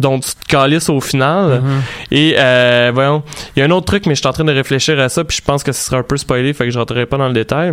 dont 0.00 0.18
tu 0.18 0.30
te 0.34 0.46
calisses 0.48 0.88
au 0.88 1.00
final. 1.02 1.60
Mhm. 1.60 1.82
Et 2.10 2.36
euh, 2.38 2.90
voyons, 2.94 3.22
il 3.54 3.60
y 3.60 3.62
a 3.62 3.66
un 3.66 3.70
autre 3.70 3.84
truc 3.84 4.06
mais 4.06 4.14
je 4.14 4.20
suis 4.20 4.28
en 4.28 4.32
train 4.32 4.44
de 4.44 4.52
réfléchir 4.52 4.98
à 4.98 5.10
ça 5.10 5.24
puis 5.24 5.36
je 5.36 5.42
pense 5.44 5.62
que 5.62 5.72
ce 5.72 5.84
sera 5.84 5.98
un 5.98 6.02
peu 6.04 6.16
spoilé, 6.16 6.54
fait 6.54 6.64
que 6.64 6.70
je 6.70 6.78
rentrerai 6.78 7.04
pas 7.04 7.18
dans 7.18 7.28
le 7.28 7.34
détail. 7.34 7.72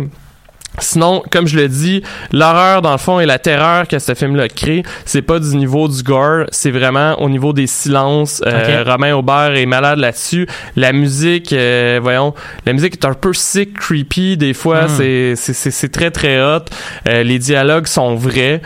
Sinon, 0.78 1.22
comme 1.30 1.46
je 1.46 1.56
le 1.58 1.68
dis, 1.68 2.02
l'horreur 2.32 2.80
dans 2.80 2.92
le 2.92 2.98
fond 2.98 3.20
et 3.20 3.26
la 3.26 3.38
terreur 3.38 3.86
que 3.88 3.98
ce 3.98 4.14
film-là 4.14 4.48
crée, 4.48 4.82
c'est 5.04 5.20
pas 5.20 5.38
du 5.38 5.56
niveau 5.56 5.88
du 5.88 6.02
gore, 6.02 6.44
c'est 6.50 6.70
vraiment 6.70 7.20
au 7.20 7.28
niveau 7.28 7.52
des 7.52 7.66
silences. 7.66 8.40
Euh. 8.46 8.84
Romain 8.86 9.14
Aubert 9.14 9.56
est 9.56 9.66
malade 9.66 9.98
là-dessus. 9.98 10.46
La 10.76 10.92
musique, 10.92 11.52
euh, 11.52 11.98
voyons, 12.02 12.34
la 12.66 12.72
musique 12.72 12.94
est 12.94 13.04
un 13.04 13.14
peu 13.14 13.32
sick, 13.34 13.74
creepy 13.78 14.36
des 14.36 14.54
fois. 14.54 14.84
Mm. 14.84 14.88
C'est 14.88 15.32
c'est 15.36 15.52
c'est 15.54 15.70
c'est 15.70 15.88
très 15.90 16.10
très 16.10 16.40
hot. 16.40 16.60
Euh, 17.08 17.24
les 17.24 17.38
dialogues 17.38 17.86
sont 17.86 18.14
vrais. 18.14 18.62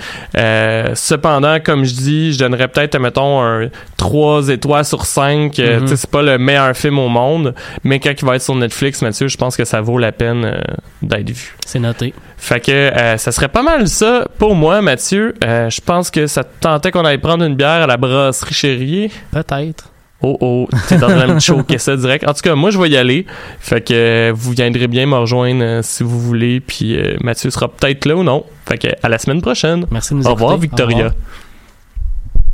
Cependant, 0.95 1.59
comme 1.61 1.85
je 1.85 1.95
dis, 1.95 2.33
je 2.33 2.39
donnerais 2.39 2.69
peut-être 2.69 2.99
mettons 2.99 3.43
un 3.43 3.69
3 3.97 4.49
étoiles 4.51 4.85
sur 4.85 5.07
5 5.07 5.59
Euh, 5.59 5.81
Mhm. 5.81 5.87
c'est 5.97 6.11
pas 6.11 6.23
le 6.23 6.39
meilleur 6.39 6.77
film 6.77 6.99
au 6.99 7.09
monde, 7.09 7.55
mais 7.85 7.99
quand 8.01 8.11
il 8.17 8.25
va 8.25 8.37
être 8.37 8.43
sur 8.43 8.55
Netflix, 8.55 9.03
Mathieu, 9.03 9.29
je 9.29 9.37
pense 9.37 9.57
que 9.57 9.65
ça 9.65 9.81
vaut 9.81 9.99
la 9.99 10.13
peine 10.13 10.61
d'être 11.03 11.31
vu. 11.31 11.57
C'est 11.67 11.79
noté. 11.95 12.15
Fait 12.37 12.61
que 12.61 12.73
euh, 12.73 13.17
ça 13.17 13.33
serait 13.33 13.49
pas 13.49 13.63
mal 13.63 13.89
ça 13.89 14.27
pour 14.39 14.55
moi, 14.55 14.83
Mathieu. 14.83 15.35
Euh, 15.45 15.71
je 15.71 15.81
pense 15.81 16.11
que 16.11 16.27
ça 16.27 16.45
te 16.45 16.51
tentait 16.61 16.91
qu'on 16.91 17.05
aille 17.05 17.19
prendre 17.19 17.45
une 17.45 17.55
bière 17.55 17.83
à 17.83 17.87
la 17.87 17.97
brasserie 17.97 18.55
Chérier. 18.55 19.11
Peut-être. 19.31 19.91
Oh 20.21 20.39
oh, 20.41 20.69
t'es 20.89 21.03
en 21.03 21.09
train 21.09 21.35
de 21.35 21.39
choquer 21.41 21.79
ça 21.79 21.97
direct. 21.97 22.27
En 22.27 22.33
tout 22.33 22.41
cas, 22.43 22.55
moi 22.55 22.71
je 22.71 22.79
vais 22.79 22.89
y 22.89 22.97
aller. 22.97 23.27
Fait 23.61 23.81
que 23.83 23.93
euh, 23.95 24.33
vous 24.35 24.53
viendrez 24.53 24.89
bien 24.89 25.07
me 25.07 25.17
rejoindre 25.17 25.83
si 25.83 26.03
vous 26.03 26.21
voulez. 26.21 26.61
Puis 26.61 26.99
Mathieu 27.21 27.51
sera 27.51 27.69
peut-être 27.69 28.07
là 28.07 28.17
ou 28.17 28.23
non. 28.23 28.45
Fait 28.67 28.79
que 28.79 28.89
à 29.03 29.09
la 29.09 29.19
semaine 29.19 29.43
prochaine. 29.43 29.87
Merci 29.91 30.15
de 30.15 30.19
nous 30.21 30.27
Au 30.27 30.35
revoir, 30.35 30.53
écouter. 30.53 30.69
Victoria. 30.69 30.97
Au 30.97 31.09
revoir. 31.09 31.15